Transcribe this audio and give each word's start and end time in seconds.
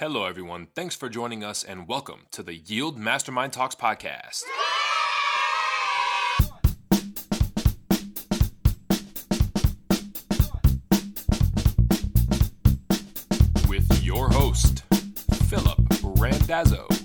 Hello, 0.00 0.26
everyone. 0.26 0.68
Thanks 0.76 0.94
for 0.94 1.08
joining 1.08 1.42
us 1.42 1.64
and 1.64 1.88
welcome 1.88 2.26
to 2.30 2.44
the 2.44 2.54
Yield 2.54 2.96
Mastermind 2.96 3.52
Talks 3.52 3.74
podcast. 3.74 4.44
With 13.68 14.04
your 14.04 14.28
host, 14.30 14.84
Philip 15.48 15.80
Randazzo. 16.04 16.97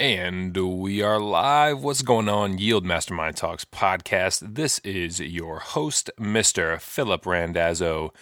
And 0.00 0.56
we 0.56 1.02
are 1.02 1.20
live. 1.20 1.82
What's 1.82 2.00
going 2.00 2.30
on, 2.30 2.56
Yield 2.56 2.86
Mastermind 2.86 3.36
Talks 3.36 3.66
podcast? 3.66 4.54
This 4.54 4.78
is 4.78 5.20
your 5.20 5.58
host, 5.58 6.10
Mr. 6.18 6.80
Philip 6.80 7.26
Randazzo. 7.26 8.14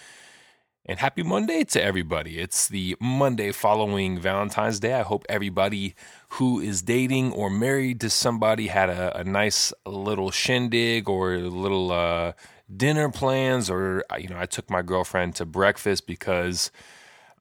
And 0.85 0.99
happy 0.99 1.23
Monday 1.23 1.63
to 1.63 1.81
everybody. 1.81 2.37
It's 2.37 2.67
the 2.67 2.97
Monday 2.99 3.53
following 3.53 4.19
Valentine's 4.19 4.81
Day. 4.81 4.93
I 4.93 5.03
hope 5.03 5.25
everybody 5.29 5.95
who 6.31 6.59
is 6.59 6.81
dating 6.81 7.31
or 7.31 7.49
married 7.49 8.01
to 8.01 8.09
somebody 8.09 8.67
had 8.67 8.89
a, 8.89 9.17
a 9.19 9.23
nice 9.23 9.71
little 9.85 10.31
shindig 10.31 11.07
or 11.07 11.37
little 11.37 11.93
uh, 11.93 12.33
dinner 12.75 13.09
plans. 13.09 13.69
Or, 13.69 14.03
you 14.19 14.27
know, 14.27 14.37
I 14.37 14.47
took 14.47 14.69
my 14.69 14.81
girlfriend 14.81 15.35
to 15.35 15.45
breakfast 15.45 16.07
because 16.07 16.71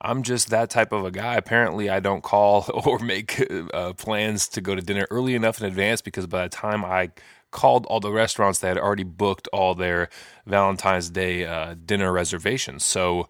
I'm 0.01 0.23
just 0.23 0.51
that 0.51 0.71
type 0.71 0.93
of 0.93 1.05
a 1.05 1.11
guy. 1.11 1.35
Apparently, 1.35 1.91
I 1.91 2.01
don't 2.01 2.23
call 2.23 2.67
or 2.87 2.99
make 2.99 3.45
uh, 3.75 3.93
plans 3.95 4.49
to 4.49 4.61
go 4.61 4.75
to 4.75 4.83
dinner 4.83 5.07
early 5.11 5.35
enough 5.35 5.61
in 5.61 5.67
advance 5.67 6.01
because 6.01 6.27
by 6.27 6.45
the 6.45 6.49
time 6.49 6.85
I 6.85 7.11
called 7.51 7.87
all 7.87 7.99
the 7.99 8.13
restaurants 8.13 8.59
they 8.59 8.69
had 8.69 8.77
already 8.77 9.05
booked 9.05 9.49
all 9.53 9.75
their 9.75 10.11
Valentine's 10.47 11.09
Day 11.11 11.47
uh, 11.47 11.75
dinner 11.85 12.13
reservations. 12.13 12.85
So 12.85 13.29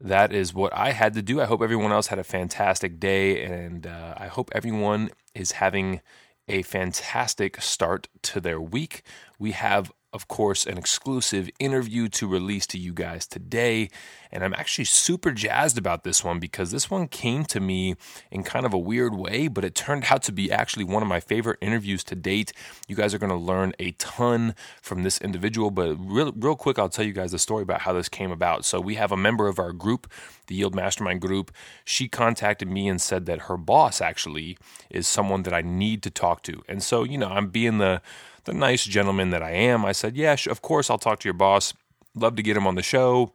that 0.00 0.32
is 0.32 0.52
what 0.52 0.74
I 0.74 0.92
had 0.92 1.14
to 1.14 1.22
do. 1.22 1.40
I 1.40 1.44
hope 1.44 1.62
everyone 1.62 1.92
else 1.92 2.08
had 2.08 2.18
a 2.18 2.24
fantastic 2.24 2.98
day, 2.98 3.44
and 3.44 3.86
uh, 3.86 4.14
I 4.16 4.26
hope 4.26 4.50
everyone 4.52 5.10
is 5.34 5.52
having 5.52 6.00
a 6.48 6.62
fantastic 6.62 7.60
start 7.62 8.08
to 8.22 8.40
their 8.40 8.60
week. 8.60 9.02
We 9.38 9.52
have 9.52 9.92
of 10.14 10.28
course, 10.28 10.64
an 10.64 10.78
exclusive 10.78 11.50
interview 11.58 12.08
to 12.08 12.28
release 12.28 12.68
to 12.68 12.78
you 12.78 12.92
guys 12.92 13.26
today. 13.26 13.90
And 14.30 14.44
I'm 14.44 14.54
actually 14.54 14.84
super 14.84 15.32
jazzed 15.32 15.76
about 15.76 16.04
this 16.04 16.22
one 16.22 16.38
because 16.38 16.70
this 16.70 16.88
one 16.88 17.08
came 17.08 17.44
to 17.46 17.58
me 17.58 17.96
in 18.30 18.44
kind 18.44 18.64
of 18.64 18.72
a 18.72 18.78
weird 18.78 19.14
way, 19.14 19.48
but 19.48 19.64
it 19.64 19.74
turned 19.74 20.06
out 20.10 20.22
to 20.22 20.32
be 20.32 20.52
actually 20.52 20.84
one 20.84 21.02
of 21.02 21.08
my 21.08 21.18
favorite 21.18 21.58
interviews 21.60 22.04
to 22.04 22.14
date. 22.14 22.52
You 22.86 22.94
guys 22.94 23.12
are 23.12 23.18
going 23.18 23.30
to 23.30 23.36
learn 23.36 23.72
a 23.80 23.90
ton 23.92 24.54
from 24.80 25.02
this 25.02 25.20
individual, 25.20 25.72
but 25.72 25.96
real, 25.98 26.32
real 26.36 26.56
quick, 26.56 26.78
I'll 26.78 26.88
tell 26.88 27.04
you 27.04 27.12
guys 27.12 27.32
the 27.32 27.38
story 27.38 27.64
about 27.64 27.80
how 27.80 27.92
this 27.92 28.08
came 28.08 28.30
about. 28.30 28.64
So, 28.64 28.80
we 28.80 28.94
have 28.94 29.10
a 29.10 29.16
member 29.16 29.48
of 29.48 29.58
our 29.58 29.72
group, 29.72 30.10
the 30.46 30.54
Yield 30.54 30.74
Mastermind 30.74 31.20
group. 31.20 31.52
She 31.84 32.08
contacted 32.08 32.68
me 32.68 32.88
and 32.88 33.00
said 33.00 33.26
that 33.26 33.42
her 33.42 33.56
boss 33.56 34.00
actually 34.00 34.58
is 34.90 35.08
someone 35.08 35.42
that 35.42 35.54
I 35.54 35.62
need 35.62 36.02
to 36.04 36.10
talk 36.10 36.42
to. 36.44 36.62
And 36.68 36.82
so, 36.82 37.02
you 37.02 37.18
know, 37.18 37.28
I'm 37.28 37.48
being 37.48 37.78
the 37.78 38.00
the 38.44 38.52
nice 38.52 38.84
gentleman 38.84 39.30
that 39.30 39.42
I 39.42 39.52
am, 39.52 39.84
I 39.84 39.92
said, 39.92 40.16
Yeah, 40.16 40.36
of 40.48 40.62
course, 40.62 40.90
I'll 40.90 40.98
talk 40.98 41.20
to 41.20 41.28
your 41.28 41.34
boss. 41.34 41.74
Love 42.14 42.36
to 42.36 42.42
get 42.42 42.56
him 42.56 42.66
on 42.66 42.74
the 42.76 42.82
show. 42.82 43.32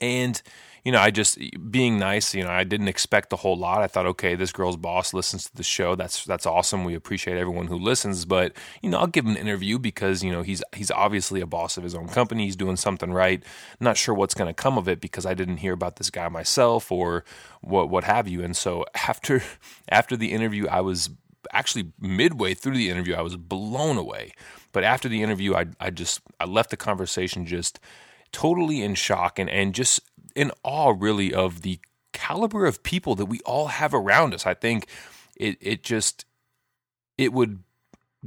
And, 0.00 0.40
you 0.84 0.92
know, 0.92 1.00
I 1.00 1.10
just 1.10 1.38
being 1.70 1.98
nice, 1.98 2.34
you 2.34 2.44
know, 2.44 2.50
I 2.50 2.62
didn't 2.62 2.86
expect 2.86 3.32
a 3.32 3.36
whole 3.36 3.56
lot. 3.56 3.82
I 3.82 3.88
thought, 3.88 4.06
okay, 4.06 4.36
this 4.36 4.52
girl's 4.52 4.76
boss 4.76 5.12
listens 5.12 5.44
to 5.46 5.56
the 5.56 5.64
show. 5.64 5.96
That's 5.96 6.24
that's 6.24 6.46
awesome. 6.46 6.84
We 6.84 6.94
appreciate 6.94 7.36
everyone 7.36 7.66
who 7.66 7.76
listens, 7.76 8.24
but 8.24 8.52
you 8.80 8.90
know, 8.90 8.98
I'll 8.98 9.08
give 9.08 9.24
him 9.24 9.32
an 9.32 9.38
interview 9.38 9.78
because, 9.78 10.22
you 10.22 10.30
know, 10.30 10.42
he's 10.42 10.62
he's 10.74 10.92
obviously 10.92 11.40
a 11.40 11.46
boss 11.46 11.76
of 11.76 11.82
his 11.82 11.96
own 11.96 12.08
company. 12.08 12.44
He's 12.44 12.56
doing 12.56 12.76
something 12.76 13.12
right. 13.12 13.42
Not 13.80 13.96
sure 13.96 14.14
what's 14.14 14.34
going 14.34 14.48
to 14.48 14.54
come 14.54 14.78
of 14.78 14.88
it 14.88 15.00
because 15.00 15.26
I 15.26 15.34
didn't 15.34 15.58
hear 15.58 15.72
about 15.72 15.96
this 15.96 16.10
guy 16.10 16.28
myself 16.28 16.92
or 16.92 17.24
what 17.60 17.90
what 17.90 18.04
have 18.04 18.28
you. 18.28 18.44
And 18.44 18.56
so 18.56 18.84
after 18.94 19.42
after 19.88 20.16
the 20.16 20.32
interview, 20.32 20.68
I 20.68 20.80
was 20.80 21.10
actually 21.52 21.92
midway 22.00 22.54
through 22.54 22.76
the 22.76 22.90
interview, 22.90 23.14
I 23.14 23.22
was 23.22 23.36
blown 23.36 23.96
away. 23.96 24.32
But 24.72 24.84
after 24.84 25.08
the 25.08 25.22
interview, 25.22 25.54
I, 25.54 25.66
I 25.80 25.90
just 25.90 26.20
I 26.38 26.44
left 26.44 26.70
the 26.70 26.76
conversation 26.76 27.46
just 27.46 27.80
totally 28.32 28.82
in 28.82 28.94
shock 28.94 29.38
and, 29.38 29.48
and 29.48 29.74
just 29.74 30.00
in 30.34 30.52
awe, 30.62 30.94
really, 30.96 31.32
of 31.32 31.62
the 31.62 31.80
caliber 32.12 32.66
of 32.66 32.82
people 32.82 33.14
that 33.14 33.26
we 33.26 33.40
all 33.40 33.68
have 33.68 33.94
around 33.94 34.34
us. 34.34 34.46
I 34.46 34.54
think 34.54 34.86
it 35.36 35.56
it 35.60 35.82
just 35.82 36.24
it 37.16 37.32
would 37.32 37.62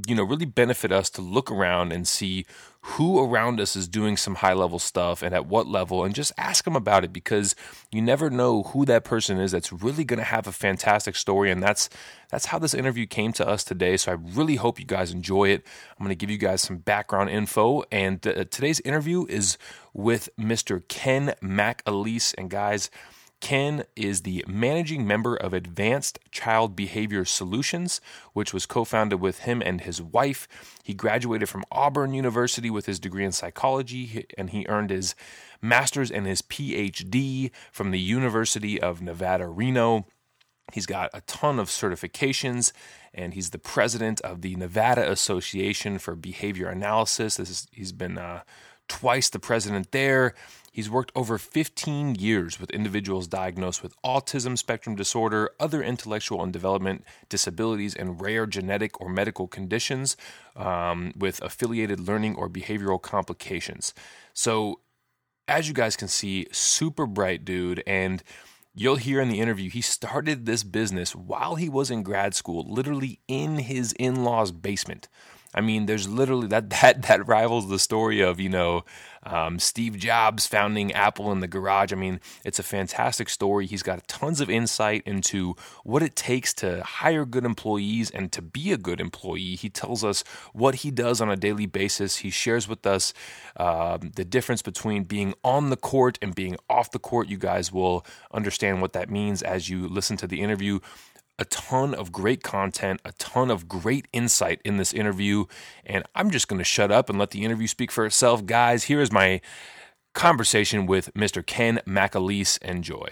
you 0.06 0.14
know 0.14 0.24
really 0.24 0.46
benefit 0.46 0.90
us 0.90 1.10
to 1.10 1.20
look 1.20 1.50
around 1.50 1.92
and 1.92 2.08
see 2.08 2.46
who 2.80 3.22
around 3.22 3.60
us 3.60 3.76
is 3.76 3.86
doing 3.86 4.16
some 4.16 4.36
high 4.36 4.54
level 4.54 4.78
stuff 4.78 5.22
and 5.22 5.34
at 5.34 5.46
what 5.46 5.66
level 5.66 6.02
and 6.02 6.14
just 6.14 6.32
ask 6.38 6.64
them 6.64 6.74
about 6.74 7.04
it 7.04 7.12
because 7.12 7.54
you 7.90 8.00
never 8.00 8.30
know 8.30 8.62
who 8.64 8.86
that 8.86 9.04
person 9.04 9.38
is 9.38 9.52
that's 9.52 9.72
really 9.72 10.02
going 10.02 10.18
to 10.18 10.24
have 10.24 10.46
a 10.46 10.52
fantastic 10.52 11.14
story 11.14 11.50
and 11.50 11.62
that's 11.62 11.90
that's 12.30 12.46
how 12.46 12.58
this 12.58 12.72
interview 12.72 13.06
came 13.06 13.32
to 13.34 13.46
us 13.46 13.62
today. 13.62 13.98
So 13.98 14.12
i 14.12 14.14
really 14.14 14.56
hope 14.56 14.80
you 14.80 14.86
guys 14.86 15.12
enjoy 15.12 15.50
it. 15.50 15.66
I'm 15.98 16.04
going 16.04 16.08
to 16.08 16.14
give 16.14 16.30
you 16.30 16.38
guys 16.38 16.62
some 16.62 16.78
background 16.78 17.28
info 17.28 17.84
and 17.92 18.26
uh, 18.26 18.44
today's 18.50 18.80
interview 18.80 19.26
is 19.28 19.58
with 19.92 20.30
mr 20.40 20.86
ken 20.88 21.34
MacAleese 21.42 22.34
and 22.38 22.48
guys 22.48 22.90
Ken 23.42 23.82
is 23.96 24.22
the 24.22 24.44
managing 24.46 25.04
member 25.04 25.34
of 25.34 25.52
Advanced 25.52 26.20
Child 26.30 26.76
Behavior 26.76 27.24
Solutions, 27.24 28.00
which 28.32 28.54
was 28.54 28.66
co 28.66 28.84
founded 28.84 29.20
with 29.20 29.40
him 29.40 29.60
and 29.60 29.80
his 29.80 30.00
wife. 30.00 30.46
He 30.84 30.94
graduated 30.94 31.48
from 31.48 31.64
Auburn 31.72 32.14
University 32.14 32.70
with 32.70 32.86
his 32.86 33.00
degree 33.00 33.24
in 33.24 33.32
psychology, 33.32 34.26
and 34.38 34.50
he 34.50 34.64
earned 34.68 34.90
his 34.90 35.16
master's 35.60 36.08
and 36.08 36.24
his 36.24 36.40
PhD 36.40 37.50
from 37.72 37.90
the 37.90 37.98
University 37.98 38.80
of 38.80 39.02
Nevada, 39.02 39.48
Reno. 39.48 40.06
He's 40.72 40.86
got 40.86 41.10
a 41.12 41.20
ton 41.22 41.58
of 41.58 41.68
certifications, 41.68 42.72
and 43.12 43.34
he's 43.34 43.50
the 43.50 43.58
president 43.58 44.20
of 44.20 44.42
the 44.42 44.54
Nevada 44.54 45.10
Association 45.10 45.98
for 45.98 46.14
Behavior 46.14 46.68
Analysis. 46.68 47.40
Is, 47.40 47.66
he's 47.72 47.92
been 47.92 48.18
uh, 48.18 48.42
twice 48.86 49.28
the 49.30 49.40
president 49.40 49.90
there. 49.90 50.34
He's 50.72 50.88
worked 50.88 51.12
over 51.14 51.36
15 51.36 52.14
years 52.14 52.58
with 52.58 52.70
individuals 52.70 53.28
diagnosed 53.28 53.82
with 53.82 53.94
autism 54.02 54.56
spectrum 54.56 54.96
disorder, 54.96 55.50
other 55.60 55.82
intellectual 55.82 56.42
and 56.42 56.50
development 56.50 57.04
disabilities, 57.28 57.94
and 57.94 58.18
rare 58.20 58.46
genetic 58.46 58.98
or 58.98 59.10
medical 59.10 59.46
conditions 59.46 60.16
um, 60.56 61.12
with 61.14 61.42
affiliated 61.42 62.00
learning 62.00 62.36
or 62.36 62.48
behavioral 62.48 63.00
complications. 63.00 63.92
So, 64.32 64.80
as 65.46 65.68
you 65.68 65.74
guys 65.74 65.94
can 65.94 66.08
see, 66.08 66.46
super 66.52 67.06
bright 67.06 67.44
dude. 67.44 67.82
And 67.86 68.22
You'll 68.74 68.96
hear 68.96 69.20
in 69.20 69.28
the 69.28 69.38
interview, 69.38 69.68
he 69.68 69.82
started 69.82 70.46
this 70.46 70.64
business 70.64 71.14
while 71.14 71.56
he 71.56 71.68
was 71.68 71.90
in 71.90 72.02
grad 72.02 72.34
school, 72.34 72.64
literally 72.66 73.20
in 73.28 73.58
his 73.58 73.92
in 73.92 74.24
law's 74.24 74.50
basement. 74.50 75.08
I 75.54 75.60
mean, 75.60 75.86
there's 75.86 76.08
literally 76.08 76.46
that 76.48 76.70
that 76.82 77.02
that 77.02 77.26
rivals 77.26 77.68
the 77.68 77.78
story 77.78 78.20
of 78.20 78.40
you 78.40 78.48
know 78.48 78.84
um, 79.24 79.58
Steve 79.58 79.98
Jobs 79.98 80.46
founding 80.46 80.92
Apple 80.92 81.30
in 81.30 81.40
the 81.40 81.46
garage. 81.46 81.92
I 81.92 81.96
mean, 81.96 82.20
it's 82.44 82.58
a 82.58 82.64
fantastic 82.64 83.28
story. 83.28 83.66
He's 83.66 83.82
got 83.82 84.08
tons 84.08 84.40
of 84.40 84.50
insight 84.50 85.02
into 85.06 85.54
what 85.84 86.02
it 86.02 86.16
takes 86.16 86.52
to 86.54 86.82
hire 86.82 87.24
good 87.24 87.44
employees 87.44 88.10
and 88.10 88.32
to 88.32 88.42
be 88.42 88.72
a 88.72 88.76
good 88.76 89.00
employee. 89.00 89.54
He 89.54 89.68
tells 89.68 90.02
us 90.02 90.24
what 90.52 90.76
he 90.76 90.90
does 90.90 91.20
on 91.20 91.30
a 91.30 91.36
daily 91.36 91.66
basis. 91.66 92.16
He 92.18 92.30
shares 92.30 92.66
with 92.66 92.86
us 92.86 93.14
uh, 93.56 93.98
the 93.98 94.24
difference 94.24 94.62
between 94.62 95.04
being 95.04 95.34
on 95.44 95.70
the 95.70 95.76
court 95.76 96.18
and 96.20 96.34
being 96.34 96.56
off 96.68 96.90
the 96.90 96.98
court. 96.98 97.28
You 97.28 97.38
guys 97.38 97.72
will 97.72 98.04
understand 98.32 98.80
what 98.80 98.92
that 98.94 99.08
means 99.08 99.42
as 99.42 99.68
you 99.68 99.86
listen 99.86 100.16
to 100.18 100.26
the 100.26 100.40
interview 100.40 100.80
a 101.42 101.44
ton 101.46 101.92
of 101.92 102.12
great 102.12 102.44
content, 102.44 103.00
a 103.04 103.10
ton 103.18 103.50
of 103.50 103.66
great 103.66 104.06
insight 104.12 104.60
in 104.64 104.76
this 104.76 104.92
interview. 104.92 105.44
And 105.84 106.04
I'm 106.14 106.30
just 106.30 106.46
going 106.46 106.60
to 106.60 106.64
shut 106.64 106.92
up 106.92 107.10
and 107.10 107.18
let 107.18 107.32
the 107.32 107.42
interview 107.42 107.66
speak 107.66 107.90
for 107.90 108.06
itself. 108.06 108.46
Guys, 108.46 108.84
here 108.84 109.00
is 109.00 109.10
my 109.10 109.40
conversation 110.14 110.86
with 110.86 111.12
Mr. 111.14 111.44
Ken 111.44 111.80
MacAleese. 111.84 112.62
Enjoy. 112.62 113.08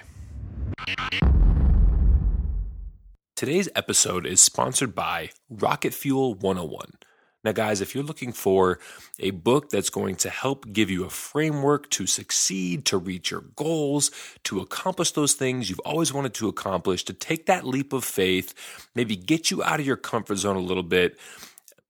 Today's 3.35 3.69
episode 3.75 4.27
is 4.27 4.41
sponsored 4.41 4.94
by 4.94 5.31
Rocket 5.49 5.93
Fuel 5.93 6.35
101. 6.35 7.10
Now, 7.43 7.53
guys, 7.53 7.81
if 7.81 7.95
you're 7.95 8.05
looking 8.05 8.33
for 8.33 8.79
a 9.19 9.31
book 9.31 9.71
that's 9.71 9.89
going 9.89 10.17
to 10.17 10.31
help 10.31 10.71
give 10.73 10.91
you 10.91 11.05
a 11.05 11.11
framework 11.11 11.89
to 11.91 12.07
succeed, 12.07 12.85
to 12.87 12.99
reach 12.99 13.31
your 13.31 13.45
goals, 13.57 14.11
to 14.45 14.61
accomplish 14.61 15.13
those 15.13 15.33
things 15.33 15.71
you've 15.71 15.81
always 15.81 16.13
wanted 16.13 16.35
to 16.35 16.49
accomplish, 16.49 17.05
to 17.05 17.15
take 17.15 17.47
that 17.47 17.67
leap 17.67 17.93
of 17.93 18.05
faith, 18.05 18.53
maybe 18.95 19.17
get 19.17 19.51
you 19.51 19.63
out 19.63 19.81
of 19.81 19.87
your 19.87 19.97
comfort 19.97 20.37
zone 20.37 20.57
a 20.57 20.61
little 20.61 20.83
bit, 20.83 21.19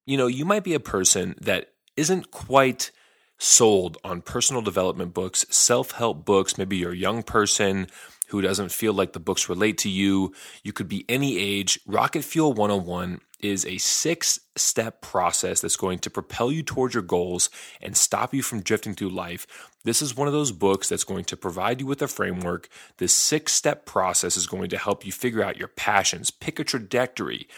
you 0.06 0.16
know, 0.16 0.28
you 0.28 0.44
might 0.44 0.64
be 0.64 0.74
a 0.74 0.80
person 0.80 1.34
that 1.40 1.72
isn't 1.96 2.30
quite 2.30 2.92
sold 3.38 3.96
on 4.04 4.22
personal 4.22 4.62
development 4.62 5.14
books, 5.14 5.44
self 5.50 5.92
help 5.92 6.24
books. 6.24 6.58
Maybe 6.58 6.76
you're 6.76 6.92
a 6.92 6.96
young 6.96 7.22
person 7.22 7.88
who 8.28 8.40
doesn't 8.40 8.70
feel 8.70 8.92
like 8.92 9.12
the 9.12 9.20
books 9.20 9.48
relate 9.48 9.78
to 9.78 9.88
you. 9.88 10.32
You 10.62 10.72
could 10.72 10.88
be 10.88 11.04
any 11.08 11.38
age. 11.38 11.80
Rocket 11.86 12.22
Fuel 12.22 12.52
101 12.52 13.20
is 13.42 13.64
a 13.64 13.78
six 13.78 14.40
step 14.56 15.00
process 15.00 15.60
that's 15.60 15.76
going 15.76 15.98
to 16.00 16.10
propel 16.10 16.52
you 16.52 16.62
towards 16.62 16.94
your 16.94 17.02
goals 17.02 17.50
and 17.80 17.96
stop 17.96 18.34
you 18.34 18.42
from 18.42 18.62
drifting 18.62 18.94
through 18.94 19.10
life. 19.10 19.46
This 19.84 20.02
is 20.02 20.16
one 20.16 20.26
of 20.26 20.34
those 20.34 20.52
books 20.52 20.88
that's 20.88 21.04
going 21.04 21.24
to 21.24 21.36
provide 21.36 21.80
you 21.80 21.86
with 21.86 22.02
a 22.02 22.08
framework. 22.08 22.68
This 22.98 23.12
six 23.12 23.52
step 23.52 23.86
process 23.86 24.36
is 24.36 24.46
going 24.46 24.70
to 24.70 24.78
help 24.78 25.06
you 25.06 25.12
figure 25.12 25.42
out 25.42 25.56
your 25.56 25.68
passions, 25.68 26.30
pick 26.30 26.58
a 26.58 26.64
trajectory, 26.64 27.48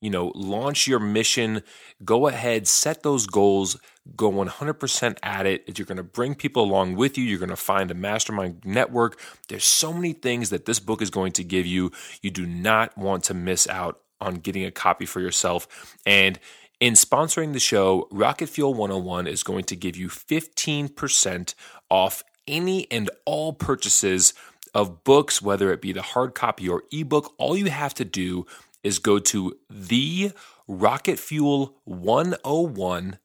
you 0.00 0.10
know, 0.10 0.32
launch 0.34 0.86
your 0.86 1.00
mission, 1.00 1.62
go 2.04 2.28
ahead, 2.28 2.68
set 2.68 3.02
those 3.02 3.26
goals, 3.26 3.76
go 4.16 4.30
100% 4.30 5.18
at 5.22 5.46
it. 5.46 5.78
You're 5.78 5.86
going 5.86 5.96
to 5.96 6.02
bring 6.02 6.34
people 6.34 6.62
along 6.62 6.96
with 6.96 7.18
you. 7.18 7.24
You're 7.24 7.38
going 7.38 7.48
to 7.48 7.56
find 7.56 7.90
a 7.90 7.94
mastermind 7.94 8.62
network. 8.64 9.18
There's 9.48 9.64
so 9.64 9.92
many 9.92 10.12
things 10.12 10.50
that 10.50 10.66
this 10.66 10.80
book 10.80 11.02
is 11.02 11.10
going 11.10 11.32
to 11.32 11.44
give 11.44 11.66
you. 11.66 11.90
You 12.22 12.30
do 12.30 12.46
not 12.46 12.96
want 12.96 13.24
to 13.24 13.34
miss 13.34 13.66
out 13.66 14.00
on 14.20 14.36
getting 14.36 14.64
a 14.64 14.70
copy 14.70 15.06
for 15.06 15.20
yourself. 15.20 15.96
And 16.06 16.38
in 16.80 16.94
sponsoring 16.94 17.52
the 17.52 17.60
show, 17.60 18.08
Rocket 18.10 18.48
Fuel 18.48 18.74
101 18.74 19.26
is 19.26 19.42
going 19.42 19.64
to 19.64 19.76
give 19.76 19.96
you 19.96 20.08
15% 20.08 21.54
off 21.90 22.22
any 22.46 22.90
and 22.90 23.10
all 23.24 23.52
purchases 23.52 24.34
of 24.74 25.04
books, 25.04 25.42
whether 25.42 25.72
it 25.72 25.82
be 25.82 25.92
the 25.92 26.02
hard 26.02 26.34
copy 26.34 26.68
or 26.68 26.84
ebook. 26.92 27.34
All 27.38 27.56
you 27.56 27.70
have 27.70 27.94
to 27.94 28.04
do 28.04 28.46
is 28.82 28.98
go 28.98 29.18
to 29.18 29.56
the 29.68 30.32
Rocket 30.66 31.18
Fuel 31.18 31.74
101 31.84 33.18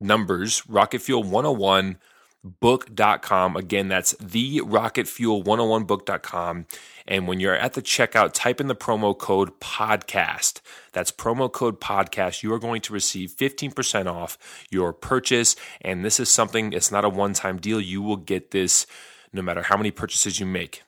numbers, 0.00 0.68
Rocket 0.68 1.00
Fuel 1.00 1.22
101 1.22 1.98
book.com. 2.44 3.56
Again, 3.56 3.88
that's 3.88 4.14
the 4.20 4.60
Rocket 4.64 5.08
Fuel 5.08 5.42
101 5.42 5.84
book.com. 5.84 6.66
And 7.06 7.28
when 7.28 7.40
you're 7.40 7.54
at 7.54 7.74
the 7.74 7.82
checkout, 7.82 8.32
type 8.32 8.60
in 8.60 8.68
the 8.68 8.74
promo 8.74 9.16
code 9.16 9.60
podcast. 9.60 10.60
That's 10.92 11.12
promo 11.12 11.52
code 11.52 11.80
podcast. 11.80 12.42
You 12.42 12.52
are 12.54 12.58
going 12.58 12.80
to 12.82 12.92
receive 12.92 13.36
15% 13.36 14.06
off 14.06 14.38
your 14.70 14.92
purchase. 14.92 15.54
And 15.80 16.04
this 16.04 16.18
is 16.18 16.28
something, 16.28 16.72
it's 16.72 16.90
not 16.90 17.04
a 17.04 17.08
one 17.08 17.34
time 17.34 17.58
deal. 17.58 17.80
You 17.80 18.00
will 18.02 18.16
get 18.16 18.50
this 18.52 18.86
no 19.32 19.42
matter 19.42 19.62
how 19.62 19.76
many 19.76 19.90
purchases 19.90 20.40
you 20.40 20.46
make. 20.46 20.82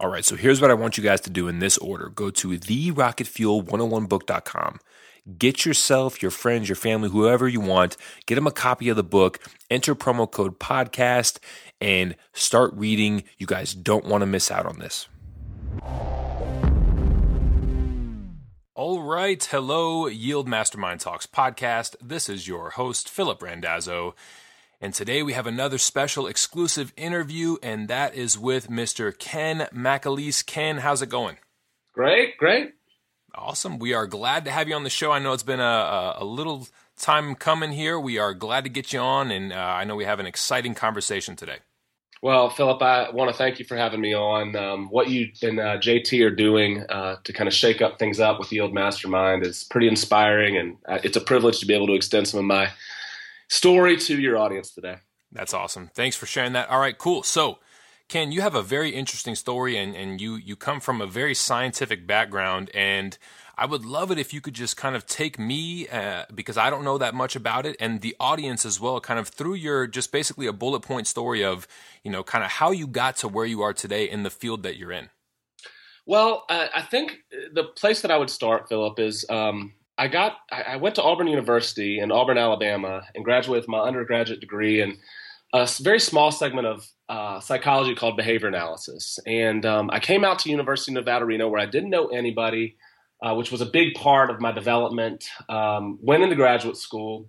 All 0.00 0.08
right, 0.08 0.24
so 0.24 0.36
here's 0.36 0.60
what 0.60 0.70
I 0.70 0.74
want 0.74 0.96
you 0.96 1.02
guys 1.02 1.20
to 1.22 1.30
do 1.30 1.48
in 1.48 1.58
this 1.58 1.76
order 1.78 2.08
go 2.08 2.30
to 2.30 2.56
the 2.56 2.92
rocketfuel101book.com 2.92 4.78
Get 5.36 5.66
yourself, 5.66 6.22
your 6.22 6.30
friends, 6.30 6.70
your 6.70 6.76
family, 6.76 7.10
whoever 7.10 7.46
you 7.46 7.60
want, 7.60 7.98
get 8.24 8.36
them 8.36 8.46
a 8.46 8.52
copy 8.52 8.88
of 8.88 8.96
the 8.96 9.02
book, 9.02 9.38
enter 9.68 9.94
promo 9.94 10.30
code 10.30 10.58
podcast, 10.58 11.38
and 11.82 12.16
start 12.32 12.72
reading. 12.74 13.24
You 13.36 13.46
guys 13.46 13.74
don't 13.74 14.06
want 14.06 14.22
to 14.22 14.26
miss 14.26 14.50
out 14.50 14.64
on 14.64 14.78
this. 14.78 15.06
All 18.74 19.02
right. 19.02 19.42
Hello, 19.44 20.06
Yield 20.06 20.46
Mastermind 20.46 21.00
Talks 21.00 21.26
podcast. 21.26 21.96
This 22.00 22.28
is 22.28 22.46
your 22.46 22.70
host, 22.70 23.08
Philip 23.08 23.42
Randazzo. 23.42 24.14
And 24.80 24.94
today 24.94 25.24
we 25.24 25.32
have 25.32 25.48
another 25.48 25.78
special 25.78 26.28
exclusive 26.28 26.92
interview, 26.96 27.56
and 27.60 27.88
that 27.88 28.14
is 28.14 28.38
with 28.38 28.70
Mr. 28.70 29.16
Ken 29.18 29.66
MacAleese. 29.74 30.46
Ken, 30.46 30.78
how's 30.78 31.02
it 31.02 31.08
going? 31.08 31.38
Great, 31.92 32.36
great. 32.38 32.74
Awesome. 33.34 33.80
We 33.80 33.92
are 33.92 34.06
glad 34.06 34.44
to 34.44 34.52
have 34.52 34.68
you 34.68 34.76
on 34.76 34.84
the 34.84 34.90
show. 34.90 35.10
I 35.10 35.18
know 35.18 35.32
it's 35.32 35.42
been 35.42 35.58
a, 35.58 36.14
a, 36.18 36.24
little 36.24 36.68
time 36.96 37.34
coming 37.34 37.72
here. 37.72 37.98
We 37.98 38.18
are 38.18 38.34
glad 38.34 38.64
to 38.64 38.70
get 38.70 38.92
you 38.92 39.00
on, 39.00 39.32
and 39.32 39.52
uh, 39.52 39.56
I 39.56 39.82
know 39.82 39.96
we 39.96 40.04
have 40.04 40.20
an 40.20 40.26
exciting 40.26 40.74
conversation 40.74 41.34
today. 41.34 41.58
Well, 42.20 42.50
Philip, 42.50 42.82
I 42.82 43.10
want 43.10 43.30
to 43.30 43.36
thank 43.36 43.58
you 43.58 43.64
for 43.64 43.76
having 43.76 44.00
me 44.00 44.12
on. 44.14 44.56
Um, 44.56 44.88
what 44.88 45.08
you 45.08 45.30
and 45.42 45.60
uh, 45.60 45.78
JT 45.78 46.24
are 46.24 46.34
doing 46.34 46.84
uh, 46.88 47.16
to 47.22 47.32
kind 47.32 47.46
of 47.46 47.54
shake 47.54 47.80
up 47.80 47.98
things 47.98 48.18
up 48.18 48.40
with 48.40 48.52
Yield 48.52 48.74
Mastermind 48.74 49.46
is 49.46 49.62
pretty 49.64 49.86
inspiring, 49.86 50.56
and 50.56 50.76
uh, 50.86 50.98
it's 51.04 51.16
a 51.16 51.20
privilege 51.20 51.60
to 51.60 51.66
be 51.66 51.74
able 51.74 51.86
to 51.86 51.94
extend 51.94 52.26
some 52.26 52.40
of 52.40 52.46
my 52.46 52.70
story 53.48 53.96
to 53.96 54.18
your 54.18 54.36
audience 54.36 54.72
today. 54.72 54.96
That's 55.30 55.54
awesome. 55.54 55.90
Thanks 55.94 56.16
for 56.16 56.26
sharing 56.26 56.54
that. 56.54 56.68
All 56.70 56.80
right, 56.80 56.96
cool. 56.96 57.22
So, 57.22 57.58
Ken, 58.08 58.32
you 58.32 58.40
have 58.40 58.54
a 58.54 58.62
very 58.62 58.90
interesting 58.90 59.36
story, 59.36 59.76
and, 59.76 59.94
and 59.94 60.20
you 60.20 60.34
you 60.34 60.56
come 60.56 60.80
from 60.80 61.00
a 61.00 61.06
very 61.06 61.34
scientific 61.34 62.04
background, 62.04 62.70
and 62.74 63.16
I 63.58 63.66
would 63.66 63.84
love 63.84 64.12
it 64.12 64.18
if 64.18 64.32
you 64.32 64.40
could 64.40 64.54
just 64.54 64.76
kind 64.76 64.94
of 64.94 65.04
take 65.04 65.38
me 65.38 65.88
uh, 65.88 66.24
because 66.32 66.56
I 66.56 66.70
don't 66.70 66.84
know 66.84 66.96
that 66.98 67.14
much 67.14 67.34
about 67.34 67.66
it, 67.66 67.76
and 67.80 68.00
the 68.00 68.14
audience 68.20 68.64
as 68.64 68.78
well, 68.80 69.00
kind 69.00 69.18
of 69.18 69.28
through 69.28 69.54
your 69.54 69.86
just 69.88 70.12
basically 70.12 70.46
a 70.46 70.52
bullet 70.52 70.80
point 70.80 71.08
story 71.08 71.44
of 71.44 71.66
you 72.04 72.10
know 72.10 72.22
kind 72.22 72.44
of 72.44 72.50
how 72.52 72.70
you 72.70 72.86
got 72.86 73.16
to 73.16 73.28
where 73.28 73.46
you 73.46 73.60
are 73.62 73.74
today 73.74 74.08
in 74.08 74.22
the 74.22 74.30
field 74.30 74.62
that 74.62 74.76
you're 74.76 74.92
in. 74.92 75.10
Well, 76.06 76.44
uh, 76.48 76.68
I 76.74 76.82
think 76.82 77.18
the 77.52 77.64
place 77.64 78.00
that 78.02 78.10
I 78.10 78.16
would 78.16 78.30
start, 78.30 78.68
Philip, 78.68 78.98
is 78.98 79.26
um, 79.28 79.74
I 79.98 80.06
got 80.06 80.36
I 80.52 80.76
went 80.76 80.94
to 80.94 81.02
Auburn 81.02 81.26
University 81.26 81.98
in 81.98 82.12
Auburn, 82.12 82.38
Alabama, 82.38 83.02
and 83.14 83.24
graduated 83.24 83.62
with 83.62 83.68
my 83.68 83.80
undergraduate 83.80 84.40
degree 84.40 84.80
in 84.80 84.98
a 85.52 85.68
very 85.80 85.98
small 85.98 86.30
segment 86.30 86.66
of 86.66 86.86
uh, 87.08 87.40
psychology 87.40 87.94
called 87.94 88.16
behavior 88.16 88.48
analysis. 88.48 89.18
And 89.26 89.66
um, 89.66 89.90
I 89.92 89.98
came 89.98 90.24
out 90.24 90.38
to 90.40 90.50
University 90.50 90.92
of 90.92 90.94
Nevada, 90.94 91.24
Reno, 91.24 91.48
where 91.48 91.60
I 91.60 91.66
didn't 91.66 91.90
know 91.90 92.08
anybody, 92.08 92.76
uh, 93.22 93.34
which 93.34 93.50
was 93.50 93.60
a 93.60 93.66
big 93.66 93.94
part 93.94 94.30
of 94.30 94.40
my 94.40 94.52
development. 94.52 95.28
Um, 95.48 95.98
went 96.00 96.22
into 96.22 96.36
graduate 96.36 96.76
school, 96.76 97.28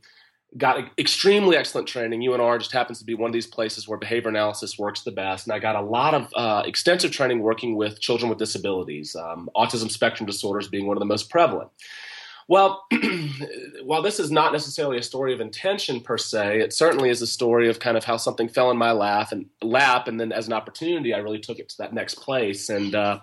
got 0.58 0.80
extremely 0.98 1.56
excellent 1.56 1.88
training. 1.88 2.22
UNR 2.22 2.60
just 2.60 2.72
happens 2.72 3.00
to 3.00 3.06
be 3.06 3.14
one 3.14 3.30
of 3.30 3.34
these 3.34 3.48
places 3.48 3.88
where 3.88 3.98
behavior 3.98 4.30
analysis 4.30 4.78
works 4.78 5.02
the 5.02 5.12
best. 5.12 5.46
And 5.46 5.54
I 5.54 5.60
got 5.60 5.76
a 5.76 5.82
lot 5.82 6.14
of 6.14 6.32
uh, 6.36 6.64
extensive 6.66 7.12
training 7.12 7.42
working 7.42 7.76
with 7.76 8.00
children 8.00 8.30
with 8.30 8.40
disabilities, 8.40 9.16
um, 9.16 9.50
autism 9.56 9.92
spectrum 9.92 10.26
disorders 10.26 10.68
being 10.68 10.88
one 10.88 10.98
of 10.98 11.02
the 11.02 11.06
most 11.06 11.30
prevalent. 11.30 11.70
Well, 12.48 12.84
while 13.84 14.02
this 14.02 14.20
is 14.20 14.32
not 14.32 14.52
necessarily 14.52 14.98
a 14.98 15.04
story 15.04 15.36
of 15.36 15.40
intention 15.40 16.02
per 16.02 16.18
se, 16.18 16.62
it 16.62 16.74
certainly 16.74 17.12
is 17.12 17.22
a 17.22 17.28
story 17.28 17.70
of 17.70 17.80
kind 17.80 17.96
of 17.96 18.04
how 18.04 18.18
something 18.18 18.50
fell 18.50 18.72
in 18.72 18.78
my 18.78 18.92
lap 18.92 19.32
and 19.32 19.46
lap, 19.62 20.08
and 20.08 20.20
then 20.20 20.32
as 20.32 20.48
an 20.48 20.54
opportunity, 20.54 21.14
I 21.14 21.20
really 21.20 21.38
took 21.38 21.60
it 21.60 21.70
to 21.70 21.78
that 21.78 21.94
next 21.94 22.16
place. 22.16 22.70
And 22.70 22.96
uh, 22.96 23.20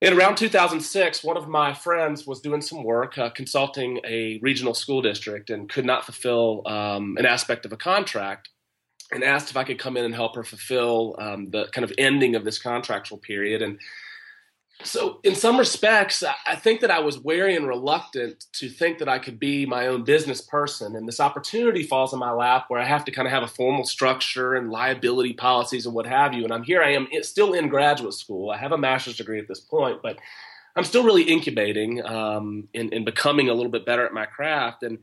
in 0.00 0.12
around 0.12 0.36
2006, 0.36 1.24
one 1.24 1.36
of 1.36 1.48
my 1.48 1.74
friends 1.74 2.26
was 2.26 2.40
doing 2.40 2.60
some 2.60 2.84
work 2.84 3.18
uh, 3.18 3.30
consulting 3.30 4.00
a 4.04 4.38
regional 4.40 4.74
school 4.74 5.02
district 5.02 5.50
and 5.50 5.68
could 5.68 5.84
not 5.84 6.04
fulfill 6.04 6.62
um, 6.66 7.16
an 7.18 7.26
aspect 7.26 7.66
of 7.66 7.72
a 7.72 7.76
contract 7.76 8.50
and 9.10 9.24
asked 9.24 9.50
if 9.50 9.56
I 9.56 9.64
could 9.64 9.78
come 9.78 9.96
in 9.96 10.04
and 10.04 10.14
help 10.14 10.36
her 10.36 10.44
fulfill 10.44 11.16
um, 11.18 11.50
the 11.50 11.66
kind 11.72 11.84
of 11.84 11.92
ending 11.98 12.36
of 12.36 12.44
this 12.44 12.58
contractual 12.58 13.18
period. 13.18 13.62
And 13.62 13.78
so, 14.84 15.18
in 15.24 15.34
some 15.34 15.58
respects, 15.58 16.22
I 16.46 16.54
think 16.54 16.82
that 16.82 16.90
I 16.90 17.00
was 17.00 17.18
wary 17.18 17.56
and 17.56 17.66
reluctant 17.66 18.44
to 18.52 18.68
think 18.68 18.98
that 18.98 19.08
I 19.08 19.18
could 19.18 19.40
be 19.40 19.66
my 19.66 19.88
own 19.88 20.04
business 20.04 20.40
person. 20.40 20.94
And 20.94 21.08
this 21.08 21.18
opportunity 21.18 21.82
falls 21.82 22.12
in 22.12 22.20
my 22.20 22.30
lap 22.30 22.66
where 22.68 22.80
I 22.80 22.84
have 22.84 23.04
to 23.06 23.10
kind 23.10 23.26
of 23.26 23.32
have 23.32 23.42
a 23.42 23.48
formal 23.48 23.84
structure 23.84 24.54
and 24.54 24.70
liability 24.70 25.32
policies 25.32 25.84
and 25.84 25.96
what 25.96 26.06
have 26.06 26.32
you. 26.32 26.44
And 26.44 26.52
I'm 26.52 26.62
here, 26.62 26.80
I 26.80 26.92
am 26.92 27.08
still 27.22 27.54
in 27.54 27.68
graduate 27.68 28.14
school. 28.14 28.50
I 28.50 28.56
have 28.56 28.70
a 28.70 28.78
master's 28.78 29.16
degree 29.16 29.40
at 29.40 29.48
this 29.48 29.58
point, 29.58 30.00
but 30.00 30.16
I'm 30.76 30.84
still 30.84 31.02
really 31.02 31.24
incubating 31.24 32.04
um, 32.06 32.68
in, 32.72 32.92
in 32.92 33.04
becoming 33.04 33.48
a 33.48 33.54
little 33.54 33.72
bit 33.72 33.84
better 33.84 34.06
at 34.06 34.14
my 34.14 34.26
craft. 34.26 34.84
And 34.84 34.98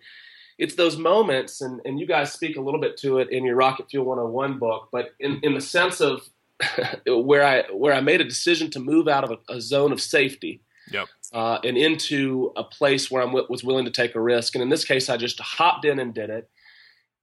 it's 0.58 0.76
those 0.76 0.96
moments, 0.96 1.60
and, 1.60 1.82
and 1.84 2.00
you 2.00 2.08
guys 2.08 2.32
speak 2.32 2.56
a 2.56 2.62
little 2.62 2.80
bit 2.80 2.96
to 3.00 3.18
it 3.18 3.30
in 3.30 3.44
your 3.44 3.58
Rocket 3.58 3.90
Fuel 3.92 4.06
101 4.06 4.58
book, 4.58 4.88
but 4.90 5.10
in, 5.20 5.42
in 5.44 5.54
the 5.54 5.60
sense 5.60 6.00
of 6.00 6.22
where 7.08 7.44
I 7.44 7.64
where 7.72 7.94
I 7.94 8.02
made 8.02 8.22
a 8.22 8.26
decision 8.26 8.70
to 8.72 8.80
move 8.80 9.08
out 9.08 9.24
of 9.24 9.32
a, 9.32 9.56
a 9.56 9.62
zone 9.62 9.92
of 9.92 10.02
safety, 10.02 10.62
yep. 10.92 11.08
uh, 11.34 11.60
and 11.64 11.78
into 11.78 12.54
a 12.56 12.64
place 12.64 13.12
where 13.12 13.22
I 13.22 13.26
w- 13.26 13.46
was 13.50 13.64
willing 13.64 13.86
to 13.86 13.92
take 13.92 14.16
a 14.16 14.22
risk. 14.22 14.56
And 14.56 14.62
in 14.62 14.70
this 14.70 14.86
case, 14.86 15.10
I 15.10 15.18
just 15.18 15.40
hopped 15.40 15.86
in 15.86 16.00
and 16.00 16.14
did 16.14 16.30
it, 16.30 16.50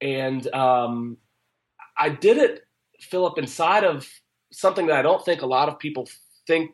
and 0.01 0.53
um, 0.53 1.17
I 1.97 2.09
did 2.09 2.37
it, 2.37 2.63
Philip, 2.99 3.37
inside 3.37 3.83
of 3.83 4.07
something 4.51 4.87
that 4.87 4.97
I 4.97 5.01
don't 5.01 5.23
think 5.25 5.41
a 5.41 5.47
lot 5.47 5.67
of 5.67 5.79
people 5.79 6.07
think 6.45 6.71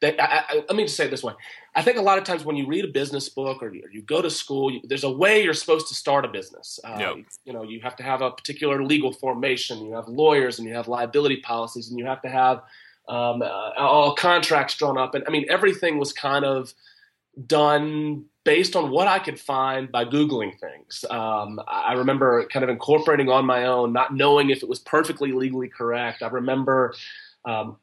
that. 0.00 0.20
I, 0.20 0.44
I, 0.48 0.54
let 0.56 0.76
me 0.76 0.84
just 0.84 0.96
say 0.96 1.06
it 1.06 1.10
this 1.10 1.22
way: 1.22 1.34
I 1.74 1.82
think 1.82 1.96
a 1.96 2.02
lot 2.02 2.18
of 2.18 2.24
times 2.24 2.44
when 2.44 2.56
you 2.56 2.66
read 2.66 2.84
a 2.84 2.88
business 2.88 3.28
book 3.28 3.62
or 3.62 3.72
you, 3.72 3.82
or 3.84 3.90
you 3.90 4.02
go 4.02 4.22
to 4.22 4.30
school, 4.30 4.70
you, 4.70 4.80
there's 4.84 5.04
a 5.04 5.10
way 5.10 5.42
you're 5.42 5.54
supposed 5.54 5.88
to 5.88 5.94
start 5.94 6.24
a 6.24 6.28
business. 6.28 6.78
Uh, 6.84 6.96
yep. 6.98 7.16
You 7.44 7.52
know, 7.52 7.62
you 7.62 7.80
have 7.80 7.96
to 7.96 8.02
have 8.02 8.22
a 8.22 8.30
particular 8.30 8.84
legal 8.84 9.12
formation. 9.12 9.84
You 9.84 9.94
have 9.94 10.08
lawyers 10.08 10.58
and 10.58 10.68
you 10.68 10.74
have 10.74 10.88
liability 10.88 11.40
policies, 11.40 11.90
and 11.90 11.98
you 11.98 12.06
have 12.06 12.22
to 12.22 12.28
have 12.28 12.62
um, 13.08 13.42
uh, 13.42 13.72
all 13.76 14.14
contracts 14.14 14.76
drawn 14.76 14.98
up. 14.98 15.14
And 15.14 15.24
I 15.26 15.30
mean, 15.30 15.46
everything 15.48 15.98
was 15.98 16.12
kind 16.12 16.44
of 16.44 16.72
done 17.46 18.24
based 18.44 18.76
on 18.76 18.90
what 18.90 19.06
I 19.06 19.18
could 19.18 19.38
find 19.38 19.92
by 19.92 20.04
Googling 20.04 20.58
things. 20.58 21.04
Um, 21.10 21.60
I 21.68 21.92
remember 21.92 22.46
kind 22.46 22.62
of 22.64 22.70
incorporating 22.70 23.28
on 23.28 23.44
my 23.44 23.66
own, 23.66 23.92
not 23.92 24.14
knowing 24.14 24.50
if 24.50 24.62
it 24.62 24.68
was 24.68 24.78
perfectly 24.78 25.32
legally 25.32 25.68
correct. 25.68 26.22
I 26.22 26.28
remember 26.28 26.94
um, 27.44 27.76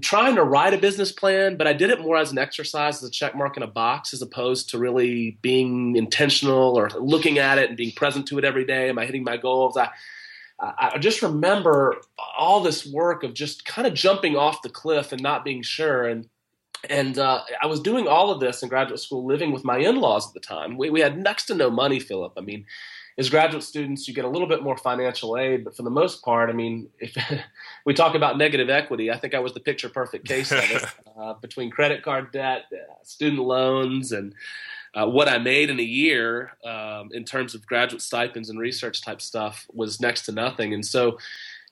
trying 0.00 0.36
to 0.36 0.44
write 0.44 0.74
a 0.74 0.78
business 0.78 1.12
plan, 1.12 1.56
but 1.56 1.66
I 1.66 1.72
did 1.72 1.90
it 1.90 2.00
more 2.00 2.16
as 2.16 2.30
an 2.30 2.38
exercise, 2.38 3.02
as 3.02 3.08
a 3.08 3.10
check 3.10 3.34
mark 3.34 3.56
in 3.56 3.62
a 3.62 3.66
box, 3.68 4.12
as 4.12 4.22
opposed 4.22 4.70
to 4.70 4.78
really 4.78 5.38
being 5.42 5.96
intentional 5.96 6.78
or 6.78 6.90
looking 6.90 7.38
at 7.38 7.58
it 7.58 7.68
and 7.68 7.76
being 7.76 7.92
present 7.92 8.26
to 8.28 8.38
it 8.38 8.44
every 8.44 8.64
day. 8.64 8.88
Am 8.88 8.98
I 8.98 9.06
hitting 9.06 9.24
my 9.24 9.36
goals? 9.36 9.76
I, 9.76 9.90
I 10.60 10.98
just 10.98 11.22
remember 11.22 11.96
all 12.36 12.60
this 12.60 12.84
work 12.86 13.22
of 13.22 13.34
just 13.34 13.64
kind 13.64 13.86
of 13.86 13.94
jumping 13.94 14.36
off 14.36 14.62
the 14.62 14.68
cliff 14.68 15.12
and 15.12 15.22
not 15.22 15.44
being 15.44 15.62
sure. 15.62 16.06
And 16.06 16.28
and 16.88 17.18
uh, 17.18 17.42
I 17.60 17.66
was 17.66 17.80
doing 17.80 18.06
all 18.06 18.30
of 18.30 18.38
this 18.38 18.62
in 18.62 18.68
graduate 18.68 19.00
school, 19.00 19.26
living 19.26 19.50
with 19.50 19.64
my 19.64 19.78
in-laws 19.78 20.28
at 20.28 20.34
the 20.34 20.40
time. 20.40 20.78
We, 20.78 20.90
we 20.90 21.00
had 21.00 21.18
next 21.18 21.46
to 21.46 21.54
no 21.54 21.70
money, 21.70 21.98
Philip. 21.98 22.34
I 22.36 22.40
mean, 22.40 22.66
as 23.18 23.28
graduate 23.28 23.64
students, 23.64 24.06
you 24.06 24.14
get 24.14 24.24
a 24.24 24.28
little 24.28 24.46
bit 24.46 24.62
more 24.62 24.76
financial 24.76 25.36
aid, 25.36 25.64
but 25.64 25.76
for 25.76 25.82
the 25.82 25.90
most 25.90 26.24
part, 26.24 26.48
I 26.48 26.52
mean, 26.52 26.88
if 27.00 27.16
we 27.84 27.92
talk 27.92 28.14
about 28.14 28.38
negative 28.38 28.70
equity, 28.70 29.10
I 29.10 29.18
think 29.18 29.34
I 29.34 29.40
was 29.40 29.52
the 29.52 29.60
picture 29.60 29.88
perfect 29.88 30.26
case 30.26 30.52
of 30.52 30.60
it 30.70 30.84
uh, 31.20 31.34
between 31.34 31.70
credit 31.70 32.04
card 32.04 32.30
debt, 32.30 32.66
uh, 32.72 33.02
student 33.02 33.42
loans, 33.42 34.12
and 34.12 34.34
uh, 34.94 35.06
what 35.06 35.28
I 35.28 35.38
made 35.38 35.68
in 35.68 35.80
a 35.80 35.84
year 35.84 36.52
um, 36.64 37.10
in 37.12 37.24
terms 37.24 37.56
of 37.56 37.66
graduate 37.66 38.02
stipends 38.02 38.50
and 38.50 38.58
research 38.58 39.02
type 39.02 39.20
stuff 39.20 39.66
was 39.72 40.00
next 40.00 40.22
to 40.26 40.32
nothing. 40.32 40.72
And 40.72 40.86
so, 40.86 41.18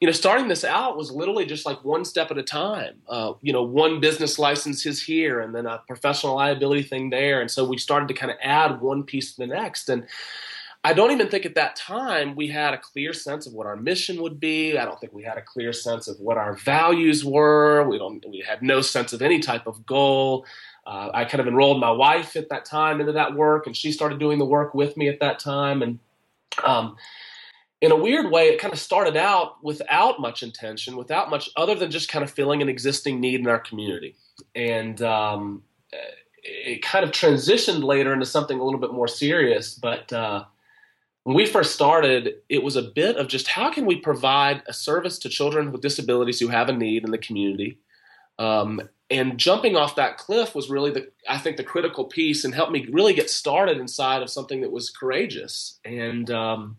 you 0.00 0.06
know, 0.06 0.12
starting 0.12 0.48
this 0.48 0.64
out 0.64 0.96
was 0.96 1.12
literally 1.12 1.46
just 1.46 1.64
like 1.64 1.82
one 1.84 2.04
step 2.04 2.32
at 2.32 2.38
a 2.38 2.42
time. 2.42 2.96
Uh, 3.08 3.34
you 3.40 3.52
know, 3.52 3.62
one 3.62 4.00
business 4.00 4.36
license 4.36 4.84
is 4.84 5.00
here, 5.00 5.40
and 5.40 5.54
then 5.54 5.64
a 5.64 5.80
professional 5.86 6.34
liability 6.34 6.82
thing 6.82 7.10
there, 7.10 7.40
and 7.40 7.50
so 7.50 7.64
we 7.64 7.78
started 7.78 8.08
to 8.08 8.14
kind 8.14 8.32
of 8.32 8.36
add 8.42 8.80
one 8.80 9.04
piece 9.04 9.32
to 9.32 9.38
the 9.38 9.46
next, 9.46 9.88
and 9.88 10.06
I 10.84 10.92
don't 10.92 11.10
even 11.10 11.28
think 11.28 11.44
at 11.44 11.56
that 11.56 11.74
time 11.74 12.36
we 12.36 12.46
had 12.46 12.72
a 12.72 12.78
clear 12.78 13.12
sense 13.12 13.46
of 13.46 13.52
what 13.52 13.66
our 13.66 13.76
mission 13.76 14.22
would 14.22 14.38
be. 14.38 14.78
I 14.78 14.84
don't 14.84 15.00
think 15.00 15.12
we 15.12 15.24
had 15.24 15.36
a 15.36 15.42
clear 15.42 15.72
sense 15.72 16.06
of 16.06 16.20
what 16.20 16.36
our 16.36 16.54
values 16.54 17.24
were. 17.24 17.88
We 17.88 17.98
don't. 17.98 18.24
We 18.28 18.44
had 18.46 18.62
no 18.62 18.80
sense 18.80 19.12
of 19.12 19.20
any 19.20 19.40
type 19.40 19.66
of 19.66 19.84
goal. 19.84 20.46
Uh, 20.86 21.10
I 21.12 21.24
kind 21.24 21.40
of 21.40 21.48
enrolled 21.48 21.80
my 21.80 21.90
wife 21.90 22.36
at 22.36 22.48
that 22.50 22.64
time 22.64 23.00
into 23.00 23.12
that 23.12 23.34
work, 23.34 23.66
and 23.66 23.76
she 23.76 23.90
started 23.90 24.20
doing 24.20 24.38
the 24.38 24.44
work 24.44 24.74
with 24.74 24.96
me 24.96 25.08
at 25.08 25.18
that 25.18 25.40
time. 25.40 25.82
And 25.82 25.98
um, 26.62 26.96
in 27.80 27.90
a 27.90 27.96
weird 27.96 28.30
way, 28.30 28.44
it 28.44 28.60
kind 28.60 28.72
of 28.72 28.78
started 28.78 29.16
out 29.16 29.62
without 29.64 30.20
much 30.20 30.44
intention, 30.44 30.96
without 30.96 31.30
much 31.30 31.50
other 31.56 31.74
than 31.74 31.90
just 31.90 32.08
kind 32.08 32.22
of 32.22 32.30
filling 32.30 32.62
an 32.62 32.68
existing 32.68 33.18
need 33.18 33.40
in 33.40 33.48
our 33.48 33.58
community. 33.58 34.14
And 34.54 35.02
um, 35.02 35.64
it 36.44 36.82
kind 36.82 37.04
of 37.04 37.10
transitioned 37.10 37.82
later 37.82 38.12
into 38.12 38.26
something 38.26 38.60
a 38.60 38.62
little 38.62 38.80
bit 38.80 38.92
more 38.92 39.08
serious, 39.08 39.74
but. 39.74 40.12
Uh, 40.12 40.44
when 41.26 41.34
we 41.34 41.44
first 41.44 41.74
started, 41.74 42.34
it 42.48 42.62
was 42.62 42.76
a 42.76 42.82
bit 42.82 43.16
of 43.16 43.26
just 43.26 43.48
how 43.48 43.68
can 43.68 43.84
we 43.84 43.96
provide 43.96 44.62
a 44.68 44.72
service 44.72 45.18
to 45.18 45.28
children 45.28 45.72
with 45.72 45.80
disabilities 45.80 46.38
who 46.38 46.46
have 46.46 46.68
a 46.68 46.72
need 46.72 47.02
in 47.02 47.10
the 47.10 47.18
community. 47.18 47.80
Um, 48.38 48.80
and 49.10 49.36
jumping 49.36 49.74
off 49.74 49.96
that 49.96 50.18
cliff 50.18 50.54
was 50.54 50.70
really 50.70 50.92
the 50.92 51.10
I 51.28 51.38
think 51.38 51.56
the 51.56 51.64
critical 51.64 52.04
piece 52.04 52.44
and 52.44 52.54
helped 52.54 52.70
me 52.70 52.86
really 52.92 53.12
get 53.12 53.28
started 53.28 53.78
inside 53.78 54.22
of 54.22 54.30
something 54.30 54.60
that 54.60 54.70
was 54.70 54.88
courageous. 54.88 55.80
And 55.84 56.30
um, 56.30 56.76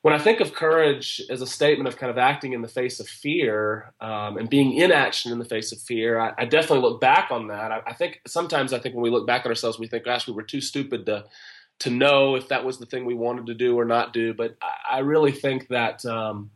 when 0.00 0.14
I 0.14 0.18
think 0.18 0.40
of 0.40 0.54
courage 0.54 1.20
as 1.28 1.42
a 1.42 1.46
statement 1.46 1.86
of 1.86 1.98
kind 1.98 2.10
of 2.10 2.16
acting 2.16 2.54
in 2.54 2.62
the 2.62 2.68
face 2.68 2.98
of 2.98 3.08
fear 3.08 3.92
um, 4.00 4.38
and 4.38 4.48
being 4.48 4.72
in 4.72 4.90
action 4.90 5.32
in 5.32 5.38
the 5.38 5.44
face 5.44 5.70
of 5.70 5.80
fear, 5.80 6.18
I, 6.18 6.32
I 6.38 6.44
definitely 6.46 6.80
look 6.80 6.98
back 6.98 7.30
on 7.30 7.48
that. 7.48 7.72
I, 7.72 7.82
I, 7.88 7.92
think 7.92 8.22
sometimes 8.26 8.72
I 8.72 8.78
think 8.78 8.94
when 8.94 9.02
we 9.02 9.10
look 9.10 9.26
back 9.26 9.44
at 9.44 9.48
ourselves, 9.48 9.78
we 9.78 9.86
think, 9.86 10.06
"Gosh, 10.06 10.26
we 10.26 10.32
were 10.32 10.44
too 10.44 10.62
stupid 10.62 11.04
to." 11.04 11.26
To 11.80 11.90
know 11.90 12.36
if 12.36 12.48
that 12.48 12.64
was 12.64 12.78
the 12.78 12.86
thing 12.86 13.04
we 13.04 13.14
wanted 13.14 13.46
to 13.46 13.54
do 13.54 13.78
or 13.78 13.84
not 13.84 14.12
do. 14.12 14.32
But 14.32 14.56
I, 14.62 14.96
I 14.96 14.98
really 15.00 15.32
think 15.32 15.68
that 15.68 16.04
um, 16.06 16.50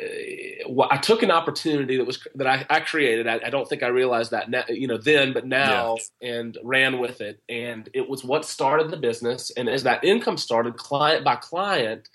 eh, 0.00 0.62
I 0.90 0.96
took 0.96 1.22
an 1.22 1.30
opportunity 1.30 1.96
that 1.96 2.06
was 2.06 2.26
that 2.36 2.46
I, 2.46 2.66
I 2.70 2.80
created. 2.80 3.26
I, 3.26 3.40
I, 3.44 3.50
don't 3.50 3.68
think 3.68 3.82
I 3.82 3.88
realized 3.88 4.30
that 4.30 4.48
now, 4.48 4.64
you 4.68 4.86
know 4.86 4.96
then, 4.96 5.32
but 5.32 5.46
now, 5.46 5.96
yeah. 6.20 6.34
and 6.34 6.58
ran 6.62 6.98
with 6.98 7.20
it. 7.20 7.40
And 7.48 7.88
it 7.94 8.08
was 8.08 8.24
what 8.24 8.44
started 8.44 8.90
the 8.90 8.96
business. 8.96 9.50
And 9.56 9.68
as 9.68 9.82
that 9.82 10.04
income 10.04 10.38
started, 10.38 10.76
client 10.76 11.24
by 11.24 11.36
client. 11.36 12.08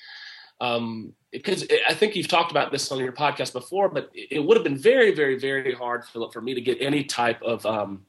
Um, 0.59 1.13
because 1.31 1.65
I 1.87 1.93
think 1.93 2.15
you've 2.15 2.27
talked 2.27 2.51
about 2.51 2.71
this 2.71 2.91
on 2.91 2.99
your 2.99 3.13
podcast 3.13 3.53
before, 3.53 3.89
but 3.89 4.11
it 4.13 4.43
would 4.43 4.57
have 4.57 4.65
been 4.65 4.77
very, 4.77 5.15
very, 5.15 5.39
very 5.39 5.73
hard, 5.73 6.03
Philip, 6.05 6.33
for 6.33 6.41
me 6.41 6.53
to 6.53 6.61
get 6.61 6.77
any 6.81 7.05
type 7.05 7.41
of 7.41 7.65
um, 7.65 8.05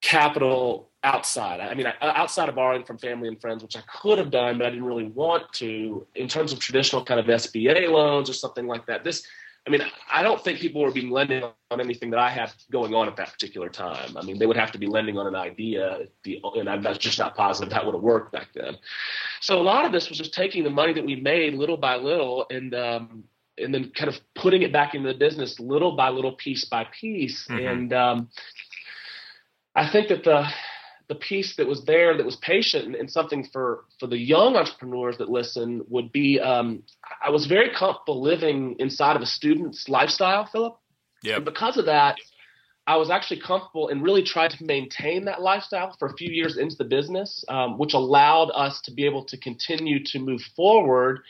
capital 0.00 0.87
outside. 1.04 1.60
I 1.60 1.74
mean, 1.74 1.86
outside 2.00 2.48
of 2.48 2.54
borrowing 2.54 2.84
from 2.84 2.98
family 2.98 3.28
and 3.28 3.40
friends, 3.40 3.62
which 3.62 3.76
I 3.76 3.82
could 4.00 4.18
have 4.18 4.30
done, 4.30 4.58
but 4.58 4.66
I 4.66 4.70
didn't 4.70 4.84
really 4.84 5.08
want 5.08 5.52
to. 5.54 6.06
In 6.14 6.28
terms 6.28 6.52
of 6.52 6.58
traditional 6.58 7.04
kind 7.04 7.20
of 7.20 7.26
SBA 7.26 7.88
loans 7.90 8.28
or 8.28 8.32
something 8.32 8.66
like 8.66 8.86
that, 8.86 9.04
this. 9.04 9.26
I 9.66 9.70
mean, 9.70 9.82
I 10.10 10.22
don't 10.22 10.42
think 10.42 10.60
people 10.60 10.80
were 10.80 10.92
being 10.92 11.10
lending 11.10 11.42
on 11.70 11.80
anything 11.80 12.08
that 12.10 12.20
I 12.20 12.30
had 12.30 12.50
going 12.70 12.94
on 12.94 13.06
at 13.06 13.16
that 13.16 13.32
particular 13.32 13.68
time. 13.68 14.16
I 14.16 14.22
mean, 14.22 14.38
they 14.38 14.46
would 14.46 14.56
have 14.56 14.72
to 14.72 14.78
be 14.78 14.86
lending 14.86 15.18
on 15.18 15.26
an 15.26 15.34
idea, 15.34 16.06
and 16.24 16.70
I'm 16.70 16.82
just 16.98 17.18
not 17.18 17.36
positive 17.36 17.68
that 17.70 17.84
would 17.84 17.94
have 17.94 18.02
worked 18.02 18.32
back 18.32 18.48
then. 18.54 18.78
So 19.42 19.60
a 19.60 19.60
lot 19.60 19.84
of 19.84 19.92
this 19.92 20.08
was 20.08 20.16
just 20.16 20.32
taking 20.32 20.64
the 20.64 20.70
money 20.70 20.94
that 20.94 21.04
we 21.04 21.16
made 21.16 21.52
little 21.52 21.76
by 21.76 21.96
little, 21.96 22.46
and 22.50 22.74
um, 22.74 23.24
and 23.58 23.74
then 23.74 23.90
kind 23.94 24.08
of 24.08 24.18
putting 24.34 24.62
it 24.62 24.72
back 24.72 24.94
into 24.94 25.12
the 25.12 25.18
business 25.18 25.60
little 25.60 25.96
by 25.96 26.08
little, 26.08 26.32
piece 26.32 26.64
by 26.64 26.86
piece, 26.98 27.46
mm-hmm. 27.48 27.66
and 27.66 27.92
um, 27.92 28.30
I 29.74 29.90
think 29.90 30.08
that 30.08 30.24
the 30.24 30.48
the 31.08 31.14
piece 31.14 31.56
that 31.56 31.66
was 31.66 31.84
there 31.84 32.16
that 32.16 32.26
was 32.26 32.36
patient 32.36 32.84
and, 32.84 32.94
and 32.94 33.10
something 33.10 33.44
for 33.52 33.84
for 33.98 34.06
the 34.06 34.18
young 34.18 34.56
entrepreneurs 34.56 35.16
that 35.18 35.30
listen 35.30 35.82
would 35.88 36.12
be 36.12 36.38
um, 36.38 36.82
I 37.24 37.30
was 37.30 37.46
very 37.46 37.70
comfortable 37.74 38.22
living 38.22 38.76
inside 38.78 39.16
of 39.16 39.22
a 39.22 39.26
student's 39.26 39.88
lifestyle, 39.88 40.46
Philip. 40.46 40.76
Yeah. 41.22 41.36
And 41.36 41.44
because 41.44 41.78
of 41.78 41.86
that, 41.86 42.16
I 42.86 42.96
was 42.96 43.10
actually 43.10 43.40
comfortable 43.40 43.88
and 43.88 44.02
really 44.02 44.22
tried 44.22 44.52
to 44.52 44.64
maintain 44.64 45.24
that 45.24 45.42
lifestyle 45.42 45.94
for 45.98 46.08
a 46.08 46.14
few 46.14 46.30
years 46.30 46.56
into 46.56 46.76
the 46.76 46.84
business, 46.84 47.44
um, 47.48 47.78
which 47.78 47.94
allowed 47.94 48.50
us 48.50 48.80
to 48.82 48.92
be 48.92 49.04
able 49.04 49.24
to 49.24 49.36
continue 49.36 50.04
to 50.04 50.18
move 50.18 50.42
forward 50.56 51.20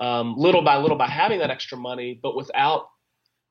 um, 0.00 0.34
little 0.36 0.62
by 0.62 0.78
little 0.78 0.96
by 0.96 1.08
having 1.08 1.40
that 1.40 1.50
extra 1.50 1.76
money, 1.76 2.18
but 2.20 2.34
without 2.34 2.88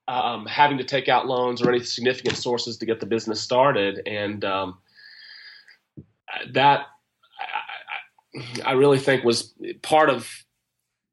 um, 0.08 0.48
having 0.48 0.80
to 0.80 0.84
take 0.84 1.08
out 1.08 1.28
loans 1.28 1.62
or 1.62 1.70
any 1.70 1.84
significant 1.84 2.36
sources 2.36 2.78
to 2.78 2.86
get 2.86 3.00
the 3.00 3.06
business 3.06 3.40
started. 3.40 4.02
And 4.08 4.44
um, 4.44 4.80
that 6.52 6.88
I, 8.64 8.70
I, 8.72 8.72
really 8.74 9.00
think 9.00 9.24
was 9.24 9.54
part 9.82 10.10
of 10.10 10.46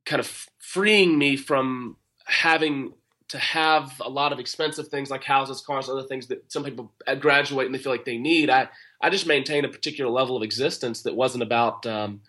kind 0.04 0.20
of 0.20 0.46
freeing 0.58 1.18
me 1.18 1.36
from 1.36 1.96
having 2.26 2.92
to 3.28 3.38
have 3.38 4.00
a 4.04 4.08
lot 4.08 4.32
of 4.32 4.38
expensive 4.38 4.88
things 4.88 5.10
like 5.10 5.24
houses, 5.24 5.60
cars, 5.60 5.88
other 5.88 6.04
things 6.04 6.28
that 6.28 6.50
some 6.50 6.64
people 6.64 6.92
graduate 7.18 7.66
and 7.66 7.74
they 7.74 7.78
feel 7.78 7.92
like 7.92 8.04
they 8.04 8.18
need. 8.18 8.50
I, 8.50 8.68
I 9.00 9.10
just 9.10 9.26
maintained 9.26 9.66
a 9.66 9.68
particular 9.70 10.10
level 10.10 10.36
of 10.36 10.42
existence 10.42 11.02
that 11.02 11.16
wasn't 11.16 11.42
about 11.42 11.84
um, 11.86 12.20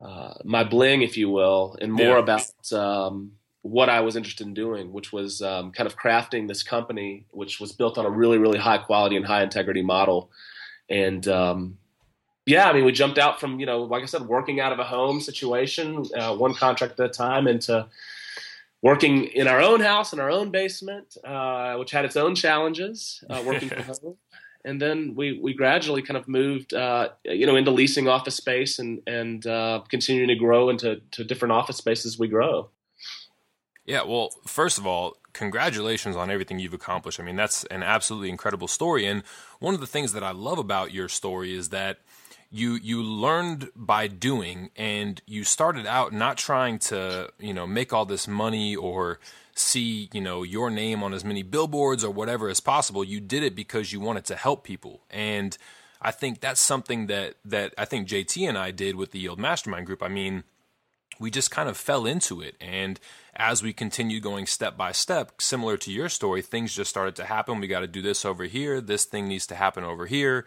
uh, 0.00 0.34
my 0.44 0.64
bling, 0.64 1.02
if 1.02 1.16
you 1.16 1.30
will, 1.30 1.76
and 1.80 1.92
more 1.92 2.18
yeah. 2.18 2.18
about 2.18 2.72
um, 2.72 3.32
what 3.62 3.88
I 3.88 4.00
was 4.00 4.16
interested 4.16 4.46
in 4.46 4.54
doing, 4.54 4.92
which 4.92 5.12
was 5.12 5.40
um, 5.40 5.72
kind 5.72 5.86
of 5.86 5.96
crafting 5.96 6.46
this 6.46 6.62
company, 6.62 7.26
which 7.30 7.60
was 7.60 7.72
built 7.72 7.96
on 7.96 8.04
a 8.04 8.10
really, 8.10 8.38
really 8.38 8.58
high 8.58 8.78
quality 8.78 9.16
and 9.16 9.24
high 9.24 9.42
integrity 9.42 9.82
model. 9.82 10.30
And 10.90 11.26
um, 11.28 11.78
yeah, 12.46 12.68
I 12.68 12.72
mean, 12.72 12.84
we 12.84 12.92
jumped 12.92 13.18
out 13.18 13.40
from 13.40 13.60
you 13.60 13.66
know, 13.66 13.82
like 13.82 14.02
I 14.02 14.06
said, 14.06 14.22
working 14.22 14.60
out 14.60 14.72
of 14.72 14.78
a 14.78 14.84
home 14.84 15.20
situation, 15.20 16.04
uh, 16.16 16.34
one 16.34 16.54
contract 16.54 16.98
at 16.98 17.06
a 17.06 17.08
time, 17.08 17.46
into 17.46 17.86
working 18.82 19.26
in 19.26 19.46
our 19.46 19.60
own 19.60 19.80
house 19.80 20.12
in 20.12 20.20
our 20.20 20.30
own 20.30 20.50
basement, 20.50 21.16
uh, 21.24 21.76
which 21.76 21.92
had 21.92 22.04
its 22.04 22.16
own 22.16 22.34
challenges, 22.34 23.22
uh, 23.30 23.42
working 23.46 23.68
from 23.68 23.82
home. 24.02 24.16
And 24.64 24.80
then 24.80 25.14
we, 25.16 25.40
we 25.40 25.54
gradually 25.54 26.02
kind 26.02 26.16
of 26.16 26.28
moved, 26.28 26.72
uh, 26.72 27.10
you 27.24 27.46
know, 27.46 27.56
into 27.56 27.72
leasing 27.72 28.08
office 28.08 28.36
space 28.36 28.78
and 28.78 29.00
and 29.06 29.46
uh, 29.46 29.82
continuing 29.88 30.28
to 30.28 30.36
grow 30.36 30.68
into 30.68 31.00
to 31.12 31.24
different 31.24 31.52
office 31.52 31.76
spaces 31.76 32.18
we 32.18 32.28
grow. 32.28 32.70
Yeah, 33.84 34.04
well, 34.04 34.30
first 34.46 34.78
of 34.78 34.86
all, 34.86 35.16
congratulations 35.32 36.14
on 36.14 36.30
everything 36.30 36.60
you've 36.60 36.74
accomplished. 36.74 37.18
I 37.18 37.24
mean, 37.24 37.34
that's 37.34 37.64
an 37.64 37.82
absolutely 37.82 38.28
incredible 38.28 38.68
story. 38.68 39.06
And 39.06 39.24
one 39.58 39.74
of 39.74 39.80
the 39.80 39.88
things 39.88 40.12
that 40.12 40.22
I 40.22 40.30
love 40.30 40.58
about 40.58 40.92
your 40.92 41.08
story 41.08 41.52
is 41.52 41.70
that 41.70 41.98
you 42.52 42.74
you 42.74 43.02
learned 43.02 43.70
by 43.74 44.06
doing 44.06 44.70
and 44.76 45.20
you 45.26 45.42
started 45.42 45.86
out 45.86 46.12
not 46.12 46.36
trying 46.36 46.78
to, 46.78 47.30
you 47.38 47.54
know, 47.54 47.66
make 47.66 47.92
all 47.92 48.04
this 48.04 48.28
money 48.28 48.76
or 48.76 49.18
see, 49.54 50.10
you 50.12 50.20
know, 50.20 50.42
your 50.42 50.70
name 50.70 51.02
on 51.02 51.14
as 51.14 51.24
many 51.24 51.42
billboards 51.42 52.04
or 52.04 52.10
whatever 52.10 52.50
as 52.50 52.60
possible. 52.60 53.02
You 53.02 53.20
did 53.20 53.42
it 53.42 53.56
because 53.56 53.92
you 53.92 54.00
wanted 54.00 54.26
to 54.26 54.36
help 54.36 54.64
people. 54.64 55.00
And 55.10 55.56
I 56.02 56.10
think 56.10 56.40
that's 56.40 56.60
something 56.60 57.06
that 57.06 57.36
that 57.46 57.72
I 57.78 57.86
think 57.86 58.06
JT 58.06 58.46
and 58.46 58.58
I 58.58 58.70
did 58.70 58.96
with 58.96 59.12
the 59.12 59.18
Yield 59.18 59.40
Mastermind 59.40 59.86
group. 59.86 60.02
I 60.02 60.08
mean, 60.08 60.44
we 61.18 61.30
just 61.30 61.50
kind 61.50 61.70
of 61.70 61.76
fell 61.78 62.04
into 62.04 62.42
it. 62.42 62.56
And 62.60 63.00
as 63.34 63.62
we 63.62 63.72
continued 63.72 64.22
going 64.22 64.44
step 64.44 64.76
by 64.76 64.92
step, 64.92 65.40
similar 65.40 65.78
to 65.78 65.90
your 65.90 66.10
story, 66.10 66.42
things 66.42 66.74
just 66.74 66.90
started 66.90 67.16
to 67.16 67.24
happen. 67.24 67.60
We 67.60 67.66
got 67.66 67.80
to 67.80 67.86
do 67.86 68.02
this 68.02 68.26
over 68.26 68.44
here. 68.44 68.82
This 68.82 69.06
thing 69.06 69.26
needs 69.26 69.46
to 69.46 69.54
happen 69.54 69.84
over 69.84 70.04
here. 70.04 70.44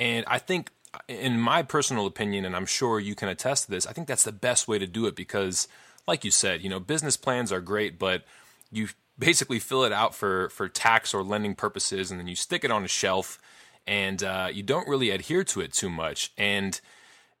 And 0.00 0.24
I 0.26 0.38
think, 0.38 0.70
in 1.08 1.38
my 1.38 1.62
personal 1.62 2.06
opinion, 2.06 2.44
and 2.44 2.54
I'm 2.54 2.66
sure 2.66 3.00
you 3.00 3.14
can 3.14 3.28
attest 3.28 3.64
to 3.64 3.70
this, 3.70 3.86
I 3.86 3.92
think 3.92 4.08
that's 4.08 4.24
the 4.24 4.32
best 4.32 4.68
way 4.68 4.78
to 4.78 4.86
do 4.86 5.06
it 5.06 5.16
because, 5.16 5.68
like 6.06 6.24
you 6.24 6.30
said, 6.30 6.62
you 6.62 6.70
know, 6.70 6.80
business 6.80 7.16
plans 7.16 7.52
are 7.52 7.60
great, 7.60 7.98
but 7.98 8.24
you 8.70 8.88
basically 9.18 9.58
fill 9.58 9.84
it 9.84 9.92
out 9.92 10.14
for, 10.14 10.48
for 10.50 10.68
tax 10.68 11.14
or 11.14 11.22
lending 11.22 11.54
purposes 11.54 12.10
and 12.10 12.18
then 12.18 12.26
you 12.26 12.34
stick 12.34 12.64
it 12.64 12.70
on 12.70 12.84
a 12.84 12.88
shelf 12.88 13.38
and 13.86 14.22
uh, 14.22 14.48
you 14.52 14.62
don't 14.62 14.88
really 14.88 15.10
adhere 15.10 15.44
to 15.44 15.60
it 15.60 15.72
too 15.72 15.90
much. 15.90 16.32
And 16.36 16.80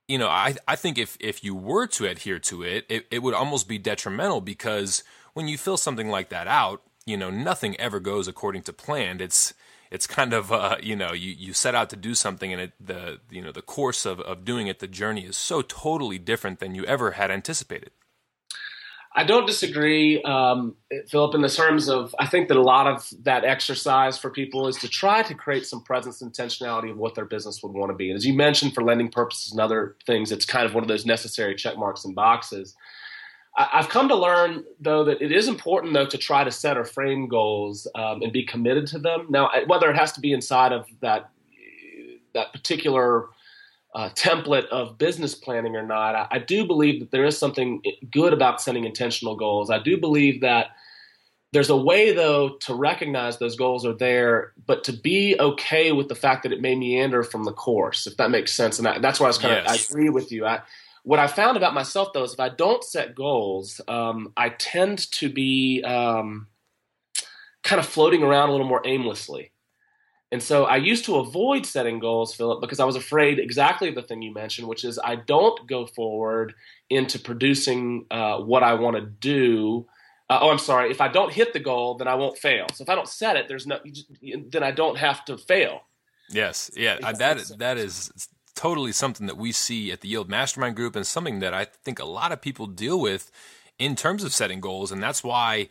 you 0.08 0.18
know, 0.18 0.28
I, 0.28 0.56
I 0.68 0.76
think 0.76 0.98
if, 0.98 1.16
if 1.18 1.42
you 1.42 1.54
were 1.54 1.86
to 1.88 2.06
adhere 2.06 2.38
to 2.40 2.62
it, 2.62 2.84
it, 2.88 3.06
it 3.10 3.22
would 3.22 3.34
almost 3.34 3.68
be 3.68 3.78
detrimental 3.78 4.40
because 4.40 5.02
when 5.32 5.48
you 5.48 5.56
fill 5.56 5.76
something 5.76 6.08
like 6.08 6.28
that 6.28 6.46
out, 6.46 6.82
you 7.06 7.16
know, 7.16 7.30
nothing 7.30 7.78
ever 7.80 8.00
goes 8.00 8.28
according 8.28 8.62
to 8.62 8.72
plan. 8.72 9.20
It's 9.20 9.54
it's 9.94 10.08
kind 10.08 10.32
of 10.32 10.50
uh, 10.50 10.76
you 10.82 10.96
know 10.96 11.12
you, 11.12 11.30
you 11.30 11.52
set 11.52 11.74
out 11.74 11.88
to 11.90 11.96
do 11.96 12.14
something 12.16 12.52
and 12.52 12.60
it, 12.60 12.72
the 12.80 13.20
you 13.30 13.40
know 13.40 13.52
the 13.52 13.62
course 13.62 14.04
of, 14.04 14.18
of 14.20 14.44
doing 14.44 14.66
it 14.66 14.80
the 14.80 14.88
journey 14.88 15.24
is 15.24 15.36
so 15.36 15.62
totally 15.62 16.18
different 16.18 16.58
than 16.58 16.74
you 16.74 16.84
ever 16.84 17.12
had 17.12 17.30
anticipated 17.30 17.90
I 19.16 19.22
don't 19.22 19.46
disagree, 19.46 20.20
um, 20.24 20.74
Philip, 21.06 21.36
in 21.36 21.40
the 21.40 21.48
terms 21.48 21.88
of 21.88 22.16
I 22.18 22.26
think 22.26 22.48
that 22.48 22.56
a 22.56 22.62
lot 22.62 22.88
of 22.88 23.08
that 23.22 23.44
exercise 23.44 24.18
for 24.18 24.28
people 24.28 24.66
is 24.66 24.76
to 24.78 24.88
try 24.88 25.22
to 25.22 25.34
create 25.34 25.66
some 25.66 25.84
presence 25.84 26.20
and 26.20 26.32
intentionality 26.32 26.90
of 26.90 26.96
what 26.96 27.14
their 27.14 27.24
business 27.24 27.62
would 27.62 27.70
want 27.70 27.90
to 27.90 27.94
be. 27.94 28.10
And 28.10 28.16
as 28.16 28.26
you 28.26 28.34
mentioned, 28.34 28.74
for 28.74 28.82
lending 28.82 29.12
purposes 29.12 29.52
and 29.52 29.60
other 29.60 29.94
things, 30.04 30.32
it's 30.32 30.44
kind 30.44 30.66
of 30.66 30.74
one 30.74 30.82
of 30.82 30.88
those 30.88 31.06
necessary 31.06 31.54
check 31.54 31.78
marks 31.78 32.04
and 32.04 32.12
boxes. 32.12 32.74
I've 33.56 33.88
come 33.88 34.08
to 34.08 34.16
learn, 34.16 34.64
though, 34.80 35.04
that 35.04 35.22
it 35.22 35.30
is 35.30 35.46
important, 35.46 35.92
though, 35.94 36.06
to 36.06 36.18
try 36.18 36.42
to 36.42 36.50
set 36.50 36.76
or 36.76 36.84
frame 36.84 37.28
goals 37.28 37.86
um, 37.94 38.20
and 38.22 38.32
be 38.32 38.44
committed 38.44 38.86
to 38.88 38.98
them. 38.98 39.26
Now, 39.30 39.48
whether 39.66 39.88
it 39.90 39.96
has 39.96 40.10
to 40.12 40.20
be 40.20 40.32
inside 40.32 40.72
of 40.72 40.86
that 41.00 41.30
that 42.34 42.52
particular 42.52 43.26
uh, 43.94 44.08
template 44.10 44.66
of 44.66 44.98
business 44.98 45.36
planning 45.36 45.76
or 45.76 45.86
not, 45.86 46.16
I, 46.16 46.26
I, 46.32 46.38
do 46.40 46.66
believe 46.66 46.98
that 46.98 47.12
there 47.12 47.24
is 47.24 47.38
something 47.38 47.80
good 48.10 48.32
about 48.32 48.60
setting 48.60 48.84
intentional 48.84 49.36
goals. 49.36 49.70
I 49.70 49.78
do 49.78 49.96
believe 49.96 50.40
that 50.40 50.70
there's 51.52 51.70
a 51.70 51.76
way, 51.76 52.12
though, 52.12 52.56
to 52.62 52.74
recognize 52.74 53.38
those 53.38 53.54
goals 53.54 53.86
are 53.86 53.92
there, 53.92 54.52
but 54.66 54.82
to 54.82 54.92
be 54.92 55.36
okay 55.38 55.92
with 55.92 56.08
the 56.08 56.16
fact 56.16 56.42
that 56.42 56.52
it 56.52 56.60
may 56.60 56.74
meander 56.74 57.22
from 57.22 57.44
the 57.44 57.52
course, 57.52 58.08
if 58.08 58.16
that 58.16 58.32
makes 58.32 58.52
sense. 58.52 58.80
And 58.80 58.88
I, 58.88 58.98
that's 58.98 59.20
why 59.20 59.26
I 59.26 59.28
was 59.28 59.38
kind 59.38 59.60
of. 59.60 59.66
I 59.68 59.76
agree 59.76 60.08
with 60.08 60.32
you. 60.32 60.44
I, 60.44 60.62
what 61.04 61.18
I 61.18 61.26
found 61.26 61.56
about 61.56 61.74
myself, 61.74 62.12
though, 62.12 62.24
is 62.24 62.32
if 62.32 62.40
I 62.40 62.48
don't 62.48 62.82
set 62.82 63.14
goals, 63.14 63.80
um, 63.88 64.32
I 64.36 64.48
tend 64.48 65.10
to 65.12 65.28
be 65.28 65.82
um, 65.84 66.48
kind 67.62 67.78
of 67.78 67.86
floating 67.86 68.22
around 68.22 68.48
a 68.48 68.52
little 68.52 68.66
more 68.66 68.82
aimlessly. 68.86 69.52
And 70.32 70.42
so 70.42 70.64
I 70.64 70.76
used 70.76 71.04
to 71.04 71.16
avoid 71.16 71.66
setting 71.66 72.00
goals, 72.00 72.34
Philip, 72.34 72.60
because 72.60 72.80
I 72.80 72.84
was 72.84 72.96
afraid 72.96 73.38
exactly 73.38 73.90
the 73.90 74.02
thing 74.02 74.22
you 74.22 74.32
mentioned, 74.32 74.66
which 74.66 74.82
is 74.82 74.98
I 74.98 75.14
don't 75.14 75.64
go 75.68 75.86
forward 75.86 76.54
into 76.88 77.18
producing 77.18 78.06
uh, 78.10 78.38
what 78.38 78.62
I 78.62 78.74
want 78.74 78.96
to 78.96 79.02
do. 79.02 79.86
Uh, 80.28 80.38
oh, 80.40 80.50
I'm 80.50 80.58
sorry. 80.58 80.90
If 80.90 81.02
I 81.02 81.08
don't 81.08 81.32
hit 81.32 81.52
the 81.52 81.60
goal, 81.60 81.96
then 81.98 82.08
I 82.08 82.14
won't 82.14 82.38
fail. 82.38 82.66
So 82.74 82.82
if 82.82 82.88
I 82.88 82.94
don't 82.94 83.08
set 83.08 83.36
it, 83.36 83.46
there's 83.46 83.66
no, 83.66 83.78
then 84.48 84.62
I 84.62 84.70
don't 84.70 84.96
have 84.96 85.24
to 85.26 85.36
fail. 85.36 85.82
Yes, 86.30 86.70
yeah, 86.74 86.98
uh, 87.02 87.12
that 87.12 87.38
that 87.58 87.76
is 87.76 88.10
totally 88.54 88.92
something 88.92 89.26
that 89.26 89.36
we 89.36 89.52
see 89.52 89.90
at 89.92 90.00
the 90.00 90.08
Yield 90.08 90.28
Mastermind 90.28 90.76
Group, 90.76 90.96
and 90.96 91.06
something 91.06 91.40
that 91.40 91.54
I 91.54 91.64
think 91.64 91.98
a 91.98 92.04
lot 92.04 92.32
of 92.32 92.40
people 92.40 92.66
deal 92.66 93.00
with 93.00 93.30
in 93.78 93.96
terms 93.96 94.24
of 94.24 94.32
setting 94.32 94.60
goals, 94.60 94.92
and 94.92 95.02
that's 95.02 95.24
why 95.24 95.68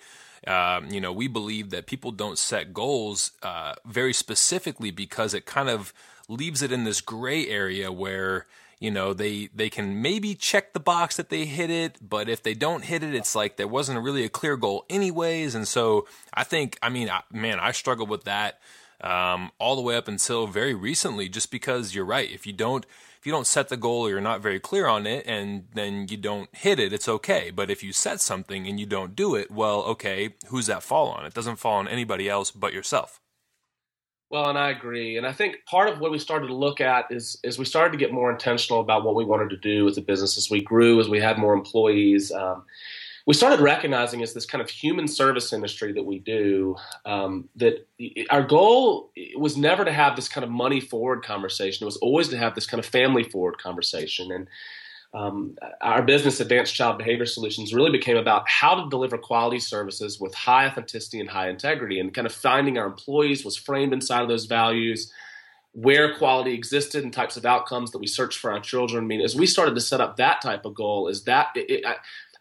um, 0.47 0.89
you 0.89 0.99
know, 0.99 1.13
we 1.13 1.27
believe 1.27 1.69
that 1.69 1.87
people 1.87 2.11
don't 2.11 2.37
set 2.37 2.73
goals 2.73 3.31
uh, 3.43 3.75
very 3.85 4.13
specifically 4.13 4.91
because 4.91 5.33
it 5.33 5.45
kind 5.45 5.69
of 5.69 5.93
leaves 6.27 6.61
it 6.61 6.71
in 6.71 6.83
this 6.83 7.01
gray 7.01 7.47
area 7.47 7.91
where 7.91 8.45
you 8.79 8.89
know 8.91 9.13
they 9.13 9.49
they 9.53 9.69
can 9.69 10.01
maybe 10.01 10.35
check 10.35 10.73
the 10.73 10.79
box 10.79 11.17
that 11.17 11.29
they 11.29 11.45
hit 11.45 11.69
it 11.69 11.97
but 12.01 12.29
if 12.29 12.41
they 12.41 12.53
don't 12.53 12.85
hit 12.85 13.03
it 13.03 13.13
it's 13.13 13.35
like 13.35 13.57
there 13.57 13.67
wasn't 13.67 14.01
really 14.01 14.23
a 14.23 14.29
clear 14.29 14.55
goal 14.55 14.85
anyways. 14.89 15.53
And 15.53 15.67
so 15.67 16.07
i 16.33 16.43
think 16.43 16.79
i 16.81 16.89
mean 16.89 17.09
I, 17.09 17.21
man 17.31 17.59
i 17.59 17.71
struggled 17.71 18.09
with 18.09 18.23
that 18.23 18.59
um, 19.03 19.51
all 19.59 19.75
the 19.75 19.81
way 19.81 19.95
up 19.95 20.07
until 20.07 20.47
very 20.47 20.73
recently 20.73 21.29
just 21.29 21.51
because 21.51 21.93
you're 21.93 22.05
right 22.05 22.31
if 22.31 22.47
you 22.47 22.53
don't 22.53 22.85
if 23.23 23.27
you 23.27 23.31
don't 23.31 23.47
set 23.47 23.69
the 23.69 23.77
goal 23.77 24.05
or 24.05 24.09
you're 24.09 24.19
not 24.19 24.41
very 24.41 24.59
clear 24.59 24.85
on 24.85 25.07
it 25.07 25.25
and 25.25 25.67
then 25.73 26.09
you 26.09 26.17
don't 26.17 26.53
hit 26.53 26.77
it, 26.77 26.91
it's 26.91 27.07
okay. 27.07 27.51
But 27.51 27.71
if 27.71 27.81
you 27.81 27.93
set 27.93 28.19
something 28.19 28.67
and 28.67 28.77
you 28.77 28.85
don't 28.85 29.15
do 29.15 29.33
it, 29.35 29.49
well, 29.49 29.83
okay, 29.83 30.35
who's 30.47 30.65
that 30.65 30.83
fall 30.83 31.07
on? 31.07 31.25
It 31.25 31.33
doesn't 31.33 31.55
fall 31.55 31.75
on 31.75 31.87
anybody 31.87 32.27
else 32.27 32.51
but 32.51 32.73
yourself. 32.73 33.21
Well, 34.29 34.49
and 34.49 34.59
I 34.59 34.71
agree. 34.71 35.15
And 35.15 35.25
I 35.25 35.31
think 35.31 35.59
part 35.65 35.87
of 35.87 36.01
what 36.01 36.11
we 36.11 36.19
started 36.19 36.47
to 36.47 36.53
look 36.53 36.81
at 36.81 37.05
is 37.11 37.39
is 37.45 37.57
we 37.57 37.63
started 37.63 37.93
to 37.93 37.97
get 37.97 38.11
more 38.11 38.29
intentional 38.29 38.81
about 38.81 39.05
what 39.05 39.15
we 39.15 39.23
wanted 39.23 39.51
to 39.51 39.57
do 39.57 39.87
as 39.87 39.97
a 39.97 40.01
business 40.01 40.37
as 40.37 40.49
we 40.49 40.61
grew, 40.61 40.99
as 40.99 41.07
we 41.07 41.21
had 41.21 41.37
more 41.37 41.53
employees. 41.53 42.29
Um, 42.29 42.65
we 43.25 43.33
started 43.33 43.61
recognizing 43.61 44.21
as 44.21 44.33
this 44.33 44.45
kind 44.45 44.61
of 44.61 44.69
human 44.69 45.07
service 45.07 45.53
industry 45.53 45.93
that 45.93 46.03
we 46.03 46.19
do 46.19 46.75
um, 47.05 47.47
that 47.55 47.87
our 48.29 48.43
goal 48.43 49.11
was 49.37 49.55
never 49.55 49.85
to 49.85 49.93
have 49.93 50.15
this 50.15 50.27
kind 50.27 50.43
of 50.43 50.49
money 50.49 50.81
forward 50.81 51.23
conversation. 51.23 51.85
It 51.85 51.85
was 51.85 51.97
always 51.97 52.27
to 52.29 52.37
have 52.37 52.53
this 52.53 52.65
kind 52.65 52.79
of 52.79 52.85
family 52.85 53.23
forward 53.23 53.57
conversation. 53.59 54.31
And 54.31 54.47
um, 55.13 55.55
our 55.79 56.01
business, 56.01 56.41
Advanced 56.41 56.75
Child 56.75 56.97
Behavior 56.97 57.25
Solutions, 57.25 57.73
really 57.73 57.91
became 57.91 58.17
about 58.17 58.49
how 58.49 58.75
to 58.75 58.89
deliver 58.89 59.17
quality 59.17 59.59
services 59.59 60.19
with 60.19 60.33
high 60.33 60.67
authenticity 60.67 61.19
and 61.19 61.29
high 61.29 61.49
integrity. 61.49 61.99
And 61.99 62.13
kind 62.13 62.27
of 62.27 62.33
finding 62.33 62.77
our 62.77 62.87
employees 62.87 63.45
was 63.45 63.55
framed 63.55 63.93
inside 63.93 64.23
of 64.23 64.27
those 64.27 64.45
values 64.45 65.13
where 65.73 66.15
quality 66.15 66.53
existed 66.53 67.03
and 67.03 67.11
types 67.11 67.35
of 67.35 67.45
outcomes 67.45 67.91
that 67.91 67.97
we 67.97 68.05
search 68.05 68.37
for 68.37 68.51
our 68.51 68.59
children. 68.59 69.05
I 69.05 69.07
mean, 69.07 69.21
as 69.21 69.35
we 69.35 69.47
started 69.47 69.73
to 69.75 69.81
set 69.81 70.01
up 70.01 70.17
that 70.17 70.39
type 70.41 70.65
of 70.65 70.75
goal, 70.75 71.07
is 71.07 71.23
that 71.23 71.47
it, 71.55 71.83
it, 71.83 71.85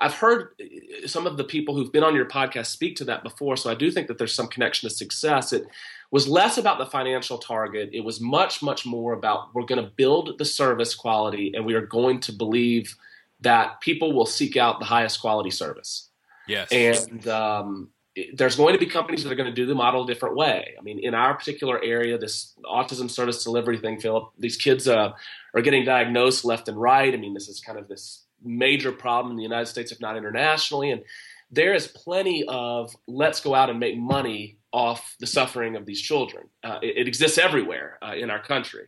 I've 0.02 0.14
heard 0.14 0.48
uh, 0.60 1.06
some 1.06 1.26
of 1.26 1.36
the 1.36 1.44
people 1.44 1.74
who've 1.74 1.92
been 1.92 2.02
on 2.02 2.14
your 2.14 2.26
podcast 2.26 2.66
speak 2.66 2.96
to 2.96 3.04
that 3.04 3.22
before, 3.22 3.56
so 3.56 3.70
I 3.70 3.74
do 3.74 3.90
think 3.90 4.08
that 4.08 4.18
there's 4.18 4.34
some 4.34 4.48
connection 4.48 4.88
to 4.88 4.94
success. 4.94 5.52
It 5.52 5.66
was 6.10 6.28
less 6.28 6.58
about 6.58 6.78
the 6.78 6.86
financial 6.86 7.38
target. 7.38 7.90
It 7.92 8.04
was 8.04 8.20
much, 8.20 8.62
much 8.62 8.84
more 8.84 9.12
about 9.12 9.54
we're 9.54 9.64
going 9.64 9.82
to 9.82 9.90
build 9.90 10.38
the 10.38 10.44
service 10.44 10.94
quality 10.94 11.52
and 11.54 11.64
we 11.64 11.74
are 11.74 11.86
going 11.86 12.20
to 12.20 12.32
believe 12.32 12.96
that 13.40 13.80
people 13.80 14.12
will 14.12 14.26
seek 14.26 14.56
out 14.56 14.78
the 14.78 14.84
highest 14.84 15.20
quality 15.20 15.50
service. 15.50 16.08
Yes. 16.46 16.68
And 16.70 17.26
um, 17.28 17.90
there's 18.34 18.56
going 18.56 18.74
to 18.74 18.78
be 18.78 18.86
companies 18.86 19.24
that 19.24 19.32
are 19.32 19.36
going 19.36 19.48
to 19.48 19.54
do 19.54 19.66
the 19.66 19.74
model 19.74 20.04
a 20.04 20.06
different 20.06 20.36
way. 20.36 20.74
I 20.78 20.82
mean, 20.82 20.98
in 20.98 21.14
our 21.14 21.34
particular 21.34 21.82
area, 21.82 22.18
this 22.18 22.54
autism 22.64 23.10
service 23.10 23.42
delivery 23.42 23.78
thing, 23.78 24.00
Philip, 24.00 24.30
these 24.38 24.56
kids 24.56 24.86
uh, 24.86 25.12
are 25.54 25.62
getting 25.62 25.84
diagnosed 25.84 26.44
left 26.44 26.68
and 26.68 26.80
right. 26.80 27.12
I 27.12 27.16
mean, 27.16 27.34
this 27.34 27.48
is 27.48 27.60
kind 27.60 27.78
of 27.78 27.88
this 27.88 28.24
major 28.44 28.92
problem 28.92 29.32
in 29.32 29.36
the 29.36 29.42
United 29.42 29.66
States, 29.66 29.92
if 29.92 30.00
not 30.00 30.16
internationally. 30.16 30.90
And 30.90 31.02
there 31.50 31.74
is 31.74 31.86
plenty 31.86 32.44
of 32.48 32.96
let's 33.06 33.40
go 33.40 33.54
out 33.54 33.70
and 33.70 33.78
make 33.78 33.98
money 33.98 34.58
off 34.72 35.16
the 35.20 35.26
suffering 35.26 35.76
of 35.76 35.84
these 35.84 36.00
children. 36.00 36.48
Uh, 36.64 36.78
it, 36.82 36.96
it, 36.98 37.08
exists 37.08 37.36
everywhere 37.36 37.98
uh, 38.02 38.14
in 38.14 38.30
our 38.30 38.42
country. 38.42 38.86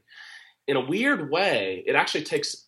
In 0.66 0.76
a 0.76 0.84
weird 0.84 1.30
way, 1.30 1.84
it 1.86 1.94
actually 1.94 2.24
takes 2.24 2.66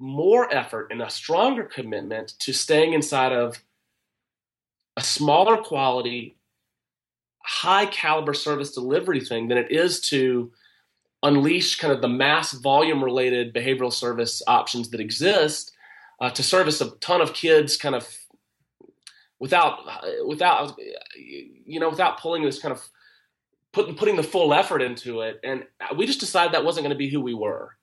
more 0.00 0.52
effort 0.52 0.88
and 0.90 1.00
a 1.00 1.08
stronger 1.08 1.62
commitment 1.62 2.34
to 2.40 2.52
staying 2.52 2.92
inside 2.92 3.32
of 3.32 3.62
a 4.96 5.02
smaller 5.02 5.56
quality, 5.56 6.36
high 7.44 7.86
caliber 7.86 8.34
service 8.34 8.72
delivery 8.72 9.20
thing 9.20 9.46
than 9.46 9.58
it 9.58 9.70
is 9.70 10.00
to 10.00 10.50
unleash 11.22 11.78
kind 11.78 11.92
of 11.92 12.02
the 12.02 12.08
mass 12.08 12.52
volume 12.52 13.02
related 13.02 13.54
behavioral 13.54 13.92
service 13.92 14.42
options 14.46 14.90
that 14.90 15.00
exist 15.00 15.72
uh, 16.20 16.30
to 16.30 16.42
service 16.42 16.80
a 16.80 16.90
ton 16.96 17.20
of 17.20 17.34
kids 17.34 17.76
kind 17.76 17.94
of 17.94 18.08
without 19.38 19.78
without 20.26 20.78
you 21.16 21.80
know 21.80 21.90
without 21.90 22.18
pulling 22.20 22.42
this 22.42 22.58
kind 22.58 22.72
of 22.72 22.88
putting 23.74 23.94
putting 23.94 24.16
the 24.16 24.22
full 24.22 24.54
effort 24.54 24.80
into 24.80 25.20
it. 25.20 25.40
And 25.44 25.64
we 25.96 26.06
just 26.06 26.20
decided 26.20 26.54
that 26.54 26.64
wasn't 26.64 26.84
going 26.84 26.94
to 26.94 26.98
be 26.98 27.10
who 27.10 27.20
we 27.20 27.34
were. 27.34 27.76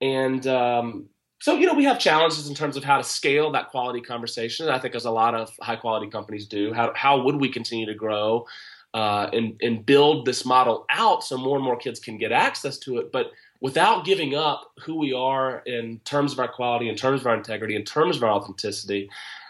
And 0.00 0.46
um, 0.46 1.08
so 1.40 1.56
you 1.56 1.66
know 1.66 1.74
we 1.74 1.84
have 1.84 1.98
challenges 1.98 2.48
in 2.48 2.54
terms 2.54 2.76
of 2.76 2.84
how 2.84 2.96
to 2.96 3.04
scale 3.04 3.52
that 3.52 3.70
quality 3.70 4.00
conversation. 4.00 4.68
I 4.68 4.78
think 4.78 4.94
as 4.94 5.04
a 5.04 5.10
lot 5.10 5.34
of 5.34 5.50
high 5.60 5.76
quality 5.76 6.08
companies 6.08 6.46
do 6.46 6.72
how, 6.72 6.92
how 6.94 7.22
would 7.22 7.36
we 7.36 7.50
continue 7.50 7.86
to 7.86 7.94
grow 7.94 8.46
uh, 8.94 9.28
and, 9.32 9.60
and 9.60 9.84
build 9.84 10.24
this 10.24 10.44
model 10.44 10.86
out 10.88 11.24
so 11.24 11.36
more 11.36 11.56
and 11.56 11.64
more 11.64 11.76
kids 11.76 12.00
can 12.00 12.16
get 12.16 12.32
access 12.32 12.78
to 12.78 12.98
it? 12.98 13.12
But 13.12 13.32
without 13.64 14.04
giving 14.04 14.34
up 14.34 14.70
who 14.80 14.94
we 14.94 15.14
are 15.14 15.60
in 15.60 15.98
terms 16.04 16.34
of 16.34 16.38
our 16.38 16.46
quality, 16.46 16.86
in 16.86 16.94
terms 16.94 17.22
of 17.22 17.26
our 17.26 17.34
integrity, 17.34 17.74
in 17.74 17.82
terms 17.82 18.14
of 18.14 18.22
our 18.22 18.28
authenticity. 18.28 19.08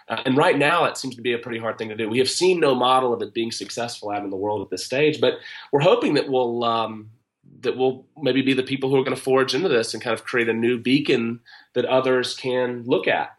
Uh, 0.08 0.22
and 0.24 0.36
right 0.36 0.56
now, 0.56 0.84
it 0.84 0.96
seems 0.96 1.16
to 1.16 1.20
be 1.20 1.32
a 1.32 1.38
pretty 1.38 1.58
hard 1.58 1.76
thing 1.76 1.88
to 1.88 1.96
do. 1.96 2.08
We 2.08 2.18
have 2.18 2.30
seen 2.30 2.60
no 2.60 2.76
model 2.76 3.12
of 3.12 3.20
it 3.22 3.34
being 3.34 3.50
successful 3.50 4.10
out 4.10 4.22
in 4.22 4.30
the 4.30 4.36
world 4.36 4.62
at 4.62 4.70
this 4.70 4.84
stage, 4.84 5.20
but 5.20 5.40
we're 5.72 5.80
hoping 5.80 6.14
that 6.14 6.28
we'll 6.28 6.62
um, 6.62 7.10
that 7.62 7.76
we'll 7.76 8.06
maybe 8.16 8.40
be 8.40 8.52
the 8.52 8.62
people 8.62 8.88
who 8.88 8.94
are 8.94 9.02
going 9.02 9.16
to 9.16 9.20
forge 9.20 9.52
into 9.52 9.68
this 9.68 9.94
and 9.94 10.00
kind 10.00 10.14
of 10.14 10.24
create 10.24 10.48
a 10.48 10.52
new 10.52 10.78
beacon 10.78 11.40
that 11.72 11.84
others 11.84 12.36
can 12.36 12.84
look 12.84 13.08
at. 13.08 13.36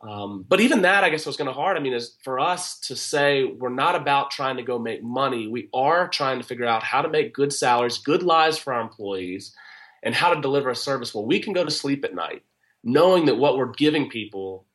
Um, 0.00 0.44
but 0.48 0.60
even 0.60 0.82
that, 0.82 1.04
I 1.04 1.10
guess, 1.10 1.26
was 1.26 1.36
kind 1.36 1.48
of 1.48 1.54
hard. 1.54 1.76
I 1.76 1.80
mean, 1.80 1.92
is 1.92 2.16
for 2.24 2.40
us 2.40 2.80
to 2.80 2.96
say 2.96 3.44
we're 3.44 3.68
not 3.68 3.94
about 3.94 4.32
trying 4.32 4.56
to 4.56 4.64
go 4.64 4.80
make 4.80 5.00
money. 5.00 5.46
We 5.46 5.68
are 5.72 6.08
trying 6.08 6.40
to 6.40 6.44
figure 6.44 6.66
out 6.66 6.82
how 6.82 7.02
to 7.02 7.08
make 7.08 7.34
good 7.34 7.52
salaries, 7.52 7.98
good 7.98 8.24
lives 8.24 8.58
for 8.58 8.72
our 8.72 8.80
employees, 8.80 9.54
and 10.02 10.14
how 10.14 10.32
to 10.32 10.40
deliver 10.40 10.70
a 10.70 10.76
service 10.76 11.14
well 11.14 11.26
we 11.26 11.40
can 11.40 11.52
go 11.52 11.64
to 11.64 11.70
sleep 11.70 12.04
at 12.04 12.14
night 12.14 12.42
knowing 12.84 13.26
that 13.26 13.36
what 13.36 13.56
we're 13.56 13.72
giving 13.72 14.08
people 14.08 14.66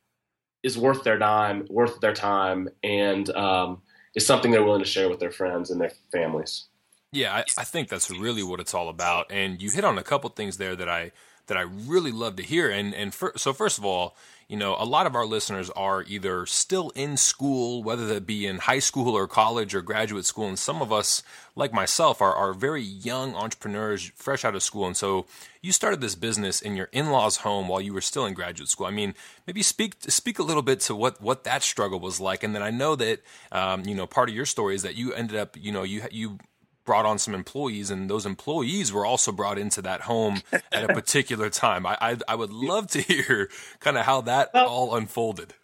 is 0.64 0.78
worth 0.78 1.04
their 1.04 1.18
dime, 1.18 1.66
worth 1.68 2.00
their 2.00 2.14
time, 2.14 2.68
and 2.82 3.28
um, 3.36 3.82
is 4.14 4.26
something 4.26 4.50
they're 4.50 4.64
willing 4.64 4.82
to 4.82 4.88
share 4.88 5.08
with 5.08 5.20
their 5.20 5.30
friends 5.30 5.70
and 5.70 5.80
their 5.80 5.92
families. 6.10 6.66
Yeah, 7.12 7.34
I, 7.34 7.44
I, 7.58 7.64
think 7.64 7.88
that's 7.88 8.10
really 8.10 8.42
what 8.42 8.58
it's 8.58 8.74
all 8.74 8.88
about. 8.88 9.30
And 9.30 9.62
you 9.62 9.70
hit 9.70 9.84
on 9.84 9.98
a 9.98 10.02
couple 10.02 10.30
things 10.30 10.56
there 10.56 10.74
that 10.74 10.88
I 10.88 11.12
that 11.46 11.56
I 11.56 11.62
really 11.62 12.12
love 12.12 12.36
to 12.36 12.42
hear. 12.42 12.70
And 12.70 12.94
and 12.94 13.14
for, 13.14 13.32
so 13.36 13.52
first 13.52 13.78
of 13.78 13.84
all, 13.84 14.16
you 14.48 14.56
know, 14.58 14.76
a 14.78 14.84
lot 14.84 15.06
of 15.06 15.14
our 15.14 15.24
listeners 15.24 15.70
are 15.70 16.02
either 16.02 16.44
still 16.44 16.90
in 16.90 17.16
school, 17.16 17.82
whether 17.82 18.06
that 18.08 18.26
be 18.26 18.46
in 18.46 18.58
high 18.58 18.78
school 18.78 19.16
or 19.16 19.26
college 19.26 19.74
or 19.74 19.80
graduate 19.80 20.26
school, 20.26 20.48
and 20.48 20.58
some 20.58 20.82
of 20.82 20.92
us, 20.92 21.22
like 21.56 21.72
myself, 21.72 22.20
are 22.20 22.34
are 22.34 22.52
very 22.52 22.82
young 22.82 23.34
entrepreneurs, 23.34 24.12
fresh 24.14 24.44
out 24.44 24.54
of 24.54 24.62
school. 24.62 24.86
And 24.86 24.96
so, 24.96 25.26
you 25.62 25.72
started 25.72 26.00
this 26.00 26.14
business 26.14 26.60
in 26.60 26.76
your 26.76 26.88
in-laws' 26.92 27.38
home 27.38 27.68
while 27.68 27.80
you 27.80 27.94
were 27.94 28.02
still 28.02 28.26
in 28.26 28.34
graduate 28.34 28.68
school. 28.68 28.86
I 28.86 28.90
mean, 28.90 29.14
maybe 29.46 29.62
speak 29.62 29.94
speak 30.08 30.38
a 30.38 30.42
little 30.42 30.62
bit 30.62 30.80
to 30.80 30.94
what 30.94 31.22
what 31.22 31.44
that 31.44 31.62
struggle 31.62 32.00
was 32.00 32.20
like, 32.20 32.42
and 32.42 32.54
then 32.54 32.62
I 32.62 32.70
know 32.70 32.96
that 32.96 33.20
um, 33.50 33.84
you 33.86 33.94
know 33.94 34.06
part 34.06 34.28
of 34.28 34.34
your 34.34 34.46
story 34.46 34.74
is 34.74 34.82
that 34.82 34.94
you 34.94 35.14
ended 35.14 35.36
up, 35.36 35.56
you 35.58 35.72
know, 35.72 35.84
you 35.84 36.02
you 36.10 36.38
brought 36.84 37.06
on 37.06 37.18
some 37.18 37.34
employees, 37.34 37.90
and 37.90 38.08
those 38.08 38.26
employees 38.26 38.92
were 38.92 39.06
also 39.06 39.32
brought 39.32 39.58
into 39.58 39.82
that 39.82 40.02
home 40.02 40.42
at 40.72 40.84
a 40.84 40.88
particular 40.94 41.50
time. 41.50 41.86
I, 41.86 41.96
I, 42.00 42.16
I 42.28 42.34
would 42.34 42.52
love 42.52 42.88
to 42.88 43.00
hear 43.00 43.48
kind 43.80 43.96
of 43.96 44.04
how 44.04 44.20
that 44.22 44.50
well, 44.52 44.66
all 44.66 44.94
unfolded. 44.96 45.54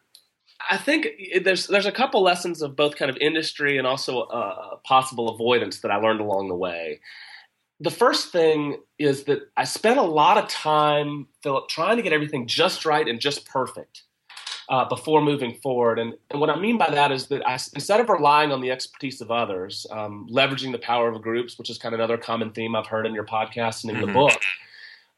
I 0.71 0.77
think 0.77 1.09
there's 1.43 1.67
there's 1.67 1.87
a 1.87 1.93
couple 1.93 2.23
lessons 2.23 2.63
of 2.63 2.77
both 2.77 2.97
kind 2.97 3.11
of 3.11 3.17
industry 3.19 3.79
and 3.79 3.87
also 3.87 4.21
uh, 4.23 4.77
possible 4.85 5.29
avoidance 5.29 5.81
that 5.81 5.91
I 5.91 5.97
learned 5.97 6.21
along 6.21 6.49
the 6.49 6.55
way. 6.55 7.01
The 7.81 7.91
first 7.91 8.31
thing 8.31 8.79
is 8.99 9.25
that 9.25 9.41
I 9.57 9.65
spent 9.65 9.99
a 9.99 10.03
lot 10.03 10.37
of 10.37 10.49
time, 10.49 11.29
Philip, 11.43 11.69
trying 11.69 11.97
to 11.97 12.03
get 12.03 12.13
everything 12.13 12.47
just 12.47 12.85
right 12.85 13.09
and 13.09 13.21
just 13.21 13.47
perfect 13.47 14.03
uh, 14.71 14.85
before 14.85 15.21
moving 15.21 15.57
forward. 15.57 15.99
And, 15.99 16.15
and, 16.31 16.41
what 16.41 16.49
I 16.49 16.59
mean 16.59 16.79
by 16.79 16.89
that 16.91 17.11
is 17.11 17.27
that 17.27 17.47
I, 17.47 17.55
instead 17.75 17.99
of 17.99 18.09
relying 18.09 18.53
on 18.53 18.61
the 18.61 18.71
expertise 18.71 19.21
of 19.21 19.31
others, 19.33 19.85
um, 19.91 20.29
leveraging 20.31 20.71
the 20.71 20.79
power 20.79 21.09
of 21.09 21.21
groups, 21.21 21.59
which 21.59 21.69
is 21.69 21.77
kind 21.77 21.93
of 21.93 21.99
another 21.99 22.17
common 22.17 22.53
theme 22.53 22.77
I've 22.77 22.87
heard 22.87 23.05
in 23.05 23.13
your 23.13 23.27
podcast 23.27 23.83
and 23.83 23.91
in 23.91 23.97
mm-hmm. 23.97 24.07
the 24.07 24.13
book, 24.13 24.41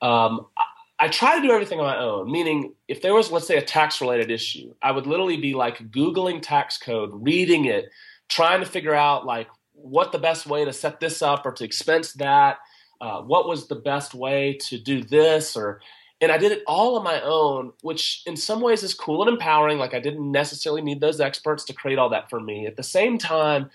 um, 0.00 0.46
I, 0.56 0.64
I 1.00 1.08
try 1.08 1.36
to 1.36 1.42
do 1.42 1.52
everything 1.52 1.80
on 1.80 1.84
my 1.84 1.98
own. 1.98 2.32
Meaning, 2.32 2.72
if 2.88 3.02
there 3.02 3.12
was, 3.12 3.30
let's 3.30 3.46
say, 3.46 3.58
a 3.58 3.62
tax 3.62 4.00
related 4.00 4.30
issue, 4.30 4.74
I 4.80 4.90
would 4.90 5.06
literally 5.06 5.36
be 5.36 5.52
like 5.52 5.90
Googling 5.90 6.40
tax 6.40 6.78
code, 6.78 7.10
reading 7.12 7.66
it, 7.66 7.90
trying 8.28 8.60
to 8.60 8.66
figure 8.66 8.94
out 8.94 9.26
like 9.26 9.48
what 9.74 10.12
the 10.12 10.18
best 10.18 10.46
way 10.46 10.64
to 10.64 10.72
set 10.72 10.98
this 10.98 11.20
up 11.20 11.44
or 11.44 11.52
to 11.52 11.64
expense 11.64 12.14
that. 12.14 12.56
Uh, 13.02 13.20
what 13.20 13.48
was 13.48 13.66
the 13.66 13.74
best 13.74 14.14
way 14.14 14.56
to 14.62 14.78
do 14.78 15.02
this 15.02 15.56
or 15.56 15.80
and 16.22 16.30
I 16.30 16.38
did 16.38 16.52
it 16.52 16.62
all 16.68 16.96
on 16.96 17.02
my 17.02 17.20
own, 17.20 17.72
which 17.82 18.22
in 18.26 18.36
some 18.36 18.60
ways 18.60 18.84
is 18.84 18.94
cool 18.94 19.22
and 19.22 19.30
empowering. 19.30 19.78
Like 19.78 19.92
I 19.92 19.98
didn't 19.98 20.30
necessarily 20.30 20.80
need 20.80 21.00
those 21.00 21.20
experts 21.20 21.64
to 21.64 21.72
create 21.72 21.98
all 21.98 22.10
that 22.10 22.30
for 22.30 22.38
me. 22.38 22.66
At 22.66 22.76
the 22.76 22.84
same 22.84 23.18
time, 23.18 23.70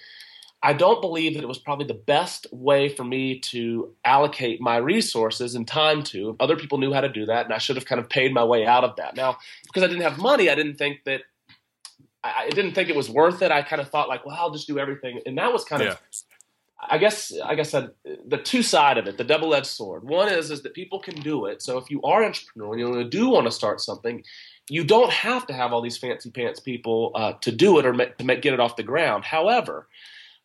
I 0.64 0.74
don't 0.74 1.02
believe 1.02 1.36
that 1.36 1.44
it 1.44 1.48
was 1.48 1.60
probably 1.60 1.86
the 1.86 1.94
best 1.94 2.48
way 2.52 2.90
for 2.90 3.04
me 3.04 3.40
to 3.40 3.94
allocate 4.06 4.62
my 4.62 4.78
resources 4.78 5.56
and 5.56 5.68
time 5.68 6.04
to. 6.04 6.38
Other 6.40 6.56
people 6.56 6.78
knew 6.78 6.94
how 6.94 7.02
to 7.02 7.10
do 7.10 7.26
that, 7.28 7.46
and 7.46 7.54
I 7.54 7.58
should 7.60 7.76
have 7.76 7.86
kind 7.86 8.00
of 8.00 8.10
paid 8.10 8.34
my 8.34 8.44
way 8.44 8.66
out 8.66 8.84
of 8.84 8.96
that. 8.96 9.16
Now, 9.16 9.38
because 9.66 9.84
I 9.84 9.88
didn't 9.88 10.02
have 10.04 10.18
money, 10.18 10.50
I 10.50 10.56
didn't 10.56 10.76
think 10.76 11.04
that 11.04 11.22
I 12.24 12.50
didn't 12.50 12.74
think 12.74 12.90
it 12.90 12.96
was 12.96 13.10
worth 13.10 13.42
it. 13.42 13.52
I 13.52 13.62
kind 13.62 13.82
of 13.82 13.90
thought 13.90 14.10
like, 14.10 14.26
well, 14.26 14.36
I'll 14.38 14.52
just 14.52 14.68
do 14.68 14.80
everything, 14.80 15.22
and 15.26 15.38
that 15.38 15.52
was 15.52 15.64
kind 15.64 15.84
yeah. 15.84 15.92
of 15.92 16.02
I 16.80 16.98
guess, 17.00 17.32
like 17.32 17.60
I 17.60 17.64
said, 17.64 17.92
the 18.28 18.38
two 18.38 18.62
side 18.62 18.98
of 18.98 19.08
it, 19.08 19.18
the 19.18 19.24
double 19.24 19.56
edged 19.56 19.66
sword. 19.66 20.04
One 20.04 20.32
is 20.32 20.52
is 20.52 20.62
that 20.62 20.76
people 20.76 21.00
can 21.00 21.20
do 21.22 21.46
it. 21.46 21.62
So 21.62 21.78
if 21.78 21.90
you 21.90 22.02
are 22.04 22.22
an 22.22 22.28
entrepreneur 22.28 22.74
and 22.74 22.80
you 22.80 23.10
do 23.10 23.30
want 23.30 23.48
to 23.48 23.52
start 23.52 23.82
something, 23.82 24.24
you 24.70 24.84
don't 24.84 25.12
have 25.12 25.48
to 25.48 25.54
have 25.54 25.74
all 25.74 25.82
these 25.82 25.98
fancy 25.98 26.30
pants 26.30 26.60
people 26.60 27.12
uh, 27.16 27.34
to 27.42 27.52
do 27.52 27.80
it 27.80 27.86
or 27.86 27.94
to 27.94 28.24
make, 28.24 28.42
get 28.42 28.54
it 28.54 28.60
off 28.60 28.76
the 28.76 28.84
ground. 28.84 29.26
However, 29.26 29.88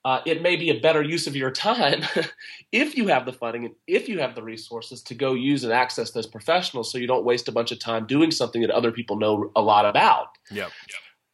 uh, 0.04 0.20
it 0.26 0.42
may 0.42 0.56
be 0.56 0.70
a 0.70 0.80
better 0.80 1.02
use 1.02 1.26
of 1.26 1.36
your 1.36 1.50
time 1.50 2.02
if 2.72 2.96
you 2.96 3.08
have 3.08 3.26
the 3.26 3.32
funding 3.32 3.66
and 3.66 3.74
if 3.86 4.08
you 4.08 4.18
have 4.18 4.34
the 4.34 4.42
resources 4.42 5.02
to 5.02 5.14
go 5.14 5.34
use 5.34 5.64
and 5.64 5.72
access 5.72 6.10
those 6.12 6.26
professionals, 6.26 6.90
so 6.90 6.98
you 6.98 7.06
don't 7.06 7.24
waste 7.24 7.46
a 7.46 7.52
bunch 7.52 7.72
of 7.72 7.78
time 7.78 8.06
doing 8.06 8.30
something 8.30 8.62
that 8.62 8.70
other 8.70 8.90
people 8.90 9.16
know 9.16 9.52
a 9.54 9.62
lot 9.62 9.84
about. 9.84 10.28
Yep. 10.50 10.70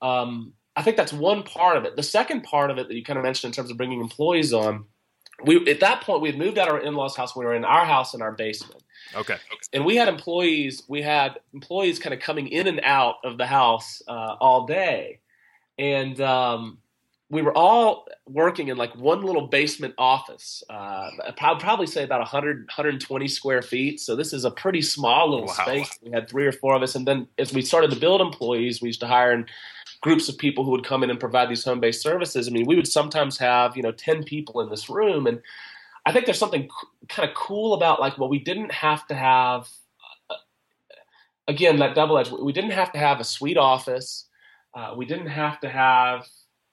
Um, 0.03 0.53
I 0.79 0.83
think 0.83 0.97
that's 0.97 1.13
one 1.13 1.43
part 1.43 1.77
of 1.77 1.85
it. 1.85 1.97
The 1.97 2.05
second 2.05 2.45
part 2.45 2.71
of 2.71 2.79
it 2.79 2.87
that 2.87 2.95
you 2.95 3.03
kind 3.03 3.19
of 3.19 3.25
mentioned 3.25 3.51
in 3.51 3.57
terms 3.57 3.69
of 3.69 3.77
bringing 3.77 4.01
employees 4.01 4.53
on, 4.53 4.85
we 5.43 5.69
at 5.69 5.81
that 5.81 6.03
point 6.03 6.23
we 6.23 6.31
had 6.31 6.39
moved 6.39 6.57
out 6.57 6.69
of 6.69 6.75
our 6.75 6.81
in-laws 6.81 7.17
house. 7.17 7.35
We 7.35 7.45
were 7.45 7.57
in 7.57 7.65
our 7.65 7.85
house 7.85 8.15
in 8.15 8.23
our 8.23 8.31
basement. 8.31 8.85
Okay. 9.17 9.39
And 9.73 9.85
we 9.85 9.97
had 9.97 10.07
employees. 10.07 10.85
We 10.89 11.03
had 11.03 11.41
employees 11.53 11.99
kind 11.99 12.15
of 12.15 12.21
coming 12.21 12.47
in 12.47 12.69
and 12.69 12.81
out 12.85 13.17
of 13.25 13.39
the 13.39 13.47
house 13.47 14.03
uh, 14.07 14.37
all 14.41 14.67
day, 14.67 15.19
and 15.79 16.21
um, 16.21 16.79
we 17.31 17.43
were 17.43 17.57
all 17.57 18.07
working 18.27 18.69
in 18.69 18.79
like 18.79 18.95
one 18.97 19.23
little 19.23 19.49
basement 19.49 19.95
office. 19.99 20.63
Uh, 20.71 21.11
I'd 21.27 21.37
probably 21.37 21.87
say 21.87 22.03
about 22.03 22.21
100, 22.21 22.61
120 22.61 23.29
square 23.29 23.61
feet. 23.61 24.01
So 24.01 24.17
this 24.17 24.33
is 24.33 24.45
a 24.45 24.51
pretty 24.51 24.81
small 24.81 25.31
little 25.31 25.47
wow. 25.47 25.53
space. 25.53 25.99
We 26.03 26.11
had 26.11 26.29
three 26.29 26.47
or 26.47 26.53
four 26.53 26.75
of 26.75 26.83
us, 26.83 26.95
and 26.95 27.07
then 27.07 27.29
as 27.39 27.53
we 27.53 27.61
started 27.61 27.91
to 27.91 27.97
build 27.97 28.21
employees, 28.21 28.81
we 28.81 28.89
used 28.89 29.01
to 29.01 29.07
hire 29.07 29.33
and 29.33 29.49
groups 30.01 30.29
of 30.29 30.39
people 30.39 30.65
who 30.65 30.71
would 30.71 30.85
come 30.85 31.03
in 31.03 31.11
and 31.11 31.21
provide 31.21 31.51
these 31.51 31.65
home 31.65 31.81
based 31.81 32.03
services. 32.03 32.49
I 32.49 32.51
mean, 32.51 32.67
we 32.67 32.77
would 32.77 32.89
sometimes 32.89 33.37
have 33.39 33.77
you 33.77 33.83
know 33.83 33.93
ten 33.93 34.25
people 34.25 34.61
in 34.63 34.71
this 34.71 34.89
room, 34.89 35.27
and 35.27 35.43
I 36.07 36.13
think 36.13 36.25
there's 36.25 36.39
something 36.39 36.69
kind 37.11 37.29
of 37.29 37.35
cool 37.35 37.75
about 37.75 38.01
like 38.01 38.17
well, 38.17 38.31
we 38.31 38.39
didn't 38.39 38.73
have 38.73 39.07
to 39.09 39.15
have 39.15 39.69
uh, 40.31 40.37
again 41.47 41.79
that 41.81 41.95
double 41.95 42.17
edge. 42.17 42.31
We 42.31 42.55
didn't 42.55 42.71
have 42.71 42.93
to 42.93 42.99
have 42.99 43.21
a 43.21 43.25
suite 43.25 43.59
office. 43.59 44.25
Uh, 44.75 44.95
we 44.97 45.05
didn't 45.05 45.29
have 45.29 45.61
to 45.61 45.69
have 45.69 46.27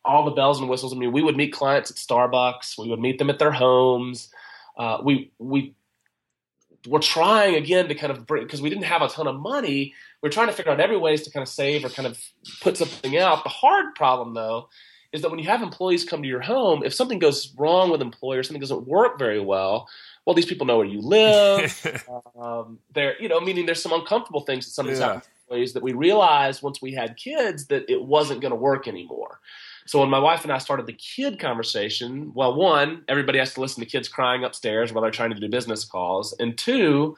all 0.05 0.25
the 0.25 0.31
bells 0.31 0.59
and 0.59 0.69
whistles. 0.69 0.93
I 0.93 0.97
mean, 0.97 1.11
we 1.11 1.23
would 1.23 1.35
meet 1.35 1.51
clients 1.51 1.91
at 1.91 1.97
Starbucks. 1.97 2.77
We 2.77 2.89
would 2.89 2.99
meet 2.99 3.17
them 3.17 3.29
at 3.29 3.39
their 3.39 3.51
homes. 3.51 4.29
Uh, 4.77 4.99
we 5.03 5.31
we 5.39 5.73
were 6.87 6.99
trying 6.99 7.55
again 7.55 7.87
to 7.87 7.95
kind 7.95 8.11
of 8.11 8.27
bring 8.27 8.43
because 8.43 8.61
we 8.61 8.69
didn't 8.69 8.85
have 8.85 9.01
a 9.01 9.07
ton 9.07 9.27
of 9.27 9.35
money 9.35 9.93
we're 10.25 10.31
trying 10.31 10.47
to 10.47 10.53
figure 10.53 10.71
out 10.71 10.79
every 10.79 10.97
ways 10.97 11.21
to 11.21 11.29
kind 11.29 11.43
of 11.43 11.47
save 11.47 11.85
or 11.85 11.89
kind 11.89 12.07
of 12.07 12.19
put 12.59 12.75
something 12.75 13.15
out. 13.15 13.43
The 13.43 13.49
hard 13.49 13.93
problem 13.93 14.33
though 14.33 14.69
is 15.11 15.21
that 15.21 15.29
when 15.29 15.37
you 15.37 15.45
have 15.45 15.61
employees 15.61 16.03
come 16.03 16.23
to 16.23 16.27
your 16.27 16.41
home, 16.41 16.83
if 16.83 16.95
something 16.95 17.19
goes 17.19 17.53
wrong 17.59 17.91
with 17.91 18.01
employer, 18.01 18.41
something 18.41 18.59
doesn't 18.59 18.87
work 18.87 19.19
very 19.19 19.39
well, 19.39 19.87
well, 20.25 20.33
these 20.33 20.47
people 20.47 20.65
know 20.65 20.77
where 20.77 20.87
you 20.87 20.99
live. 20.99 22.07
um, 22.41 22.79
they're, 22.95 23.21
you 23.21 23.29
know, 23.29 23.39
meaning 23.39 23.67
there's 23.67 23.83
some 23.83 23.93
uncomfortable 23.93 24.41
things 24.41 24.65
that 24.65 24.71
sometimes 24.71 24.97
yeah. 24.99 25.13
happen 25.13 25.29
that 25.75 25.83
we 25.83 25.93
realized 25.93 26.63
once 26.63 26.81
we 26.81 26.91
had 26.91 27.15
kids 27.17 27.67
that 27.67 27.87
it 27.87 28.01
wasn't 28.01 28.41
going 28.41 28.49
to 28.49 28.55
work 28.55 28.87
anymore. 28.87 29.39
So 29.87 29.99
when 29.99 30.09
my 30.09 30.19
wife 30.19 30.43
and 30.43 30.51
I 30.51 30.57
started 30.57 30.87
the 30.87 30.93
kid 30.93 31.39
conversation, 31.39 32.31
well, 32.33 32.55
one, 32.55 33.03
everybody 33.07 33.37
has 33.37 33.53
to 33.53 33.61
listen 33.61 33.83
to 33.83 33.89
kids 33.89 34.07
crying 34.07 34.43
upstairs 34.43 34.91
while 34.91 35.03
they're 35.03 35.11
trying 35.11 35.33
to 35.33 35.39
do 35.39 35.47
business 35.47 35.85
calls, 35.85 36.35
and 36.39 36.57
two, 36.57 37.15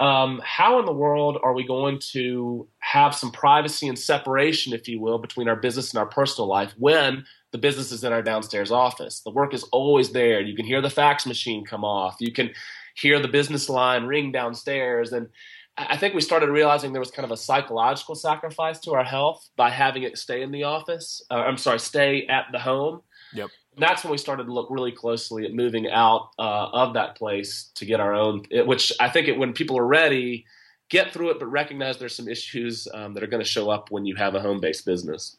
um, 0.00 0.40
how 0.44 0.78
in 0.78 0.86
the 0.86 0.92
world 0.92 1.38
are 1.42 1.54
we 1.54 1.66
going 1.66 1.98
to 2.12 2.68
have 2.80 3.14
some 3.14 3.30
privacy 3.30 3.88
and 3.88 3.98
separation, 3.98 4.72
if 4.72 4.88
you 4.88 5.00
will, 5.00 5.18
between 5.18 5.48
our 5.48 5.56
business 5.56 5.90
and 5.90 5.98
our 5.98 6.06
personal 6.06 6.48
life 6.48 6.72
when 6.78 7.24
the 7.52 7.58
business 7.58 7.92
is 7.92 8.02
in 8.02 8.12
our 8.12 8.22
downstairs 8.22 8.70
office? 8.72 9.20
The 9.20 9.30
work 9.30 9.54
is 9.54 9.62
always 9.64 10.10
there. 10.10 10.40
You 10.40 10.56
can 10.56 10.66
hear 10.66 10.80
the 10.80 10.90
fax 10.90 11.26
machine 11.26 11.64
come 11.64 11.84
off. 11.84 12.16
You 12.18 12.32
can 12.32 12.50
hear 12.96 13.20
the 13.20 13.28
business 13.28 13.68
line 13.68 14.04
ring 14.04 14.32
downstairs. 14.32 15.12
And 15.12 15.28
I 15.76 15.96
think 15.96 16.14
we 16.14 16.20
started 16.20 16.50
realizing 16.50 16.92
there 16.92 17.00
was 17.00 17.10
kind 17.10 17.24
of 17.24 17.32
a 17.32 17.36
psychological 17.36 18.14
sacrifice 18.14 18.78
to 18.80 18.92
our 18.92 19.02
health 19.02 19.48
by 19.56 19.70
having 19.70 20.04
it 20.04 20.16
stay 20.16 20.42
in 20.42 20.52
the 20.52 20.62
office. 20.62 21.20
Uh, 21.30 21.34
I'm 21.34 21.56
sorry, 21.56 21.80
stay 21.80 22.26
at 22.28 22.46
the 22.52 22.60
home. 22.60 23.02
Yep 23.32 23.50
that's 23.78 24.04
when 24.04 24.10
we 24.10 24.18
started 24.18 24.44
to 24.44 24.52
look 24.52 24.68
really 24.70 24.92
closely 24.92 25.44
at 25.44 25.52
moving 25.52 25.90
out 25.90 26.30
uh, 26.38 26.68
of 26.72 26.94
that 26.94 27.16
place 27.16 27.70
to 27.74 27.84
get 27.84 28.00
our 28.00 28.14
own. 28.14 28.44
It, 28.50 28.66
which 28.66 28.92
I 29.00 29.08
think 29.08 29.28
it, 29.28 29.38
when 29.38 29.52
people 29.52 29.78
are 29.78 29.86
ready, 29.86 30.46
get 30.88 31.12
through 31.12 31.30
it, 31.30 31.38
but 31.38 31.46
recognize 31.46 31.98
there's 31.98 32.14
some 32.14 32.28
issues 32.28 32.86
um, 32.92 33.14
that 33.14 33.22
are 33.22 33.26
going 33.26 33.42
to 33.42 33.48
show 33.48 33.70
up 33.70 33.90
when 33.90 34.04
you 34.04 34.14
have 34.16 34.34
a 34.34 34.40
home 34.40 34.60
based 34.60 34.84
business. 34.86 35.36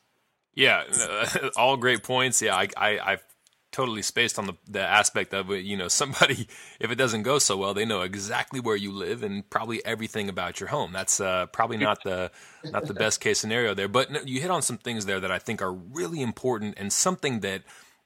Yeah, 0.53 0.83
all 1.57 1.77
great 1.77 2.03
points. 2.03 2.41
Yeah, 2.41 2.55
I, 2.55 2.69
I, 2.77 2.99
I've 2.99 3.23
totally 3.75 4.01
spaced 4.01 4.39
on 4.39 4.47
the, 4.47 4.53
the 4.69 4.79
aspect 4.79 5.33
of 5.33 5.51
it. 5.51 5.65
You 5.65 5.75
know, 5.75 5.87
somebody, 6.01 6.47
if 6.79 6.89
it 6.89 6.95
doesn't 6.95 7.23
go 7.23 7.39
so 7.39 7.57
well, 7.57 7.73
they 7.73 7.85
know 7.85 8.01
exactly 8.01 8.59
where 8.59 8.75
you 8.75 8.91
live 8.91 9.21
and 9.21 9.47
probably 9.49 9.85
everything 9.85 10.29
about 10.29 10.59
your 10.59 10.69
home. 10.69 10.93
That's 10.93 11.19
uh, 11.19 11.47
probably 11.47 11.77
not 11.77 12.03
the 12.03 12.31
not 12.63 12.87
the 12.87 12.93
best 12.93 13.19
case 13.19 13.39
scenario 13.39 13.73
there. 13.73 13.89
But 13.89 14.27
you 14.27 14.39
hit 14.39 14.49
on 14.49 14.61
some 14.61 14.77
things 14.77 15.05
there 15.05 15.19
that 15.19 15.31
I 15.31 15.39
think 15.39 15.61
are 15.61 15.73
really 15.73 16.21
important 16.21 16.75
and 16.77 16.91
something 16.91 17.41
that 17.41 17.63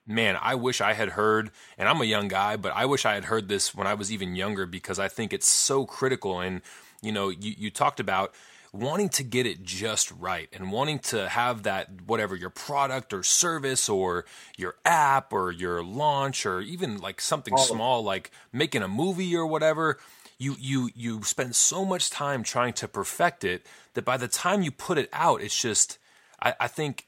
man, 0.08 0.36
I 0.42 0.56
wish 0.56 0.82
I 0.82 0.94
had 0.94 1.10
heard, 1.10 1.52
and 1.78 1.88
I'm 1.88 2.02
a 2.02 2.06
young 2.06 2.30
guy, 2.30 2.58
but 2.58 2.72
I 2.76 2.86
wish 2.86 3.06
I 3.06 3.14
had 3.14 3.26
heard 3.26 3.48
this 3.48 3.76
when 3.76 3.86
I 3.86 3.94
was 3.94 4.12
even 4.12 4.36
younger 4.36 4.66
because 4.66 4.98
I 4.98 5.08
think 5.08 5.34
it's 5.34 5.48
so 5.48 5.86
critical. 5.86 6.40
And, 6.40 6.62
you 7.04 7.12
know, 7.12 7.30
you, 7.30 7.54
you 7.56 7.70
talked 7.70 8.00
about 8.00 8.34
wanting 8.72 9.10
to 9.10 9.24
get 9.24 9.46
it 9.46 9.64
just 9.64 10.12
right 10.12 10.48
and 10.54 10.72
wanting 10.72 11.00
to 11.00 11.28
have 11.30 11.64
that, 11.64 11.90
whatever 12.06 12.36
your 12.36 12.50
product 12.50 13.14
or 13.14 13.24
service 13.24 13.90
or 13.90 14.26
your 14.58 14.76
app 14.86 15.34
or 15.34 15.52
your 15.52 15.84
launch 15.84 16.46
or 16.46 16.62
even 16.62 16.98
like 16.98 17.20
something 17.22 17.58
small 17.58 18.04
like 18.04 18.32
making 18.52 18.84
a 18.84 18.88
movie 18.88 19.36
or 19.36 19.46
whatever. 19.46 19.98
You, 20.38 20.56
you 20.58 20.90
you 20.96 21.24
spend 21.24 21.54
so 21.56 21.84
much 21.84 22.10
time 22.10 22.44
trying 22.44 22.72
to 22.74 22.88
perfect 22.88 23.44
it 23.44 23.66
that 23.94 24.06
by 24.06 24.16
the 24.16 24.30
time 24.30 24.62
you 24.62 24.72
put 24.72 24.98
it 24.98 25.10
out, 25.12 25.42
it's 25.42 25.60
just 25.60 25.98
I, 26.42 26.54
I 26.62 26.68
think 26.68 27.08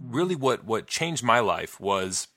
really 0.00 0.34
what 0.34 0.64
what 0.64 0.86
changed 0.86 1.22
my 1.22 1.40
life 1.40 1.78
was 1.78 2.28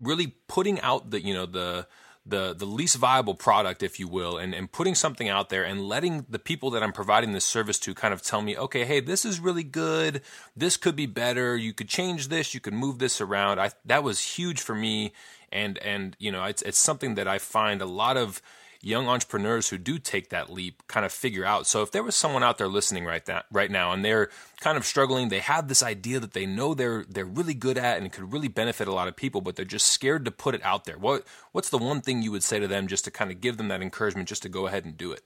really 0.00 0.34
putting 0.48 0.80
out 0.80 1.10
the 1.10 1.22
you 1.22 1.34
know 1.34 1.46
the 1.46 1.86
the 2.26 2.54
the 2.54 2.66
least 2.66 2.96
viable 2.96 3.34
product, 3.34 3.82
if 3.82 3.98
you 3.98 4.06
will, 4.06 4.36
and, 4.36 4.54
and 4.54 4.70
putting 4.70 4.94
something 4.94 5.28
out 5.28 5.48
there 5.48 5.64
and 5.64 5.88
letting 5.88 6.26
the 6.28 6.38
people 6.38 6.70
that 6.70 6.82
I'm 6.82 6.92
providing 6.92 7.32
this 7.32 7.44
service 7.44 7.78
to 7.80 7.94
kind 7.94 8.12
of 8.12 8.22
tell 8.22 8.42
me, 8.42 8.56
okay, 8.56 8.84
hey, 8.84 9.00
this 9.00 9.24
is 9.24 9.40
really 9.40 9.64
good. 9.64 10.20
This 10.56 10.76
could 10.76 10.96
be 10.96 11.06
better. 11.06 11.56
You 11.56 11.72
could 11.72 11.88
change 11.88 12.28
this. 12.28 12.54
You 12.54 12.60
could 12.60 12.74
move 12.74 12.98
this 12.98 13.20
around. 13.20 13.58
I 13.58 13.70
that 13.86 14.02
was 14.02 14.20
huge 14.20 14.60
for 14.60 14.74
me, 14.74 15.12
and 15.50 15.78
and 15.78 16.16
you 16.18 16.30
know, 16.30 16.44
it's 16.44 16.62
it's 16.62 16.78
something 16.78 17.14
that 17.14 17.26
I 17.26 17.38
find 17.38 17.80
a 17.80 17.86
lot 17.86 18.16
of 18.16 18.42
young 18.82 19.08
entrepreneurs 19.08 19.68
who 19.68 19.78
do 19.78 19.98
take 19.98 20.30
that 20.30 20.50
leap 20.50 20.82
kind 20.86 21.04
of 21.04 21.12
figure 21.12 21.44
out. 21.44 21.66
So 21.66 21.82
if 21.82 21.90
there 21.90 22.02
was 22.02 22.16
someone 22.16 22.42
out 22.42 22.58
there 22.58 22.68
listening 22.68 23.04
right 23.04 23.24
that 23.26 23.46
right 23.52 23.70
now 23.70 23.92
and 23.92 24.04
they're 24.04 24.30
kind 24.60 24.78
of 24.78 24.84
struggling, 24.84 25.28
they 25.28 25.40
have 25.40 25.68
this 25.68 25.82
idea 25.82 26.20
that 26.20 26.32
they 26.32 26.46
know 26.46 26.74
they're 26.74 27.04
they're 27.08 27.24
really 27.24 27.54
good 27.54 27.76
at 27.76 27.98
and 27.98 28.12
could 28.12 28.32
really 28.32 28.48
benefit 28.48 28.88
a 28.88 28.92
lot 28.92 29.08
of 29.08 29.16
people, 29.16 29.40
but 29.40 29.56
they're 29.56 29.64
just 29.64 29.88
scared 29.88 30.24
to 30.24 30.30
put 30.30 30.54
it 30.54 30.64
out 30.64 30.84
there. 30.84 30.98
What 30.98 31.26
what's 31.52 31.70
the 31.70 31.78
one 31.78 32.00
thing 32.00 32.22
you 32.22 32.32
would 32.32 32.42
say 32.42 32.58
to 32.58 32.68
them 32.68 32.86
just 32.86 33.04
to 33.04 33.10
kind 33.10 33.30
of 33.30 33.40
give 33.40 33.56
them 33.56 33.68
that 33.68 33.82
encouragement 33.82 34.28
just 34.28 34.42
to 34.42 34.48
go 34.48 34.66
ahead 34.66 34.84
and 34.84 34.96
do 34.96 35.12
it? 35.12 35.22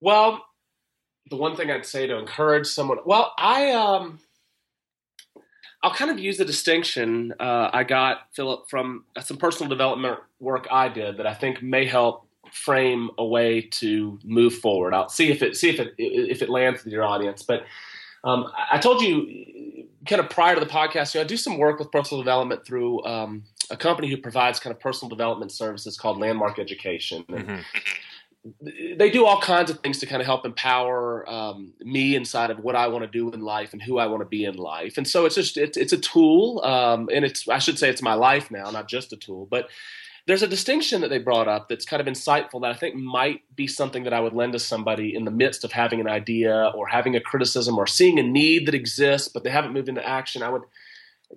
Well, 0.00 0.44
the 1.30 1.36
one 1.36 1.56
thing 1.56 1.70
I'd 1.70 1.86
say 1.86 2.06
to 2.06 2.18
encourage 2.18 2.66
someone, 2.66 2.98
well, 3.04 3.32
I 3.38 3.72
um 3.72 4.20
I'll 5.84 5.92
kind 5.92 6.10
of 6.10 6.18
use 6.18 6.38
the 6.38 6.46
distinction 6.46 7.34
uh, 7.38 7.68
I 7.70 7.84
got, 7.84 8.28
Philip, 8.32 8.70
from 8.70 9.04
some 9.22 9.36
personal 9.36 9.68
development 9.68 10.18
work 10.40 10.66
I 10.70 10.88
did 10.88 11.18
that 11.18 11.26
I 11.26 11.34
think 11.34 11.62
may 11.62 11.84
help 11.84 12.26
frame 12.50 13.10
a 13.18 13.24
way 13.24 13.60
to 13.60 14.18
move 14.24 14.54
forward. 14.54 14.94
I'll 14.94 15.10
see 15.10 15.30
if 15.30 15.42
it 15.42 15.56
see 15.56 15.68
if 15.68 15.78
it 15.78 15.92
if 15.98 16.40
it 16.40 16.48
lands 16.48 16.84
with 16.84 16.92
your 16.94 17.04
audience. 17.04 17.42
But 17.42 17.64
um, 18.24 18.50
I 18.72 18.78
told 18.78 19.02
you 19.02 19.86
kind 20.08 20.22
of 20.22 20.30
prior 20.30 20.54
to 20.54 20.60
the 20.60 20.66
podcast, 20.66 21.12
you 21.12 21.20
know, 21.20 21.24
I 21.24 21.26
do 21.26 21.36
some 21.36 21.58
work 21.58 21.78
with 21.78 21.92
personal 21.92 22.22
development 22.22 22.64
through 22.64 23.04
um, 23.04 23.44
a 23.68 23.76
company 23.76 24.08
who 24.08 24.16
provides 24.16 24.58
kind 24.58 24.74
of 24.74 24.80
personal 24.80 25.10
development 25.10 25.52
services 25.52 25.98
called 25.98 26.18
Landmark 26.18 26.58
Education. 26.58 27.24
Mm-hmm 27.28 27.60
they 28.98 29.10
do 29.10 29.24
all 29.24 29.40
kinds 29.40 29.70
of 29.70 29.80
things 29.80 29.98
to 29.98 30.06
kind 30.06 30.20
of 30.20 30.26
help 30.26 30.44
empower 30.44 31.28
um, 31.28 31.72
me 31.80 32.14
inside 32.14 32.50
of 32.50 32.58
what 32.58 32.76
I 32.76 32.88
want 32.88 33.02
to 33.04 33.10
do 33.10 33.30
in 33.30 33.40
life 33.40 33.72
and 33.72 33.82
who 33.82 33.98
I 33.98 34.06
want 34.06 34.20
to 34.20 34.28
be 34.28 34.44
in 34.44 34.56
life. 34.56 34.98
And 34.98 35.08
so 35.08 35.24
it's 35.24 35.34
just 35.34 35.56
it's, 35.56 35.78
it's 35.78 35.92
a 35.94 35.98
tool, 35.98 36.62
um, 36.62 37.08
and 37.12 37.24
it's 37.24 37.48
I 37.48 37.58
should 37.58 37.78
say 37.78 37.88
it's 37.88 38.02
my 38.02 38.14
life 38.14 38.50
now, 38.50 38.70
not 38.70 38.88
just 38.88 39.12
a 39.12 39.16
tool. 39.16 39.46
But 39.50 39.70
there's 40.26 40.42
a 40.42 40.48
distinction 40.48 41.00
that 41.02 41.08
they 41.08 41.18
brought 41.18 41.48
up 41.48 41.68
that's 41.68 41.84
kind 41.84 42.00
of 42.00 42.06
insightful 42.06 42.60
that 42.62 42.70
I 42.70 42.74
think 42.74 42.94
might 42.96 43.42
be 43.54 43.66
something 43.66 44.04
that 44.04 44.14
I 44.14 44.20
would 44.20 44.32
lend 44.32 44.54
to 44.54 44.58
somebody 44.58 45.14
in 45.14 45.24
the 45.24 45.30
midst 45.30 45.64
of 45.64 45.72
having 45.72 46.00
an 46.00 46.08
idea 46.08 46.72
or 46.74 46.86
having 46.86 47.14
a 47.14 47.20
criticism 47.20 47.78
or 47.78 47.86
seeing 47.86 48.18
a 48.18 48.22
need 48.22 48.66
that 48.66 48.74
exists, 48.74 49.28
but 49.28 49.44
they 49.44 49.50
haven't 49.50 49.74
moved 49.74 49.88
into 49.88 50.06
action. 50.06 50.42
I 50.42 50.48
would 50.48 50.62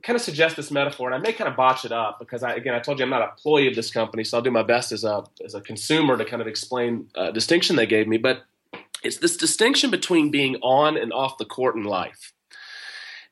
kind 0.04 0.16
of 0.16 0.22
suggest 0.22 0.56
this 0.56 0.72
metaphor, 0.72 1.08
and 1.08 1.16
I 1.16 1.18
may 1.18 1.34
kind 1.34 1.50
of 1.50 1.56
botch 1.56 1.86
it 1.86 1.92
up 1.92 2.20
because 2.20 2.44
I, 2.44 2.54
again, 2.54 2.74
I 2.74 2.80
told 2.80 3.00
you 3.00 3.06
I'm 3.06 3.10
not 3.10 3.22
a 3.22 3.30
employee 3.30 3.68
of 3.68 3.76
this 3.76 3.92
company, 3.92 4.24
so 4.24 4.38
I'll 4.38 4.44
do 4.44 4.52
my 4.52 4.64
best 4.64 4.92
as 4.92 5.04
a 5.04 5.24
as 5.44 5.56
a 5.56 5.62
consumer 5.62 6.18
to 6.18 6.26
kind 6.26 6.42
of 6.42 6.48
explain 6.48 7.10
a 7.16 7.32
distinction 7.32 7.76
they 7.76 7.86
gave 7.86 8.08
me. 8.08 8.18
But 8.18 8.44
it's 9.04 9.18
this 9.18 9.38
distinction 9.38 9.90
between 9.90 10.32
being 10.32 10.56
on 10.58 10.98
and 10.98 11.14
off 11.14 11.38
the 11.38 11.46
court 11.46 11.76
in 11.76 11.84
life. 11.84 12.34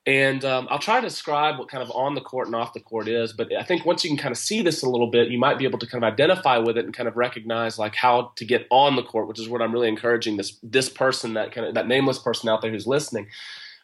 And 0.08 0.46
um, 0.46 0.68
I'll 0.70 0.78
try 0.78 1.02
to 1.02 1.08
describe 1.08 1.58
what 1.58 1.68
kind 1.68 1.82
of 1.82 1.90
on 1.90 2.14
the 2.14 2.22
court 2.22 2.46
and 2.46 2.56
off 2.56 2.74
the 2.74 2.80
court 2.80 3.08
is. 3.08 3.34
But 3.34 3.52
I 3.56 3.64
think 3.64 3.86
once 3.86 4.04
you 4.04 4.10
can 4.12 4.18
kind 4.18 4.32
of 4.32 4.38
see 4.38 4.62
this 4.62 4.84
a 4.84 4.90
little 4.90 5.10
bit, 5.10 5.30
you 5.30 5.40
might 5.40 5.58
be 5.58 5.66
able 5.66 5.80
to 5.80 5.88
kind 5.88 6.04
of 6.04 6.14
identify 6.14 6.60
with 6.60 6.78
it 6.78 6.86
and 6.86 6.94
kind 6.94 7.10
of 7.10 7.18
recognize 7.18 7.80
like 7.80 7.96
how 7.96 8.32
to 8.36 8.46
get 8.46 8.68
on 8.70 8.96
the 8.96 9.02
court, 9.02 9.28
which 9.28 9.40
is 9.40 9.50
what 9.50 9.64
I'm 9.64 9.72
really 9.72 9.88
encouraging 9.88 10.38
this 10.38 10.60
this 10.62 10.90
person 10.90 11.34
that 11.34 11.52
kind 11.52 11.66
of 11.66 11.74
that 11.74 11.88
nameless 11.88 12.20
person 12.20 12.50
out 12.50 12.62
there 12.62 12.70
who's 12.70 12.86
listening 12.86 13.28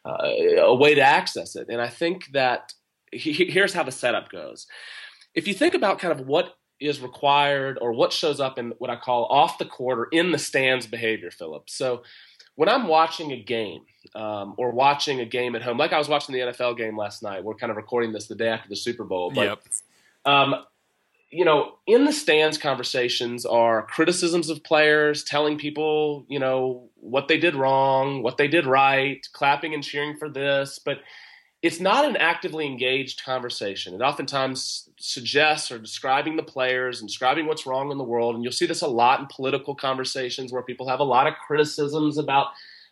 uh, 0.05 0.27
a 0.61 0.75
way 0.75 0.95
to 0.95 1.01
access 1.01 1.55
it. 1.55 1.67
And 1.69 1.81
I 1.81 1.87
think 1.87 2.27
that 2.33 2.73
he, 3.11 3.45
here's 3.45 3.73
how 3.73 3.83
the 3.83 3.91
setup 3.91 4.29
goes. 4.29 4.67
If 5.33 5.47
you 5.47 5.53
think 5.53 5.73
about 5.73 5.99
kind 5.99 6.17
of 6.17 6.27
what 6.27 6.55
is 6.79 6.99
required 6.99 7.77
or 7.79 7.93
what 7.93 8.11
shows 8.11 8.39
up 8.39 8.57
in 8.57 8.73
what 8.79 8.89
I 8.89 8.95
call 8.95 9.25
off 9.25 9.57
the 9.57 9.65
court 9.65 9.99
or 9.99 10.05
in 10.05 10.31
the 10.31 10.39
stands 10.39 10.87
behavior, 10.87 11.29
Philip. 11.29 11.69
So 11.69 12.03
when 12.55 12.67
I'm 12.67 12.87
watching 12.87 13.31
a 13.31 13.41
game 13.41 13.81
um, 14.15 14.55
or 14.57 14.71
watching 14.71 15.21
a 15.21 15.25
game 15.25 15.55
at 15.55 15.61
home, 15.61 15.77
like 15.77 15.93
I 15.93 15.99
was 15.99 16.09
watching 16.09 16.33
the 16.33 16.41
NFL 16.41 16.77
game 16.77 16.97
last 16.97 17.23
night, 17.23 17.43
we're 17.43 17.55
kind 17.55 17.69
of 17.69 17.77
recording 17.77 18.11
this 18.11 18.27
the 18.27 18.35
day 18.35 18.49
after 18.49 18.67
the 18.67 18.75
Super 18.75 19.03
Bowl. 19.03 19.31
But, 19.31 19.45
yep. 19.45 19.63
Um, 20.25 20.55
you 21.31 21.45
know, 21.45 21.77
in 21.87 22.05
the 22.05 22.11
stands 22.11 22.57
conversations 22.57 23.45
are 23.45 23.83
criticisms 23.83 24.49
of 24.49 24.63
players, 24.63 25.23
telling 25.23 25.57
people, 25.57 26.25
you 26.27 26.39
know, 26.39 26.89
what 26.95 27.27
they 27.27 27.37
did 27.37 27.55
wrong, 27.55 28.21
what 28.21 28.37
they 28.37 28.47
did 28.47 28.65
right, 28.65 29.25
clapping 29.31 29.73
and 29.73 29.83
cheering 29.83 30.17
for 30.17 30.29
this, 30.29 30.77
but 30.77 30.99
it's 31.61 31.79
not 31.79 32.05
an 32.05 32.17
actively 32.17 32.65
engaged 32.65 33.23
conversation. 33.23 33.93
It 33.93 34.01
oftentimes 34.01 34.89
suggests 34.99 35.71
or 35.71 35.77
describing 35.77 36.35
the 36.35 36.43
players 36.43 36.99
and 36.99 37.07
describing 37.07 37.45
what's 37.45 37.67
wrong 37.67 37.91
in 37.91 37.97
the 37.97 38.03
world. 38.03 38.35
And 38.35 38.43
you'll 38.43 38.51
see 38.51 38.65
this 38.65 38.81
a 38.81 38.87
lot 38.87 39.19
in 39.19 39.27
political 39.31 39.75
conversations 39.75 40.51
where 40.51 40.63
people 40.63 40.89
have 40.89 40.99
a 40.99 41.05
lot 41.05 41.27
of 41.27 41.35
criticisms 41.45 42.17
about 42.17 42.47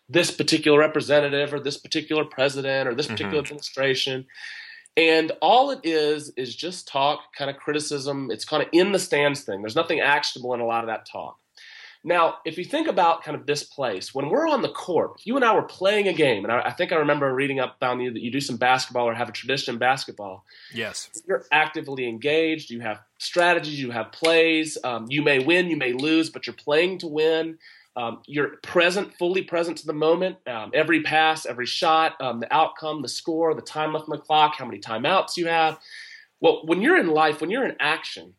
this 0.08 0.32
particular 0.32 0.80
representative 0.80 1.54
or 1.54 1.60
this 1.60 1.78
particular 1.78 2.24
president 2.24 2.88
or 2.88 2.94
this 2.94 3.08
mm-hmm. 3.08 3.16
particular 3.16 3.42
mm-hmm. 3.42 3.54
administration. 3.54 4.28
And 4.98 5.32
all 5.42 5.72
it 5.72 5.80
is 5.84 6.34
is 6.36 6.56
just 6.56 6.88
talk, 6.88 7.20
kind 7.38 7.50
of 7.50 7.58
criticism. 7.58 8.30
It's 8.32 8.46
kind 8.46 8.62
of 8.62 8.70
in 8.74 8.92
the 8.92 9.00
stands 9.00 9.42
thing. 9.42 9.62
There's 9.62 9.76
nothing 9.76 10.02
actionable 10.02 10.54
in 10.54 10.60
a 10.60 10.66
lot 10.66 10.84
of 10.84 10.88
that 10.88 11.06
talk. 11.06 11.38
Now, 12.04 12.38
if 12.46 12.58
you 12.58 12.64
think 12.64 12.88
about 12.88 13.24
kind 13.24 13.36
of 13.36 13.46
this 13.46 13.64
place, 13.64 14.16
when 14.16 14.30
we're 14.30 14.48
on 14.48 14.62
the 14.62 14.70
court, 14.70 15.22
you 15.26 15.36
and 15.36 15.44
I 15.44 15.54
were 15.54 15.64
playing 15.64 16.08
a 16.08 16.14
game, 16.14 16.46
and 16.46 16.52
I, 16.52 16.62
I 16.62 16.72
think 16.72 16.94
I 16.94 16.96
remember 16.96 17.34
reading 17.34 17.60
up 17.60 17.76
on 17.82 18.00
you 18.00 18.14
that 18.14 18.22
you 18.22 18.32
do 18.32 18.40
some 18.40 18.56
basketball 18.56 19.08
or 19.08 19.14
have 19.14 19.28
a 19.28 19.34
tradition 19.34 19.76
in 19.76 19.80
basketball. 19.80 20.46
Yes. 20.74 21.10
You're 21.28 21.44
actively 21.52 22.08
engaged. 22.08 22.70
You 22.70 22.80
have 22.80 23.02
strategies. 23.18 23.82
You 23.82 23.92
have 23.92 24.14
plays. 24.14 24.78
Um, 24.82 25.08
you 25.10 25.22
may 25.22 25.40
win, 25.40 25.70
you 25.70 25.76
may 25.76 25.92
lose, 25.92 26.30
but 26.30 26.48
you're 26.48 26.54
playing 26.54 27.00
to 27.00 27.08
win. 27.08 27.58
Um, 28.00 28.22
you're 28.28 28.56
present, 28.64 29.14
fully 29.16 29.42
present 29.42 29.78
to 29.80 29.86
the 29.86 29.94
moment. 29.94 30.38
Um, 30.48 30.72
every 30.74 31.04
pass, 31.04 31.46
every 31.46 31.66
shot, 31.66 32.14
um, 32.22 32.40
the 32.40 32.54
outcome, 32.54 33.02
the 33.02 33.10
score, 33.10 33.54
the 33.54 33.62
time 33.62 33.92
left 33.92 34.06
on 34.08 34.16
the 34.16 34.24
clock, 34.24 34.56
how 34.58 34.66
many 34.66 34.80
timeouts 34.80 35.36
you 35.36 35.48
have. 35.48 35.78
Well, 36.40 36.62
when 36.66 36.82
you're 36.82 36.98
in 36.98 37.08
life, 37.08 37.42
when 37.42 37.50
you're 37.50 37.66
in 37.66 37.76
action, 37.82 38.36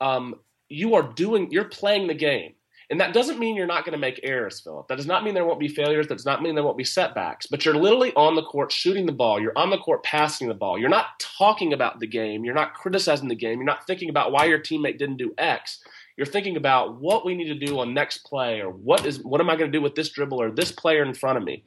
um, 0.00 0.36
you 0.70 0.94
are 0.94 1.02
doing, 1.02 1.50
you're 1.50 1.64
playing 1.64 2.06
the 2.06 2.14
game. 2.14 2.54
And 2.88 3.00
that 3.00 3.12
doesn't 3.12 3.38
mean 3.38 3.54
you're 3.56 3.66
not 3.66 3.84
going 3.84 3.92
to 3.92 3.98
make 3.98 4.20
errors, 4.22 4.60
Philip. 4.60 4.88
That 4.88 4.96
does 4.96 5.06
not 5.06 5.24
mean 5.24 5.34
there 5.34 5.44
won't 5.46 5.60
be 5.60 5.68
failures. 5.68 6.08
That 6.08 6.16
does 6.16 6.26
not 6.26 6.42
mean 6.42 6.54
there 6.54 6.64
won't 6.64 6.76
be 6.76 6.84
setbacks. 6.84 7.46
But 7.46 7.64
you're 7.64 7.74
literally 7.74 8.12
on 8.14 8.34
the 8.34 8.42
court 8.42 8.72
shooting 8.72 9.06
the 9.06 9.12
ball. 9.12 9.40
You're 9.40 9.56
on 9.56 9.70
the 9.70 9.78
court 9.78 10.04
passing 10.04 10.48
the 10.48 10.54
ball. 10.54 10.78
You're 10.78 10.90
not 10.90 11.18
talking 11.18 11.72
about 11.72 12.00
the 12.00 12.06
game. 12.06 12.44
You're 12.44 12.54
not 12.54 12.74
criticizing 12.74 13.28
the 13.28 13.34
game. 13.34 13.58
You're 13.58 13.66
not 13.66 13.86
thinking 13.86 14.10
about 14.10 14.32
why 14.32 14.44
your 14.44 14.58
teammate 14.58 14.98
didn't 14.98 15.16
do 15.16 15.32
X. 15.38 15.78
You're 16.16 16.26
thinking 16.26 16.56
about 16.56 17.00
what 17.00 17.24
we 17.24 17.34
need 17.34 17.48
to 17.48 17.66
do 17.66 17.78
on 17.78 17.94
next 17.94 18.18
play 18.18 18.60
or 18.60 18.70
what 18.70 19.06
is 19.06 19.22
what 19.22 19.40
am 19.40 19.50
I 19.50 19.56
going 19.56 19.70
to 19.70 19.76
do 19.76 19.82
with 19.82 19.94
this 19.94 20.10
dribble 20.10 20.40
or 20.40 20.50
this 20.50 20.72
player 20.72 21.02
in 21.02 21.14
front 21.14 21.38
of 21.38 21.44
me. 21.44 21.64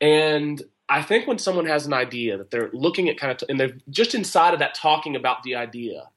And 0.00 0.62
I 0.88 1.02
think 1.02 1.26
when 1.26 1.38
someone 1.38 1.66
has 1.66 1.86
an 1.86 1.92
idea 1.92 2.36
that 2.38 2.50
they're 2.50 2.70
looking 2.72 3.08
at 3.08 3.18
kind 3.18 3.30
of, 3.30 3.38
t- 3.38 3.46
and 3.48 3.60
they're 3.60 3.76
just 3.90 4.14
inside 4.14 4.54
of 4.54 4.60
that 4.60 4.74
talking 4.74 5.14
about 5.14 5.42
the 5.42 5.54
idea, 5.54 6.08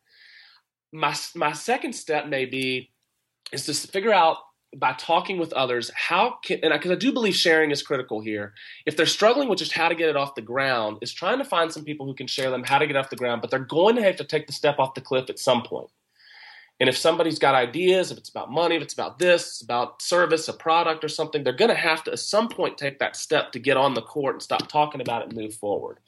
my, 0.92 1.16
my 1.36 1.52
second 1.54 1.94
step 1.94 2.28
may 2.28 2.46
be 2.46 2.92
is 3.52 3.66
to 3.66 3.74
figure 3.74 4.14
out 4.14 4.38
by 4.76 4.94
talking 4.94 5.38
with 5.38 5.54
others 5.54 5.92
how 5.94 6.38
can 6.44 6.60
and 6.64 6.74
because 6.74 6.90
I, 6.90 6.96
I, 6.96 6.98
do 6.98 7.14
believe 7.14 7.36
sharing 7.36 7.70
is 7.70 7.84
critical 7.84 8.22
here 8.22 8.56
if 8.88 8.98
they're 8.98 9.06
struggling 9.06 9.48
with 9.48 9.60
just 9.60 9.74
how 9.74 9.88
to 9.88 9.94
get 9.94 10.10
it 10.10 10.16
off 10.16 10.34
the 10.34 10.42
ground 10.42 10.98
is 11.02 11.14
trying 11.14 11.38
to 11.38 11.46
find 11.46 11.72
some 11.72 11.84
people 11.84 12.08
who 12.08 12.16
can 12.16 12.26
share 12.26 12.50
them 12.50 12.64
how 12.64 12.80
to 12.80 12.88
get 12.88 12.96
off 12.96 13.12
the 13.12 13.16
ground 13.16 13.42
but 13.42 13.52
they're 13.52 13.60
going 13.60 13.96
to 13.96 14.02
have 14.02 14.16
to 14.16 14.24
take 14.24 14.48
the 14.48 14.54
step 14.54 14.80
off 14.80 14.96
the 14.96 15.02
cliff 15.02 15.30
at 15.30 15.38
some 15.38 15.62
point 15.62 15.90
and 16.80 16.90
if 16.90 16.98
somebody's 16.98 17.40
got 17.40 17.56
ideas 17.56 18.12
if 18.12 18.18
it's 18.18 18.30
about 18.30 18.52
money 18.52 18.76
if 18.76 18.82
it's 18.82 18.94
about 18.94 19.20
this 19.20 19.42
it's 19.44 19.62
about 19.62 20.02
service 20.02 20.48
a 20.48 20.54
product 20.54 21.04
or 21.04 21.08
something 21.08 21.44
they're 21.44 21.54
going 21.54 21.70
to 21.70 21.76
have 21.76 22.04
to 22.04 22.12
at 22.12 22.20
some 22.20 22.48
point 22.48 22.78
take 22.78 23.00
that 23.00 23.16
step 23.16 23.52
to 23.52 23.60
get 23.60 23.78
on 23.78 23.94
the 23.94 24.02
court 24.02 24.36
and 24.36 24.44
stop 24.44 24.68
talking 24.68 25.02
about 25.02 25.22
it 25.22 25.30
and 25.30 25.38
move 25.38 25.54
forward. 25.54 26.00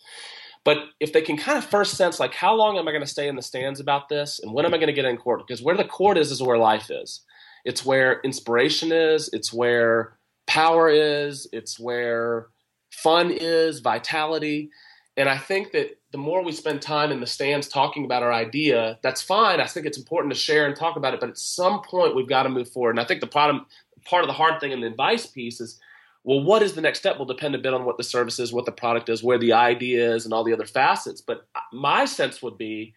But 0.64 0.78
if 1.00 1.14
they 1.14 1.22
can 1.22 1.38
kind 1.38 1.58
of 1.58 1.66
first 1.66 1.96
sense 1.96 2.20
like 2.20 2.34
how 2.34 2.56
long 2.56 2.78
am 2.78 2.88
i 2.88 2.92
going 2.92 3.04
to 3.04 3.10
stay 3.10 3.28
in 3.28 3.36
the 3.36 3.42
stands 3.42 3.80
about 3.80 4.10
this 4.10 4.40
and 4.40 4.54
when 4.54 4.66
am 4.66 4.74
i 4.74 4.78
going 4.78 4.88
to 4.88 4.94
get 4.94 5.06
in 5.06 5.18
court? 5.18 5.46
Because 5.46 5.62
where 5.62 5.78
the 5.78 5.86
court 5.86 6.18
is 6.18 6.32
is 6.32 6.42
where 6.42 6.58
life 6.58 6.90
is. 6.90 7.22
It's 7.66 7.86
where 7.86 8.22
inspiration 8.22 8.92
is, 8.92 9.30
it's 9.34 9.52
where 9.52 10.18
power 10.46 10.88
is, 10.90 11.48
it's 11.52 11.80
where 11.80 12.48
fun 12.92 13.32
is, 13.32 13.80
vitality. 13.80 14.70
And 15.18 15.30
I 15.30 15.38
think 15.38 15.72
that 15.72 15.98
the 16.12 16.18
more 16.18 16.44
we 16.44 16.52
spend 16.52 16.82
time 16.82 17.12
in 17.12 17.22
the 17.22 17.28
stands 17.28 17.68
talking 17.68 18.04
about 18.04 18.22
our 18.22 18.34
idea, 18.34 19.00
that's 19.02 19.22
fine. 19.22 19.62
I 19.62 19.68
think 19.68 19.86
it's 19.86 19.98
important 19.98 20.34
to 20.34 20.40
share 20.40 20.68
and 20.68 20.76
talk 20.76 20.98
about 20.98 21.14
it, 21.14 21.20
but 21.20 21.30
at 21.30 21.38
some 21.38 21.82
point 21.84 22.16
we've 22.16 22.28
got 22.28 22.44
to 22.44 22.50
move 22.50 22.70
forward. 22.70 22.92
And 22.92 23.00
I 23.00 23.06
think 23.06 23.22
the 23.22 23.28
problem, 23.28 23.66
part 24.04 24.24
of 24.24 24.28
the 24.28 24.34
hard 24.34 24.60
thing 24.60 24.72
in 24.72 24.82
the 24.82 24.88
advice 24.88 25.26
piece 25.26 25.62
is, 25.62 25.80
well, 26.26 26.44
what 26.44 26.64
is 26.64 26.74
the 26.74 26.82
next 26.82 27.00
step? 27.00 27.18
Will 27.18 27.26
depend 27.26 27.56
a 27.56 27.60
bit 27.60 27.74
on 27.74 27.86
what 27.86 27.98
the 27.98 28.04
service 28.04 28.40
is, 28.40 28.52
what 28.52 28.66
the 28.66 28.72
product 28.72 29.10
is, 29.10 29.24
where 29.24 29.38
the 29.38 29.54
idea 29.54 30.16
is, 30.16 30.26
and 30.26 30.34
all 30.34 30.44
the 30.44 30.54
other 30.54 30.66
facets. 30.66 31.22
But 31.22 31.48
my 31.72 32.06
sense 32.06 32.42
would 32.42 32.58
be 32.58 32.94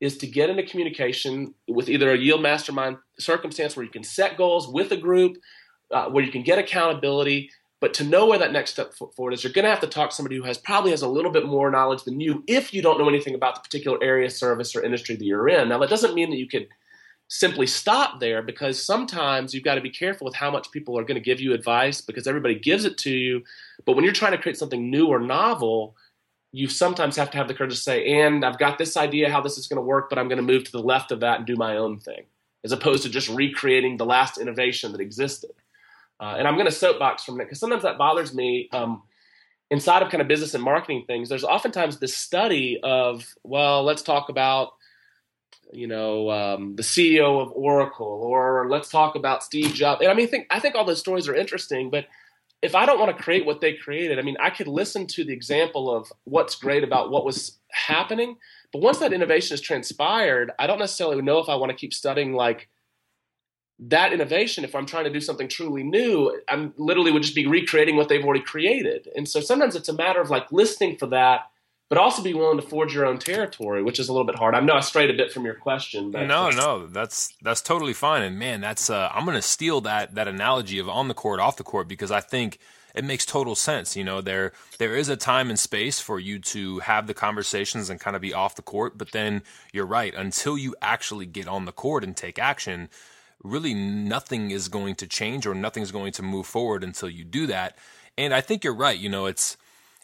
is 0.00 0.18
to 0.18 0.26
get 0.26 0.50
into 0.50 0.64
communication 0.64 1.54
with 1.68 1.88
either 1.88 2.10
a 2.10 2.18
yield 2.18 2.42
mastermind 2.42 2.96
circumstance 3.20 3.76
where 3.76 3.84
you 3.84 3.90
can 3.90 4.02
set 4.02 4.36
goals 4.36 4.66
with 4.66 4.90
a 4.90 4.96
group, 4.96 5.36
uh, 5.92 6.06
where 6.06 6.24
you 6.24 6.32
can 6.32 6.42
get 6.42 6.58
accountability, 6.58 7.50
but 7.82 7.94
to 7.94 8.04
know 8.04 8.26
where 8.26 8.38
that 8.38 8.52
next 8.52 8.70
step 8.70 8.94
forward 8.94 9.32
is, 9.32 9.42
you're 9.42 9.52
going 9.52 9.64
to 9.64 9.70
have 9.70 9.80
to 9.80 9.88
talk 9.88 10.10
to 10.10 10.16
somebody 10.16 10.36
who 10.36 10.44
has 10.44 10.56
probably 10.56 10.92
has 10.92 11.02
a 11.02 11.08
little 11.08 11.32
bit 11.32 11.46
more 11.46 11.68
knowledge 11.68 12.04
than 12.04 12.20
you 12.20 12.44
if 12.46 12.72
you 12.72 12.80
don't 12.80 12.96
know 12.96 13.08
anything 13.08 13.34
about 13.34 13.56
the 13.56 13.60
particular 13.60 13.98
area, 14.00 14.30
service, 14.30 14.76
or 14.76 14.84
industry 14.84 15.16
that 15.16 15.24
you're 15.24 15.48
in. 15.48 15.68
Now, 15.68 15.78
that 15.78 15.90
doesn't 15.90 16.14
mean 16.14 16.30
that 16.30 16.36
you 16.36 16.46
could 16.46 16.68
simply 17.26 17.66
stop 17.66 18.20
there 18.20 18.40
because 18.40 18.80
sometimes 18.80 19.52
you've 19.52 19.64
got 19.64 19.74
to 19.74 19.80
be 19.80 19.90
careful 19.90 20.24
with 20.26 20.36
how 20.36 20.48
much 20.48 20.70
people 20.70 20.96
are 20.96 21.02
going 21.02 21.16
to 21.16 21.24
give 21.24 21.40
you 21.40 21.54
advice 21.54 22.00
because 22.00 22.28
everybody 22.28 22.56
gives 22.56 22.84
it 22.84 22.98
to 22.98 23.10
you. 23.10 23.42
But 23.84 23.96
when 23.96 24.04
you're 24.04 24.14
trying 24.14 24.32
to 24.32 24.38
create 24.38 24.58
something 24.58 24.88
new 24.88 25.08
or 25.08 25.18
novel, 25.18 25.96
you 26.52 26.68
sometimes 26.68 27.16
have 27.16 27.32
to 27.32 27.36
have 27.36 27.48
the 27.48 27.54
courage 27.54 27.74
to 27.74 27.76
say, 27.76 28.06
and 28.06 28.44
I've 28.44 28.60
got 28.60 28.78
this 28.78 28.96
idea 28.96 29.28
how 29.28 29.40
this 29.40 29.58
is 29.58 29.66
going 29.66 29.78
to 29.78 29.82
work, 29.82 30.08
but 30.08 30.20
I'm 30.20 30.28
going 30.28 30.36
to 30.36 30.44
move 30.44 30.62
to 30.62 30.72
the 30.72 30.78
left 30.78 31.10
of 31.10 31.18
that 31.18 31.38
and 31.38 31.46
do 31.48 31.56
my 31.56 31.78
own 31.78 31.98
thing, 31.98 32.26
as 32.62 32.70
opposed 32.70 33.02
to 33.02 33.08
just 33.08 33.28
recreating 33.28 33.96
the 33.96 34.06
last 34.06 34.38
innovation 34.38 34.92
that 34.92 35.00
existed. 35.00 35.50
Uh, 36.22 36.36
and 36.38 36.46
I'm 36.46 36.54
going 36.54 36.66
to 36.66 36.72
soapbox 36.72 37.24
from 37.24 37.40
it 37.40 37.44
because 37.44 37.58
sometimes 37.58 37.82
that 37.82 37.98
bothers 37.98 38.32
me. 38.32 38.68
Um, 38.72 39.02
inside 39.72 40.02
of 40.02 40.10
kind 40.10 40.20
of 40.20 40.28
business 40.28 40.54
and 40.54 40.62
marketing 40.62 41.04
things, 41.06 41.28
there's 41.28 41.44
oftentimes 41.44 41.98
this 41.98 42.16
study 42.16 42.78
of, 42.82 43.26
well, 43.42 43.82
let's 43.82 44.02
talk 44.02 44.28
about 44.28 44.70
you 45.72 45.86
know, 45.86 46.30
um, 46.30 46.76
the 46.76 46.82
CEO 46.82 47.40
of 47.40 47.50
Oracle, 47.52 48.06
or 48.06 48.68
let's 48.68 48.90
talk 48.90 49.16
about 49.16 49.42
Steve 49.42 49.72
Jobs. 49.72 50.02
And 50.02 50.10
I 50.10 50.14
mean, 50.14 50.28
think 50.28 50.46
I 50.50 50.60
think 50.60 50.74
all 50.74 50.84
those 50.84 51.00
stories 51.00 51.28
are 51.28 51.34
interesting, 51.34 51.90
but 51.90 52.06
if 52.60 52.74
I 52.76 52.86
don't 52.86 53.00
want 53.00 53.16
to 53.16 53.22
create 53.22 53.44
what 53.44 53.60
they 53.60 53.72
created, 53.72 54.18
I 54.18 54.22
mean, 54.22 54.36
I 54.40 54.50
could 54.50 54.68
listen 54.68 55.06
to 55.08 55.24
the 55.24 55.32
example 55.32 55.92
of 55.92 56.12
what's 56.24 56.54
great 56.54 56.84
about 56.84 57.10
what 57.10 57.24
was 57.24 57.58
happening, 57.72 58.36
but 58.72 58.82
once 58.82 58.98
that 58.98 59.12
innovation 59.12 59.54
has 59.54 59.60
transpired, 59.60 60.52
I 60.58 60.66
don't 60.66 60.78
necessarily 60.78 61.20
know 61.22 61.38
if 61.38 61.48
I 61.48 61.56
want 61.56 61.70
to 61.70 61.76
keep 61.76 61.92
studying 61.92 62.34
like 62.34 62.68
that 63.88 64.12
innovation. 64.12 64.64
If 64.64 64.74
I'm 64.74 64.86
trying 64.86 65.04
to 65.04 65.10
do 65.10 65.20
something 65.20 65.48
truly 65.48 65.82
new, 65.82 66.40
I'm 66.48 66.72
literally 66.76 67.10
would 67.12 67.22
just 67.22 67.34
be 67.34 67.46
recreating 67.46 67.96
what 67.96 68.08
they've 68.08 68.24
already 68.24 68.42
created. 68.42 69.08
And 69.16 69.28
so 69.28 69.40
sometimes 69.40 69.76
it's 69.76 69.88
a 69.88 69.94
matter 69.94 70.20
of 70.20 70.30
like 70.30 70.50
listening 70.52 70.96
for 70.96 71.06
that 71.08 71.48
but 71.92 71.98
also 71.98 72.22
be 72.22 72.32
willing 72.32 72.58
to 72.58 72.66
forge 72.66 72.94
your 72.94 73.04
own 73.04 73.18
territory, 73.18 73.82
which 73.82 73.98
is 73.98 74.08
a 74.08 74.12
little 74.14 74.24
bit 74.24 74.36
hard. 74.36 74.54
I 74.54 74.60
know 74.60 74.72
I 74.72 74.80
strayed 74.80 75.10
a 75.10 75.12
bit 75.12 75.30
from 75.30 75.44
your 75.44 75.52
question. 75.52 76.10
But 76.10 76.24
no, 76.24 76.48
no, 76.48 76.86
that's 76.86 77.34
that's 77.42 77.60
totally 77.60 77.92
fine. 77.92 78.22
And 78.22 78.38
man, 78.38 78.62
that's 78.62 78.88
uh, 78.88 79.10
I'm 79.12 79.26
going 79.26 79.36
to 79.36 79.42
steal 79.42 79.82
that 79.82 80.14
that 80.14 80.26
analogy 80.26 80.78
of 80.78 80.88
on 80.88 81.08
the 81.08 81.14
court, 81.14 81.38
off 81.38 81.58
the 81.58 81.64
court, 81.64 81.88
because 81.88 82.10
I 82.10 82.20
think 82.20 82.56
it 82.94 83.04
makes 83.04 83.26
total 83.26 83.54
sense. 83.54 83.94
You 83.94 84.04
know, 84.04 84.22
there 84.22 84.54
there 84.78 84.96
is 84.96 85.10
a 85.10 85.16
time 85.16 85.50
and 85.50 85.58
space 85.58 86.00
for 86.00 86.18
you 86.18 86.38
to 86.38 86.78
have 86.78 87.06
the 87.06 87.12
conversations 87.12 87.90
and 87.90 88.00
kind 88.00 88.16
of 88.16 88.22
be 88.22 88.32
off 88.32 88.56
the 88.56 88.62
court, 88.62 88.96
but 88.96 89.12
then 89.12 89.42
you're 89.74 89.84
right. 89.84 90.14
Until 90.14 90.56
you 90.56 90.74
actually 90.80 91.26
get 91.26 91.46
on 91.46 91.66
the 91.66 91.72
court 91.72 92.04
and 92.04 92.16
take 92.16 92.38
action, 92.38 92.88
really 93.42 93.74
nothing 93.74 94.50
is 94.50 94.68
going 94.68 94.94
to 94.96 95.06
change 95.06 95.46
or 95.46 95.54
nothing's 95.54 95.90
going 95.90 96.12
to 96.12 96.22
move 96.22 96.46
forward 96.46 96.84
until 96.84 97.08
you 97.08 97.24
do 97.24 97.46
that. 97.46 97.76
And 98.16 98.34
I 98.34 98.40
think 98.40 98.64
you're 98.64 98.74
right. 98.74 98.98
You 98.98 99.08
know, 99.08 99.26
it's 99.26 99.56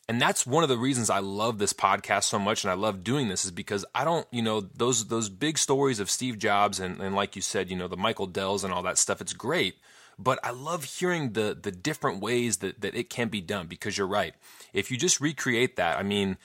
and 0.09 0.21
that's 0.21 0.47
one 0.47 0.63
of 0.63 0.71
the 0.71 0.79
reasons 0.79 1.11
I 1.11 1.19
love 1.19 1.59
this 1.59 1.75
podcast 1.75 2.25
so 2.25 2.39
much 2.39 2.65
and 2.65 2.71
I 2.71 2.75
love 2.75 3.05
doing 3.05 3.29
this 3.29 3.45
is 3.45 3.51
because 3.51 3.85
I 3.95 4.05
don't, 4.05 4.27
you 4.31 4.41
know, 4.41 4.61
those 4.61 5.09
those 5.09 5.29
big 5.29 5.59
stories 5.59 6.01
of 6.01 6.11
Steve 6.11 6.39
Jobs 6.39 6.81
and, 6.81 7.01
and 7.01 7.15
like 7.15 7.37
you 7.37 7.43
said, 7.43 7.71
you 7.71 7.77
know, 7.77 7.89
the 7.89 7.97
Michael 7.97 8.27
Dells 8.27 8.65
and 8.65 8.73
all 8.73 8.83
that 8.85 8.99
stuff, 8.99 9.21
it's 9.21 9.35
great. 9.35 9.77
But 10.19 10.41
I 10.43 10.51
love 10.51 10.85
hearing 10.85 11.35
the 11.35 11.57
the 11.61 11.71
different 11.71 12.21
ways 12.21 12.59
that, 12.59 12.81
that 12.81 12.95
it 12.95 13.11
can 13.11 13.29
be 13.29 13.41
done 13.41 13.67
because 13.67 13.99
you're 13.99 14.07
right. 14.07 14.35
If 14.73 14.91
you 14.91 14.97
just 14.97 15.21
recreate 15.21 15.77
that, 15.77 15.99
I 15.99 16.03
mean, 16.03 16.39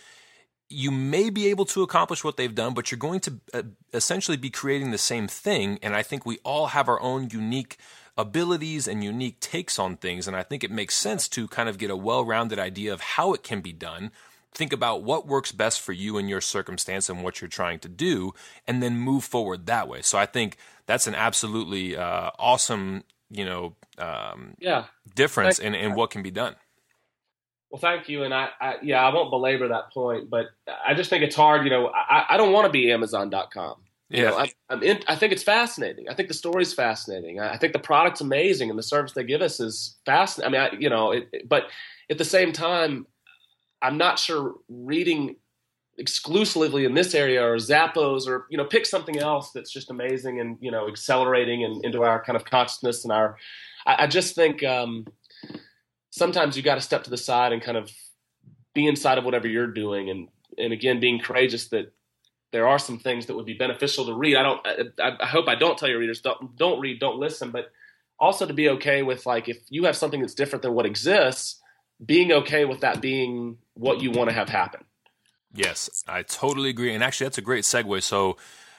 you 0.69 0.91
may 0.91 1.29
be 1.29 1.47
able 1.47 1.65
to 1.65 1.83
accomplish 1.83 2.23
what 2.23 2.37
they've 2.37 2.55
done, 2.55 2.73
but 2.73 2.91
you're 2.91 2.97
going 2.97 3.19
to 3.21 3.39
uh, 3.53 3.63
essentially 3.93 4.37
be 4.37 4.49
creating 4.49 4.91
the 4.91 4.97
same 4.97 5.27
thing. 5.27 5.79
And 5.81 5.95
I 5.95 6.03
think 6.03 6.25
we 6.25 6.39
all 6.43 6.67
have 6.67 6.89
our 6.89 7.01
own 7.01 7.29
unique 7.29 7.77
abilities 8.17 8.87
and 8.87 9.03
unique 9.03 9.39
takes 9.39 9.79
on 9.79 9.97
things. 9.97 10.27
And 10.27 10.35
I 10.35 10.43
think 10.43 10.63
it 10.63 10.71
makes 10.71 10.95
sense 10.95 11.27
to 11.29 11.47
kind 11.47 11.69
of 11.69 11.77
get 11.77 11.89
a 11.89 11.95
well 11.95 12.23
rounded 12.23 12.59
idea 12.59 12.93
of 12.93 13.01
how 13.01 13.33
it 13.33 13.43
can 13.43 13.61
be 13.61 13.73
done. 13.73 14.11
Think 14.53 14.71
about 14.71 15.01
what 15.03 15.27
works 15.27 15.51
best 15.51 15.81
for 15.81 15.93
you 15.93 16.17
and 16.17 16.29
your 16.29 16.41
circumstance 16.41 17.09
and 17.09 17.23
what 17.23 17.41
you're 17.41 17.47
trying 17.47 17.79
to 17.79 17.89
do, 17.89 18.33
and 18.67 18.83
then 18.83 18.97
move 18.97 19.23
forward 19.23 19.65
that 19.65 19.87
way. 19.87 20.03
So 20.03 20.17
I 20.19 20.27
think 20.27 20.57
that's 20.85 21.07
an 21.07 21.15
absolutely 21.15 21.97
uh, 21.97 22.29
awesome, 22.37 23.03
you 23.31 23.45
know, 23.45 23.75
um, 23.97 24.53
yeah, 24.59 24.85
difference 25.15 25.57
in, 25.57 25.73
in 25.73 25.95
what 25.95 26.11
can 26.11 26.21
be 26.21 26.29
done. 26.29 26.55
Well, 27.73 27.79
thank 27.79 28.07
you, 28.07 28.21
and 28.21 28.35
I, 28.35 28.49
I, 28.61 28.75
yeah, 28.83 29.03
I 29.03 29.11
won't 29.11 29.31
belabor 29.31 29.67
that 29.69 29.91
point, 29.91 30.29
but 30.29 30.49
I 30.85 30.93
just 30.93 31.09
think 31.09 31.23
it's 31.23 31.35
hard. 31.35 31.63
You 31.63 31.71
know, 31.71 31.87
I, 31.87 32.23
I 32.29 32.37
don't 32.37 32.53
want 32.53 32.67
to 32.67 32.71
be 32.71 32.91
Amazon.com. 32.91 33.77
Yeah, 34.09 34.19
you 34.19 34.25
know, 34.27 34.37
I, 34.37 34.51
I'm 34.69 34.83
in, 34.83 34.99
I 35.07 35.15
think 35.15 35.33
it's 35.33 35.41
fascinating. 35.41 36.07
I 36.07 36.13
think 36.13 36.27
the 36.27 36.35
story's 36.35 36.71
fascinating. 36.71 37.39
I, 37.39 37.53
I 37.53 37.57
think 37.57 37.73
the 37.73 37.79
product's 37.79 38.21
amazing, 38.21 38.69
and 38.69 38.77
the 38.77 38.83
service 38.83 39.13
they 39.13 39.23
give 39.23 39.41
us 39.41 39.59
is 39.59 39.95
fascinating. 40.05 40.53
I 40.53 40.69
mean, 40.69 40.71
I, 40.71 40.79
you 40.79 40.89
know, 40.91 41.13
it, 41.13 41.29
it, 41.33 41.49
but 41.49 41.63
at 42.11 42.19
the 42.19 42.25
same 42.25 42.53
time, 42.53 43.07
I'm 43.81 43.97
not 43.97 44.19
sure 44.19 44.53
reading 44.69 45.37
exclusively 45.97 46.85
in 46.85 46.93
this 46.93 47.15
area 47.15 47.43
or 47.43 47.55
Zappos 47.55 48.27
or 48.27 48.45
you 48.51 48.57
know 48.57 48.65
pick 48.65 48.85
something 48.85 49.17
else 49.17 49.49
that's 49.49 49.71
just 49.71 49.89
amazing 49.89 50.39
and 50.39 50.57
you 50.61 50.69
know 50.69 50.87
accelerating 50.87 51.63
and 51.63 51.83
into 51.83 52.03
our 52.03 52.23
kind 52.23 52.35
of 52.35 52.45
consciousness 52.45 53.03
and 53.03 53.11
our. 53.11 53.35
I, 53.87 54.03
I 54.03 54.07
just 54.07 54.35
think 54.35 54.63
um, 54.63 55.07
sometimes 56.13 56.55
you 56.55 56.61
got 56.61 56.75
to 56.75 56.81
step 56.81 57.03
to 57.03 57.09
the 57.09 57.17
side 57.17 57.53
and 57.53 57.61
kind 57.61 57.75
of 57.75 57.91
be 58.75 58.87
inside 58.87 59.17
of 59.17 59.25
whatever 59.25 59.47
you're 59.47 59.67
doing 59.67 60.09
and 60.11 60.27
and 60.59 60.71
again 60.71 60.99
being 60.99 61.19
courageous 61.19 61.69
that 61.69 61.91
there 62.51 62.67
are 62.67 62.77
some 62.77 62.99
things 62.99 63.25
that 63.25 63.35
would 63.35 63.47
be 63.47 63.55
beneficial 63.55 64.05
to 64.05 64.13
read. 64.13 64.35
I 64.35 64.43
don't. 64.43 64.61
I, 64.99 65.17
I, 65.21 65.25
hope 65.25 65.47
I 65.47 65.55
don't 65.55 65.75
tell 65.75 65.89
your 65.89 65.97
readers 65.97 66.21
don't 66.21 66.55
don't 66.55 66.79
read, 66.79 66.99
don't 66.99 67.17
listen, 67.17 67.49
but 67.49 67.71
also 68.19 68.45
to 68.45 68.53
be 68.53 68.69
okay 68.69 69.01
with 69.01 69.25
like 69.25 69.49
if 69.49 69.57
you 69.69 69.85
have 69.85 69.97
something 69.97 70.21
that's 70.21 70.35
different 70.35 70.61
than 70.61 70.75
what 70.75 70.85
exists, 70.85 71.59
being 72.05 72.31
okay 72.31 72.65
with 72.65 72.81
that 72.81 73.01
being 73.01 73.57
what 73.73 74.01
you 74.01 74.11
want 74.11 74.29
to 74.29 74.35
have 74.35 74.49
happen. 74.49 74.81
Yes, 75.51 76.03
I 76.07 76.21
totally 76.21 76.69
agree, 76.69 76.93
and 76.93 77.03
actually 77.03 77.25
that's 77.25 77.39
a 77.39 77.41
great 77.49 77.63
segue. 77.63 78.03
So. 78.03 78.37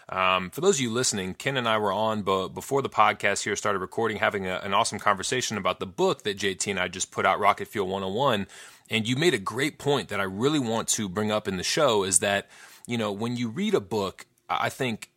Um, 0.09 0.51
for 0.51 0.61
those 0.61 0.77
of 0.77 0.81
you 0.81 0.90
listening, 0.90 1.35
Ken 1.35 1.57
and 1.57 1.69
I 1.69 1.79
were 1.79 1.93
on 1.93 2.23
but 2.23 2.49
before 2.49 2.83
the 2.83 2.90
podcast 2.90 3.45
here 3.45 3.57
started 3.57 3.79
recording, 3.79 4.19
having 4.19 4.47
a, 4.47 4.57
an 4.57 4.75
awesome 4.75 4.99
conversation 4.99 5.57
about 5.57 5.81
the 5.81 5.87
book 5.87 6.23
that 6.25 6.38
JT 6.38 6.71
and 6.71 6.79
I 6.79 6.88
just 6.88 7.11
put 7.11 7.25
out, 7.25 7.40
Rocket 7.40 7.69
Fuel 7.69 7.87
101. 7.87 8.47
And 8.90 9.09
you 9.09 9.17
made 9.17 9.33
a 9.33 9.38
great 9.38 9.79
point 9.79 10.11
that 10.11 10.21
I 10.21 10.25
really 10.25 10.59
want 10.59 10.88
to 10.88 11.09
bring 11.09 11.31
up 11.31 11.49
in 11.49 11.57
the 11.57 11.62
show 11.62 12.05
is 12.05 12.19
that 12.19 12.49
you 12.87 12.99
know, 12.99 13.12
when 13.12 13.37
you 13.37 13.49
read 13.49 13.75
a 13.75 13.81
book, 13.81 14.27
I 14.49 14.69
think 14.69 15.11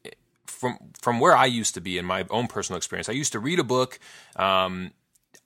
from 0.45 0.77
from 1.01 1.19
where 1.19 1.35
I 1.35 1.45
used 1.45 1.73
to 1.75 1.81
be 1.81 1.97
in 1.97 2.05
my 2.05 2.25
own 2.29 2.47
personal 2.47 2.77
experience, 2.77 3.09
I 3.09 3.13
used 3.13 3.33
to 3.33 3.39
read 3.39 3.59
a 3.59 3.63
book. 3.63 3.99
Um, 4.35 4.91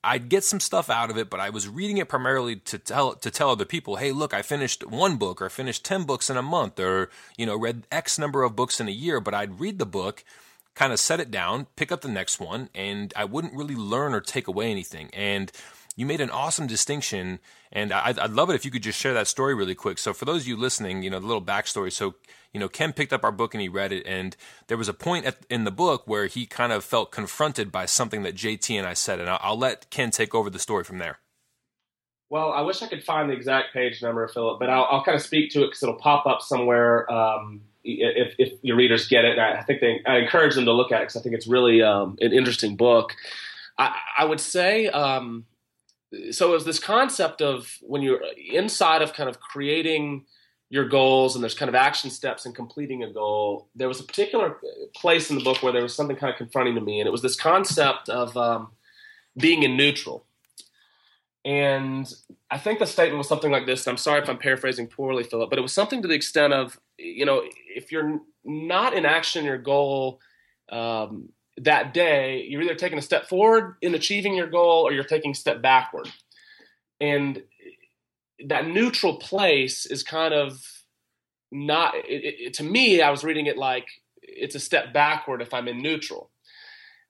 I'd 0.03 0.29
get 0.29 0.43
some 0.43 0.59
stuff 0.59 0.89
out 0.89 1.11
of 1.11 1.17
it, 1.17 1.29
but 1.29 1.39
I 1.39 1.51
was 1.51 1.67
reading 1.67 1.97
it 1.97 2.09
primarily 2.09 2.55
to 2.55 2.79
tell 2.79 3.13
to 3.13 3.29
tell 3.29 3.51
other 3.51 3.65
people, 3.65 3.97
"Hey, 3.97 4.11
look, 4.11 4.33
I 4.33 4.41
finished 4.41 4.85
one 4.85 5.17
book, 5.17 5.41
or 5.41 5.49
finished 5.49 5.85
ten 5.85 6.03
books 6.05 6.29
in 6.29 6.37
a 6.37 6.41
month, 6.41 6.79
or 6.79 7.09
you 7.37 7.45
know, 7.45 7.55
read 7.55 7.85
X 7.91 8.17
number 8.17 8.43
of 8.43 8.55
books 8.55 8.79
in 8.79 8.87
a 8.87 8.91
year." 8.91 9.19
But 9.19 9.35
I'd 9.35 9.59
read 9.59 9.77
the 9.77 9.85
book, 9.85 10.23
kind 10.73 10.91
of 10.91 10.99
set 10.99 11.19
it 11.19 11.29
down, 11.29 11.67
pick 11.75 11.91
up 11.91 12.01
the 12.01 12.07
next 12.07 12.39
one, 12.39 12.69
and 12.73 13.13
I 13.15 13.25
wouldn't 13.25 13.53
really 13.53 13.75
learn 13.75 14.13
or 14.15 14.21
take 14.21 14.47
away 14.47 14.71
anything. 14.71 15.09
And 15.13 15.51
you 15.95 16.05
made 16.05 16.21
an 16.21 16.29
awesome 16.29 16.67
distinction, 16.67 17.39
and 17.71 17.91
I'd, 17.91 18.17
I'd, 18.17 18.31
love 18.31 18.49
it 18.49 18.55
if 18.55 18.65
you 18.65 18.71
could 18.71 18.83
just 18.83 18.99
share 18.99 19.13
that 19.13 19.27
story 19.27 19.53
really 19.53 19.75
quick. 19.75 19.97
So 19.97 20.13
for 20.13 20.25
those 20.25 20.43
of 20.43 20.47
you 20.47 20.55
listening, 20.55 21.03
you 21.03 21.09
know, 21.09 21.19
the 21.19 21.27
little 21.27 21.41
backstory. 21.41 21.91
So 21.91 22.15
you 22.53 22.59
know, 22.59 22.67
Ken 22.67 22.91
picked 22.91 23.13
up 23.13 23.23
our 23.23 23.31
book 23.31 23.53
and 23.53 23.61
he 23.61 23.69
read 23.69 23.91
it, 23.91 24.05
and 24.05 24.35
there 24.67 24.77
was 24.77 24.89
a 24.89 24.93
point 24.93 25.25
at, 25.25 25.37
in 25.49 25.63
the 25.63 25.71
book 25.71 26.03
where 26.05 26.27
he 26.27 26.45
kind 26.45 26.73
of 26.73 26.83
felt 26.83 27.11
confronted 27.11 27.71
by 27.71 27.85
something 27.85 28.23
that 28.23 28.35
JT 28.35 28.77
and 28.77 28.85
I 28.85 28.93
said, 28.93 29.19
and 29.19 29.29
I'll, 29.29 29.39
I'll 29.41 29.57
let 29.57 29.89
Ken 29.89 30.11
take 30.11 30.35
over 30.35 30.49
the 30.49 30.59
story 30.59 30.83
from 30.83 30.97
there. 30.97 31.19
Well, 32.29 32.51
I 32.51 32.61
wish 32.61 32.81
I 32.81 32.87
could 32.87 33.03
find 33.03 33.29
the 33.29 33.33
exact 33.33 33.73
page 33.73 34.01
number, 34.01 34.27
Philip, 34.27 34.59
but 34.59 34.69
I'll, 34.69 34.87
I'll 34.89 35.03
kind 35.03 35.15
of 35.15 35.21
speak 35.21 35.51
to 35.51 35.63
it 35.63 35.67
because 35.67 35.83
it'll 35.83 35.95
pop 35.95 36.25
up 36.25 36.41
somewhere 36.41 37.11
um, 37.11 37.61
if, 37.83 38.35
if, 38.37 38.53
your 38.61 38.77
readers 38.77 39.07
get 39.07 39.25
it. 39.25 39.37
I 39.37 39.61
think 39.63 39.81
they, 39.81 40.01
I 40.05 40.17
encourage 40.17 40.55
them 40.55 40.65
to 40.65 40.71
look 40.71 40.91
at 40.91 41.01
it 41.01 41.03
because 41.03 41.17
I 41.17 41.21
think 41.21 41.35
it's 41.35 41.47
really 41.47 41.81
um, 41.81 42.17
an 42.21 42.31
interesting 42.31 42.77
book. 42.77 43.15
I, 43.77 43.97
I 44.19 44.25
would 44.25 44.39
say 44.39 44.87
um, 44.87 45.45
so 46.31 46.49
it 46.49 46.53
was 46.53 46.65
this 46.65 46.79
concept 46.79 47.41
of 47.41 47.77
when 47.81 48.01
you're 48.01 48.21
inside 48.51 49.01
of 49.01 49.13
kind 49.13 49.29
of 49.29 49.39
creating 49.39 50.25
your 50.69 50.87
goals 50.87 51.35
and 51.35 51.43
there's 51.43 51.53
kind 51.53 51.69
of 51.69 51.75
action 51.75 52.09
steps 52.09 52.45
in 52.45 52.53
completing 52.53 53.03
a 53.03 53.11
goal 53.11 53.69
there 53.75 53.87
was 53.87 53.99
a 53.99 54.03
particular 54.03 54.57
place 54.95 55.29
in 55.29 55.37
the 55.37 55.43
book 55.43 55.61
where 55.61 55.73
there 55.73 55.83
was 55.83 55.95
something 55.95 56.15
kind 56.15 56.31
of 56.31 56.37
confronting 56.37 56.75
to 56.75 56.81
me 56.81 56.99
and 56.99 57.07
it 57.07 57.11
was 57.11 57.21
this 57.21 57.35
concept 57.35 58.09
of 58.09 58.35
um, 58.37 58.71
being 59.37 59.63
in 59.63 59.77
neutral. 59.77 60.25
And 61.43 62.11
i 62.51 62.57
think 62.57 62.79
the 62.79 62.85
statement 62.85 63.17
was 63.17 63.27
something 63.27 63.51
like 63.51 63.65
this 63.65 63.87
i'm 63.87 63.97
sorry 63.97 64.21
if 64.21 64.29
i'm 64.29 64.37
paraphrasing 64.37 64.87
poorly 64.87 65.23
philip 65.23 65.49
but 65.49 65.57
it 65.57 65.63
was 65.63 65.73
something 65.73 66.01
to 66.01 66.07
the 66.07 66.13
extent 66.13 66.53
of 66.53 66.79
you 66.97 67.25
know 67.25 67.41
if 67.75 67.91
you're 67.91 68.19
not 68.43 68.93
in 68.93 69.05
action 69.05 69.45
your 69.45 69.57
goal 69.57 70.19
um, 70.71 71.29
that 71.61 71.93
day, 71.93 72.45
you're 72.47 72.61
either 72.61 72.75
taking 72.75 72.97
a 72.97 73.03
step 73.03 73.27
forward 73.29 73.75
in 73.81 73.93
achieving 73.93 74.33
your 74.35 74.47
goal 74.47 74.85
or 74.85 74.91
you're 74.91 75.03
taking 75.03 75.31
a 75.31 75.35
step 75.35 75.61
backward. 75.61 76.09
And 76.99 77.43
that 78.47 78.67
neutral 78.67 79.17
place 79.17 79.85
is 79.85 80.03
kind 80.03 80.33
of 80.33 80.59
not, 81.51 81.93
it, 81.95 82.35
it, 82.39 82.53
to 82.55 82.63
me, 82.63 83.01
I 83.01 83.11
was 83.11 83.23
reading 83.23 83.45
it 83.45 83.57
like 83.57 83.87
it's 84.21 84.55
a 84.55 84.59
step 84.59 84.93
backward 84.93 85.41
if 85.41 85.53
I'm 85.53 85.67
in 85.67 85.81
neutral. 85.81 86.31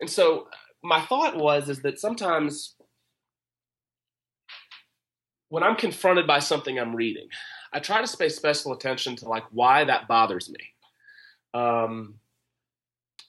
And 0.01 0.09
so 0.09 0.47
my 0.83 1.01
thought 1.01 1.37
was 1.37 1.69
is 1.69 1.81
that 1.83 1.99
sometimes 1.99 2.75
when 5.49 5.63
I'm 5.63 5.75
confronted 5.75 6.27
by 6.27 6.39
something 6.39 6.77
I'm 6.77 6.95
reading, 6.95 7.27
I 7.71 7.79
try 7.79 8.03
to 8.03 8.17
pay 8.17 8.29
special 8.29 8.73
attention 8.73 9.15
to 9.17 9.29
like 9.29 9.43
why 9.51 9.85
that 9.85 10.07
bothers 10.07 10.49
me. 10.49 10.73
Um, 11.53 12.15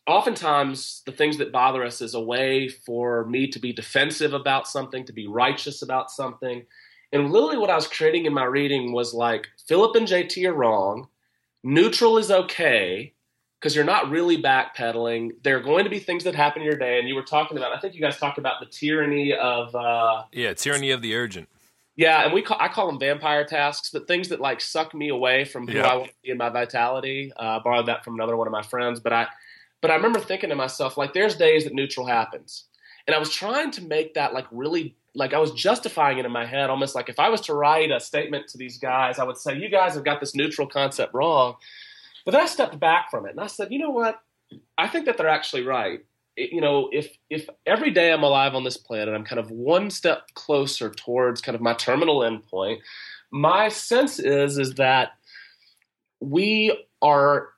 oftentimes 0.06 1.02
the 1.06 1.12
things 1.12 1.38
that 1.38 1.52
bother 1.52 1.84
us 1.84 2.00
is 2.00 2.14
a 2.14 2.20
way 2.20 2.68
for 2.68 3.24
me 3.26 3.46
to 3.48 3.58
be 3.58 3.72
defensive 3.72 4.34
about 4.34 4.66
something, 4.66 5.04
to 5.04 5.12
be 5.12 5.26
righteous 5.26 5.82
about 5.82 6.10
something. 6.10 6.64
And 7.12 7.30
literally, 7.30 7.58
what 7.58 7.70
I 7.70 7.74
was 7.74 7.86
creating 7.86 8.26
in 8.26 8.32
my 8.32 8.44
reading 8.44 8.92
was 8.92 9.12
like 9.12 9.48
Philip 9.68 9.96
and 9.96 10.08
JT 10.08 10.48
are 10.48 10.54
wrong, 10.54 11.08
neutral 11.62 12.18
is 12.18 12.30
okay 12.30 13.12
because 13.60 13.76
you're 13.76 13.84
not 13.84 14.10
really 14.10 14.42
backpedaling. 14.42 15.30
There 15.44 15.56
are 15.56 15.60
going 15.60 15.84
to 15.84 15.90
be 15.90 16.00
things 16.00 16.24
that 16.24 16.34
happen 16.34 16.62
in 16.62 16.66
your 16.66 16.76
day, 16.76 16.98
and 16.98 17.08
you 17.08 17.14
were 17.14 17.22
talking 17.22 17.56
about. 17.56 17.72
I 17.72 17.78
think 17.78 17.94
you 17.94 18.00
guys 18.00 18.18
talked 18.18 18.38
about 18.38 18.60
the 18.60 18.66
tyranny 18.66 19.34
of 19.34 19.74
uh, 19.74 20.24
yeah, 20.32 20.54
tyranny 20.54 20.90
of 20.90 21.02
the 21.02 21.14
urgent. 21.14 21.48
Yeah, 21.94 22.24
and 22.24 22.32
we 22.32 22.40
call, 22.40 22.56
I 22.58 22.68
call 22.68 22.86
them 22.86 22.98
vampire 22.98 23.44
tasks, 23.44 23.90
the 23.90 24.00
things 24.00 24.30
that 24.30 24.40
like 24.40 24.62
suck 24.62 24.94
me 24.94 25.10
away 25.10 25.44
from 25.44 25.68
who 25.68 25.78
I 25.78 25.94
want 25.94 26.08
to 26.08 26.14
be 26.22 26.30
in 26.30 26.38
my 26.38 26.48
vitality. 26.48 27.32
Uh, 27.38 27.58
I 27.58 27.60
borrowed 27.62 27.86
that 27.86 28.02
from 28.02 28.14
another 28.14 28.36
one 28.36 28.46
of 28.46 28.52
my 28.52 28.62
friends, 28.62 28.98
but 28.98 29.12
I 29.12 29.26
but 29.82 29.90
I 29.90 29.96
remember 29.96 30.20
thinking 30.20 30.48
to 30.48 30.56
myself 30.56 30.96
like, 30.96 31.12
there's 31.12 31.36
days 31.36 31.64
that 31.64 31.74
neutral 31.74 32.06
happens, 32.06 32.64
and 33.06 33.14
I 33.14 33.18
was 33.18 33.30
trying 33.30 33.70
to 33.72 33.84
make 33.84 34.14
that 34.14 34.32
like 34.32 34.46
really 34.50 34.96
like 35.14 35.34
I 35.34 35.38
was 35.38 35.52
justifying 35.52 36.18
it 36.18 36.24
in 36.24 36.32
my 36.32 36.46
head, 36.46 36.70
almost 36.70 36.94
like 36.94 37.08
if 37.08 37.18
I 37.18 37.28
was 37.28 37.42
to 37.42 37.54
write 37.54 37.90
a 37.90 38.00
statement 38.00 38.48
to 38.48 38.58
these 38.58 38.78
guys, 38.78 39.18
I 39.18 39.24
would 39.24 39.36
say, 39.36 39.58
you 39.58 39.68
guys 39.68 39.94
have 39.94 40.04
got 40.04 40.20
this 40.20 40.34
neutral 40.34 40.66
concept 40.66 41.12
wrong. 41.12 41.56
But 42.24 42.32
then 42.32 42.40
I 42.40 42.46
stepped 42.46 42.78
back 42.78 43.10
from 43.10 43.26
it 43.26 43.32
and 43.32 43.40
I 43.40 43.46
said, 43.46 43.72
you 43.72 43.78
know 43.78 43.90
what? 43.90 44.20
I 44.78 44.88
think 44.88 45.06
that 45.06 45.16
they're 45.18 45.28
actually 45.28 45.64
right. 45.64 46.04
It, 46.36 46.52
you 46.52 46.60
know, 46.60 46.88
if 46.92 47.14
if 47.28 47.48
every 47.66 47.90
day 47.90 48.12
I'm 48.12 48.22
alive 48.22 48.54
on 48.54 48.64
this 48.64 48.76
planet, 48.76 49.14
I'm 49.14 49.24
kind 49.24 49.40
of 49.40 49.50
one 49.50 49.90
step 49.90 50.28
closer 50.34 50.90
towards 50.90 51.42
kind 51.42 51.54
of 51.54 51.60
my 51.60 51.74
terminal 51.74 52.20
endpoint. 52.20 52.78
My 53.30 53.68
sense 53.68 54.18
is 54.18 54.58
is 54.58 54.74
that 54.74 55.12
we 56.20 56.86
are 57.02 57.48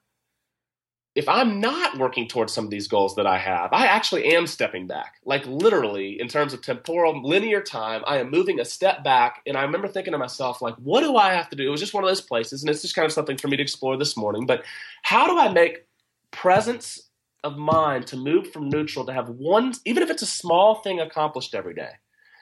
if 1.14 1.28
I'm 1.28 1.60
not 1.60 1.96
working 1.96 2.26
towards 2.26 2.52
some 2.52 2.64
of 2.64 2.70
these 2.70 2.88
goals 2.88 3.14
that 3.14 3.26
I 3.26 3.38
have, 3.38 3.72
I 3.72 3.86
actually 3.86 4.34
am 4.34 4.48
stepping 4.48 4.88
back. 4.88 5.14
Like 5.24 5.46
literally, 5.46 6.20
in 6.20 6.26
terms 6.26 6.52
of 6.52 6.60
temporal 6.60 7.22
linear 7.22 7.60
time, 7.60 8.02
I 8.06 8.18
am 8.18 8.30
moving 8.30 8.58
a 8.58 8.64
step 8.64 9.04
back. 9.04 9.40
And 9.46 9.56
I 9.56 9.62
remember 9.62 9.86
thinking 9.86 10.12
to 10.12 10.18
myself, 10.18 10.60
like, 10.60 10.74
what 10.76 11.02
do 11.02 11.16
I 11.16 11.32
have 11.34 11.48
to 11.50 11.56
do? 11.56 11.66
It 11.66 11.70
was 11.70 11.80
just 11.80 11.94
one 11.94 12.02
of 12.02 12.10
those 12.10 12.20
places, 12.20 12.62
and 12.62 12.70
it's 12.70 12.82
just 12.82 12.96
kind 12.96 13.06
of 13.06 13.12
something 13.12 13.36
for 13.36 13.46
me 13.46 13.56
to 13.56 13.62
explore 13.62 13.96
this 13.96 14.16
morning. 14.16 14.44
But 14.44 14.64
how 15.02 15.26
do 15.26 15.38
I 15.38 15.52
make 15.52 15.86
presence 16.32 17.10
of 17.44 17.56
mind 17.56 18.08
to 18.08 18.16
move 18.16 18.50
from 18.50 18.68
neutral 18.68 19.06
to 19.06 19.12
have 19.12 19.28
one, 19.28 19.72
even 19.84 20.02
if 20.02 20.10
it's 20.10 20.22
a 20.22 20.26
small 20.26 20.76
thing 20.76 20.98
accomplished 20.98 21.54
every 21.54 21.74
day? 21.74 21.90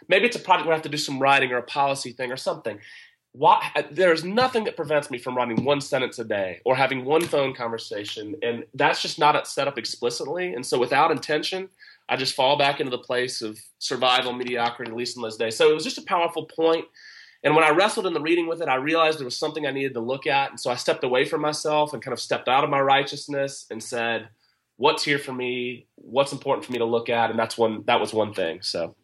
Maybe 0.09 0.27
it's 0.27 0.37
a 0.37 0.41
project 0.41 0.67
where 0.67 0.73
I 0.73 0.77
have 0.77 0.83
to 0.85 0.89
do 0.89 0.97
some 0.97 1.21
writing 1.21 1.53
or 1.53 1.59
a 1.59 1.63
policy 1.63 2.13
thing 2.13 2.33
or 2.33 2.37
something 2.37 2.79
why, 3.33 3.87
there's 3.91 4.25
nothing 4.25 4.65
that 4.65 4.77
prevents 4.77 5.11
me 5.11 5.19
from 5.19 5.37
writing 5.37 5.65
one 5.65 5.81
sentence 5.81 6.19
a 6.19 6.25
day 6.25 6.61
or 6.67 6.77
having 6.77 7.05
one 7.05 7.23
phone 7.23 7.55
conversation 7.55 8.35
and 8.43 8.65
that's 8.75 9.01
just 9.01 9.19
not 9.19 9.47
set 9.47 9.67
up 9.67 9.79
explicitly 9.79 10.53
and 10.55 10.65
so 10.65 10.79
without 10.79 11.11
intention 11.11 11.69
i 12.11 12.17
just 12.17 12.35
fall 12.35 12.59
back 12.59 12.79
into 12.79 12.91
the 12.91 12.99
place 12.99 13.41
of 13.41 13.59
survival 13.79 14.35
mediocrity 14.35 14.91
at 14.91 14.97
least 14.97 15.17
in 15.17 15.23
those 15.23 15.39
days. 15.39 15.57
So 15.57 15.71
it 15.71 15.75
was 15.75 15.85
just 15.85 15.99
a 15.99 16.03
powerful 16.03 16.45
point 16.45 16.85
and 17.43 17.55
when 17.57 17.65
i 17.65 17.71
wrestled 17.71 18.07
in 18.07 18.13
the 18.13 18.21
reading 18.21 18.47
with 18.49 18.61
it 18.61 18.69
i 18.69 18.75
realized 18.75 19.19
there 19.19 19.25
was 19.25 19.39
something 19.39 19.67
i 19.67 19.71
needed 19.71 19.95
to 19.95 20.01
look 20.01 20.27
at 20.27 20.51
and 20.51 20.61
so 20.61 20.71
i 20.71 20.77
stepped 20.77 21.03
away 21.03 21.25
from 21.25 21.41
myself 21.41 21.95
and 21.95 22.03
kind 22.03 22.13
of 22.13 22.21
stepped 22.21 22.49
out 22.49 22.65
of 22.65 22.71
my 22.71 22.81
righteousness 22.81 23.67
and 23.71 23.83
said 23.83 24.29
what's 24.77 25.05
here 25.05 25.19
for 25.19 25.33
me? 25.33 25.87
What's 25.95 26.33
important 26.33 26.67
for 26.67 26.73
me 26.73 26.79
to 26.79 26.85
look 26.85 27.09
at? 27.09 27.31
And 27.31 27.39
that's 27.39 27.57
one 27.57 27.85
that 27.87 28.01
was 28.01 28.13
one 28.13 28.35
thing 28.35 28.63
so 28.63 28.97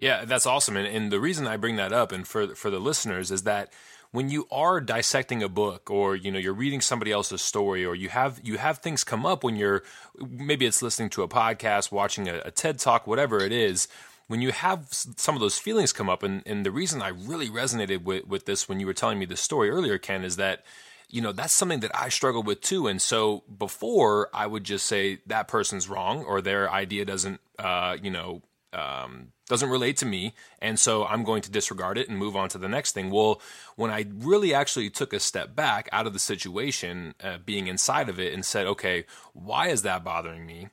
yeah, 0.00 0.24
that's 0.24 0.46
awesome. 0.46 0.76
And, 0.76 0.86
and 0.86 1.12
the 1.12 1.20
reason 1.20 1.46
I 1.46 1.56
bring 1.56 1.76
that 1.76 1.92
up 1.92 2.10
and 2.10 2.26
for 2.26 2.54
for 2.54 2.70
the 2.70 2.80
listeners 2.80 3.30
is 3.30 3.42
that 3.42 3.72
when 4.12 4.28
you 4.28 4.48
are 4.50 4.80
dissecting 4.80 5.42
a 5.42 5.48
book 5.48 5.90
or 5.90 6.16
you 6.16 6.30
know 6.32 6.38
you're 6.38 6.54
reading 6.54 6.80
somebody 6.80 7.12
else's 7.12 7.42
story 7.42 7.84
or 7.84 7.94
you 7.94 8.08
have 8.08 8.40
you 8.42 8.58
have 8.58 8.78
things 8.78 9.04
come 9.04 9.24
up 9.24 9.44
when 9.44 9.56
you're 9.56 9.82
maybe 10.18 10.66
it's 10.66 10.82
listening 10.82 11.10
to 11.10 11.22
a 11.22 11.28
podcast, 11.28 11.92
watching 11.92 12.28
a, 12.28 12.40
a 12.44 12.50
TED 12.50 12.78
talk, 12.78 13.06
whatever 13.06 13.40
it 13.40 13.52
is, 13.52 13.88
when 14.26 14.40
you 14.40 14.52
have 14.52 14.86
some 14.90 15.34
of 15.34 15.40
those 15.40 15.58
feelings 15.58 15.92
come 15.92 16.08
up 16.08 16.22
and, 16.22 16.42
and 16.46 16.64
the 16.64 16.70
reason 16.70 17.02
I 17.02 17.08
really 17.08 17.48
resonated 17.48 18.02
with, 18.02 18.26
with 18.26 18.46
this 18.46 18.68
when 18.68 18.80
you 18.80 18.86
were 18.86 18.94
telling 18.94 19.18
me 19.18 19.26
this 19.26 19.40
story 19.40 19.70
earlier, 19.70 19.98
Ken, 19.98 20.24
is 20.24 20.36
that 20.36 20.64
you 21.08 21.20
know 21.20 21.32
that's 21.32 21.52
something 21.52 21.80
that 21.80 21.90
I 21.94 22.08
struggle 22.08 22.42
with 22.42 22.62
too. 22.62 22.86
And 22.86 23.02
so 23.02 23.44
before 23.58 24.30
I 24.32 24.46
would 24.46 24.64
just 24.64 24.86
say 24.86 25.18
that 25.26 25.46
person's 25.46 25.88
wrong 25.88 26.24
or 26.24 26.40
their 26.40 26.70
idea 26.70 27.04
doesn't, 27.04 27.40
uh, 27.58 27.96
you 28.02 28.10
know, 28.10 28.42
um, 28.72 29.32
doesn't 29.48 29.68
relate 29.68 29.96
to 29.98 30.06
me, 30.06 30.34
and 30.60 30.78
so 30.78 31.04
I'm 31.04 31.24
going 31.24 31.42
to 31.42 31.50
disregard 31.50 31.98
it 31.98 32.08
and 32.08 32.16
move 32.16 32.36
on 32.36 32.48
to 32.50 32.58
the 32.58 32.68
next 32.68 32.92
thing. 32.92 33.10
Well, 33.10 33.40
when 33.76 33.90
I 33.90 34.06
really 34.14 34.54
actually 34.54 34.90
took 34.90 35.12
a 35.12 35.20
step 35.20 35.56
back 35.56 35.88
out 35.92 36.06
of 36.06 36.12
the 36.12 36.18
situation, 36.18 37.14
uh, 37.22 37.38
being 37.44 37.66
inside 37.66 38.08
of 38.08 38.20
it, 38.20 38.32
and 38.32 38.44
said, 38.44 38.66
okay, 38.66 39.04
why 39.32 39.68
is 39.68 39.82
that 39.82 40.04
bothering 40.04 40.46
me? 40.46 40.68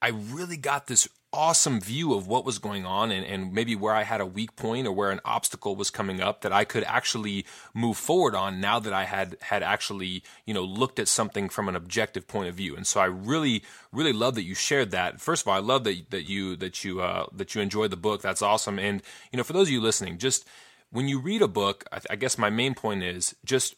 I 0.00 0.08
really 0.08 0.56
got 0.56 0.86
this 0.86 1.08
awesome 1.34 1.80
view 1.80 2.14
of 2.14 2.28
what 2.28 2.44
was 2.44 2.58
going 2.58 2.86
on 2.86 3.10
and, 3.10 3.26
and 3.26 3.52
maybe 3.52 3.74
where 3.74 3.94
I 3.94 4.04
had 4.04 4.20
a 4.20 4.26
weak 4.26 4.54
point 4.56 4.86
or 4.86 4.92
where 4.92 5.10
an 5.10 5.20
obstacle 5.24 5.74
was 5.74 5.90
coming 5.90 6.20
up 6.20 6.42
that 6.42 6.52
I 6.52 6.64
could 6.64 6.84
actually 6.84 7.44
move 7.74 7.96
forward 7.96 8.34
on 8.34 8.60
now 8.60 8.78
that 8.78 8.92
I 8.92 9.04
had 9.04 9.36
had 9.42 9.62
actually, 9.62 10.22
you 10.46 10.54
know, 10.54 10.62
looked 10.62 10.98
at 10.98 11.08
something 11.08 11.48
from 11.48 11.68
an 11.68 11.76
objective 11.76 12.28
point 12.28 12.48
of 12.48 12.54
view. 12.54 12.76
And 12.76 12.86
so 12.86 13.00
I 13.00 13.06
really, 13.06 13.64
really 13.92 14.12
love 14.12 14.36
that 14.36 14.44
you 14.44 14.54
shared 14.54 14.92
that. 14.92 15.20
First 15.20 15.42
of 15.42 15.48
all, 15.48 15.54
I 15.54 15.60
love 15.60 15.84
that 15.84 16.10
that 16.10 16.28
you 16.28 16.56
that 16.56 16.84
you 16.84 17.00
uh, 17.00 17.26
that 17.32 17.54
you 17.54 17.60
enjoyed 17.60 17.90
the 17.90 17.96
book. 17.96 18.22
That's 18.22 18.42
awesome. 18.42 18.78
And 18.78 19.02
you 19.32 19.36
know, 19.36 19.44
for 19.44 19.52
those 19.52 19.68
of 19.68 19.72
you 19.72 19.80
listening, 19.80 20.18
just 20.18 20.46
when 20.90 21.08
you 21.08 21.18
read 21.18 21.42
a 21.42 21.48
book, 21.48 21.84
I, 21.92 22.00
I 22.10 22.16
guess 22.16 22.38
my 22.38 22.50
main 22.50 22.74
point 22.74 23.02
is 23.02 23.34
just 23.44 23.74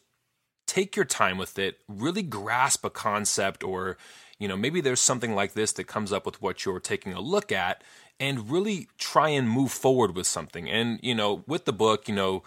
take 0.67 0.95
your 0.95 1.05
time 1.05 1.37
with 1.37 1.57
it, 1.57 1.79
really 1.87 2.21
grasp 2.21 2.85
a 2.85 2.89
concept 2.89 3.63
or 3.63 3.97
you 4.39 4.47
know, 4.47 4.57
maybe 4.57 4.81
there's 4.81 4.99
something 4.99 5.33
like 5.33 5.53
this 5.53 5.71
that 5.73 5.85
comes 5.85 6.13
up 6.13 6.25
with 6.25 6.41
what 6.41 6.65
you're 6.65 6.79
taking 6.79 7.13
a 7.13 7.21
look 7.21 7.51
at 7.51 7.83
and 8.19 8.49
really 8.49 8.87
try 8.97 9.29
and 9.29 9.49
move 9.49 9.71
forward 9.71 10.15
with 10.15 10.27
something. 10.27 10.69
And, 10.69 10.99
you 11.01 11.15
know, 11.15 11.43
with 11.47 11.65
the 11.65 11.73
book, 11.73 12.07
you 12.07 12.15
know, 12.15 12.43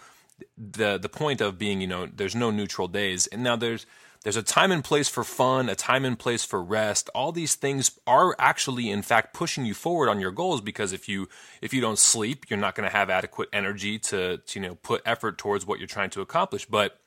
the 0.57 0.97
the 0.97 1.09
point 1.09 1.41
of 1.41 1.57
being, 1.57 1.81
you 1.81 1.87
know, 1.87 2.07
there's 2.07 2.35
no 2.35 2.49
neutral 2.51 2.87
days. 2.87 3.27
And 3.27 3.43
now 3.43 3.55
there's 3.55 3.85
there's 4.23 4.37
a 4.37 4.43
time 4.43 4.71
and 4.71 4.83
place 4.83 5.09
for 5.09 5.23
fun, 5.23 5.67
a 5.67 5.75
time 5.75 6.05
and 6.05 6.17
place 6.17 6.45
for 6.45 6.61
rest. 6.61 7.09
All 7.15 7.31
these 7.31 7.55
things 7.55 7.99
are 8.05 8.35
actually 8.37 8.89
in 8.89 9.01
fact 9.01 9.33
pushing 9.33 9.65
you 9.65 9.73
forward 9.73 10.09
on 10.09 10.19
your 10.19 10.31
goals 10.31 10.61
because 10.61 10.93
if 10.93 11.09
you 11.09 11.27
if 11.61 11.73
you 11.73 11.81
don't 11.81 11.99
sleep, 11.99 12.45
you're 12.49 12.59
not 12.59 12.75
going 12.75 12.87
to 12.89 12.95
have 12.95 13.09
adequate 13.09 13.49
energy 13.51 13.97
to, 13.99 14.37
to 14.37 14.59
you 14.59 14.67
know 14.67 14.75
put 14.75 15.01
effort 15.05 15.37
towards 15.37 15.65
what 15.65 15.79
you're 15.79 15.87
trying 15.87 16.11
to 16.11 16.21
accomplish. 16.21 16.65
But 16.65 17.00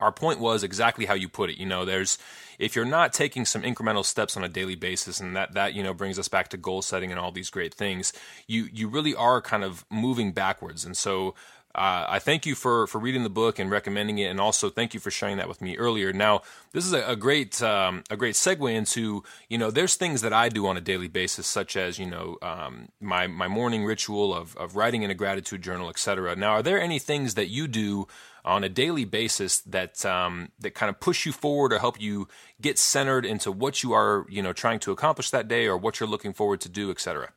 our 0.00 0.12
point 0.12 0.40
was 0.40 0.62
exactly 0.62 1.06
how 1.06 1.14
you 1.14 1.28
put 1.28 1.50
it. 1.50 1.58
You 1.58 1.66
know, 1.66 1.84
there's 1.84 2.18
if 2.58 2.74
you're 2.74 2.84
not 2.84 3.12
taking 3.12 3.44
some 3.44 3.62
incremental 3.62 4.04
steps 4.04 4.36
on 4.36 4.44
a 4.44 4.48
daily 4.48 4.74
basis, 4.74 5.20
and 5.20 5.36
that 5.36 5.54
that 5.54 5.74
you 5.74 5.82
know 5.82 5.94
brings 5.94 6.18
us 6.18 6.28
back 6.28 6.48
to 6.48 6.56
goal 6.56 6.82
setting 6.82 7.10
and 7.10 7.20
all 7.20 7.32
these 7.32 7.50
great 7.50 7.74
things, 7.74 8.12
you 8.46 8.68
you 8.72 8.88
really 8.88 9.14
are 9.14 9.40
kind 9.40 9.64
of 9.64 9.84
moving 9.90 10.32
backwards. 10.32 10.84
And 10.84 10.96
so 10.96 11.34
uh, 11.78 12.06
I 12.08 12.18
thank 12.18 12.44
you 12.44 12.56
for 12.56 12.88
for 12.88 12.98
reading 12.98 13.22
the 13.22 13.30
book 13.30 13.60
and 13.60 13.70
recommending 13.70 14.18
it, 14.18 14.24
and 14.24 14.40
also 14.40 14.68
thank 14.68 14.94
you 14.94 15.00
for 15.00 15.12
sharing 15.12 15.36
that 15.36 15.48
with 15.48 15.62
me 15.62 15.76
earlier. 15.76 16.12
Now, 16.12 16.42
this 16.72 16.84
is 16.84 16.92
a, 16.92 17.06
a 17.06 17.14
great 17.14 17.62
um, 17.62 18.02
a 18.10 18.16
great 18.16 18.34
segue 18.34 18.74
into 18.74 19.22
you 19.48 19.58
know 19.58 19.70
there's 19.70 19.94
things 19.94 20.20
that 20.22 20.32
I 20.32 20.48
do 20.48 20.66
on 20.66 20.76
a 20.76 20.80
daily 20.80 21.06
basis, 21.06 21.46
such 21.46 21.76
as 21.76 21.96
you 21.98 22.06
know 22.06 22.36
um, 22.42 22.88
my 23.00 23.28
my 23.28 23.46
morning 23.46 23.84
ritual 23.84 24.34
of 24.34 24.56
of 24.56 24.74
writing 24.74 25.04
in 25.04 25.10
a 25.10 25.14
gratitude 25.14 25.62
journal, 25.62 25.88
etc. 25.88 26.34
Now, 26.34 26.52
are 26.54 26.62
there 26.62 26.80
any 26.80 26.98
things 26.98 27.34
that 27.34 27.48
you 27.48 27.68
do 27.68 28.08
on 28.44 28.64
a 28.64 28.68
daily 28.68 29.04
basis 29.04 29.60
that 29.60 30.04
um, 30.04 30.50
that 30.58 30.74
kind 30.74 30.90
of 30.90 30.98
push 30.98 31.26
you 31.26 31.32
forward 31.32 31.72
or 31.72 31.78
help 31.78 32.00
you 32.00 32.26
get 32.60 32.76
centered 32.76 33.24
into 33.24 33.52
what 33.52 33.84
you 33.84 33.92
are 33.92 34.26
you 34.28 34.42
know 34.42 34.52
trying 34.52 34.80
to 34.80 34.90
accomplish 34.90 35.30
that 35.30 35.46
day 35.46 35.68
or 35.68 35.76
what 35.76 36.00
you're 36.00 36.08
looking 36.08 36.32
forward 36.32 36.60
to 36.60 36.68
do, 36.68 36.90
etc. 36.90 37.32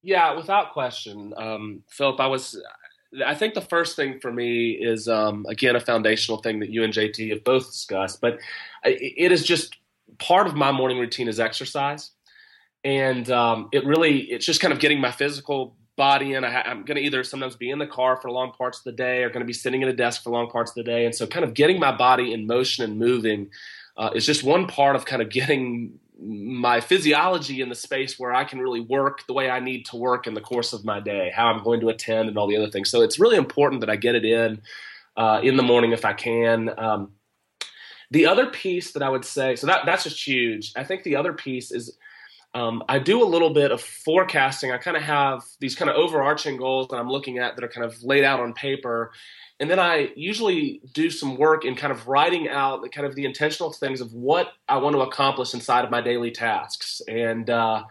Yeah, 0.00 0.34
without 0.36 0.74
question, 0.74 1.34
um, 1.36 1.82
Philip. 1.88 2.20
I 2.20 2.28
was. 2.28 2.56
I 3.24 3.34
think 3.34 3.54
the 3.54 3.60
first 3.60 3.96
thing 3.96 4.20
for 4.20 4.32
me 4.32 4.72
is 4.72 5.08
um, 5.08 5.46
again 5.48 5.76
a 5.76 5.80
foundational 5.80 6.40
thing 6.40 6.60
that 6.60 6.70
you 6.70 6.82
and 6.82 6.92
JT 6.92 7.30
have 7.30 7.44
both 7.44 7.66
discussed, 7.66 8.20
but 8.20 8.38
it 8.84 9.32
is 9.32 9.44
just 9.44 9.76
part 10.18 10.46
of 10.46 10.54
my 10.54 10.72
morning 10.72 10.98
routine 10.98 11.28
is 11.28 11.40
exercise, 11.40 12.10
and 12.82 13.30
um, 13.30 13.68
it 13.72 13.84
really 13.84 14.20
it's 14.22 14.46
just 14.46 14.60
kind 14.60 14.72
of 14.72 14.80
getting 14.80 15.00
my 15.00 15.10
physical 15.10 15.76
body 15.96 16.34
in. 16.34 16.44
I, 16.44 16.70
am 16.70 16.84
going 16.84 16.96
to 16.96 17.02
either 17.02 17.22
sometimes 17.24 17.56
be 17.56 17.70
in 17.70 17.78
the 17.78 17.86
car 17.86 18.16
for 18.16 18.30
long 18.30 18.52
parts 18.52 18.78
of 18.78 18.84
the 18.84 18.92
day 18.92 19.22
or 19.22 19.28
going 19.28 19.40
to 19.40 19.46
be 19.46 19.52
sitting 19.52 19.82
at 19.82 19.88
a 19.88 19.92
desk 19.92 20.22
for 20.22 20.30
long 20.30 20.50
parts 20.50 20.72
of 20.72 20.76
the 20.76 20.82
day. 20.84 21.04
And 21.04 21.14
so, 21.14 21.26
kind 21.26 21.44
of 21.44 21.54
getting 21.54 21.78
my 21.78 21.96
body 21.96 22.32
in 22.32 22.46
motion 22.46 22.84
and 22.84 22.98
moving 22.98 23.50
uh, 23.96 24.10
is 24.14 24.26
just 24.26 24.42
one 24.42 24.66
part 24.66 24.96
of 24.96 25.04
kind 25.04 25.22
of 25.22 25.30
getting 25.30 25.98
my 26.20 26.80
physiology 26.80 27.60
in 27.60 27.68
the 27.68 27.74
space 27.74 28.18
where 28.18 28.32
I 28.32 28.44
can 28.44 28.60
really 28.60 28.80
work 28.80 29.26
the 29.26 29.32
way 29.32 29.50
I 29.50 29.60
need 29.60 29.84
to 29.86 29.96
work 29.96 30.26
in 30.26 30.34
the 30.34 30.40
course 30.40 30.72
of 30.72 30.84
my 30.84 31.00
day, 31.00 31.32
how 31.34 31.48
I'm 31.48 31.62
going 31.64 31.80
to 31.80 31.88
attend, 31.88 32.28
and 32.28 32.38
all 32.38 32.46
the 32.46 32.56
other 32.56 32.70
things. 32.70 32.90
So, 32.90 33.02
it's 33.02 33.18
really 33.18 33.36
important 33.36 33.80
that 33.80 33.90
I 33.90 33.96
get 33.96 34.14
it 34.14 34.24
in 34.24 34.62
uh, 35.16 35.40
in 35.42 35.56
the 35.56 35.62
morning 35.62 35.92
if 35.92 36.04
I 36.04 36.12
can. 36.12 36.70
Um, 36.78 37.12
the 38.10 38.26
other 38.26 38.46
piece 38.46 38.92
that 38.92 39.02
I 39.02 39.08
would 39.08 39.24
say, 39.24 39.56
so 39.56 39.66
that 39.66 39.86
that's 39.86 40.04
just 40.04 40.24
huge. 40.24 40.72
I 40.76 40.84
think 40.84 41.02
the 41.02 41.16
other 41.16 41.32
piece 41.32 41.72
is 41.72 41.96
um, 42.54 42.84
I 42.88 43.00
do 43.00 43.22
a 43.22 43.26
little 43.26 43.50
bit 43.50 43.72
of 43.72 43.80
forecasting. 43.80 44.70
I 44.70 44.78
kind 44.78 44.96
of 44.96 45.02
have 45.02 45.42
these 45.58 45.74
kind 45.74 45.90
of 45.90 45.96
overarching 45.96 46.56
goals 46.56 46.86
that 46.88 46.96
I'm 46.96 47.08
looking 47.08 47.38
at 47.38 47.56
that 47.56 47.64
are 47.64 47.68
kind 47.68 47.84
of 47.84 48.02
laid 48.02 48.22
out 48.22 48.40
on 48.40 48.52
paper. 48.52 49.10
And 49.60 49.70
then 49.70 49.78
I 49.78 50.10
usually 50.16 50.80
do 50.92 51.10
some 51.10 51.36
work 51.36 51.64
in 51.64 51.76
kind 51.76 51.92
of 51.92 52.08
writing 52.08 52.48
out 52.48 52.90
kind 52.90 53.06
of 53.06 53.14
the 53.14 53.24
intentional 53.24 53.72
things 53.72 54.00
of 54.00 54.12
what 54.12 54.48
I 54.68 54.78
want 54.78 54.96
to 54.96 55.02
accomplish 55.02 55.54
inside 55.54 55.84
of 55.84 55.90
my 55.90 56.00
daily 56.00 56.32
tasks. 56.32 57.00
And 57.06 57.48
uh, 57.48 57.84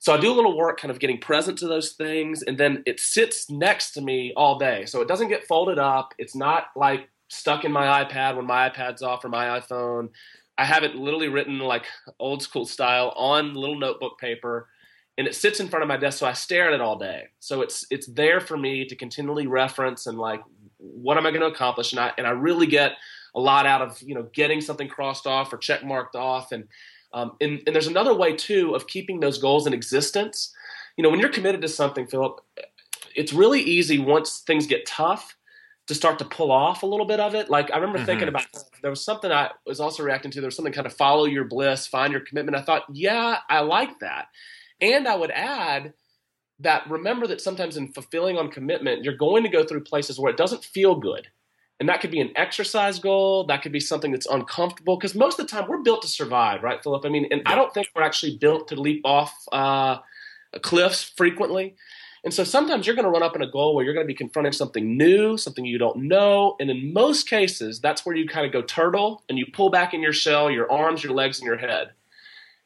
so 0.00 0.12
I 0.12 0.18
do 0.18 0.32
a 0.32 0.34
little 0.34 0.56
work 0.56 0.80
kind 0.80 0.90
of 0.90 0.98
getting 0.98 1.18
present 1.18 1.58
to 1.58 1.68
those 1.68 1.92
things. 1.92 2.42
And 2.42 2.58
then 2.58 2.82
it 2.84 2.98
sits 2.98 3.48
next 3.48 3.92
to 3.92 4.00
me 4.00 4.32
all 4.36 4.58
day. 4.58 4.86
So 4.86 5.00
it 5.00 5.08
doesn't 5.08 5.28
get 5.28 5.46
folded 5.46 5.78
up. 5.78 6.14
It's 6.18 6.34
not 6.34 6.66
like 6.74 7.08
stuck 7.28 7.64
in 7.64 7.70
my 7.70 8.04
iPad 8.04 8.36
when 8.36 8.46
my 8.46 8.68
iPad's 8.68 9.02
off 9.02 9.24
or 9.24 9.28
my 9.28 9.60
iPhone. 9.60 10.08
I 10.56 10.64
have 10.64 10.82
it 10.82 10.96
literally 10.96 11.28
written 11.28 11.60
like 11.60 11.86
old 12.18 12.42
school 12.42 12.66
style 12.66 13.12
on 13.16 13.54
little 13.54 13.78
notebook 13.78 14.18
paper 14.18 14.68
and 15.18 15.26
it 15.26 15.34
sits 15.34 15.58
in 15.58 15.68
front 15.68 15.82
of 15.82 15.88
my 15.88 15.96
desk 15.96 16.18
so 16.18 16.26
I 16.26 16.32
stare 16.32 16.68
at 16.68 16.74
it 16.74 16.80
all 16.80 16.96
day. 16.96 17.24
So 17.40 17.60
it's 17.60 17.84
it's 17.90 18.06
there 18.06 18.40
for 18.40 18.56
me 18.56 18.86
to 18.86 18.94
continually 18.94 19.48
reference 19.48 20.06
and 20.06 20.16
like 20.16 20.40
what 20.78 21.16
am 21.16 21.26
I 21.26 21.30
going 21.30 21.42
to 21.42 21.48
accomplish 21.48 21.92
and 21.92 22.00
I 22.00 22.12
and 22.16 22.26
I 22.26 22.30
really 22.30 22.66
get 22.66 22.92
a 23.34 23.40
lot 23.40 23.66
out 23.66 23.82
of 23.82 24.00
you 24.02 24.14
know 24.14 24.28
getting 24.32 24.60
something 24.60 24.88
crossed 24.88 25.26
off 25.26 25.52
or 25.52 25.58
check 25.58 25.84
marked 25.84 26.16
off 26.16 26.52
and 26.52 26.64
um, 27.12 27.32
and, 27.40 27.62
and 27.66 27.74
there's 27.74 27.86
another 27.86 28.14
way 28.14 28.36
too 28.36 28.74
of 28.74 28.86
keeping 28.86 29.20
those 29.20 29.38
goals 29.38 29.66
in 29.66 29.72
existence. 29.72 30.54
You 30.96 31.02
know, 31.02 31.10
when 31.10 31.20
you're 31.20 31.30
committed 31.30 31.62
to 31.62 31.68
something, 31.68 32.06
Philip, 32.06 32.40
it's 33.14 33.32
really 33.32 33.60
easy 33.60 33.98
once 33.98 34.40
things 34.40 34.66
get 34.66 34.84
tough 34.86 35.36
to 35.86 35.94
start 35.94 36.18
to 36.18 36.24
pull 36.26 36.52
off 36.52 36.82
a 36.82 36.86
little 36.86 37.06
bit 37.06 37.18
of 37.18 37.34
it. 37.34 37.48
Like 37.48 37.70
I 37.72 37.76
remember 37.76 37.98
mm-hmm. 37.98 38.06
thinking 38.06 38.28
about 38.28 38.46
there 38.82 38.90
was 38.90 39.02
something 39.02 39.32
I 39.32 39.50
was 39.66 39.80
also 39.80 40.02
reacting 40.02 40.30
to. 40.32 40.40
There 40.40 40.48
was 40.48 40.56
something 40.56 40.72
kind 40.72 40.86
of 40.86 40.92
follow 40.92 41.24
your 41.24 41.44
bliss, 41.44 41.86
find 41.86 42.12
your 42.12 42.20
commitment. 42.20 42.56
I 42.56 42.60
thought, 42.60 42.84
yeah, 42.92 43.38
I 43.48 43.60
like 43.60 43.98
that. 44.00 44.26
And 44.80 45.08
I 45.08 45.16
would 45.16 45.30
add 45.30 45.94
that 46.60 46.88
remember 46.90 47.26
that 47.26 47.40
sometimes 47.40 47.76
in 47.76 47.88
fulfilling 47.92 48.36
on 48.36 48.50
commitment, 48.50 49.04
you're 49.04 49.16
going 49.16 49.42
to 49.44 49.48
go 49.48 49.64
through 49.64 49.84
places 49.84 50.18
where 50.18 50.30
it 50.30 50.36
doesn't 50.36 50.64
feel 50.64 50.94
good. 50.96 51.28
And 51.80 51.88
that 51.88 52.00
could 52.00 52.10
be 52.10 52.20
an 52.20 52.32
exercise 52.34 52.98
goal. 52.98 53.46
That 53.46 53.62
could 53.62 53.70
be 53.70 53.78
something 53.80 54.10
that's 54.10 54.26
uncomfortable. 54.26 54.96
Because 54.96 55.14
most 55.14 55.38
of 55.38 55.46
the 55.46 55.50
time, 55.52 55.68
we're 55.68 55.82
built 55.82 56.02
to 56.02 56.08
survive, 56.08 56.64
right, 56.64 56.82
Philip? 56.82 57.04
I 57.04 57.08
mean, 57.08 57.28
and 57.30 57.42
I 57.46 57.54
don't 57.54 57.72
think 57.72 57.88
we're 57.94 58.02
actually 58.02 58.36
built 58.36 58.68
to 58.68 58.74
leap 58.74 59.02
off 59.04 59.32
uh, 59.52 59.98
cliffs 60.60 61.04
frequently. 61.04 61.76
And 62.24 62.34
so 62.34 62.42
sometimes 62.42 62.84
you're 62.84 62.96
going 62.96 63.04
to 63.04 63.10
run 63.10 63.22
up 63.22 63.36
in 63.36 63.42
a 63.42 63.50
goal 63.50 63.76
where 63.76 63.84
you're 63.84 63.94
going 63.94 64.04
to 64.04 64.12
be 64.12 64.14
confronting 64.14 64.52
something 64.52 64.96
new, 64.96 65.36
something 65.36 65.64
you 65.64 65.78
don't 65.78 66.08
know. 66.08 66.56
And 66.58 66.68
in 66.68 66.92
most 66.92 67.28
cases, 67.28 67.80
that's 67.80 68.04
where 68.04 68.16
you 68.16 68.26
kind 68.26 68.44
of 68.44 68.52
go 68.52 68.60
turtle 68.60 69.22
and 69.28 69.38
you 69.38 69.46
pull 69.52 69.70
back 69.70 69.94
in 69.94 70.02
your 70.02 70.12
shell, 70.12 70.50
your 70.50 70.70
arms, 70.70 71.04
your 71.04 71.12
legs, 71.12 71.38
and 71.38 71.46
your 71.46 71.58
head. 71.58 71.92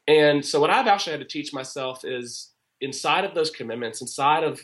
And 0.09 0.45
so 0.45 0.59
what 0.59 0.70
I've 0.70 0.86
actually 0.86 1.12
had 1.12 1.20
to 1.20 1.26
teach 1.26 1.53
myself 1.53 2.03
is 2.03 2.51
inside 2.82 3.24
of 3.24 3.34
those 3.34 3.50
commitments, 3.50 4.00
inside 4.00 4.44
of 4.44 4.60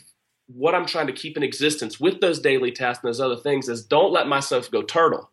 what 0.47 0.75
I'm 0.75 0.85
trying 0.85 1.07
to 1.07 1.13
keep 1.13 1.37
in 1.37 1.43
existence 1.43 1.99
with 1.99 2.21
those 2.21 2.39
daily 2.39 2.71
tasks 2.71 3.03
and 3.03 3.09
those 3.09 3.21
other 3.21 3.37
things 3.37 3.69
is 3.69 3.85
don't 3.85 4.11
let 4.11 4.27
myself 4.27 4.69
go 4.69 4.81
turtle. 4.81 5.29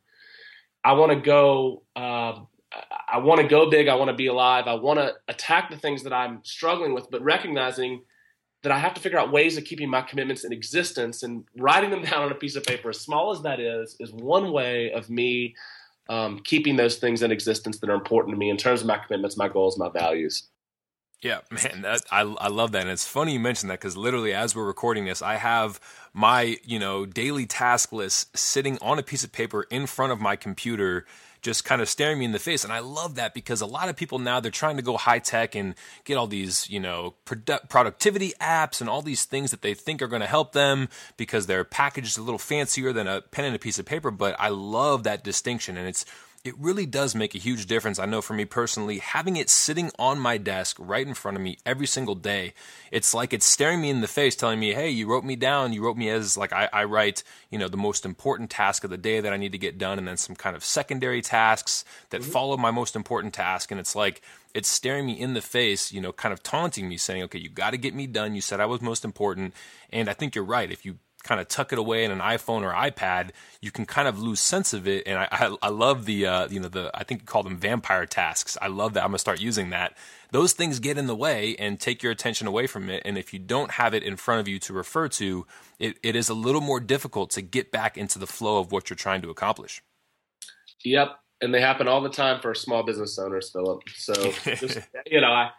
I 0.84 0.92
want 0.92 1.12
to 1.12 1.20
go. 1.20 1.82
Uh, 1.94 2.40
I 3.08 3.18
want 3.18 3.40
to 3.40 3.46
go 3.46 3.70
big. 3.70 3.88
I 3.88 3.94
want 3.94 4.10
to 4.10 4.16
be 4.16 4.26
alive. 4.26 4.66
I 4.66 4.74
want 4.74 4.98
to 4.98 5.14
attack 5.28 5.70
the 5.70 5.76
things 5.76 6.02
that 6.02 6.12
I'm 6.12 6.40
struggling 6.44 6.94
with, 6.94 7.10
but 7.10 7.22
recognizing 7.22 8.02
that 8.62 8.72
I 8.72 8.78
have 8.78 8.94
to 8.94 9.00
figure 9.00 9.18
out 9.18 9.32
ways 9.32 9.56
of 9.56 9.64
keeping 9.64 9.88
my 9.88 10.02
commitments 10.02 10.44
in 10.44 10.52
existence 10.52 11.22
and 11.22 11.44
writing 11.56 11.90
them 11.90 12.02
down 12.10 12.24
on 12.24 12.32
a 12.32 12.34
piece 12.34 12.56
of 12.56 12.64
paper, 12.64 12.90
as 12.90 13.00
small 13.00 13.32
as 13.32 13.42
that 13.42 13.60
is, 13.60 13.96
is 14.00 14.12
one 14.12 14.52
way 14.52 14.92
of 14.92 15.08
me 15.08 15.54
um, 16.08 16.40
keeping 16.44 16.76
those 16.76 16.96
things 16.96 17.22
in 17.22 17.30
existence 17.30 17.78
that 17.78 17.90
are 17.90 17.94
important 17.94 18.34
to 18.34 18.38
me 18.38 18.50
in 18.50 18.56
terms 18.56 18.80
of 18.80 18.86
my 18.86 18.98
commitments, 18.98 19.36
my 19.36 19.48
goals, 19.48 19.78
my 19.78 19.88
values. 19.88 20.48
Yeah, 21.22 21.40
man, 21.50 21.82
that, 21.82 22.02
I 22.10 22.20
I 22.20 22.48
love 22.48 22.72
that, 22.72 22.82
and 22.82 22.90
it's 22.90 23.06
funny 23.06 23.34
you 23.34 23.40
mentioned 23.40 23.70
that 23.70 23.80
because 23.80 23.96
literally 23.96 24.32
as 24.32 24.54
we're 24.54 24.66
recording 24.66 25.04
this, 25.06 25.22
I 25.22 25.36
have 25.36 25.80
my 26.12 26.58
you 26.64 26.78
know 26.78 27.06
daily 27.06 27.46
task 27.46 27.92
list 27.92 28.36
sitting 28.36 28.78
on 28.80 28.98
a 28.98 29.02
piece 29.02 29.24
of 29.24 29.32
paper 29.32 29.66
in 29.70 29.86
front 29.86 30.12
of 30.12 30.20
my 30.20 30.36
computer 30.36 31.06
just 31.46 31.64
kind 31.64 31.80
of 31.80 31.88
staring 31.88 32.18
me 32.18 32.24
in 32.24 32.32
the 32.32 32.40
face. 32.40 32.64
And 32.64 32.72
I 32.72 32.80
love 32.80 33.14
that 33.14 33.32
because 33.32 33.60
a 33.60 33.66
lot 33.66 33.88
of 33.88 33.94
people 33.94 34.18
now 34.18 34.40
they're 34.40 34.50
trying 34.50 34.76
to 34.78 34.82
go 34.82 34.96
high 34.96 35.20
tech 35.20 35.54
and 35.54 35.76
get 36.04 36.16
all 36.16 36.26
these, 36.26 36.68
you 36.68 36.80
know, 36.80 37.14
produ- 37.24 37.68
productivity 37.68 38.32
apps 38.40 38.80
and 38.80 38.90
all 38.90 39.00
these 39.00 39.24
things 39.24 39.52
that 39.52 39.62
they 39.62 39.72
think 39.72 40.02
are 40.02 40.08
going 40.08 40.22
to 40.22 40.26
help 40.26 40.52
them 40.52 40.88
because 41.16 41.46
they're 41.46 41.62
packaged 41.62 42.18
a 42.18 42.22
little 42.22 42.38
fancier 42.38 42.92
than 42.92 43.06
a 43.06 43.20
pen 43.20 43.44
and 43.44 43.54
a 43.54 43.60
piece 43.60 43.78
of 43.78 43.86
paper. 43.86 44.10
But 44.10 44.34
I 44.40 44.48
love 44.48 45.04
that 45.04 45.22
distinction. 45.22 45.76
And 45.76 45.86
it's 45.86 46.04
it 46.46 46.54
really 46.58 46.86
does 46.86 47.14
make 47.14 47.34
a 47.34 47.38
huge 47.38 47.66
difference. 47.66 47.98
I 47.98 48.06
know 48.06 48.22
for 48.22 48.34
me 48.34 48.44
personally, 48.44 48.98
having 48.98 49.36
it 49.36 49.50
sitting 49.50 49.90
on 49.98 50.18
my 50.18 50.38
desk 50.38 50.76
right 50.78 51.06
in 51.06 51.14
front 51.14 51.36
of 51.36 51.42
me 51.42 51.58
every 51.66 51.86
single 51.86 52.14
day, 52.14 52.54
it's 52.90 53.12
like 53.14 53.32
it's 53.32 53.46
staring 53.46 53.80
me 53.80 53.90
in 53.90 54.00
the 54.00 54.08
face, 54.08 54.36
telling 54.36 54.60
me, 54.60 54.72
hey, 54.72 54.88
you 54.88 55.06
wrote 55.06 55.24
me 55.24 55.36
down. 55.36 55.72
You 55.72 55.82
wrote 55.82 55.96
me 55.96 56.08
as 56.08 56.36
like 56.36 56.52
I, 56.52 56.68
I 56.72 56.84
write, 56.84 57.22
you 57.50 57.58
know, 57.58 57.68
the 57.68 57.76
most 57.76 58.04
important 58.04 58.50
task 58.50 58.84
of 58.84 58.90
the 58.90 58.96
day 58.96 59.20
that 59.20 59.32
I 59.32 59.36
need 59.36 59.52
to 59.52 59.58
get 59.58 59.78
done, 59.78 59.98
and 59.98 60.06
then 60.06 60.16
some 60.16 60.36
kind 60.36 60.56
of 60.56 60.64
secondary 60.64 61.22
tasks 61.22 61.84
that 62.10 62.20
mm-hmm. 62.20 62.30
follow 62.30 62.56
my 62.56 62.70
most 62.70 62.96
important 62.96 63.34
task. 63.34 63.70
And 63.70 63.80
it's 63.80 63.96
like, 63.96 64.22
it's 64.54 64.68
staring 64.68 65.06
me 65.06 65.20
in 65.20 65.34
the 65.34 65.42
face, 65.42 65.92
you 65.92 66.00
know, 66.00 66.12
kind 66.12 66.32
of 66.32 66.42
taunting 66.42 66.88
me, 66.88 66.96
saying, 66.96 67.22
okay, 67.24 67.38
you 67.38 67.48
got 67.48 67.70
to 67.70 67.78
get 67.78 67.94
me 67.94 68.06
done. 68.06 68.34
You 68.34 68.40
said 68.40 68.60
I 68.60 68.66
was 68.66 68.80
most 68.80 69.04
important. 69.04 69.54
And 69.90 70.08
I 70.08 70.14
think 70.14 70.34
you're 70.34 70.44
right. 70.44 70.70
If 70.70 70.86
you 70.86 70.98
kind 71.26 71.40
of 71.40 71.48
tuck 71.48 71.72
it 71.72 71.78
away 71.78 72.04
in 72.04 72.10
an 72.10 72.20
iPhone 72.20 72.62
or 72.62 72.72
iPad, 72.72 73.30
you 73.60 73.70
can 73.70 73.84
kind 73.84 74.08
of 74.08 74.20
lose 74.20 74.40
sense 74.40 74.72
of 74.72 74.86
it. 74.86 75.06
And 75.06 75.18
I, 75.18 75.28
I, 75.30 75.56
I 75.62 75.68
love 75.68 76.04
the, 76.04 76.26
uh, 76.26 76.48
you 76.48 76.60
know, 76.60 76.68
the, 76.68 76.90
I 76.94 77.04
think 77.04 77.22
you 77.22 77.26
call 77.26 77.42
them 77.42 77.56
vampire 77.56 78.06
tasks. 78.06 78.56
I 78.62 78.68
love 78.68 78.94
that. 78.94 79.02
I'm 79.02 79.10
going 79.10 79.16
to 79.16 79.20
start 79.20 79.40
using 79.40 79.70
that. 79.70 79.96
Those 80.32 80.52
things 80.52 80.80
get 80.80 80.98
in 80.98 81.06
the 81.06 81.16
way 81.16 81.56
and 81.58 81.78
take 81.78 82.02
your 82.02 82.12
attention 82.12 82.46
away 82.46 82.66
from 82.66 82.90
it. 82.90 83.02
And 83.04 83.18
if 83.18 83.32
you 83.32 83.38
don't 83.38 83.72
have 83.72 83.94
it 83.94 84.02
in 84.02 84.16
front 84.16 84.40
of 84.40 84.48
you 84.48 84.58
to 84.60 84.72
refer 84.72 85.08
to, 85.08 85.46
it, 85.78 85.98
it 86.02 86.16
is 86.16 86.28
a 86.28 86.34
little 86.34 86.60
more 86.60 86.80
difficult 86.80 87.30
to 87.30 87.42
get 87.42 87.70
back 87.70 87.96
into 87.96 88.18
the 88.18 88.26
flow 88.26 88.58
of 88.58 88.72
what 88.72 88.90
you're 88.90 88.96
trying 88.96 89.22
to 89.22 89.30
accomplish. 89.30 89.82
Yep. 90.84 91.18
And 91.42 91.52
they 91.52 91.60
happen 91.60 91.86
all 91.86 92.00
the 92.00 92.08
time 92.08 92.40
for 92.40 92.54
small 92.54 92.82
business 92.82 93.18
owners, 93.18 93.50
Philip. 93.50 93.82
So, 93.94 94.14
just, 94.44 94.78
you 95.06 95.20
know, 95.20 95.28
I, 95.28 95.50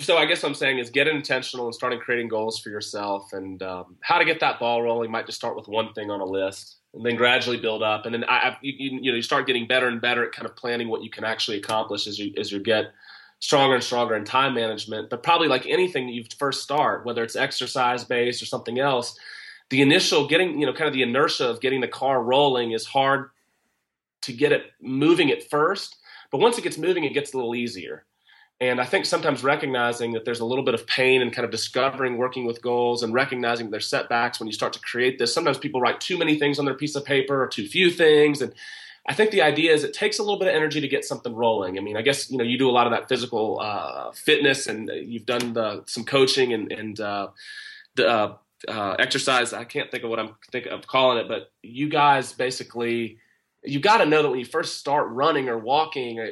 so 0.00 0.16
I 0.16 0.26
guess 0.26 0.42
what 0.42 0.48
I'm 0.48 0.54
saying 0.54 0.78
is 0.78 0.90
get 0.90 1.06
intentional 1.06 1.66
and 1.66 1.74
starting 1.74 2.00
creating 2.00 2.28
goals 2.28 2.58
for 2.58 2.70
yourself 2.70 3.32
and 3.32 3.62
um, 3.62 3.96
how 4.00 4.18
to 4.18 4.24
get 4.24 4.40
that 4.40 4.58
ball 4.58 4.82
rolling. 4.82 5.10
Might 5.10 5.26
just 5.26 5.38
start 5.38 5.54
with 5.54 5.68
one 5.68 5.92
thing 5.92 6.10
on 6.10 6.20
a 6.20 6.24
list 6.24 6.78
and 6.92 7.06
then 7.06 7.14
gradually 7.14 7.56
build 7.56 7.82
up. 7.82 8.04
And 8.04 8.14
then 8.14 8.24
I, 8.28 8.56
you, 8.62 9.00
you 9.02 9.12
know 9.12 9.16
you 9.16 9.22
start 9.22 9.46
getting 9.46 9.66
better 9.66 9.86
and 9.86 10.00
better 10.00 10.24
at 10.24 10.32
kind 10.32 10.46
of 10.46 10.56
planning 10.56 10.88
what 10.88 11.04
you 11.04 11.10
can 11.10 11.24
actually 11.24 11.58
accomplish 11.58 12.06
as 12.08 12.18
you 12.18 12.32
as 12.36 12.50
you 12.50 12.58
get 12.58 12.86
stronger 13.38 13.74
and 13.74 13.84
stronger 13.84 14.16
in 14.16 14.24
time 14.24 14.54
management. 14.54 15.08
But 15.08 15.22
probably 15.22 15.46
like 15.46 15.66
anything 15.66 16.06
that 16.06 16.14
you 16.14 16.24
first 16.36 16.62
start 16.62 17.06
whether 17.06 17.22
it's 17.22 17.36
exercise 17.36 18.02
based 18.02 18.42
or 18.42 18.46
something 18.46 18.80
else 18.80 19.16
the 19.70 19.82
initial 19.82 20.26
getting 20.26 20.58
you 20.58 20.66
know 20.66 20.72
kind 20.72 20.88
of 20.88 20.94
the 20.94 21.02
inertia 21.02 21.48
of 21.48 21.60
getting 21.60 21.80
the 21.80 21.88
car 21.88 22.22
rolling 22.22 22.72
is 22.72 22.86
hard 22.86 23.30
to 24.22 24.32
get 24.32 24.50
it 24.50 24.72
moving 24.80 25.30
at 25.30 25.48
first. 25.48 25.96
But 26.32 26.38
once 26.38 26.58
it 26.58 26.62
gets 26.62 26.78
moving 26.78 27.04
it 27.04 27.14
gets 27.14 27.34
a 27.34 27.36
little 27.36 27.54
easier 27.54 28.05
and 28.60 28.80
I 28.80 28.86
think 28.86 29.04
sometimes 29.04 29.44
recognizing 29.44 30.12
that 30.12 30.24
there's 30.24 30.40
a 30.40 30.44
little 30.44 30.64
bit 30.64 30.72
of 30.72 30.86
pain 30.86 31.20
and 31.20 31.32
kind 31.32 31.44
of 31.44 31.50
discovering 31.50 32.16
working 32.16 32.46
with 32.46 32.62
goals 32.62 33.02
and 33.02 33.12
recognizing 33.12 33.70
their 33.70 33.80
setbacks 33.80 34.40
when 34.40 34.46
you 34.46 34.52
start 34.52 34.72
to 34.72 34.80
create 34.80 35.18
this. 35.18 35.34
Sometimes 35.34 35.58
people 35.58 35.80
write 35.80 36.00
too 36.00 36.16
many 36.16 36.38
things 36.38 36.58
on 36.58 36.64
their 36.64 36.74
piece 36.74 36.96
of 36.96 37.04
paper 37.04 37.42
or 37.42 37.48
too 37.48 37.68
few 37.68 37.90
things. 37.90 38.40
And 38.40 38.54
I 39.06 39.12
think 39.12 39.30
the 39.30 39.42
idea 39.42 39.74
is 39.74 39.84
it 39.84 39.92
takes 39.92 40.18
a 40.18 40.22
little 40.22 40.38
bit 40.38 40.48
of 40.48 40.54
energy 40.54 40.80
to 40.80 40.88
get 40.88 41.04
something 41.04 41.34
rolling. 41.34 41.78
I 41.78 41.82
mean, 41.82 41.98
I 41.98 42.02
guess 42.02 42.30
you 42.30 42.38
know 42.38 42.44
you 42.44 42.56
do 42.56 42.68
a 42.68 42.72
lot 42.72 42.86
of 42.86 42.92
that 42.92 43.08
physical 43.08 43.60
uh, 43.60 44.10
fitness, 44.12 44.66
and 44.66 44.90
you've 45.04 45.26
done 45.26 45.52
the, 45.52 45.84
some 45.86 46.04
coaching 46.04 46.54
and, 46.54 46.72
and 46.72 46.98
uh, 46.98 47.28
the, 47.94 48.08
uh, 48.08 48.36
uh, 48.68 48.96
exercise. 48.98 49.52
I 49.52 49.64
can't 49.64 49.90
think 49.90 50.02
of 50.02 50.10
what 50.10 50.18
I'm 50.18 50.34
think 50.50 50.66
of 50.66 50.86
calling 50.86 51.18
it, 51.18 51.28
but 51.28 51.52
you 51.62 51.88
guys 51.88 52.32
basically 52.32 53.18
you 53.66 53.80
got 53.80 53.98
to 53.98 54.06
know 54.06 54.22
that 54.22 54.30
when 54.30 54.38
you 54.38 54.44
first 54.44 54.78
start 54.78 55.08
running 55.10 55.48
or 55.48 55.58
walking, 55.58 56.20
uh, 56.20 56.26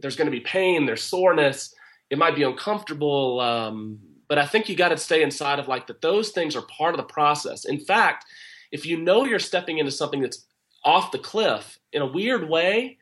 there's 0.00 0.16
going 0.16 0.26
to 0.26 0.32
be 0.32 0.40
pain, 0.40 0.86
there's 0.86 1.02
soreness, 1.02 1.74
it 2.10 2.18
might 2.18 2.34
be 2.34 2.42
uncomfortable. 2.42 3.40
Um, 3.40 3.98
but 4.28 4.38
I 4.38 4.46
think 4.46 4.68
you 4.68 4.76
got 4.76 4.88
to 4.90 4.96
stay 4.96 5.22
inside 5.22 5.58
of 5.58 5.68
like 5.68 5.86
that. 5.86 6.02
Those 6.02 6.30
things 6.30 6.56
are 6.56 6.62
part 6.62 6.94
of 6.94 6.98
the 6.98 7.12
process. 7.12 7.64
In 7.64 7.78
fact, 7.78 8.24
if 8.72 8.86
you 8.86 8.96
know 8.96 9.24
you're 9.24 9.38
stepping 9.38 9.78
into 9.78 9.92
something 9.92 10.20
that's 10.20 10.46
off 10.84 11.12
the 11.12 11.18
cliff 11.18 11.78
in 11.92 12.02
a 12.02 12.06
weird 12.06 12.48
way, 12.48 12.98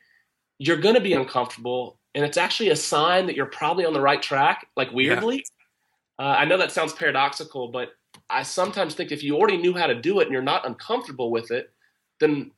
you're 0.57 0.77
going 0.77 0.95
to 0.95 1.01
be 1.01 1.13
uncomfortable, 1.13 1.97
and 2.13 2.25
it's 2.25 2.37
actually 2.37 2.69
a 2.69 2.75
sign 2.75 3.27
that 3.27 3.35
you're 3.35 3.45
probably 3.45 3.85
on 3.85 3.93
the 3.93 4.01
right 4.01 4.21
track. 4.21 4.67
Like 4.75 4.91
weirdly, 4.91 5.45
yeah. 6.19 6.25
uh, 6.25 6.35
I 6.37 6.45
know 6.45 6.57
that 6.57 6.71
sounds 6.71 6.93
paradoxical, 6.93 7.69
but 7.69 7.93
I 8.29 8.43
sometimes 8.43 8.93
think 8.93 9.11
if 9.11 9.23
you 9.23 9.37
already 9.37 9.57
knew 9.57 9.73
how 9.73 9.87
to 9.87 9.95
do 9.95 10.19
it 10.19 10.23
and 10.23 10.33
you're 10.33 10.41
not 10.41 10.67
uncomfortable 10.67 11.31
with 11.31 11.51
it, 11.51 11.71
then 12.19 12.51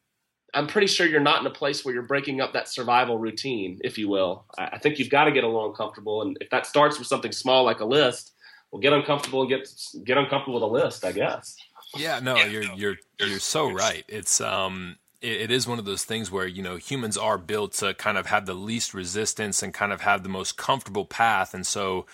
I'm 0.53 0.67
pretty 0.67 0.87
sure 0.87 1.07
you're 1.07 1.21
not 1.21 1.39
in 1.39 1.47
a 1.47 1.51
place 1.51 1.85
where 1.85 1.93
you're 1.93 2.03
breaking 2.03 2.41
up 2.41 2.53
that 2.53 2.67
survival 2.67 3.17
routine, 3.17 3.79
if 3.83 3.97
you 3.97 4.09
will. 4.09 4.45
I 4.57 4.77
think 4.79 4.99
you've 4.99 5.09
got 5.09 5.25
to 5.25 5.31
get 5.31 5.43
a 5.43 5.47
little 5.47 5.69
uncomfortable, 5.69 6.21
and 6.21 6.37
if 6.41 6.49
that 6.49 6.65
starts 6.65 6.99
with 6.99 7.07
something 7.07 7.31
small 7.31 7.63
like 7.63 7.79
a 7.79 7.85
list, 7.85 8.33
well, 8.71 8.81
get 8.81 8.93
uncomfortable 8.93 9.41
and 9.41 9.49
get 9.49 9.69
get 10.03 10.17
uncomfortable 10.17 10.55
with 10.55 10.63
a 10.63 10.83
list, 10.85 11.05
I 11.05 11.11
guess. 11.11 11.55
Yeah, 11.95 12.19
no, 12.19 12.37
you're 12.37 12.63
you're 12.63 12.95
you're 13.19 13.39
so 13.39 13.71
right. 13.71 14.03
It's 14.07 14.41
um, 14.41 14.97
it, 15.21 15.41
it 15.41 15.51
is 15.51 15.67
one 15.67 15.79
of 15.79 15.85
those 15.85 16.03
things 16.03 16.31
where 16.31 16.47
you 16.47 16.63
know 16.63 16.77
humans 16.77 17.17
are 17.17 17.37
built 17.37 17.73
to 17.73 17.93
kind 17.93 18.17
of 18.17 18.27
have 18.27 18.45
the 18.45 18.53
least 18.53 18.93
resistance 18.93 19.61
and 19.63 19.73
kind 19.73 19.91
of 19.91 20.01
have 20.01 20.23
the 20.23 20.29
most 20.29 20.57
comfortable 20.57 21.05
path, 21.05 21.53
and 21.53 21.65
so 21.65 22.05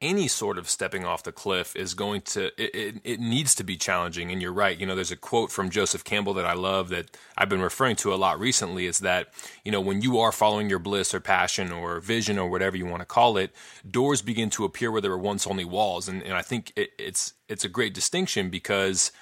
any 0.00 0.26
sort 0.26 0.56
of 0.56 0.68
stepping 0.68 1.04
off 1.04 1.22
the 1.22 1.32
cliff 1.32 1.76
is 1.76 1.92
going 1.92 2.22
to 2.22 2.46
it, 2.62 2.74
it, 2.74 3.00
it, 3.04 3.20
needs 3.20 3.54
to 3.54 3.62
be 3.62 3.76
challenging 3.76 4.30
and 4.30 4.40
you're 4.40 4.52
right 4.52 4.78
you 4.78 4.86
know 4.86 4.94
there's 4.94 5.10
a 5.10 5.16
quote 5.16 5.52
from 5.52 5.68
joseph 5.68 6.04
campbell 6.04 6.32
that 6.32 6.46
i 6.46 6.54
love 6.54 6.88
that 6.88 7.16
i've 7.36 7.48
been 7.50 7.60
referring 7.60 7.94
to 7.94 8.12
a 8.12 8.16
lot 8.16 8.40
recently 8.40 8.86
is 8.86 9.00
that 9.00 9.28
you 9.64 9.70
know 9.70 9.80
when 9.80 10.00
you 10.00 10.18
are 10.18 10.32
following 10.32 10.70
your 10.70 10.78
bliss 10.78 11.12
or 11.12 11.20
passion 11.20 11.70
or 11.70 12.00
vision 12.00 12.38
or 12.38 12.48
whatever 12.48 12.76
you 12.76 12.86
want 12.86 13.00
to 13.00 13.06
call 13.06 13.36
it 13.36 13.54
doors 13.88 14.22
begin 14.22 14.48
to 14.48 14.64
appear 14.64 14.90
where 14.90 15.02
there 15.02 15.10
were 15.10 15.18
once 15.18 15.46
only 15.46 15.64
walls 15.64 16.08
and, 16.08 16.22
and 16.22 16.32
i 16.32 16.42
think 16.42 16.72
it, 16.76 16.90
it's 16.98 17.34
it's 17.48 17.64
a 17.64 17.68
great 17.68 17.92
distinction 17.92 18.48
because 18.48 19.12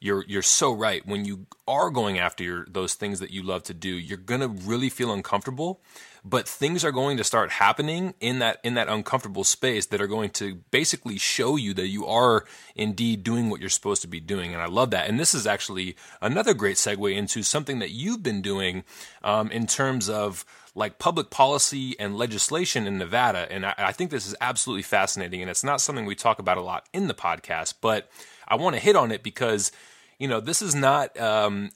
you're 0.00 0.24
you're 0.28 0.42
so 0.42 0.72
right. 0.72 1.04
When 1.06 1.24
you 1.24 1.46
are 1.66 1.90
going 1.90 2.18
after 2.18 2.44
your, 2.44 2.66
those 2.70 2.94
things 2.94 3.20
that 3.20 3.30
you 3.30 3.42
love 3.42 3.64
to 3.64 3.74
do, 3.74 3.88
you're 3.88 4.18
gonna 4.18 4.48
really 4.48 4.88
feel 4.88 5.12
uncomfortable. 5.12 5.80
But 6.24 6.48
things 6.48 6.84
are 6.84 6.92
going 6.92 7.16
to 7.16 7.24
start 7.24 7.50
happening 7.50 8.14
in 8.20 8.38
that 8.40 8.58
in 8.64 8.74
that 8.74 8.88
uncomfortable 8.88 9.44
space 9.44 9.86
that 9.86 10.00
are 10.00 10.06
going 10.06 10.30
to 10.30 10.56
basically 10.70 11.18
show 11.18 11.56
you 11.56 11.74
that 11.74 11.88
you 11.88 12.06
are 12.06 12.44
indeed 12.74 13.22
doing 13.22 13.50
what 13.50 13.60
you're 13.60 13.68
supposed 13.68 14.02
to 14.02 14.08
be 14.08 14.20
doing. 14.20 14.52
And 14.52 14.62
I 14.62 14.66
love 14.66 14.90
that. 14.90 15.08
And 15.08 15.18
this 15.18 15.34
is 15.34 15.46
actually 15.46 15.96
another 16.20 16.54
great 16.54 16.76
segue 16.76 17.14
into 17.14 17.42
something 17.42 17.78
that 17.78 17.90
you've 17.90 18.22
been 18.22 18.42
doing 18.42 18.84
um, 19.22 19.50
in 19.50 19.66
terms 19.66 20.08
of 20.08 20.44
like 20.74 20.98
public 20.98 21.30
policy 21.30 21.98
and 21.98 22.16
legislation 22.16 22.86
in 22.86 22.98
Nevada. 22.98 23.50
And 23.50 23.66
I, 23.66 23.74
I 23.78 23.92
think 23.92 24.10
this 24.10 24.26
is 24.26 24.34
absolutely 24.40 24.82
fascinating. 24.82 25.40
And 25.42 25.50
it's 25.50 25.64
not 25.64 25.80
something 25.80 26.06
we 26.06 26.14
talk 26.14 26.38
about 26.38 26.56
a 26.56 26.62
lot 26.62 26.88
in 26.92 27.08
the 27.08 27.14
podcast, 27.14 27.74
but 27.80 28.08
I 28.46 28.56
want 28.56 28.76
to 28.76 28.80
hit 28.80 28.96
on 28.96 29.12
it 29.12 29.22
because 29.22 29.72
you 30.18 30.26
know 30.26 30.40
this 30.40 30.62
is 30.62 30.74
not 30.74 31.18
um, 31.20 31.70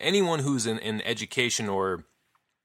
anyone 0.00 0.38
who's 0.38 0.66
in, 0.66 0.78
in 0.78 1.02
education 1.02 1.68
or 1.68 2.04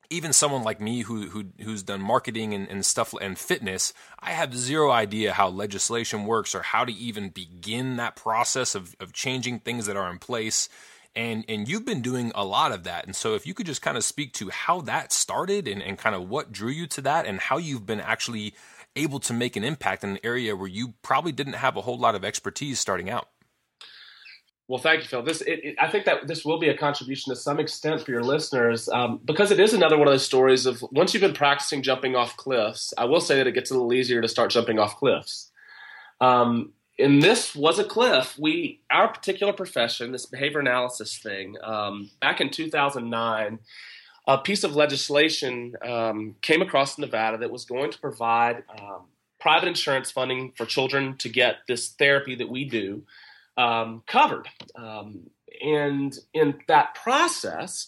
even 0.10 0.34
someone 0.34 0.64
like 0.64 0.80
me 0.80 1.02
who, 1.02 1.28
who 1.28 1.46
who's 1.62 1.84
done 1.84 2.02
marketing 2.02 2.54
and, 2.54 2.68
and, 2.68 2.86
stuff 2.86 3.14
and 3.20 3.38
fitness, 3.38 3.94
I 4.20 4.32
have 4.32 4.56
zero 4.56 4.92
idea 4.92 5.34
how 5.34 5.50
legislation 5.50 6.26
works 6.26 6.56
or 6.56 6.62
how 6.62 6.86
to 6.86 6.94
even 6.94 7.30
begin 7.30 7.98
that 7.98 8.16
process 8.16 8.76
of, 8.76 8.96
of 9.00 9.14
changing 9.14 9.60
things 9.60 9.86
that 9.86 9.98
are 9.98 10.10
in 10.10 10.20
place. 10.20 10.70
And 11.16 11.46
and 11.50 11.68
you've 11.68 11.86
been 11.86 12.02
doing 12.02 12.32
a 12.36 12.46
lot 12.46 12.72
of 12.72 12.84
that. 12.84 13.06
And 13.06 13.16
so 13.16 13.36
if 13.36 13.46
you 13.46 13.54
could 13.54 13.66
just 13.66 13.82
kind 13.82 13.98
of 13.98 14.04
speak 14.04 14.34
to 14.34 14.50
how 14.50 14.82
that 14.82 15.12
started 15.12 15.68
and, 15.68 15.82
and 15.82 15.98
kind 15.98 16.16
of 16.16 16.30
what 16.30 16.52
drew 16.52 16.72
you 16.72 16.88
to 16.88 17.02
that 17.02 17.26
and 17.26 17.40
how 17.40 17.58
you've 17.58 17.86
been 17.86 18.02
actually 18.02 18.54
able 18.96 19.20
to 19.20 19.34
make 19.34 19.56
an 19.56 19.64
impact 19.64 20.04
in 20.04 20.12
an 20.12 20.20
area 20.24 20.56
where 20.56 20.68
you 20.68 20.94
probably 21.02 21.32
didn't 21.32 21.54
have 21.54 21.78
a 21.78 21.82
whole 21.82 21.98
lot 21.98 22.16
of 22.16 22.26
expertise 22.26 22.80
starting 22.80 23.10
out. 23.10 23.30
Well, 24.68 24.80
thank 24.80 25.04
you, 25.04 25.08
Phil. 25.08 25.24
This, 25.24 25.42
it, 25.42 25.60
it, 25.64 25.76
I 25.80 25.88
think 25.88 26.06
that 26.06 26.28
this 26.28 26.44
will 26.44 26.60
be 26.60 26.68
a 26.68 26.78
contribution 26.78 27.34
to 27.34 27.40
some 27.40 27.58
extent 27.58 28.02
for 28.02 28.12
your 28.12 28.24
listeners 28.24 28.90
um, 28.90 29.22
because 29.24 29.50
it 29.52 29.62
is 29.62 29.74
another 29.74 29.98
one 29.98 30.08
of 30.08 30.14
those 30.14 30.26
stories 30.26 30.66
of 30.66 30.84
once 30.92 31.14
you've 31.14 31.22
been 31.22 31.34
practicing 31.34 31.82
jumping 31.82 32.16
off 32.16 32.36
cliffs. 32.36 32.94
I 32.98 33.06
will 33.06 33.22
say 33.22 33.38
that 33.38 33.48
it 33.48 33.54
gets 33.54 33.72
a 33.72 33.74
little 33.74 33.94
easier 33.94 34.22
to 34.22 34.28
start 34.28 34.52
jumping 34.52 34.78
off 34.78 34.98
cliffs. 34.98 35.52
Um, 36.20 36.74
and 37.00 37.22
this 37.22 37.56
was 37.56 37.80
a 37.80 37.84
cliff. 37.84 38.38
We, 38.38 38.82
our 38.92 39.08
particular 39.08 39.54
profession, 39.54 40.12
this 40.12 40.26
behavior 40.26 40.60
analysis 40.60 41.18
thing, 41.18 41.56
um, 41.64 42.10
back 42.20 42.42
in 42.42 42.50
2009, 42.50 43.60
a 44.28 44.38
piece 44.40 44.66
of 44.66 44.76
legislation 44.76 45.76
um, 45.82 46.36
came 46.42 46.62
across 46.62 46.98
Nevada 46.98 47.38
that 47.38 47.52
was 47.52 47.64
going 47.64 47.92
to 47.92 48.00
provide 48.00 48.64
um, 48.78 49.04
private 49.40 49.68
insurance 49.68 50.12
funding 50.12 50.52
for 50.58 50.66
children 50.66 51.16
to 51.20 51.30
get 51.30 51.58
this 51.70 51.90
therapy 51.90 52.36
that 52.36 52.50
we 52.50 52.66
do 52.66 53.04
um, 53.58 54.04
covered. 54.08 54.48
Um, 54.76 55.30
and 55.62 56.18
in 56.34 56.60
that 56.68 56.96
process, 56.96 57.88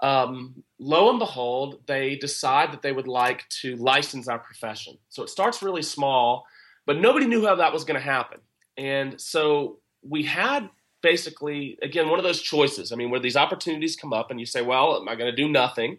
um, 0.00 0.62
lo 0.78 1.08
and 1.10 1.18
behold, 1.18 1.80
they 1.86 2.16
decide 2.16 2.72
that 2.72 2.82
they 2.82 2.92
would 2.92 3.08
like 3.08 3.48
to 3.60 3.76
license 3.76 4.28
our 4.28 4.38
profession. 4.38 4.98
So 5.08 5.22
it 5.22 5.30
starts 5.30 5.62
really 5.62 5.82
small, 5.82 6.44
but 6.84 6.98
nobody 6.98 7.26
knew 7.26 7.46
how 7.46 7.54
that 7.56 7.72
was 7.72 7.84
going 7.84 7.98
to 7.98 8.04
happen. 8.04 8.40
And 8.76 9.18
so 9.20 9.78
we 10.02 10.24
had 10.24 10.68
basically, 11.02 11.78
again, 11.82 12.08
one 12.08 12.18
of 12.18 12.24
those 12.24 12.42
choices. 12.42 12.92
I 12.92 12.96
mean, 12.96 13.10
where 13.10 13.20
these 13.20 13.36
opportunities 13.36 13.96
come 13.96 14.12
up 14.12 14.30
and 14.30 14.38
you 14.38 14.46
say, 14.46 14.60
well, 14.60 14.96
am 14.96 15.08
I 15.08 15.14
going 15.14 15.30
to 15.30 15.36
do 15.36 15.48
nothing 15.48 15.98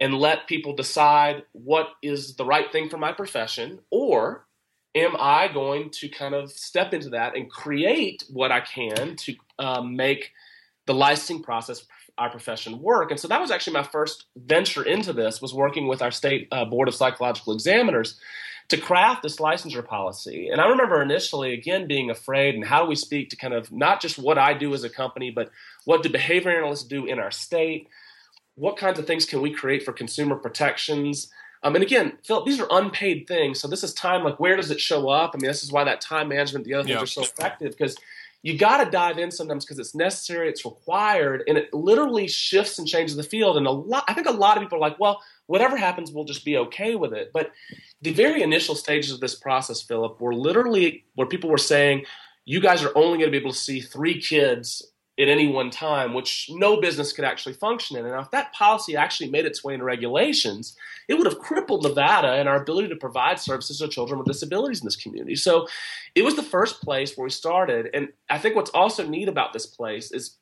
and 0.00 0.14
let 0.14 0.48
people 0.48 0.74
decide 0.74 1.44
what 1.52 1.88
is 2.02 2.34
the 2.34 2.44
right 2.44 2.70
thing 2.72 2.88
for 2.88 2.98
my 2.98 3.12
profession? 3.12 3.80
Or 3.90 4.46
am 4.94 5.16
I 5.18 5.48
going 5.48 5.90
to 5.90 6.08
kind 6.08 6.34
of 6.34 6.50
step 6.50 6.92
into 6.92 7.10
that 7.10 7.36
and 7.36 7.50
create 7.50 8.24
what 8.30 8.52
I 8.52 8.60
can 8.60 9.16
to 9.16 9.34
um, 9.58 9.96
make 9.96 10.32
the 10.86 10.94
licensing 10.94 11.42
process 11.42 11.84
our 12.16 12.30
profession 12.30 12.80
work? 12.80 13.10
And 13.10 13.20
so 13.20 13.28
that 13.28 13.40
was 13.40 13.50
actually 13.50 13.74
my 13.74 13.82
first 13.82 14.26
venture 14.36 14.82
into 14.82 15.12
this 15.12 15.40
was 15.40 15.54
working 15.54 15.88
with 15.88 16.02
our 16.02 16.10
state 16.10 16.48
uh, 16.50 16.64
board 16.64 16.88
of 16.88 16.94
psychological 16.94 17.52
examiners 17.52 18.18
to 18.68 18.76
craft 18.76 19.22
this 19.22 19.36
licensure 19.36 19.86
policy. 19.86 20.48
And 20.50 20.60
I 20.60 20.68
remember 20.68 21.00
initially, 21.00 21.54
again, 21.54 21.86
being 21.86 22.10
afraid 22.10 22.54
and 22.54 22.64
how 22.64 22.82
do 22.82 22.88
we 22.88 22.96
speak 22.96 23.30
to 23.30 23.36
kind 23.36 23.54
of 23.54 23.72
not 23.72 24.00
just 24.00 24.18
what 24.18 24.36
I 24.36 24.52
do 24.52 24.74
as 24.74 24.84
a 24.84 24.90
company, 24.90 25.30
but 25.30 25.50
what 25.84 26.02
do 26.02 26.10
behavior 26.10 26.50
analysts 26.50 26.84
do 26.84 27.06
in 27.06 27.18
our 27.18 27.30
state? 27.30 27.88
What 28.56 28.76
kinds 28.76 28.98
of 28.98 29.06
things 29.06 29.24
can 29.24 29.40
we 29.40 29.52
create 29.52 29.84
for 29.84 29.92
consumer 29.92 30.36
protections? 30.36 31.30
Um, 31.62 31.74
and 31.74 31.82
again, 31.82 32.18
Philip, 32.24 32.46
these 32.46 32.60
are 32.60 32.68
unpaid 32.70 33.26
things. 33.26 33.60
So 33.60 33.68
this 33.68 33.82
is 33.82 33.92
time. 33.94 34.22
Like, 34.22 34.38
where 34.38 34.56
does 34.56 34.70
it 34.70 34.80
show 34.80 35.08
up? 35.08 35.32
I 35.34 35.38
mean, 35.38 35.48
this 35.48 35.62
is 35.62 35.72
why 35.72 35.84
that 35.84 36.00
time 36.00 36.28
management, 36.28 36.64
the 36.64 36.74
other 36.74 36.84
things 36.84 37.02
are 37.02 37.06
so 37.06 37.22
effective 37.22 37.72
because 37.72 37.96
you 38.42 38.56
got 38.56 38.84
to 38.84 38.90
dive 38.90 39.18
in 39.18 39.30
sometimes 39.30 39.64
because 39.64 39.78
it's 39.78 39.94
necessary, 39.94 40.48
it's 40.48 40.64
required, 40.64 41.42
and 41.48 41.58
it 41.58 41.74
literally 41.74 42.28
shifts 42.28 42.78
and 42.78 42.86
changes 42.86 43.16
the 43.16 43.24
field. 43.24 43.56
And 43.56 43.66
a 43.66 43.70
lot, 43.70 44.04
I 44.06 44.14
think 44.14 44.28
a 44.28 44.32
lot 44.32 44.56
of 44.56 44.62
people 44.62 44.78
are 44.78 44.80
like, 44.80 45.00
well, 45.00 45.20
whatever 45.46 45.76
happens, 45.76 46.12
we'll 46.12 46.24
just 46.24 46.44
be 46.44 46.56
okay 46.56 46.94
with 46.94 47.12
it. 47.12 47.30
But 47.32 47.50
the 48.00 48.12
very 48.12 48.42
initial 48.42 48.76
stages 48.76 49.10
of 49.10 49.20
this 49.20 49.34
process, 49.34 49.82
Philip, 49.82 50.20
were 50.20 50.34
literally 50.34 51.04
where 51.16 51.26
people 51.26 51.50
were 51.50 51.58
saying, 51.58 52.04
you 52.44 52.60
guys 52.60 52.84
are 52.84 52.92
only 52.94 53.18
going 53.18 53.30
to 53.30 53.30
be 53.30 53.38
able 53.38 53.52
to 53.52 53.58
see 53.58 53.80
three 53.80 54.20
kids 54.20 54.86
at 55.18 55.28
any 55.28 55.48
one 55.48 55.70
time, 55.70 56.14
which 56.14 56.48
no 56.50 56.80
business 56.80 57.12
could 57.12 57.24
actually 57.24 57.54
function 57.54 57.96
in. 57.96 58.06
And 58.06 58.20
if 58.20 58.30
that 58.30 58.52
policy 58.52 58.96
actually 58.96 59.30
made 59.30 59.46
its 59.46 59.64
way 59.64 59.74
into 59.74 59.84
regulations, 59.84 60.76
it 61.08 61.14
would 61.14 61.26
have 61.26 61.40
crippled 61.40 61.82
Nevada 61.82 62.34
and 62.34 62.48
our 62.48 62.62
ability 62.62 62.88
to 62.88 62.96
provide 62.96 63.40
services 63.40 63.78
to 63.78 63.88
children 63.88 64.18
with 64.18 64.28
disabilities 64.28 64.80
in 64.80 64.86
this 64.86 64.94
community. 64.94 65.34
So 65.34 65.66
it 66.14 66.24
was 66.24 66.36
the 66.36 66.42
first 66.42 66.82
place 66.82 67.16
where 67.16 67.24
we 67.24 67.30
started. 67.30 67.90
And 67.92 68.08
I 68.30 68.38
think 68.38 68.54
what's 68.54 68.70
also 68.70 69.06
neat 69.06 69.28
about 69.28 69.52
this 69.52 69.66
place 69.66 70.12
is 70.12 70.36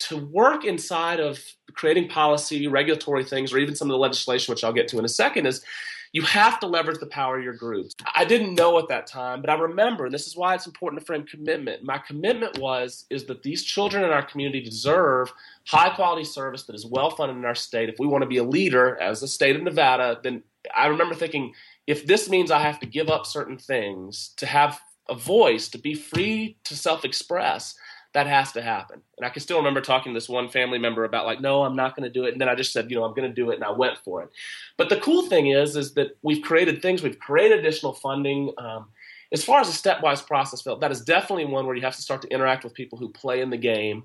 to 0.00 0.18
work 0.18 0.64
inside 0.64 1.20
of 1.20 1.42
creating 1.72 2.08
policy, 2.08 2.68
regulatory 2.68 3.24
things, 3.24 3.52
or 3.52 3.58
even 3.58 3.74
some 3.74 3.88
of 3.88 3.94
the 3.94 3.98
legislation, 3.98 4.52
which 4.52 4.64
I'll 4.64 4.72
get 4.72 4.88
to 4.88 4.98
in 4.98 5.04
a 5.04 5.08
second, 5.08 5.46
is 5.46 5.64
you 6.12 6.22
have 6.22 6.58
to 6.60 6.66
leverage 6.66 6.98
the 6.98 7.06
power 7.06 7.38
of 7.38 7.44
your 7.44 7.54
groups. 7.54 7.94
I 8.14 8.24
didn't 8.24 8.54
know 8.54 8.78
at 8.78 8.88
that 8.88 9.06
time, 9.06 9.40
but 9.40 9.50
I 9.50 9.54
remember, 9.54 10.06
and 10.06 10.14
this 10.14 10.26
is 10.26 10.36
why 10.36 10.54
it's 10.54 10.66
important 10.66 11.00
to 11.00 11.06
frame 11.06 11.24
commitment. 11.24 11.84
My 11.84 11.98
commitment 11.98 12.58
was 12.58 13.04
is 13.10 13.24
that 13.24 13.42
these 13.42 13.62
children 13.62 14.02
in 14.02 14.10
our 14.10 14.24
community 14.24 14.60
deserve 14.60 15.32
high 15.66 15.90
quality 15.90 16.24
service 16.24 16.64
that 16.64 16.74
is 16.74 16.84
well 16.84 17.10
funded 17.10 17.36
in 17.36 17.44
our 17.44 17.54
state. 17.54 17.88
If 17.88 17.98
we 17.98 18.06
want 18.06 18.22
to 18.22 18.28
be 18.28 18.38
a 18.38 18.44
leader 18.44 19.00
as 19.00 19.20
the 19.20 19.28
state 19.28 19.54
of 19.54 19.62
Nevada, 19.62 20.18
then 20.22 20.42
I 20.76 20.86
remember 20.86 21.14
thinking, 21.14 21.54
if 21.86 22.06
this 22.06 22.28
means 22.28 22.50
I 22.50 22.58
have 22.60 22.80
to 22.80 22.86
give 22.86 23.08
up 23.08 23.26
certain 23.26 23.56
things 23.56 24.34
to 24.36 24.46
have 24.46 24.80
a 25.08 25.14
voice, 25.14 25.68
to 25.68 25.78
be 25.78 25.94
free 25.94 26.56
to 26.64 26.76
self 26.76 27.04
express, 27.04 27.74
that 28.12 28.26
has 28.26 28.52
to 28.52 28.62
happen. 28.62 29.00
And 29.16 29.24
I 29.24 29.30
can 29.30 29.40
still 29.40 29.58
remember 29.58 29.80
talking 29.80 30.12
to 30.12 30.16
this 30.16 30.28
one 30.28 30.48
family 30.48 30.78
member 30.78 31.04
about 31.04 31.26
like, 31.26 31.40
no, 31.40 31.62
I'm 31.62 31.76
not 31.76 31.94
going 31.94 32.10
to 32.10 32.12
do 32.12 32.24
it. 32.24 32.32
And 32.32 32.40
then 32.40 32.48
I 32.48 32.54
just 32.54 32.72
said, 32.72 32.90
you 32.90 32.96
know, 32.96 33.04
I'm 33.04 33.14
going 33.14 33.28
to 33.28 33.34
do 33.34 33.50
it, 33.50 33.54
and 33.54 33.64
I 33.64 33.70
went 33.70 33.98
for 33.98 34.22
it. 34.22 34.30
But 34.76 34.88
the 34.88 35.00
cool 35.00 35.26
thing 35.26 35.48
is, 35.48 35.76
is 35.76 35.94
that 35.94 36.16
we've 36.22 36.42
created 36.42 36.82
things. 36.82 37.02
We've 37.02 37.18
created 37.18 37.60
additional 37.60 37.92
funding. 37.92 38.52
Um, 38.58 38.86
as 39.32 39.44
far 39.44 39.60
as 39.60 39.68
a 39.68 39.72
stepwise 39.72 40.26
process, 40.26 40.62
Phil, 40.62 40.78
that 40.78 40.90
is 40.90 41.02
definitely 41.02 41.44
one 41.44 41.66
where 41.66 41.76
you 41.76 41.82
have 41.82 41.96
to 41.96 42.02
start 42.02 42.22
to 42.22 42.28
interact 42.28 42.64
with 42.64 42.74
people 42.74 42.98
who 42.98 43.10
play 43.10 43.40
in 43.40 43.50
the 43.50 43.56
game 43.56 44.04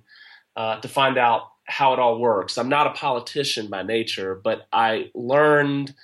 uh, 0.56 0.80
to 0.82 0.88
find 0.88 1.18
out 1.18 1.50
how 1.66 1.94
it 1.94 2.00
all 2.00 2.20
works. 2.20 2.60
I'm 2.60 2.70
not 2.70 2.86
a 2.86 2.92
politician 2.92 3.68
by 3.68 3.82
nature, 3.82 4.36
but 4.36 4.68
I 4.72 5.10
learned 5.16 5.96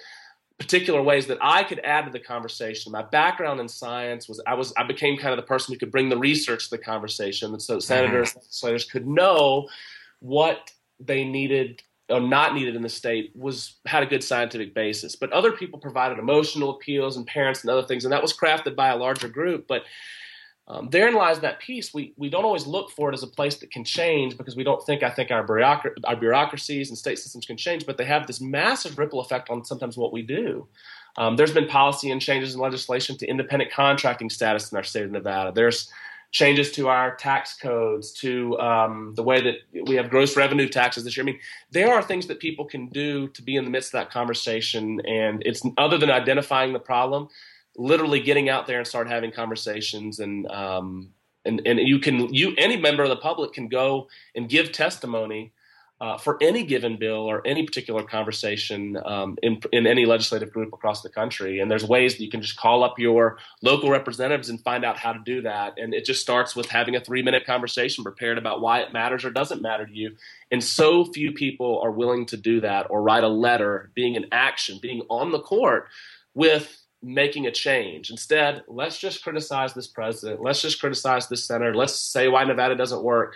particular 0.61 1.01
ways 1.01 1.25
that 1.25 1.39
I 1.41 1.63
could 1.63 1.79
add 1.79 2.05
to 2.05 2.11
the 2.11 2.19
conversation. 2.19 2.91
My 2.91 3.01
background 3.01 3.59
in 3.59 3.67
science 3.67 4.29
was 4.29 4.39
I 4.45 4.53
was 4.53 4.71
I 4.77 4.83
became 4.83 5.17
kind 5.17 5.31
of 5.31 5.37
the 5.37 5.47
person 5.47 5.73
who 5.73 5.79
could 5.79 5.91
bring 5.91 6.07
the 6.07 6.17
research 6.17 6.65
to 6.65 6.77
the 6.77 6.83
conversation, 6.83 7.51
and 7.51 7.61
so 7.61 7.79
senators, 7.79 8.29
mm-hmm. 8.29 8.39
legislators 8.39 8.85
could 8.85 9.07
know 9.07 9.67
what 10.19 10.71
they 10.99 11.25
needed 11.25 11.81
or 12.09 12.19
not 12.19 12.53
needed 12.53 12.75
in 12.75 12.83
the 12.83 12.89
state 12.89 13.31
was 13.35 13.77
had 13.87 14.03
a 14.03 14.05
good 14.05 14.23
scientific 14.23 14.75
basis. 14.75 15.15
But 15.15 15.31
other 15.31 15.51
people 15.51 15.79
provided 15.79 16.19
emotional 16.19 16.69
appeals 16.71 17.17
and 17.17 17.25
parents 17.25 17.61
and 17.61 17.71
other 17.71 17.87
things, 17.87 18.05
and 18.05 18.11
that 18.11 18.21
was 18.21 18.37
crafted 18.37 18.75
by 18.75 18.89
a 18.89 18.97
larger 18.97 19.29
group. 19.29 19.65
But 19.67 19.83
um, 20.67 20.89
therein 20.89 21.15
lies 21.15 21.39
that 21.39 21.59
piece. 21.59 21.93
We 21.93 22.13
we 22.17 22.29
don't 22.29 22.45
always 22.45 22.65
look 22.67 22.91
for 22.91 23.09
it 23.09 23.13
as 23.13 23.23
a 23.23 23.27
place 23.27 23.57
that 23.57 23.71
can 23.71 23.83
change 23.83 24.37
because 24.37 24.55
we 24.55 24.63
don't 24.63 24.83
think 24.85 25.03
I 25.03 25.09
think 25.09 25.31
our, 25.31 25.45
bureaucra- 25.45 25.95
our 26.05 26.15
bureaucracies 26.15 26.89
and 26.89 26.97
state 26.97 27.19
systems 27.19 27.45
can 27.45 27.57
change, 27.57 27.85
but 27.85 27.97
they 27.97 28.05
have 28.05 28.27
this 28.27 28.39
massive 28.39 28.97
ripple 28.97 29.19
effect 29.19 29.49
on 29.49 29.65
sometimes 29.65 29.97
what 29.97 30.13
we 30.13 30.21
do. 30.21 30.67
Um, 31.17 31.35
there's 31.35 31.53
been 31.53 31.67
policy 31.67 32.09
and 32.11 32.21
changes 32.21 32.53
in 32.53 32.61
legislation 32.61 33.17
to 33.17 33.27
independent 33.27 33.71
contracting 33.71 34.29
status 34.29 34.71
in 34.71 34.77
our 34.77 34.83
state 34.83 35.03
of 35.03 35.11
Nevada. 35.11 35.51
There's 35.53 35.91
changes 36.31 36.71
to 36.71 36.87
our 36.87 37.15
tax 37.15 37.57
codes, 37.57 38.13
to 38.13 38.57
um, 38.59 39.13
the 39.15 39.23
way 39.23 39.41
that 39.41 39.55
we 39.87 39.95
have 39.95 40.09
gross 40.09 40.37
revenue 40.37 40.69
taxes 40.69 41.03
this 41.03 41.17
year. 41.17 41.25
I 41.25 41.25
mean, 41.25 41.39
there 41.71 41.93
are 41.93 42.01
things 42.01 42.27
that 42.27 42.39
people 42.39 42.63
can 42.63 42.87
do 42.87 43.27
to 43.29 43.41
be 43.41 43.57
in 43.57 43.65
the 43.65 43.69
midst 43.69 43.93
of 43.93 43.99
that 43.99 44.11
conversation, 44.11 45.01
and 45.05 45.43
it's 45.45 45.61
other 45.77 45.97
than 45.97 46.09
identifying 46.09 46.71
the 46.71 46.79
problem 46.79 47.27
literally 47.81 48.19
getting 48.19 48.49
out 48.49 48.67
there 48.67 48.77
and 48.77 48.87
start 48.87 49.07
having 49.07 49.31
conversations 49.31 50.19
and 50.19 50.49
um, 50.51 51.09
and 51.45 51.61
and 51.65 51.79
you 51.79 51.99
can 51.99 52.33
you 52.33 52.53
any 52.57 52.77
member 52.77 53.03
of 53.03 53.09
the 53.09 53.15
public 53.15 53.53
can 53.53 53.67
go 53.67 54.07
and 54.35 54.49
give 54.49 54.71
testimony 54.71 55.51
uh, 56.01 56.17
for 56.17 56.35
any 56.41 56.63
given 56.63 56.97
bill 56.97 57.29
or 57.29 57.45
any 57.45 57.63
particular 57.63 58.01
conversation 58.01 58.97
um, 59.05 59.37
in, 59.43 59.61
in 59.71 59.85
any 59.85 60.03
legislative 60.03 60.51
group 60.51 60.73
across 60.73 61.03
the 61.03 61.09
country. 61.09 61.59
And 61.59 61.69
there's 61.69 61.85
ways 61.85 62.13
that 62.13 62.23
you 62.23 62.29
can 62.31 62.41
just 62.41 62.57
call 62.57 62.83
up 62.83 62.97
your 62.97 63.37
local 63.61 63.91
representatives 63.91 64.49
and 64.49 64.59
find 64.61 64.83
out 64.83 64.97
how 64.97 65.13
to 65.13 65.19
do 65.23 65.43
that. 65.43 65.75
And 65.77 65.93
it 65.93 66.03
just 66.03 66.19
starts 66.19 66.55
with 66.55 66.65
having 66.65 66.95
a 66.95 67.01
three 67.01 67.21
minute 67.21 67.45
conversation 67.45 68.03
prepared 68.03 68.39
about 68.39 68.61
why 68.61 68.79
it 68.79 68.91
matters 68.91 69.23
or 69.23 69.29
doesn't 69.29 69.61
matter 69.61 69.85
to 69.85 69.93
you. 69.95 70.15
And 70.49 70.63
so 70.63 71.05
few 71.05 71.33
people 71.33 71.79
are 71.83 71.91
willing 71.91 72.25
to 72.27 72.37
do 72.37 72.61
that 72.61 72.87
or 72.89 73.03
write 73.03 73.23
a 73.23 73.29
letter, 73.29 73.91
being 73.93 74.15
in 74.15 74.25
action, 74.31 74.79
being 74.81 75.03
on 75.07 75.31
the 75.31 75.39
court 75.39 75.87
with 76.33 76.80
making 77.01 77.47
a 77.47 77.51
change. 77.51 78.11
Instead, 78.11 78.63
let's 78.67 78.99
just 78.99 79.23
criticize 79.23 79.73
this 79.73 79.87
president. 79.87 80.41
Let's 80.41 80.61
just 80.61 80.79
criticize 80.79 81.27
this 81.27 81.43
senator. 81.43 81.73
Let's 81.73 81.95
say 81.95 82.27
why 82.27 82.43
Nevada 82.43 82.75
doesn't 82.75 83.03
work. 83.03 83.35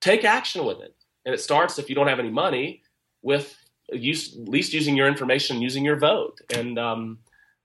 Take 0.00 0.24
action 0.24 0.64
with 0.64 0.80
it 0.80 0.94
and 1.24 1.34
it 1.34 1.38
starts 1.38 1.78
if 1.78 1.88
you 1.88 1.94
don't 1.94 2.08
have 2.08 2.18
any 2.18 2.30
money 2.30 2.82
with 3.22 3.56
use, 3.92 4.36
at 4.36 4.48
least 4.48 4.72
using 4.72 4.96
your 4.96 5.06
information, 5.06 5.62
using 5.62 5.84
your 5.84 5.96
vote. 5.96 6.40
And 6.54 6.78
um, 6.78 7.18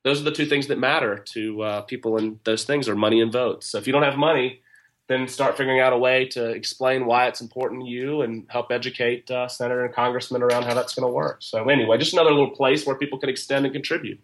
those 0.03 0.21
are 0.21 0.23
the 0.23 0.31
two 0.31 0.45
things 0.45 0.67
that 0.67 0.77
matter 0.77 1.17
to 1.33 1.61
uh, 1.61 1.81
people. 1.81 2.17
And 2.17 2.39
those 2.43 2.63
things 2.63 2.89
are 2.89 2.95
money 2.95 3.21
and 3.21 3.31
votes. 3.31 3.67
So 3.67 3.77
if 3.77 3.87
you 3.87 3.93
don't 3.93 4.03
have 4.03 4.17
money, 4.17 4.61
then 5.07 5.27
start 5.27 5.55
figuring 5.55 5.79
out 5.79 5.93
a 5.93 5.97
way 5.97 6.25
to 6.25 6.49
explain 6.49 7.05
why 7.05 7.27
it's 7.27 7.39
important 7.39 7.83
to 7.83 7.87
you 7.87 8.21
and 8.21 8.45
help 8.49 8.71
educate 8.71 9.29
uh, 9.29 9.47
senator 9.47 9.85
and 9.85 9.93
congressmen 9.93 10.41
around 10.41 10.63
how 10.63 10.73
that's 10.73 10.95
going 10.95 11.07
to 11.07 11.13
work. 11.13 11.37
So 11.41 11.69
anyway, 11.69 11.97
just 11.99 12.13
another 12.13 12.31
little 12.31 12.51
place 12.51 12.85
where 12.85 12.95
people 12.95 13.19
can 13.19 13.29
extend 13.29 13.65
and 13.65 13.73
contribute. 13.73 14.19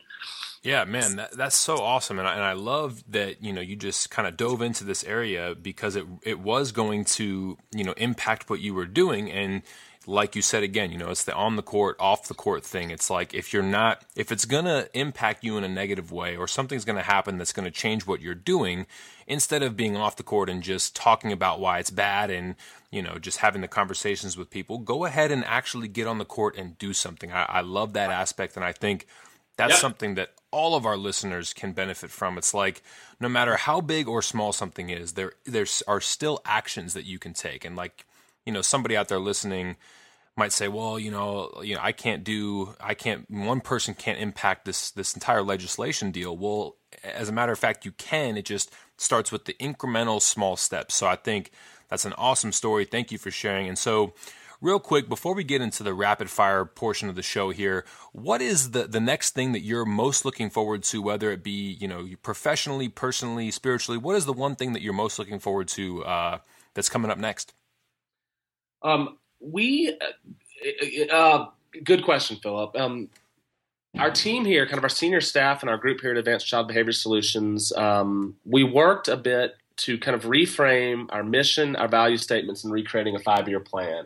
Yeah, 0.64 0.86
man, 0.86 1.16
that, 1.16 1.32
that's 1.32 1.56
so 1.58 1.78
awesome, 1.78 2.20
and 2.20 2.28
I, 2.28 2.36
and 2.36 2.44
I 2.44 2.54
love 2.54 3.04
that 3.12 3.42
you 3.44 3.52
know 3.52 3.62
you 3.62 3.76
just 3.76 4.12
kind 4.12 4.28
of 4.28 4.38
dove 4.38 4.62
into 4.62 4.84
this 4.84 5.04
area 5.04 5.56
because 5.56 5.96
it 5.96 6.06
it 6.22 6.40
was 6.40 6.72
going 6.72 7.06
to 7.06 7.58
you 7.72 7.84
know 7.84 7.94
impact 7.98 8.48
what 8.48 8.60
you 8.60 8.76
were 8.76 8.86
doing, 8.86 9.32
and 9.32 9.64
like 10.06 10.36
you 10.36 10.44
said 10.44 10.62
again, 10.62 10.92
you 10.92 11.00
know 11.00 11.10
it's 11.10 11.24
the 11.24 11.34
on 11.34 11.56
the 11.56 11.64
court, 11.64 11.96
off 12.00 12.28
the 12.28 12.36
court 12.36 12.64
thing. 12.64 12.92
It's 12.92 13.10
like 13.10 13.34
if 13.34 13.54
you're 13.54 13.64
not 13.64 14.04
if 14.16 14.32
it's 14.32 14.46
gonna 14.46 14.88
impact 14.94 15.44
you 15.44 15.58
in 15.58 15.64
a 15.64 15.68
negative 15.68 16.12
way 16.12 16.38
or 16.38 16.48
something's 16.48 16.86
gonna 16.86 17.02
happen 17.02 17.40
that's 17.40 17.54
gonna 17.54 17.72
change 17.72 18.06
what 18.06 18.22
you're 18.22 18.36
doing, 18.36 18.86
instead 19.26 19.64
of 19.64 19.76
being 19.76 19.98
off 19.98 20.16
the 20.16 20.22
court 20.22 20.48
and 20.48 20.62
just 20.62 20.96
talking 20.96 21.32
about 21.32 21.60
why 21.60 21.80
it's 21.80 21.90
bad 21.90 22.30
and 22.30 22.54
you 22.92 23.02
know 23.02 23.18
just 23.18 23.40
having 23.40 23.62
the 23.62 23.68
conversations 23.68 24.38
with 24.38 24.52
people, 24.52 24.78
go 24.78 25.06
ahead 25.06 25.32
and 25.32 25.44
actually 25.46 25.88
get 25.88 26.06
on 26.06 26.20
the 26.20 26.26
court 26.26 26.56
and 26.56 26.78
do 26.78 26.94
something. 26.94 27.32
I, 27.32 27.46
I 27.46 27.62
love 27.62 27.94
that 27.94 28.12
aspect, 28.12 28.56
and 28.56 28.64
I 28.64 28.74
think 28.74 29.08
that's 29.62 29.74
yep. 29.74 29.80
something 29.80 30.16
that 30.16 30.32
all 30.50 30.76
of 30.76 30.86
our 30.86 30.98
listeners 30.98 31.54
can 31.54 31.72
benefit 31.72 32.10
from. 32.10 32.38
It's 32.38 32.54
like 32.54 32.82
no 33.20 33.30
matter 33.30 33.56
how 33.56 33.80
big 33.80 34.08
or 34.08 34.22
small 34.22 34.52
something 34.52 34.90
is, 34.90 35.14
there 35.14 35.34
there 35.46 35.68
are 35.88 36.02
still 36.02 36.42
actions 36.46 36.94
that 36.94 37.06
you 37.06 37.20
can 37.20 37.34
take. 37.34 37.64
And 37.64 37.76
like, 37.76 38.06
you 38.46 38.52
know, 38.52 38.62
somebody 38.62 38.98
out 38.98 39.08
there 39.08 39.20
listening 39.20 39.76
might 40.36 40.52
say, 40.52 40.68
"Well, 40.68 40.98
you 40.98 41.12
know, 41.12 41.52
you 41.64 41.76
know, 41.76 41.82
I 41.84 41.92
can't 41.92 42.24
do 42.24 42.76
I 42.80 42.96
can't 42.96 43.30
one 43.30 43.62
person 43.62 43.94
can't 43.94 44.20
impact 44.20 44.66
this 44.66 44.90
this 44.92 45.14
entire 45.14 45.44
legislation 45.44 46.12
deal." 46.12 46.36
Well, 46.36 46.76
as 47.04 47.30
a 47.30 47.34
matter 47.34 47.52
of 47.52 47.60
fact, 47.60 47.86
you 47.86 47.92
can. 47.92 48.38
It 48.38 48.46
just 48.46 48.74
starts 48.98 49.32
with 49.32 49.46
the 49.46 49.54
incremental 49.54 50.22
small 50.22 50.56
steps. 50.56 50.96
So 50.96 51.06
I 51.06 51.18
think 51.18 51.52
that's 51.88 52.06
an 52.06 52.14
awesome 52.14 52.52
story. 52.52 52.86
Thank 52.86 53.12
you 53.12 53.20
for 53.20 53.30
sharing. 53.30 53.68
And 53.68 53.78
so 53.78 54.14
Real 54.62 54.80
quick, 54.80 55.10
before 55.10 55.34
we 55.34 55.44
get 55.44 55.60
into 55.60 55.82
the 55.82 55.94
rapid 55.94 56.30
fire 56.30 56.66
portion 56.66 57.10
of 57.10 57.16
the 57.16 57.24
show 57.24 57.50
here, 57.50 57.84
what 58.12 58.44
is 58.44 58.72
the, 58.72 58.84
the 58.84 59.00
next 59.00 59.34
thing 59.34 59.54
that 59.54 59.62
you're 59.62 59.86
most 59.86 60.24
looking 60.24 60.52
forward 60.52 60.84
to, 60.84 61.02
whether 61.02 61.32
it 61.32 61.44
be, 61.44 61.78
you 61.80 61.88
know, 61.88 62.08
professionally, 62.22 62.88
personally, 62.88 63.50
spiritually? 63.50 63.98
What 63.98 64.16
is 64.16 64.26
the 64.26 64.34
one 64.34 64.56
thing 64.56 64.74
that 64.74 64.84
you're 64.84 64.94
most 64.94 65.18
looking 65.18 65.40
forward 65.40 65.68
to 65.70 66.04
uh, 66.06 66.38
that's 66.76 66.90
coming 66.90 67.10
up 67.10 67.18
next? 67.18 67.56
Um, 68.84 69.18
we, 69.40 69.98
uh, 70.00 71.12
uh, 71.12 71.50
good 71.84 72.04
question, 72.04 72.38
Philip. 72.38 72.76
Um, 72.76 73.10
our 73.98 74.12
team 74.12 74.46
here, 74.46 74.68
kind 74.68 74.78
of 74.78 74.84
our 74.84 74.90
senior 74.90 75.22
staff 75.22 75.64
and 75.64 75.72
our 75.72 75.78
group 75.78 76.02
here 76.02 76.12
at 76.12 76.18
Advanced 76.18 76.46
Child 76.46 76.68
Behavior 76.68 76.94
Solutions, 76.94 77.74
um, 77.74 78.36
we 78.46 78.64
worked 78.64 79.08
a 79.08 79.18
bit 79.18 79.56
to 79.78 79.98
kind 79.98 80.16
of 80.16 80.24
reframe 80.24 81.08
our 81.10 81.24
mission, 81.24 81.76
our 81.76 81.88
value 81.88 82.18
statements, 82.18 82.64
and 82.64 82.72
recreating 82.72 83.16
a 83.16 83.20
five 83.20 83.50
year 83.50 83.60
plan. 83.60 84.06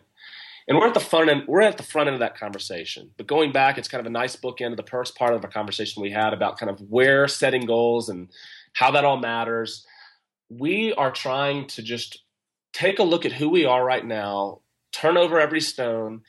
And 0.68 0.76
we're 0.76 0.88
at 0.88 0.94
the 0.94 1.00
front 1.00 1.30
end. 1.30 1.44
We're 1.46 1.60
at 1.62 1.76
the 1.76 1.82
front 1.82 2.08
end 2.08 2.14
of 2.14 2.20
that 2.20 2.38
conversation. 2.38 3.10
But 3.16 3.26
going 3.26 3.52
back, 3.52 3.78
it's 3.78 3.88
kind 3.88 4.00
of 4.00 4.06
a 4.06 4.10
nice 4.10 4.34
bookend 4.34 4.72
of 4.72 4.76
the 4.76 4.82
first 4.82 5.16
part 5.16 5.34
of 5.34 5.44
a 5.44 5.48
conversation 5.48 6.02
we 6.02 6.10
had 6.10 6.32
about 6.32 6.58
kind 6.58 6.70
of 6.70 6.80
where 6.80 7.28
setting 7.28 7.66
goals 7.66 8.08
and 8.08 8.28
how 8.72 8.90
that 8.90 9.04
all 9.04 9.16
matters. 9.16 9.86
We 10.48 10.92
are 10.94 11.12
trying 11.12 11.68
to 11.68 11.82
just 11.82 12.22
take 12.72 12.98
a 12.98 13.04
look 13.04 13.24
at 13.24 13.32
who 13.32 13.48
we 13.48 13.64
are 13.64 13.84
right 13.84 14.04
now, 14.04 14.60
turn 14.92 15.16
over 15.16 15.40
every 15.40 15.60
stone, 15.60 16.22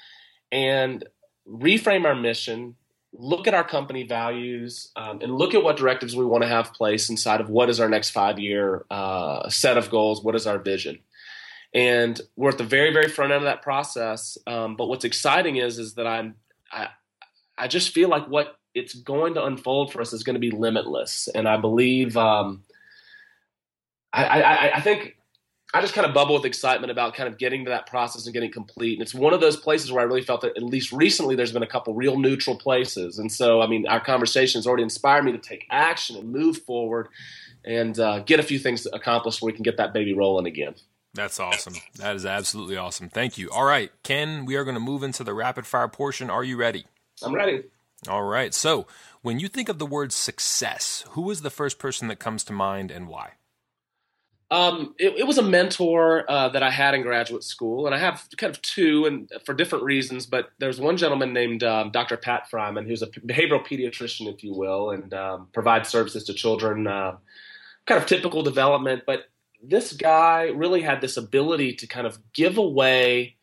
and 0.52 1.04
reframe 1.48 2.06
our 2.06 2.16
mission. 2.16 2.76
Look 3.14 3.48
at 3.48 3.56
our 3.56 3.64
company 3.64 4.04
values 4.04 4.92
um, 4.96 5.20
and 5.22 5.36
look 5.36 5.56
at 5.56 5.64
what 5.64 5.78
directives 5.78 6.16
we 6.16 6.26
want 6.26 6.44
to 6.44 6.48
have 6.48 6.74
placed 6.74 7.10
inside 7.10 7.42
of 7.42 7.50
what 7.50 7.70
is 7.70 7.80
our 7.80 7.90
next 7.90 8.12
five 8.12 8.38
year 8.38 8.86
uh, 8.92 9.50
set 9.50 9.78
of 9.78 9.90
goals. 9.90 10.24
What 10.24 10.36
is 10.36 10.46
our 10.46 10.60
vision? 10.60 11.00
And 11.78 12.20
we're 12.36 12.50
at 12.50 12.58
the 12.58 12.64
very 12.64 12.92
very 12.92 13.08
front 13.08 13.32
end 13.32 13.38
of 13.38 13.46
that 13.46 13.62
process 13.62 14.38
um, 14.48 14.76
but 14.76 14.88
what's 14.88 15.06
exciting 15.06 15.58
is 15.58 15.78
is 15.78 15.94
that 15.94 16.08
i'm 16.08 16.36
I, 16.72 16.88
I 17.58 17.68
just 17.68 17.94
feel 17.94 18.10
like 18.10 18.28
what 18.28 18.58
it's 18.74 18.94
going 18.94 19.36
to 19.36 19.46
unfold 19.46 19.94
for 19.94 20.02
us 20.02 20.12
is 20.12 20.24
going 20.24 20.34
to 20.34 20.40
be 20.40 20.52
limitless 20.52 21.30
and 21.34 21.48
i 21.48 21.58
believe 21.58 22.18
um, 22.18 22.64
I, 24.14 24.42
I, 24.42 24.78
I 24.78 24.82
think 24.82 25.18
I 25.74 25.82
just 25.82 25.94
kind 25.94 26.08
of 26.08 26.14
bubble 26.14 26.36
with 26.36 26.46
excitement 26.46 26.92
about 26.92 27.14
kind 27.14 27.28
of 27.28 27.38
getting 27.38 27.66
to 27.66 27.72
that 27.72 27.88
process 27.88 28.26
and 28.26 28.34
getting 28.34 28.52
complete. 28.52 28.94
And 28.94 29.02
it's 29.02 29.14
one 29.14 29.34
of 29.34 29.42
those 29.42 29.58
places 29.58 29.92
where 29.92 30.02
I 30.02 30.06
really 30.06 30.22
felt 30.22 30.42
that 30.42 30.56
at 30.56 30.64
least 30.64 30.94
recently 30.94 31.36
there's 31.36 31.52
been 31.52 31.64
a 31.64 31.68
couple 31.68 31.94
real 31.94 32.18
neutral 32.18 32.56
places. 32.56 33.20
And 33.20 33.30
so, 33.30 33.62
I 33.62 33.68
mean, 33.68 33.86
our 33.86 34.00
conversation 34.00 34.60
has 34.60 34.66
already 34.66 34.84
inspired 34.84 35.26
me 35.26 35.34
to 35.34 35.38
take 35.38 35.68
action 35.70 36.16
and 36.16 36.32
move 36.32 36.60
forward 36.60 37.10
and 37.66 38.00
uh, 38.00 38.20
get 38.20 38.40
a 38.40 38.44
few 38.44 38.60
things 38.60 38.88
accomplished 38.94 39.42
where 39.42 39.48
we 39.48 39.54
can 39.54 39.64
get 39.64 39.76
that 39.76 39.94
baby 39.94 40.14
rolling 40.14 40.48
again. 40.48 40.74
That's 41.18 41.40
awesome. 41.40 41.74
That 41.96 42.16
is 42.16 42.28
absolutely 42.28 42.78
awesome. 42.78 43.10
Thank 43.10 43.40
you. 43.40 43.50
All 43.50 43.66
right, 43.66 43.92
Ken, 44.04 44.46
we 44.46 44.56
are 44.56 44.64
going 44.64 44.76
to 44.76 44.80
move 44.80 45.02
into 45.02 45.24
the 45.24 45.34
rapid 45.34 45.66
fire 45.66 45.88
portion. 45.88 46.30
Are 46.30 46.44
you 46.44 46.58
ready? 46.58 46.86
I'm 47.24 47.34
ready. 47.34 47.64
All 48.08 48.22
right. 48.24 48.54
So, 48.54 48.86
when 49.24 49.40
you 49.40 49.48
think 49.48 49.68
of 49.68 49.80
the 49.80 49.86
word 49.88 50.14
success, 50.14 51.04
who 51.10 51.32
is 51.32 51.42
the 51.42 51.50
first 51.50 51.80
person 51.80 52.08
that 52.10 52.20
comes 52.20 52.44
to 52.46 52.54
mind 52.54 52.92
and 52.92 53.08
why? 53.08 53.32
Um, 54.52 54.94
it, 55.00 55.16
it, 55.18 55.28
was 55.28 55.40
a 55.40 55.44
mentor 55.44 56.24
uh, 56.30 56.50
that 56.50 56.62
I 56.62 56.70
had 56.70 56.94
in 56.94 57.02
graduate 57.02 57.44
school, 57.44 57.88
and 57.88 57.96
I 57.96 57.98
have 57.98 58.28
kind 58.38 58.54
of 58.54 58.62
two, 58.62 59.06
and 59.06 59.30
for 59.44 59.56
different 59.56 59.84
reasons. 59.84 60.28
But 60.28 60.50
there's 60.60 60.80
one 60.80 60.98
gentleman 60.98 61.34
named 61.34 61.64
um, 61.64 61.90
Dr. 61.90 62.16
Pat 62.16 62.48
Friman, 62.50 62.86
who's 62.86 63.02
a 63.02 63.08
behavioral 63.08 63.66
pediatrician, 63.66 64.32
if 64.32 64.44
you 64.44 64.54
will, 64.54 64.92
and 64.92 65.14
um, 65.16 65.48
provides 65.52 65.90
services 65.90 66.26
to 66.26 66.34
children, 66.34 66.86
uh, 66.86 67.18
kind 67.88 68.00
of 68.00 68.08
typical 68.08 68.44
development. 68.44 69.02
But 69.08 69.26
this 69.62 69.94
guy 69.94 70.44
really 70.56 70.82
had 70.82 71.02
this 71.02 71.18
ability 71.18 71.74
to 71.74 71.88
kind 71.88 72.08
of 72.08 72.20
give 72.34 72.58
away 72.58 73.36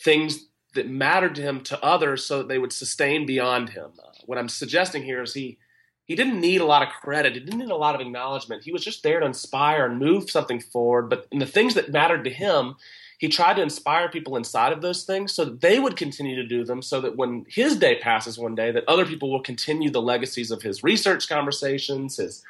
things 0.00 0.46
that 0.74 0.88
mattered 0.88 1.34
to 1.34 1.42
him 1.42 1.62
to 1.62 1.82
others 1.82 2.24
so 2.24 2.38
that 2.38 2.48
they 2.48 2.58
would 2.58 2.72
sustain 2.72 3.26
beyond 3.26 3.70
him. 3.70 3.92
Uh, 3.98 4.10
what 4.26 4.38
I'm 4.38 4.48
suggesting 4.48 5.02
here 5.02 5.22
is 5.22 5.34
he 5.34 5.58
he 6.04 6.14
didn't 6.14 6.40
need 6.40 6.60
a 6.60 6.66
lot 6.66 6.82
of 6.82 6.90
credit. 6.90 7.34
He 7.34 7.40
didn't 7.40 7.58
need 7.58 7.70
a 7.70 7.76
lot 7.76 7.96
of 7.96 8.00
acknowledgement. 8.00 8.62
He 8.62 8.70
was 8.70 8.84
just 8.84 9.02
there 9.02 9.18
to 9.18 9.26
inspire 9.26 9.86
and 9.86 9.98
move 9.98 10.30
something 10.30 10.60
forward. 10.60 11.10
But 11.10 11.26
in 11.32 11.40
the 11.40 11.46
things 11.46 11.74
that 11.74 11.90
mattered 11.90 12.22
to 12.24 12.30
him, 12.30 12.76
he 13.18 13.28
tried 13.28 13.54
to 13.54 13.62
inspire 13.62 14.08
people 14.08 14.36
inside 14.36 14.72
of 14.72 14.82
those 14.82 15.02
things 15.02 15.32
so 15.32 15.44
that 15.46 15.60
they 15.60 15.80
would 15.80 15.96
continue 15.96 16.36
to 16.36 16.46
do 16.46 16.64
them 16.64 16.82
so 16.82 17.00
that 17.00 17.16
when 17.16 17.44
his 17.48 17.76
day 17.76 17.98
passes 17.98 18.38
one 18.38 18.54
day 18.54 18.70
that 18.70 18.84
other 18.86 19.06
people 19.06 19.30
will 19.30 19.42
continue 19.42 19.90
the 19.90 20.02
legacies 20.02 20.50
of 20.50 20.62
his 20.62 20.84
research 20.84 21.28
conversations 21.28 22.18
his 22.18 22.44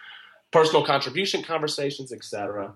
personal 0.52 0.84
contribution 0.84 1.42
conversations 1.42 2.12
etc 2.12 2.74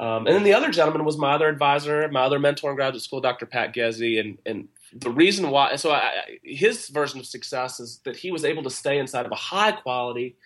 um, 0.00 0.26
and 0.26 0.34
then 0.34 0.42
the 0.42 0.54
other 0.54 0.70
gentleman 0.70 1.04
was 1.04 1.16
my 1.16 1.34
other 1.34 1.48
advisor, 1.48 2.08
my 2.08 2.22
other 2.22 2.38
mentor 2.38 2.70
in 2.70 2.76
graduate 2.76 3.02
school, 3.02 3.20
Dr. 3.20 3.46
Pat 3.46 3.74
Ghezzi. 3.74 4.18
And, 4.18 4.38
and 4.44 4.68
the 4.92 5.10
reason 5.10 5.50
why, 5.50 5.76
so 5.76 5.92
I, 5.92 6.38
his 6.42 6.88
version 6.88 7.20
of 7.20 7.26
success 7.26 7.78
is 7.78 8.00
that 8.04 8.16
he 8.16 8.32
was 8.32 8.44
able 8.44 8.64
to 8.64 8.70
stay 8.70 8.98
inside 8.98 9.24
of 9.24 9.30
a 9.30 9.36
high 9.36 9.70
quality, 9.70 10.36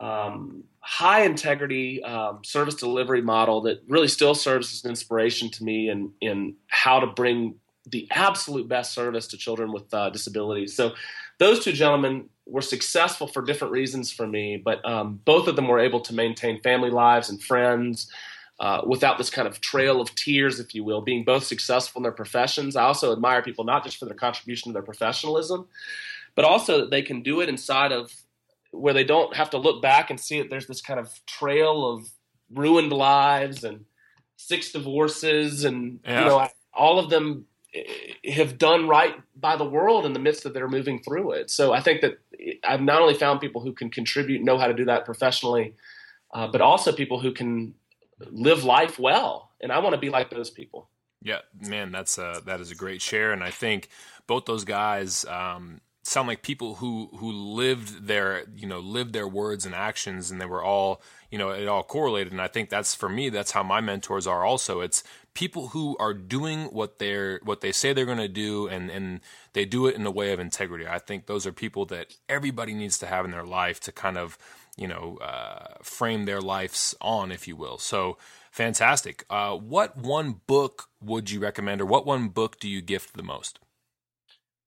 um, 0.00 0.64
high 0.80 1.22
integrity 1.22 2.02
um, 2.02 2.42
service 2.42 2.74
delivery 2.74 3.22
model 3.22 3.60
that 3.62 3.80
really 3.86 4.08
still 4.08 4.34
serves 4.34 4.72
as 4.72 4.84
an 4.84 4.90
inspiration 4.90 5.50
to 5.50 5.64
me 5.64 5.88
in, 5.88 6.12
in 6.20 6.56
how 6.66 6.98
to 6.98 7.06
bring 7.06 7.54
the 7.86 8.08
absolute 8.10 8.68
best 8.68 8.92
service 8.92 9.28
to 9.28 9.36
children 9.36 9.72
with 9.72 9.92
uh, 9.94 10.10
disabilities. 10.10 10.74
So 10.74 10.92
those 11.38 11.62
two 11.64 11.72
gentlemen 11.72 12.28
were 12.50 12.62
successful 12.62 13.26
for 13.26 13.42
different 13.42 13.72
reasons 13.72 14.12
for 14.12 14.26
me, 14.26 14.56
but 14.56 14.84
um, 14.84 15.20
both 15.24 15.46
of 15.46 15.56
them 15.56 15.68
were 15.68 15.78
able 15.78 16.00
to 16.00 16.14
maintain 16.14 16.60
family 16.60 16.90
lives 16.90 17.30
and 17.30 17.42
friends 17.42 18.10
uh, 18.58 18.82
without 18.84 19.16
this 19.16 19.30
kind 19.30 19.48
of 19.48 19.60
trail 19.60 20.00
of 20.00 20.14
tears, 20.14 20.60
if 20.60 20.74
you 20.74 20.84
will, 20.84 21.00
being 21.00 21.24
both 21.24 21.44
successful 21.44 22.00
in 22.00 22.02
their 22.02 22.12
professions. 22.12 22.76
I 22.76 22.82
also 22.82 23.12
admire 23.12 23.40
people 23.42 23.64
not 23.64 23.84
just 23.84 23.96
for 23.96 24.04
their 24.04 24.14
contribution 24.14 24.70
to 24.70 24.74
their 24.74 24.82
professionalism, 24.82 25.66
but 26.34 26.44
also 26.44 26.80
that 26.80 26.90
they 26.90 27.02
can 27.02 27.22
do 27.22 27.40
it 27.40 27.48
inside 27.48 27.92
of 27.92 28.12
where 28.72 28.92
they 28.92 29.04
don't 29.04 29.34
have 29.34 29.50
to 29.50 29.58
look 29.58 29.80
back 29.80 30.10
and 30.10 30.20
see 30.20 30.40
that 30.40 30.50
There's 30.50 30.66
this 30.66 30.82
kind 30.82 31.00
of 31.00 31.24
trail 31.26 31.90
of 31.90 32.10
ruined 32.52 32.92
lives 32.92 33.64
and 33.64 33.86
six 34.36 34.72
divorces, 34.72 35.64
and 35.64 36.00
yeah. 36.04 36.20
you 36.20 36.26
know, 36.26 36.48
all 36.72 36.98
of 36.98 37.10
them 37.10 37.46
eh, 37.74 38.32
have 38.32 38.58
done 38.58 38.88
right 38.88 39.14
by 39.34 39.56
the 39.56 39.64
world 39.64 40.04
in 40.04 40.12
the 40.12 40.18
midst 40.18 40.44
of 40.46 40.54
their 40.54 40.68
moving 40.68 41.02
through 41.02 41.32
it. 41.32 41.50
So 41.50 41.72
I 41.72 41.80
think 41.80 42.00
that 42.02 42.18
I've 42.64 42.80
not 42.80 43.02
only 43.02 43.14
found 43.14 43.40
people 43.40 43.60
who 43.60 43.72
can 43.72 43.90
contribute, 43.90 44.42
know 44.42 44.58
how 44.58 44.66
to 44.66 44.74
do 44.74 44.84
that 44.86 45.04
professionally, 45.04 45.74
uh, 46.32 46.46
but 46.48 46.60
also 46.60 46.92
people 46.92 47.20
who 47.20 47.32
can 47.32 47.74
live 48.30 48.64
life 48.64 48.98
well. 48.98 49.50
And 49.60 49.72
I 49.72 49.78
want 49.78 49.94
to 49.94 50.00
be 50.00 50.10
like 50.10 50.30
those 50.30 50.50
people. 50.50 50.88
Yeah, 51.22 51.40
man, 51.60 51.92
that's 51.92 52.16
a, 52.18 52.40
that 52.46 52.60
is 52.60 52.70
a 52.70 52.74
great 52.74 53.02
share, 53.02 53.32
and 53.32 53.44
I 53.44 53.50
think 53.50 53.88
both 54.26 54.46
those 54.46 54.64
guys 54.64 55.26
um, 55.26 55.82
sound 56.02 56.28
like 56.28 56.42
people 56.42 56.76
who 56.76 57.10
who 57.18 57.30
lived 57.30 58.06
their 58.06 58.44
you 58.56 58.66
know 58.66 58.78
lived 58.80 59.12
their 59.12 59.28
words 59.28 59.66
and 59.66 59.74
actions, 59.74 60.30
and 60.30 60.40
they 60.40 60.46
were 60.46 60.62
all 60.62 61.02
you 61.30 61.36
know 61.38 61.50
it 61.50 61.68
all 61.68 61.82
correlated. 61.82 62.32
And 62.32 62.40
I 62.40 62.48
think 62.48 62.70
that's 62.70 62.94
for 62.94 63.08
me, 63.08 63.28
that's 63.28 63.50
how 63.52 63.62
my 63.62 63.80
mentors 63.80 64.26
are. 64.26 64.44
Also, 64.44 64.80
it's 64.80 65.02
people 65.34 65.68
who 65.68 65.96
are 65.98 66.14
doing 66.14 66.64
what 66.66 66.98
they're 66.98 67.40
what 67.42 67.60
they 67.60 67.72
say 67.72 67.92
they're 67.92 68.04
going 68.04 68.18
to 68.18 68.28
do, 68.28 68.66
and 68.66 68.90
and 68.90 69.20
they 69.52 69.64
do 69.64 69.86
it 69.86 69.94
in 69.94 70.06
a 70.06 70.10
way 70.10 70.32
of 70.32 70.40
integrity. 70.40 70.86
I 70.86 70.98
think 70.98 71.26
those 71.26 71.46
are 71.46 71.52
people 71.52 71.86
that 71.86 72.14
everybody 72.28 72.74
needs 72.74 72.98
to 72.98 73.06
have 73.06 73.24
in 73.24 73.30
their 73.30 73.44
life 73.44 73.80
to 73.80 73.92
kind 73.92 74.18
of 74.18 74.38
you 74.76 74.88
know 74.88 75.18
uh, 75.20 75.74
frame 75.82 76.24
their 76.24 76.40
lives 76.40 76.94
on, 77.00 77.32
if 77.32 77.46
you 77.46 77.56
will. 77.56 77.78
So 77.78 78.18
fantastic. 78.50 79.24
Uh, 79.30 79.56
what 79.56 79.96
one 79.96 80.40
book 80.46 80.88
would 81.00 81.30
you 81.30 81.40
recommend, 81.40 81.80
or 81.80 81.86
what 81.86 82.06
one 82.06 82.28
book 82.28 82.58
do 82.58 82.68
you 82.68 82.80
gift 82.80 83.16
the 83.16 83.22
most? 83.22 83.58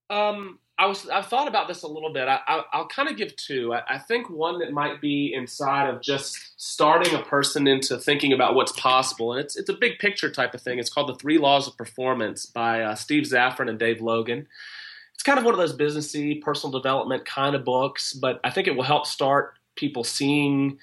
Um, 0.09 0.59
I 0.77 0.87
was 0.87 1.07
I've 1.07 1.27
thought 1.27 1.47
about 1.47 1.67
this 1.67 1.83
a 1.83 1.87
little 1.87 2.11
bit. 2.11 2.27
I, 2.27 2.63
will 2.73 2.87
kind 2.87 3.07
of 3.07 3.15
give 3.15 3.35
two. 3.35 3.73
I, 3.73 3.95
I, 3.95 3.99
think 3.99 4.29
one 4.29 4.57
that 4.59 4.71
might 4.71 5.01
be 5.01 5.31
inside 5.33 5.87
of 5.87 6.01
just 6.01 6.35
starting 6.57 7.13
a 7.13 7.21
person 7.21 7.67
into 7.67 7.97
thinking 7.99 8.33
about 8.33 8.55
what's 8.55 8.71
possible, 8.71 9.33
and 9.33 9.41
it's 9.41 9.55
it's 9.55 9.69
a 9.69 9.73
big 9.73 9.99
picture 9.99 10.31
type 10.31 10.55
of 10.55 10.61
thing. 10.61 10.79
It's 10.79 10.89
called 10.89 11.09
the 11.09 11.15
Three 11.15 11.37
Laws 11.37 11.67
of 11.67 11.77
Performance 11.77 12.47
by 12.47 12.81
uh, 12.81 12.95
Steve 12.95 13.23
Zaffron 13.23 13.69
and 13.69 13.77
Dave 13.77 14.01
Logan. 14.01 14.47
It's 15.13 15.23
kind 15.23 15.37
of 15.37 15.45
one 15.45 15.53
of 15.53 15.59
those 15.59 15.77
businessy, 15.77 16.41
personal 16.41 16.71
development 16.71 17.23
kind 17.23 17.55
of 17.55 17.63
books, 17.63 18.13
but 18.13 18.39
I 18.43 18.49
think 18.49 18.67
it 18.67 18.75
will 18.75 18.83
help 18.83 19.05
start 19.05 19.53
people 19.75 20.03
seeing 20.03 20.79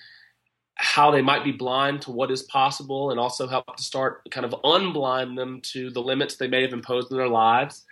how 0.76 1.10
they 1.10 1.20
might 1.20 1.42
be 1.44 1.52
blind 1.52 2.02
to 2.02 2.12
what 2.12 2.30
is 2.30 2.44
possible, 2.44 3.10
and 3.10 3.18
also 3.18 3.48
help 3.48 3.76
to 3.76 3.82
start 3.82 4.22
kind 4.30 4.46
of 4.46 4.52
unblind 4.62 5.36
them 5.36 5.60
to 5.62 5.90
the 5.90 6.00
limits 6.00 6.36
they 6.36 6.48
may 6.48 6.62
have 6.62 6.72
imposed 6.72 7.10
in 7.10 7.16
their 7.16 7.28
lives 7.28 7.84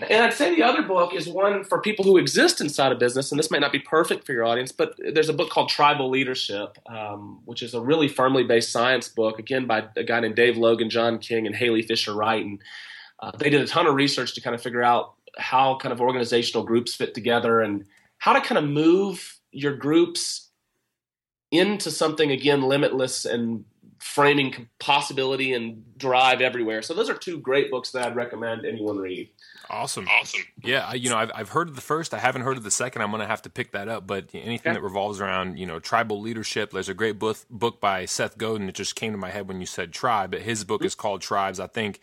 and 0.00 0.24
I'd 0.24 0.32
say 0.32 0.54
the 0.54 0.62
other 0.62 0.82
book 0.82 1.14
is 1.14 1.28
one 1.28 1.62
for 1.62 1.80
people 1.80 2.04
who 2.04 2.16
exist 2.16 2.60
inside 2.60 2.90
a 2.90 2.96
business, 2.96 3.30
and 3.30 3.38
this 3.38 3.50
might 3.50 3.60
not 3.60 3.70
be 3.70 3.78
perfect 3.78 4.26
for 4.26 4.32
your 4.32 4.44
audience, 4.44 4.72
but 4.72 4.98
there's 4.98 5.28
a 5.28 5.32
book 5.32 5.50
called 5.50 5.68
Tribal 5.68 6.10
Leadership, 6.10 6.78
um, 6.86 7.40
which 7.44 7.62
is 7.62 7.74
a 7.74 7.80
really 7.80 8.08
firmly 8.08 8.42
based 8.42 8.72
science 8.72 9.08
book, 9.08 9.38
again 9.38 9.66
by 9.66 9.86
a 9.96 10.02
guy 10.02 10.18
named 10.18 10.34
Dave 10.34 10.56
Logan, 10.56 10.90
John 10.90 11.18
King, 11.18 11.46
and 11.46 11.54
Halee 11.54 11.86
Fischer-Wright. 11.86 12.44
And 12.44 12.60
uh, 13.20 13.30
they 13.38 13.50
did 13.50 13.60
a 13.60 13.66
ton 13.66 13.86
of 13.86 13.94
research 13.94 14.34
to 14.34 14.40
kind 14.40 14.54
of 14.54 14.62
figure 14.62 14.82
out 14.82 15.14
how 15.38 15.76
kind 15.78 15.92
of 15.92 16.00
organizational 16.00 16.64
groups 16.64 16.94
fit 16.94 17.14
together 17.14 17.60
and 17.60 17.84
how 18.18 18.32
to 18.32 18.40
kind 18.40 18.58
of 18.58 18.64
move 18.64 19.38
your 19.52 19.76
groups 19.76 20.50
into 21.52 21.90
something 21.90 22.32
again 22.32 22.62
limitless 22.62 23.24
and 23.24 23.64
framing 24.04 24.68
possibility 24.78 25.54
and 25.54 25.82
drive 25.96 26.42
everywhere. 26.42 26.82
So 26.82 26.92
those 26.92 27.08
are 27.08 27.14
two 27.14 27.38
great 27.38 27.70
books 27.70 27.90
that 27.92 28.06
I'd 28.06 28.14
recommend 28.14 28.66
anyone 28.66 28.98
read. 28.98 29.30
Awesome. 29.70 30.06
Awesome. 30.20 30.42
Yeah, 30.62 30.92
you 30.92 31.08
know, 31.08 31.16
I've, 31.16 31.32
I've 31.34 31.48
heard 31.48 31.70
of 31.70 31.74
the 31.74 31.80
first. 31.80 32.12
I 32.12 32.18
haven't 32.18 32.42
heard 32.42 32.58
of 32.58 32.64
the 32.64 32.70
second. 32.70 33.00
I'm 33.00 33.08
going 33.08 33.22
to 33.22 33.26
have 33.26 33.40
to 33.42 33.50
pick 33.50 33.72
that 33.72 33.88
up. 33.88 34.06
But 34.06 34.26
anything 34.34 34.74
that 34.74 34.82
revolves 34.82 35.22
around, 35.22 35.58
you 35.58 35.64
know, 35.64 35.80
tribal 35.80 36.20
leadership, 36.20 36.70
there's 36.70 36.90
a 36.90 36.94
great 36.94 37.18
book, 37.18 37.38
book 37.48 37.80
by 37.80 38.04
Seth 38.04 38.36
Godin 38.36 38.66
that 38.66 38.74
just 38.74 38.94
came 38.94 39.12
to 39.12 39.18
my 39.18 39.30
head 39.30 39.48
when 39.48 39.58
you 39.58 39.66
said 39.66 39.90
tribe. 39.90 40.32
But 40.32 40.42
his 40.42 40.64
book 40.64 40.84
is 40.84 40.94
called 40.94 41.22
Tribes, 41.22 41.58
I 41.58 41.66
think. 41.66 42.00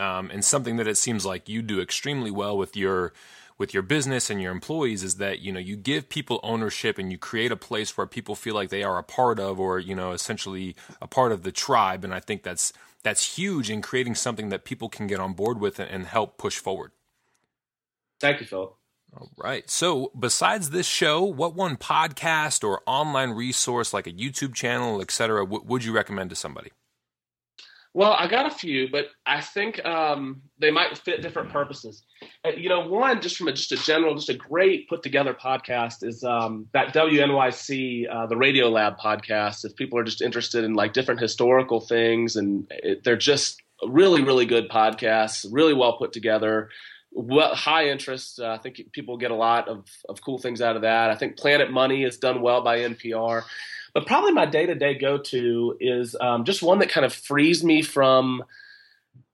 Um, 0.00 0.30
and 0.32 0.44
something 0.44 0.76
that 0.76 0.88
it 0.88 0.96
seems 0.96 1.24
like 1.24 1.48
you 1.48 1.62
do 1.62 1.80
extremely 1.80 2.32
well 2.32 2.58
with 2.58 2.76
your 2.76 3.12
with 3.58 3.72
your 3.72 3.82
business 3.82 4.30
and 4.30 4.40
your 4.42 4.52
employees 4.52 5.02
is 5.02 5.16
that 5.16 5.40
you 5.40 5.52
know 5.52 5.60
you 5.60 5.76
give 5.76 6.08
people 6.08 6.40
ownership 6.42 6.98
and 6.98 7.10
you 7.10 7.18
create 7.18 7.52
a 7.52 7.56
place 7.56 7.96
where 7.96 8.06
people 8.06 8.34
feel 8.34 8.54
like 8.54 8.70
they 8.70 8.82
are 8.82 8.98
a 8.98 9.02
part 9.02 9.38
of 9.38 9.58
or 9.58 9.78
you 9.78 9.94
know 9.94 10.12
essentially 10.12 10.76
a 11.00 11.06
part 11.06 11.32
of 11.32 11.42
the 11.42 11.52
tribe 11.52 12.04
and 12.04 12.14
i 12.14 12.20
think 12.20 12.42
that's 12.42 12.72
that's 13.02 13.36
huge 13.36 13.70
in 13.70 13.80
creating 13.80 14.14
something 14.14 14.48
that 14.48 14.64
people 14.64 14.88
can 14.88 15.06
get 15.06 15.20
on 15.20 15.32
board 15.32 15.60
with 15.60 15.78
and 15.78 16.06
help 16.06 16.36
push 16.38 16.58
forward 16.58 16.92
Thank 18.20 18.40
you, 18.40 18.46
Phil. 18.46 18.76
All 19.16 19.30
right. 19.36 19.68
So, 19.70 20.10
besides 20.18 20.70
this 20.70 20.86
show, 20.86 21.22
what 21.22 21.54
one 21.54 21.76
podcast 21.76 22.64
or 22.64 22.82
online 22.86 23.30
resource 23.30 23.92
like 23.92 24.06
a 24.06 24.12
YouTube 24.12 24.54
channel, 24.54 25.00
etc., 25.00 25.44
w- 25.44 25.64
would 25.66 25.84
you 25.84 25.92
recommend 25.92 26.30
to 26.30 26.36
somebody? 26.36 26.70
Well, 27.96 28.12
I 28.12 28.26
got 28.26 28.44
a 28.44 28.50
few, 28.50 28.90
but 28.90 29.06
I 29.24 29.40
think 29.40 29.82
um, 29.86 30.42
they 30.58 30.70
might 30.70 30.98
fit 30.98 31.22
different 31.22 31.48
purposes. 31.48 32.02
Uh, 32.44 32.50
you 32.50 32.68
know, 32.68 32.86
one 32.86 33.22
just 33.22 33.38
from 33.38 33.48
a, 33.48 33.52
just 33.52 33.72
a 33.72 33.76
general, 33.76 34.14
just 34.14 34.28
a 34.28 34.34
great 34.34 34.86
put 34.86 35.02
together 35.02 35.32
podcast 35.32 36.06
is 36.06 36.22
um, 36.22 36.68
that 36.74 36.92
WNYC, 36.92 38.04
uh, 38.12 38.26
the 38.26 38.36
Radio 38.36 38.68
Lab 38.68 38.98
podcast. 38.98 39.64
If 39.64 39.74
people 39.76 39.98
are 39.98 40.04
just 40.04 40.20
interested 40.20 40.62
in 40.62 40.74
like 40.74 40.92
different 40.92 41.22
historical 41.22 41.80
things, 41.80 42.36
and 42.36 42.66
it, 42.68 43.02
they're 43.02 43.16
just 43.16 43.62
really, 43.82 44.22
really 44.22 44.44
good 44.44 44.68
podcasts, 44.68 45.46
really 45.50 45.72
well 45.72 45.96
put 45.96 46.12
together 46.12 46.68
well, 47.12 47.54
high 47.54 47.88
interest. 47.88 48.40
Uh, 48.40 48.50
I 48.50 48.58
think 48.58 48.92
people 48.92 49.16
get 49.16 49.30
a 49.30 49.34
lot 49.34 49.68
of, 49.68 49.86
of 50.06 50.20
cool 50.20 50.36
things 50.36 50.60
out 50.60 50.76
of 50.76 50.82
that. 50.82 51.10
I 51.10 51.14
think 51.14 51.38
Planet 51.38 51.72
Money 51.72 52.04
is 52.04 52.18
done 52.18 52.42
well 52.42 52.60
by 52.60 52.80
NPR. 52.80 53.42
But 53.96 54.04
probably 54.04 54.32
my 54.32 54.44
day 54.44 54.66
to 54.66 54.74
day 54.74 54.92
go 54.92 55.16
to 55.16 55.74
is 55.80 56.14
um, 56.20 56.44
just 56.44 56.62
one 56.62 56.80
that 56.80 56.90
kind 56.90 57.06
of 57.06 57.14
frees 57.14 57.64
me 57.64 57.80
from. 57.80 58.44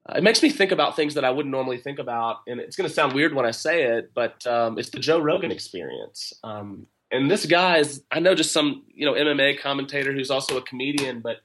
Uh, 0.08 0.18
it 0.18 0.22
makes 0.22 0.40
me 0.40 0.50
think 0.50 0.70
about 0.70 0.94
things 0.94 1.14
that 1.14 1.24
I 1.24 1.30
wouldn't 1.30 1.50
normally 1.50 1.78
think 1.78 1.98
about. 1.98 2.42
And 2.46 2.60
it's 2.60 2.76
going 2.76 2.88
to 2.88 2.94
sound 2.94 3.12
weird 3.12 3.34
when 3.34 3.44
I 3.44 3.50
say 3.50 3.82
it, 3.82 4.12
but 4.14 4.46
um, 4.46 4.78
it's 4.78 4.90
the 4.90 5.00
Joe 5.00 5.18
Rogan 5.18 5.50
experience. 5.50 6.32
Um, 6.44 6.86
and 7.10 7.28
this 7.28 7.44
guy 7.44 7.78
is, 7.78 8.04
I 8.12 8.20
know, 8.20 8.36
just 8.36 8.52
some 8.52 8.84
you 8.94 9.04
know 9.04 9.14
MMA 9.14 9.58
commentator 9.58 10.12
who's 10.12 10.30
also 10.30 10.56
a 10.56 10.62
comedian, 10.62 11.22
but 11.22 11.38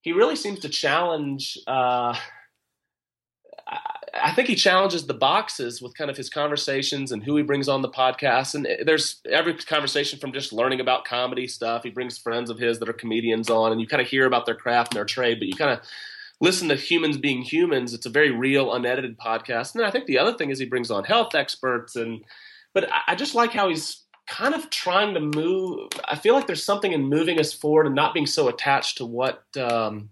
he 0.00 0.10
really 0.10 0.34
seems 0.34 0.58
to 0.58 0.68
challenge. 0.68 1.56
Uh, 1.68 2.16
I 4.22 4.32
think 4.32 4.48
he 4.48 4.54
challenges 4.54 5.06
the 5.06 5.14
boxes 5.14 5.82
with 5.82 5.96
kind 5.96 6.10
of 6.10 6.16
his 6.16 6.30
conversations 6.30 7.10
and 7.10 7.22
who 7.22 7.36
he 7.36 7.42
brings 7.42 7.68
on 7.68 7.82
the 7.82 7.88
podcast. 7.88 8.54
And 8.54 8.68
there's 8.84 9.20
every 9.28 9.54
conversation 9.54 10.18
from 10.18 10.32
just 10.32 10.52
learning 10.52 10.80
about 10.80 11.04
comedy 11.04 11.48
stuff. 11.48 11.82
He 11.82 11.90
brings 11.90 12.18
friends 12.18 12.50
of 12.50 12.58
his 12.58 12.78
that 12.78 12.88
are 12.88 12.94
comedians 12.94 13.50
on, 13.50 13.72
and 13.72 13.80
you 13.80 13.86
kind 13.86 14.02
of 14.02 14.08
hear 14.08 14.26
about 14.26 14.46
their 14.46 14.54
craft 14.54 14.92
and 14.92 14.98
their 14.98 15.04
trade, 15.04 15.38
but 15.38 15.48
you 15.48 15.54
kind 15.54 15.72
of 15.72 15.80
listen 16.40 16.68
to 16.68 16.76
humans 16.76 17.16
being 17.16 17.42
humans. 17.42 17.94
It's 17.94 18.06
a 18.06 18.10
very 18.10 18.30
real, 18.30 18.72
unedited 18.72 19.18
podcast. 19.18 19.74
And 19.74 19.84
I 19.84 19.90
think 19.90 20.06
the 20.06 20.18
other 20.18 20.34
thing 20.36 20.50
is 20.50 20.58
he 20.58 20.66
brings 20.66 20.90
on 20.90 21.04
health 21.04 21.34
experts, 21.34 21.96
and 21.96 22.24
but 22.72 22.88
I 23.06 23.14
just 23.14 23.34
like 23.34 23.52
how 23.52 23.68
he's 23.68 24.02
kind 24.26 24.54
of 24.54 24.70
trying 24.70 25.14
to 25.14 25.20
move. 25.20 25.90
I 26.06 26.16
feel 26.16 26.34
like 26.34 26.46
there's 26.46 26.64
something 26.64 26.92
in 26.92 27.04
moving 27.04 27.38
us 27.38 27.52
forward 27.52 27.86
and 27.86 27.94
not 27.94 28.14
being 28.14 28.26
so 28.26 28.48
attached 28.48 28.98
to 28.98 29.06
what 29.06 29.44
um, 29.56 30.10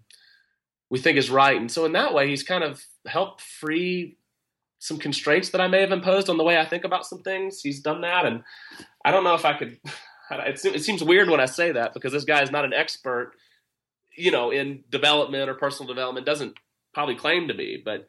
we 0.91 0.99
think 0.99 1.19
is 1.19 1.31
right. 1.31 1.57
And 1.57 1.71
so 1.71 1.85
in 1.85 1.93
that 1.93 2.15
way, 2.15 2.29
he's 2.29 2.43
kind 2.43 2.63
of 2.63 2.85
help 3.07 3.41
free 3.41 4.17
some 4.79 4.99
constraints 4.99 5.51
that 5.51 5.61
I 5.61 5.69
may 5.69 5.81
have 5.81 5.93
imposed 5.93 6.29
on 6.29 6.37
the 6.37 6.45
way 6.45 6.59
I 6.59 6.65
think 6.65 6.85
about 6.85 7.07
some 7.07 7.23
things. 7.23 7.61
He's 7.61 7.81
done 7.81 8.01
that, 8.01 8.27
and 8.27 8.43
I 9.05 9.11
don't 9.11 9.25
know 9.25 9.35
if 9.35 9.45
I 9.45 9.57
could. 9.57 9.79
It 10.35 10.83
seems 10.83 11.05
weird 11.05 11.29
when 11.29 11.41
I 11.41 11.45
say 11.45 11.73
that 11.73 11.93
because 11.93 12.11
this 12.11 12.25
guy 12.25 12.43
is 12.43 12.51
not 12.51 12.65
an 12.65 12.73
expert, 12.73 13.33
you 14.17 14.31
know, 14.31 14.51
in 14.51 14.83
development 14.89 15.51
or 15.51 15.53
personal 15.53 15.87
development. 15.87 16.25
Doesn't 16.25 16.55
probably 16.95 17.17
claim 17.17 17.49
to 17.49 17.55
be, 17.55 17.83
but 17.85 18.09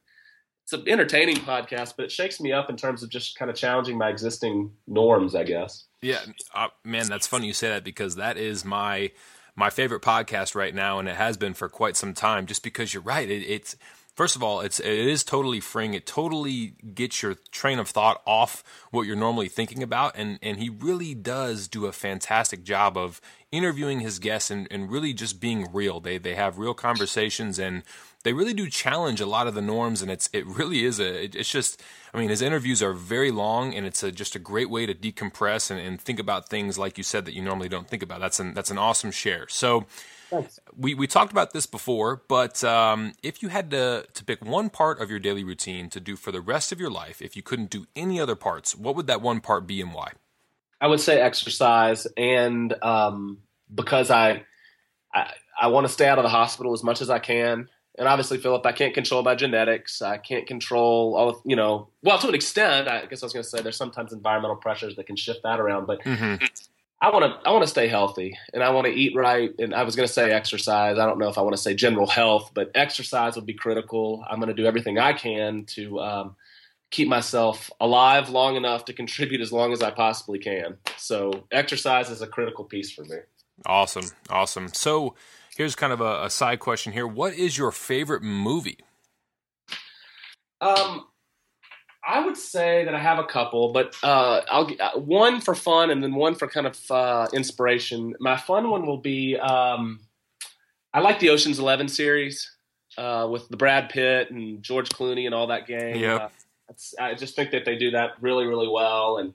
it's 0.63 0.71
an 0.71 0.87
entertaining 0.87 1.35
podcast. 1.37 1.95
But 1.97 2.05
it 2.05 2.13
shakes 2.13 2.39
me 2.39 2.53
up 2.53 2.69
in 2.69 2.77
terms 2.77 3.03
of 3.03 3.09
just 3.09 3.37
kind 3.37 3.51
of 3.51 3.57
challenging 3.57 3.97
my 3.97 4.07
existing 4.07 4.71
norms, 4.87 5.35
I 5.35 5.43
guess. 5.43 5.83
Yeah, 6.01 6.19
uh, 6.55 6.69
man, 6.85 7.07
that's 7.07 7.27
funny 7.27 7.47
you 7.47 7.53
say 7.53 7.67
that 7.67 7.83
because 7.83 8.15
that 8.15 8.37
is 8.37 8.63
my 8.63 9.11
my 9.55 9.69
favorite 9.69 10.01
podcast 10.01 10.55
right 10.55 10.73
now, 10.73 10.99
and 10.99 11.09
it 11.09 11.15
has 11.15 11.35
been 11.35 11.53
for 11.53 11.67
quite 11.67 11.97
some 11.97 12.13
time. 12.13 12.45
Just 12.45 12.63
because 12.63 12.93
you're 12.93 13.03
right, 13.03 13.29
it, 13.29 13.43
it's 13.43 13.75
first 14.16 14.36
of 14.36 14.43
all, 14.43 14.61
it's 14.61 14.80
it 14.80 14.88
is 14.88 15.24
totally 15.24 15.59
freeing. 15.59 15.93
It 15.93 16.05
totally 16.05 16.76
gets 16.93 17.22
your 17.22 17.36
train 17.51 17.80
of 17.80 17.89
thought 17.89 18.22
off 18.26 18.64
what 18.91 19.03
you're 19.03 19.16
normally 19.16 19.49
thinking 19.49 19.84
about, 19.84 20.14
and 20.16 20.39
and 20.41 20.57
he 20.57 20.70
really 20.70 21.14
does 21.14 21.68
do 21.68 21.86
a 21.86 21.91
fantastic 21.91 22.64
job 22.64 22.97
of 22.97 23.22
interviewing 23.51 23.99
his 23.99 24.20
guests 24.20 24.49
and, 24.49 24.68
and 24.72 24.89
really 24.91 25.14
just 25.14 25.39
being 25.39 25.68
real. 25.72 25.99
They 25.99 26.18
they 26.18 26.36
have 26.36 26.57
real 26.57 26.74
conversations 26.74 27.59
and 27.59 27.84
they 28.24 28.34
really 28.34 28.53
do 28.53 28.70
challenge 28.70 29.20
a 29.20 29.26
lot 29.26 29.47
of 29.47 29.53
the 29.53 29.61
norms, 29.61 30.01
and 30.01 30.09
it's 30.09 30.30
it 30.34 30.45
really 30.45 30.86
is 30.86 30.99
a 30.99 31.26
it, 31.26 31.36
it's 31.36 31.51
just 31.51 31.82
I 32.14 32.20
mean 32.20 32.30
his 32.30 32.41
interviews 32.41 32.82
are 32.82 32.93
very 32.93 33.32
long, 33.32 33.74
and 33.74 33.86
it's 33.86 34.01
a, 34.03 34.11
just 34.11 34.36
a 34.36 34.39
great 34.39 34.70
way 34.70 34.86
to 34.86 34.93
decompress 34.93 35.70
and, 35.70 35.80
and 35.80 35.99
think 35.99 36.20
about 36.20 36.49
things 36.49 36.78
like 36.78 36.97
you 36.97 37.03
said 37.03 37.26
that 37.26 37.34
you 37.34 37.41
normally 37.41 37.70
don't 37.70 37.88
think 37.88 38.03
about. 38.03 38.22
That's 38.22 38.39
an 38.39 38.53
that's 38.53 38.72
an 38.72 38.78
awesome 38.78 39.11
share. 39.11 39.47
So. 39.49 39.86
Thanks. 40.34 40.59
We 40.75 40.95
we 40.95 41.05
talked 41.05 41.31
about 41.31 41.53
this 41.53 41.65
before, 41.65 42.23
but 42.27 42.63
um, 42.63 43.13
if 43.21 43.43
you 43.43 43.49
had 43.49 43.69
to 43.71 44.05
to 44.11 44.25
pick 44.25 44.43
one 44.43 44.69
part 44.69 44.99
of 44.99 45.09
your 45.09 45.19
daily 45.19 45.43
routine 45.43 45.89
to 45.89 45.99
do 45.99 46.15
for 46.15 46.31
the 46.31 46.41
rest 46.41 46.71
of 46.71 46.79
your 46.79 46.89
life, 46.89 47.21
if 47.21 47.36
you 47.36 47.43
couldn't 47.43 47.69
do 47.69 47.86
any 47.95 48.19
other 48.19 48.36
parts, 48.36 48.75
what 48.75 48.95
would 48.95 49.07
that 49.07 49.21
one 49.21 49.41
part 49.41 49.67
be 49.67 49.79
and 49.79 49.93
why? 49.93 50.13
I 50.81 50.88
would 50.88 50.99
say 50.99 51.21
exercise, 51.21 52.07
and 52.17 52.73
um, 52.84 53.38
because 53.73 54.09
I, 54.11 54.43
I, 55.13 55.31
I 55.61 55.67
want 55.67 55.88
to 55.88 55.93
stay 55.93 56.07
out 56.07 56.17
of 56.17 56.23
the 56.23 56.29
hospital 56.29 56.73
as 56.73 56.84
much 56.84 57.01
as 57.01 57.09
I 57.09 57.19
can. 57.19 57.69
And 57.95 58.07
obviously, 58.07 58.39
Philip, 58.39 58.65
I 58.65 58.71
can't 58.71 58.93
control 58.93 59.21
my 59.21 59.36
genetics. 59.36 60.01
I 60.01 60.17
can't 60.17 60.47
control 60.47 61.15
all 61.15 61.29
of, 61.29 61.41
you 61.45 61.55
know, 61.55 61.89
well, 62.01 62.17
to 62.17 62.27
an 62.27 62.34
extent, 62.34 62.88
I 62.88 63.05
guess 63.05 63.21
I 63.21 63.27
was 63.27 63.34
going 63.34 63.43
to 63.43 63.49
say 63.49 63.61
there's 63.61 63.77
sometimes 63.77 64.11
environmental 64.13 64.55
pressures 64.55 64.95
that 64.95 65.05
can 65.05 65.15
shift 65.15 65.43
that 65.43 65.59
around. 65.59 65.86
But 65.86 66.01
mm-hmm. 66.03 66.43
I 67.03 67.09
want 67.09 67.25
to 67.25 67.47
I 67.47 67.51
want 67.51 67.63
to 67.63 67.69
stay 67.69 67.89
healthy 67.89 68.37
and 68.53 68.63
I 68.63 68.69
want 68.69 68.87
to 68.87 68.93
eat 68.93 69.13
right. 69.13 69.53
And 69.59 69.75
I 69.75 69.83
was 69.83 69.93
going 69.93 70.07
to 70.07 70.13
say 70.13 70.31
exercise. 70.31 70.97
I 70.97 71.05
don't 71.05 71.19
know 71.19 71.27
if 71.27 71.37
I 71.37 71.41
want 71.41 71.53
to 71.53 71.61
say 71.61 71.73
general 71.73 72.07
health, 72.07 72.51
but 72.53 72.71
exercise 72.75 73.35
would 73.35 73.45
be 73.45 73.53
critical. 73.53 74.23
I'm 74.29 74.39
going 74.39 74.47
to 74.47 74.53
do 74.53 74.65
everything 74.65 74.97
I 74.97 75.11
can 75.11 75.65
to 75.65 75.99
um, 75.99 76.35
keep 76.91 77.09
myself 77.09 77.69
alive 77.81 78.29
long 78.29 78.55
enough 78.55 78.85
to 78.85 78.93
contribute 78.93 79.41
as 79.41 79.51
long 79.51 79.73
as 79.73 79.83
I 79.83 79.91
possibly 79.91 80.39
can. 80.39 80.77
So 80.95 81.45
exercise 81.51 82.09
is 82.09 82.21
a 82.21 82.27
critical 82.27 82.63
piece 82.63 82.89
for 82.89 83.03
me. 83.03 83.17
Awesome, 83.65 84.05
awesome. 84.29 84.69
So 84.69 85.15
here's 85.57 85.75
kind 85.75 85.91
of 85.91 85.99
a, 85.99 86.23
a 86.23 86.29
side 86.29 86.59
question 86.59 86.93
here. 86.93 87.05
What 87.05 87.33
is 87.33 87.57
your 87.57 87.73
favorite 87.73 88.23
movie? 88.23 88.77
Um, 90.61 91.07
I 92.05 92.25
would 92.25 92.37
say 92.37 92.83
that 92.83 92.93
I 92.93 92.99
have 92.99 93.19
a 93.19 93.23
couple, 93.23 93.71
but 93.71 93.95
uh, 94.03 94.41
I'll 94.49 94.69
uh, 94.79 94.99
one 94.99 95.39
for 95.39 95.55
fun 95.55 95.89
and 95.89 96.03
then 96.03 96.15
one 96.15 96.35
for 96.35 96.47
kind 96.47 96.67
of 96.67 96.91
uh, 96.91 97.27
inspiration. 97.33 98.13
My 98.19 98.37
fun 98.37 98.69
one 98.69 98.85
will 98.85 98.97
be 98.97 99.37
um, 99.37 100.01
I 100.93 100.99
like 100.99 101.19
the 101.19 101.29
Ocean's 101.29 101.59
Eleven 101.59 101.87
series 101.87 102.51
uh, 102.97 103.27
with 103.31 103.47
the 103.47 103.57
Brad 103.57 103.89
Pitt 103.89 104.31
and 104.31 104.61
George 104.61 104.89
Clooney 104.89 105.25
and 105.25 105.33
all 105.33 105.47
that 105.47 105.65
gang. 105.65 105.95
Yeah, 105.95 106.29
uh, 106.69 106.73
I 106.99 107.13
just 107.13 107.35
think 107.35 107.51
that 107.51 107.63
they 107.63 107.77
do 107.77 107.91
that 107.91 108.11
really, 108.19 108.45
really 108.45 108.67
well. 108.67 109.17
And 109.17 109.33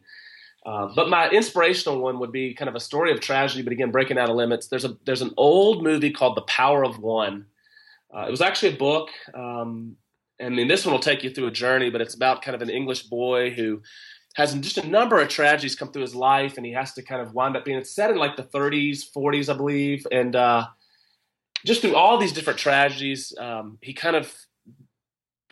uh, 0.67 0.89
but 0.95 1.09
my 1.09 1.31
inspirational 1.31 2.01
one 2.01 2.19
would 2.19 2.33
be 2.33 2.53
kind 2.53 2.69
of 2.69 2.75
a 2.75 2.81
story 2.81 3.13
of 3.13 3.21
tragedy, 3.21 3.63
but 3.63 3.73
again, 3.73 3.91
breaking 3.91 4.19
out 4.19 4.29
of 4.29 4.37
limits. 4.37 4.69
There's 4.69 4.85
a 4.85 4.99
there's 5.07 5.23
an 5.23 5.33
old 5.39 5.83
movie 5.83 6.11
called 6.11 6.37
The 6.37 6.43
Power 6.43 6.85
of 6.85 6.99
One. 6.99 7.47
it 8.15 8.31
was 8.31 8.43
actually 8.43 8.75
a 8.75 8.79
book. 8.79 9.09
Um, 9.33 9.97
I 10.41 10.49
mean, 10.49 10.69
this 10.69 10.85
one 10.85 10.93
will 10.93 11.01
take 11.01 11.25
you 11.25 11.31
through 11.31 11.49
a 11.49 11.53
journey, 11.53 11.91
but 11.91 12.01
it's 12.01 12.15
about 12.15 12.43
kind 12.43 12.55
of 12.55 12.63
an 12.63 12.71
English 12.71 13.05
boy 13.05 13.51
who 13.51 13.83
has 14.35 14.55
just 14.55 14.79
a 14.79 14.87
number 14.87 15.21
of 15.21 15.29
tragedies 15.29 15.75
come 15.75 15.91
through 15.91 16.03
his 16.03 16.15
life, 16.15 16.57
and 16.57 16.65
he 16.65 16.73
has 16.73 16.93
to 16.95 17.03
kind 17.03 17.21
of 17.21 17.35
wind 17.35 17.57
up 17.57 17.65
being. 17.65 17.79
It's 17.79 17.91
set 17.91 18.11
in 18.11 18.17
like 18.17 18.37
the 18.37 18.45
30s, 18.45 19.05
40s, 19.15 19.53
I 19.53 19.57
believe, 19.57 20.07
and 20.13 20.37
uh, 20.37 20.67
just 21.67 21.81
through 21.81 21.97
all 21.97 22.19
these 22.19 22.33
different 22.33 22.59
tragedies, 22.59 23.35
um, 23.39 23.79
he 23.83 23.93
kind 23.93 24.15
of 24.15 24.33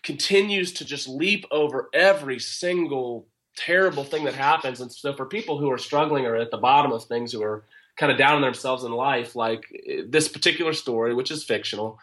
continues 0.03 0.73
to 0.75 0.85
just 0.85 1.09
leap 1.09 1.45
over 1.51 1.89
every 1.93 2.39
single 2.39 3.27
terrible 3.57 4.05
thing 4.05 4.25
that 4.25 4.35
happens. 4.35 4.81
And 4.81 4.93
so, 4.93 5.15
for 5.15 5.27
people 5.27 5.59
who 5.59 5.71
are 5.73 5.79
struggling 5.79 6.27
or 6.27 6.37
at 6.37 6.53
the 6.53 6.59
bottom 6.59 6.93
of 6.93 7.05
things, 7.05 7.33
who 7.33 7.43
are 7.43 7.65
kind 7.97 8.13
of 8.13 8.19
down 8.19 8.37
on 8.37 8.43
themselves 8.43 8.85
in 8.85 8.93
life, 8.93 9.35
like 9.35 9.65
this 10.07 10.29
particular 10.29 10.73
story, 10.73 11.13
which 11.13 11.31
is 11.31 11.43
fictional 11.43 11.99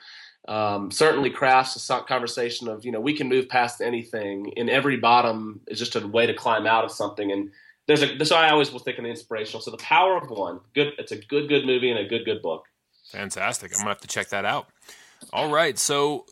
um, 0.48 0.92
certainly 0.92 1.30
crafts 1.30 1.90
a 1.90 2.02
conversation 2.02 2.68
of 2.68 2.84
you 2.84 2.92
know 2.92 3.00
we 3.00 3.16
can 3.16 3.30
move 3.30 3.48
past 3.48 3.82
anything 3.82 4.54
and 4.58 4.70
every 4.70 4.98
bottom 4.98 5.62
is 5.68 5.80
just 5.80 5.96
a 5.96 6.06
way 6.06 6.26
to 6.26 6.34
climb 6.34 6.66
out 6.68 6.84
of 6.84 6.92
something. 6.92 7.32
And 7.32 7.52
there's 7.88 8.04
a 8.04 8.18
this 8.18 8.32
I 8.32 8.50
always 8.50 8.70
will 8.70 8.76
was 8.76 8.84
thinking 8.84 9.06
inspirational. 9.06 9.62
So 9.62 9.72
the 9.72 9.78
power 9.78 10.18
of 10.18 10.30
one 10.30 10.60
good 10.74 10.94
it's 10.98 11.12
a 11.12 11.18
good 11.18 11.48
good 11.48 11.66
movie 11.66 11.90
and 11.90 12.00
a 12.00 12.06
good 12.06 12.26
good 12.26 12.42
book. 12.42 12.66
Fantastic. 13.12 13.72
I'm 13.74 13.80
gonna 13.80 13.90
have 13.90 14.02
to 14.02 14.08
check 14.08 14.30
that 14.30 14.46
out. 14.46 14.68
All 15.32 15.50
right. 15.50 15.78
So 15.80 16.26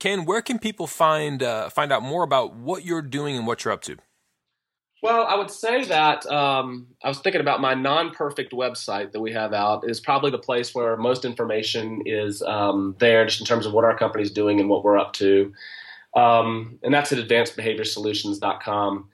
Ken 0.00 0.24
where 0.24 0.40
can 0.40 0.58
people 0.58 0.86
find 0.86 1.42
uh, 1.42 1.68
find 1.68 1.92
out 1.92 2.02
more 2.02 2.22
about 2.22 2.54
what 2.54 2.84
you're 2.84 3.02
doing 3.02 3.36
and 3.36 3.46
what 3.46 3.64
you're 3.64 3.74
up 3.74 3.82
to 3.82 3.96
well, 5.02 5.26
I 5.26 5.34
would 5.34 5.50
say 5.50 5.84
that 5.86 6.24
um, 6.26 6.86
I 7.02 7.08
was 7.08 7.18
thinking 7.18 7.40
about 7.40 7.60
my 7.60 7.74
non-perfect 7.74 8.52
website 8.52 9.10
that 9.10 9.20
we 9.20 9.32
have 9.32 9.52
out 9.52 9.88
is 9.90 9.98
probably 9.98 10.30
the 10.30 10.38
place 10.38 10.76
where 10.76 10.96
most 10.96 11.24
information 11.24 12.02
is 12.06 12.40
um, 12.42 12.94
there, 13.00 13.26
just 13.26 13.40
in 13.40 13.46
terms 13.46 13.66
of 13.66 13.72
what 13.72 13.84
our 13.84 13.98
company 13.98 14.22
is 14.22 14.30
doing 14.30 14.60
and 14.60 14.70
what 14.70 14.84
we're 14.84 14.96
up 14.96 15.12
to. 15.14 15.52
Um, 16.14 16.78
and 16.84 16.94
that's 16.94 17.12
at 17.12 17.18
advancedbehaviorsolutions.com. 17.18 19.08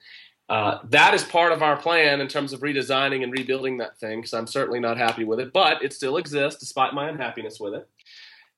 Uh, 0.51 0.79
that 0.85 1.15
is 1.15 1.25
part 1.25 1.53
of 1.53 1.63
our 1.63 1.77
plan 1.77 2.21
in 2.21 2.29
terms 2.29 2.53
of 2.53 2.61
redesigning 2.61 3.23
and 3.23 3.33
rebuilding 3.33 3.79
that 3.79 3.99
thing 3.99 4.21
because 4.21 4.35
I'm 4.35 4.47
certainly 4.47 4.81
not 4.81 4.99
happy 4.99 5.25
with 5.25 5.41
it, 5.41 5.55
but 5.55 5.83
it 5.83 5.95
still 5.95 6.19
exists 6.19 6.61
despite 6.61 6.93
my 6.93 7.09
unhappiness 7.09 7.59
with 7.59 7.75
it. 7.75 7.89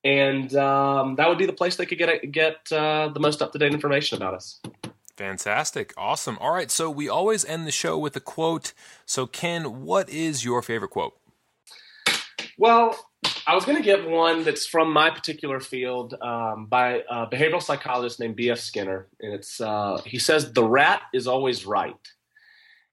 And 0.03 0.53
um, 0.57 1.15
that 1.17 1.29
would 1.29 1.39
be 1.39 1.47
the 1.47 1.53
place 1.53 1.77
they 1.77 1.87
could 1.87 1.99
get 1.99 2.33
get 2.33 2.73
uh, 2.73 3.11
the 3.13 3.21
most 3.21 3.43
up 3.43 3.53
to 3.53 3.59
date 3.59 3.73
information 3.73 4.17
about 4.17 4.35
us. 4.35 4.61
Fantastic. 5.21 5.93
Awesome. 5.99 6.39
All 6.41 6.51
right. 6.51 6.71
So 6.71 6.89
we 6.89 7.07
always 7.07 7.45
end 7.45 7.67
the 7.67 7.71
show 7.71 7.99
with 7.99 8.17
a 8.17 8.21
quote. 8.21 8.73
So, 9.05 9.27
Ken, 9.27 9.83
what 9.83 10.09
is 10.09 10.47
your 10.47 10.63
favorite 10.63 10.93
quote? 10.93 11.13
Well, 12.57 12.97
I 13.47 13.55
was 13.55 13.67
going 13.67 13.77
to 13.77 13.85
get 13.85 14.09
one 14.09 14.45
that's 14.45 14.65
from 14.65 14.91
my 14.91 15.11
particular 15.11 15.61
field 15.61 16.15
um, 16.23 16.69
by 16.71 17.03
a 17.11 17.27
behavioral 17.27 17.63
psychologist 17.63 18.19
named 18.19 18.35
B.F. 18.35 18.61
Skinner. 18.61 19.09
And 19.21 19.35
it's, 19.35 19.61
uh, 19.61 20.01
he 20.07 20.19
says, 20.19 20.55
the 20.55 20.65
rat 20.65 21.03
is 21.13 21.27
always 21.27 21.67
right. 21.67 22.09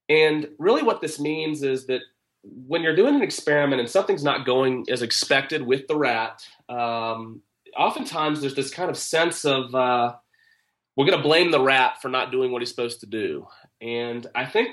And 0.09 0.49
really, 0.59 0.83
what 0.83 0.99
this 0.99 1.21
means 1.21 1.63
is 1.63 1.85
that 1.85 2.01
when 2.43 2.81
you're 2.81 2.95
doing 2.97 3.15
an 3.15 3.21
experiment 3.21 3.79
and 3.79 3.89
something's 3.89 4.23
not 4.25 4.45
going 4.45 4.85
as 4.91 5.01
expected 5.01 5.61
with 5.61 5.87
the 5.87 5.95
rat, 5.95 6.45
um, 6.67 7.41
oftentimes 7.77 8.41
there's 8.41 8.55
this 8.55 8.69
kind 8.69 8.89
of 8.89 8.97
sense 8.97 9.45
of, 9.45 9.73
uh, 9.73 10.15
we're 10.97 11.05
going 11.05 11.17
to 11.17 11.23
blame 11.23 11.51
the 11.51 11.61
rat 11.61 12.01
for 12.01 12.09
not 12.09 12.31
doing 12.31 12.51
what 12.51 12.61
he's 12.61 12.69
supposed 12.69 13.01
to 13.01 13.05
do. 13.05 13.47
And 13.79 14.25
I 14.33 14.45
think 14.45 14.69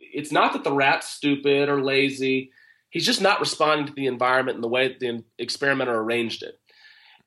it's 0.00 0.32
not 0.32 0.54
that 0.54 0.64
the 0.64 0.72
rat's 0.72 1.08
stupid 1.08 1.68
or 1.68 1.82
lazy. 1.82 2.50
He's 2.88 3.04
just 3.04 3.20
not 3.20 3.40
responding 3.40 3.86
to 3.86 3.92
the 3.92 4.06
environment 4.06 4.56
and 4.56 4.64
the 4.64 4.68
way 4.68 4.96
the 4.98 5.22
experimenter 5.38 5.94
arranged 5.94 6.42
it. 6.42 6.58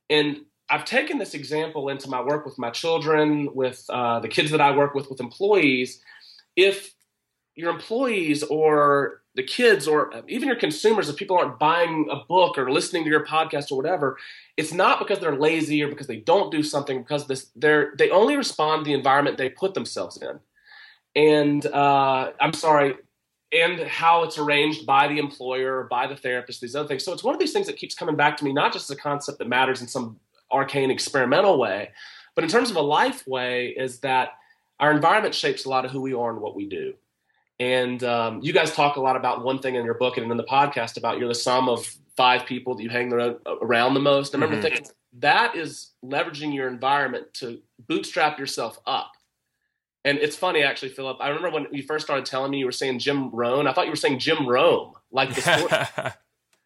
And 0.09 0.41
I've 0.67 0.84
taken 0.84 1.19
this 1.19 1.36
example 1.36 1.89
into 1.89 2.09
my 2.09 2.21
work 2.21 2.43
with 2.43 2.57
my 2.57 2.71
children, 2.71 3.49
with 3.53 3.86
uh, 3.89 4.19
the 4.19 4.27
kids 4.27 4.49
that 4.49 4.61
I 4.61 4.75
work 4.75 4.95
with, 4.95 5.09
with 5.09 5.19
employees. 5.19 6.01
If 6.55 6.91
your 7.56 7.72
employees 7.72 8.43
or 8.43 9.22
the 9.36 9.43
kids 9.43 9.88
or 9.88 10.12
even 10.28 10.47
your 10.47 10.58
consumers, 10.58 11.10
if 11.10 11.16
people 11.16 11.38
aren't 11.38 11.58
buying 11.58 12.08
a 12.12 12.18
book 12.28 12.58
or 12.58 12.72
listening 12.72 13.04
to 13.04 13.10
your 13.10 13.26
podcast 13.26 13.72
or 13.72 13.78
whatever, 13.78 14.18
it's 14.58 14.74
not 14.74 14.99
because 14.99 15.20
they're 15.20 15.36
lazy 15.36 15.82
or 15.82 15.88
because 15.88 16.08
they 16.08 16.18
don't 16.18 16.51
do 16.51 16.62
something 16.62 16.99
because 17.01 17.28
this 17.28 17.49
they're 17.56 17.93
they 17.97 18.10
only 18.10 18.38
respond 18.38 18.84
to 18.84 18.89
the 18.89 18.93
environment 18.93 19.38
they 19.38 19.49
put 19.49 19.74
themselves 19.74 20.22
in. 20.22 20.39
And 21.16 21.66
uh, 21.68 22.32
i'm 22.39 22.54
sorry 22.54 22.95
and 23.51 23.82
how 23.82 24.24
it's 24.24 24.39
arranged 24.39 24.86
by 24.86 25.08
the 25.08 25.20
employer 25.20 25.78
or 25.78 25.84
by 25.84 26.08
the 26.08 26.16
therapist 26.16 26.60
these 26.60 26.76
other 26.76 26.88
things. 26.88 27.06
So 27.06 27.14
it's 27.14 27.24
one 27.24 27.36
of 27.36 27.39
these 27.39 27.54
things 27.54 27.68
that 27.68 27.78
keeps 27.78 27.93
coming 27.93 28.16
back 28.16 28.36
to 28.38 28.43
me 28.43 28.51
not 28.51 28.74
just 28.74 28.89
as 28.89 28.97
a 28.97 28.99
concept 28.99 29.38
that 29.39 29.47
matters 29.47 29.82
in 29.82 29.88
some 29.88 30.20
arcane 30.51 30.91
experimental 30.91 31.58
way 31.60 31.89
but 32.36 32.43
in 32.43 32.49
terms 32.49 32.70
of 32.70 32.76
a 32.76 32.82
life 32.82 33.26
way 33.28 33.70
is 33.70 33.99
that 33.99 34.30
our 34.80 34.91
environment 34.91 35.34
shapes 35.36 35.66
a 35.66 35.70
lot 35.70 35.86
of 35.86 35.91
who 35.91 36.01
we 36.01 36.14
are 36.14 36.32
and 36.32 36.41
what 36.41 36.56
we 36.56 36.68
do 36.68 36.93
and 37.64 38.03
um, 38.03 38.41
you 38.41 38.51
guys 38.51 38.74
talk 38.74 38.97
a 38.97 38.99
lot 38.99 39.16
about 39.16 39.41
one 39.41 39.59
thing 39.59 39.76
in 39.76 39.86
your 39.86 39.93
book 39.93 40.18
and 40.18 40.30
in 40.30 40.38
the 40.38 40.43
podcast 40.43 40.97
about 40.97 41.18
you're 41.18 41.30
the 41.30 41.36
sum 41.36 41.70
of 41.70 41.95
five 42.18 42.45
people 42.45 42.76
that 42.76 42.84
you 42.84 42.89
hang 42.89 43.14
around 43.14 43.93
the 43.93 44.01
most. 44.01 44.36
I 44.36 44.38
remember 44.38 44.57
mm-hmm. 44.57 44.76
thinking 44.76 44.91
that 45.20 45.55
is 45.55 45.91
leveraging 46.03 46.53
your 46.53 46.68
environment 46.68 47.34
to 47.36 47.61
bootstrap 47.88 48.38
yourself 48.38 48.80
up. 48.86 49.14
And 50.03 50.18
it's 50.18 50.36
funny, 50.36 50.61
actually, 50.61 50.89
Philip. 50.89 51.18
I 51.22 51.30
remember 51.30 51.51
when 51.51 51.68
you 51.72 51.84
first 51.84 52.05
started 52.05 52.26
telling 52.26 52.51
me 52.51 52.57
you 52.57 52.66
were 52.66 52.74
saying 52.74 52.99
Jim 52.99 53.30
Rohn. 53.30 53.66
I 53.66 53.72
thought 53.72 53.86
you 53.86 53.91
were 53.91 53.95
saying 53.95 54.20
Jim 54.20 54.45
Rome, 54.45 54.95
like 55.09 55.34
the 55.34 55.41
sport. 55.41 55.72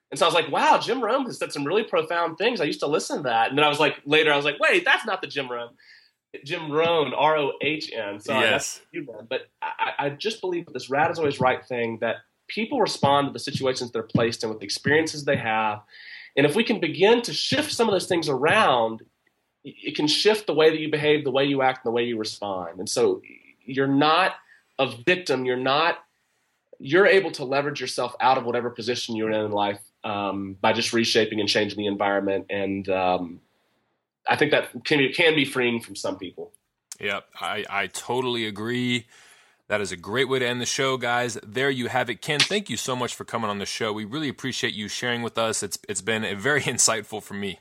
and 0.09 0.17
so 0.17 0.25
I 0.25 0.27
was 0.27 0.33
like, 0.33 0.51
"Wow, 0.51 0.79
Jim 0.79 1.03
Rome 1.03 1.25
has 1.25 1.37
said 1.37 1.53
some 1.53 1.63
really 1.63 1.83
profound 1.83 2.39
things." 2.39 2.59
I 2.59 2.63
used 2.63 2.79
to 2.79 2.87
listen 2.87 3.17
to 3.17 3.23
that, 3.23 3.49
and 3.49 3.57
then 3.57 3.63
I 3.63 3.69
was 3.69 3.79
like, 3.79 4.01
later, 4.05 4.33
I 4.33 4.35
was 4.35 4.45
like, 4.45 4.59
"Wait, 4.59 4.83
that's 4.83 5.05
not 5.05 5.21
the 5.21 5.27
Jim 5.27 5.51
Rome." 5.51 5.69
Jim 6.43 6.71
Rohn, 6.71 7.13
R 7.13 7.37
O 7.37 7.53
H 7.61 7.91
N. 7.91 8.19
Sorry, 8.19 8.45
yes. 8.45 8.81
you, 8.91 9.05
man. 9.05 9.27
But 9.29 9.47
I, 9.61 9.91
I 9.99 10.09
just 10.09 10.41
believe 10.41 10.65
that 10.65 10.73
this 10.73 10.89
rat 10.89 11.11
is 11.11 11.19
always 11.19 11.39
right 11.39 11.65
thing 11.65 11.97
that 12.01 12.17
people 12.47 12.79
respond 12.79 13.27
to 13.27 13.33
the 13.33 13.39
situations 13.39 13.91
they're 13.91 14.03
placed 14.03 14.43
in 14.43 14.49
with 14.49 14.59
the 14.59 14.65
experiences 14.65 15.25
they 15.25 15.35
have. 15.35 15.81
And 16.35 16.45
if 16.45 16.55
we 16.55 16.63
can 16.63 16.79
begin 16.79 17.21
to 17.23 17.33
shift 17.33 17.71
some 17.71 17.87
of 17.87 17.93
those 17.93 18.07
things 18.07 18.29
around, 18.29 19.01
it 19.63 19.95
can 19.95 20.07
shift 20.07 20.47
the 20.47 20.53
way 20.53 20.69
that 20.69 20.79
you 20.79 20.89
behave, 20.89 21.23
the 21.23 21.31
way 21.31 21.45
you 21.45 21.61
act, 21.61 21.83
and 21.83 21.91
the 21.91 21.95
way 21.95 22.03
you 22.03 22.17
respond. 22.17 22.79
And 22.79 22.87
so 22.87 23.21
you're 23.65 23.87
not 23.87 24.33
a 24.79 24.87
victim. 25.05 25.45
You're 25.45 25.57
not. 25.57 25.97
You're 26.79 27.07
able 27.07 27.31
to 27.31 27.43
leverage 27.43 27.81
yourself 27.81 28.15
out 28.21 28.37
of 28.37 28.45
whatever 28.45 28.69
position 28.69 29.15
you're 29.15 29.31
in 29.31 29.45
in 29.45 29.51
life 29.51 29.81
um, 30.03 30.55
by 30.61 30.73
just 30.73 30.93
reshaping 30.93 31.39
and 31.39 31.49
changing 31.49 31.77
the 31.77 31.87
environment. 31.87 32.45
And 32.51 32.87
um, 32.87 33.41
I 34.29 34.35
think 34.35 34.51
that 34.51 34.69
can, 34.83 35.11
can 35.13 35.35
be 35.35 35.45
freeing 35.45 35.81
from 35.81 35.95
some 35.95 36.17
people. 36.17 36.53
Yep, 36.99 37.25
I, 37.39 37.65
I 37.69 37.87
totally 37.87 38.45
agree. 38.45 39.05
That 39.67 39.81
is 39.81 39.91
a 39.91 39.97
great 39.97 40.29
way 40.29 40.39
to 40.39 40.47
end 40.47 40.61
the 40.61 40.65
show, 40.65 40.97
guys. 40.97 41.37
There 41.45 41.69
you 41.69 41.87
have 41.87 42.09
it. 42.09 42.21
Ken, 42.21 42.39
thank 42.39 42.69
you 42.69 42.77
so 42.77 42.95
much 42.95 43.13
for 43.13 43.25
coming 43.25 43.49
on 43.49 43.59
the 43.59 43.65
show. 43.65 43.91
We 43.91 44.05
really 44.05 44.29
appreciate 44.29 44.73
you 44.73 44.87
sharing 44.87 45.21
with 45.21 45.37
us. 45.37 45.61
It's 45.61 45.77
it's 45.89 46.01
been 46.01 46.37
very 46.39 46.61
insightful 46.73 47.21
for 47.21 47.33
me. 47.33 47.59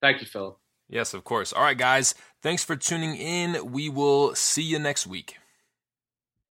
Thank 0.00 0.20
you, 0.20 0.26
Phil. 0.26 0.58
Yes, 0.88 1.12
of 1.12 1.24
course. 1.24 1.52
All 1.52 1.62
right, 1.62 1.76
guys. 1.76 2.14
Thanks 2.42 2.64
for 2.64 2.76
tuning 2.76 3.16
in. 3.16 3.72
We 3.72 3.88
will 3.88 4.34
see 4.34 4.62
you 4.62 4.78
next 4.78 5.06
week. 5.06 5.39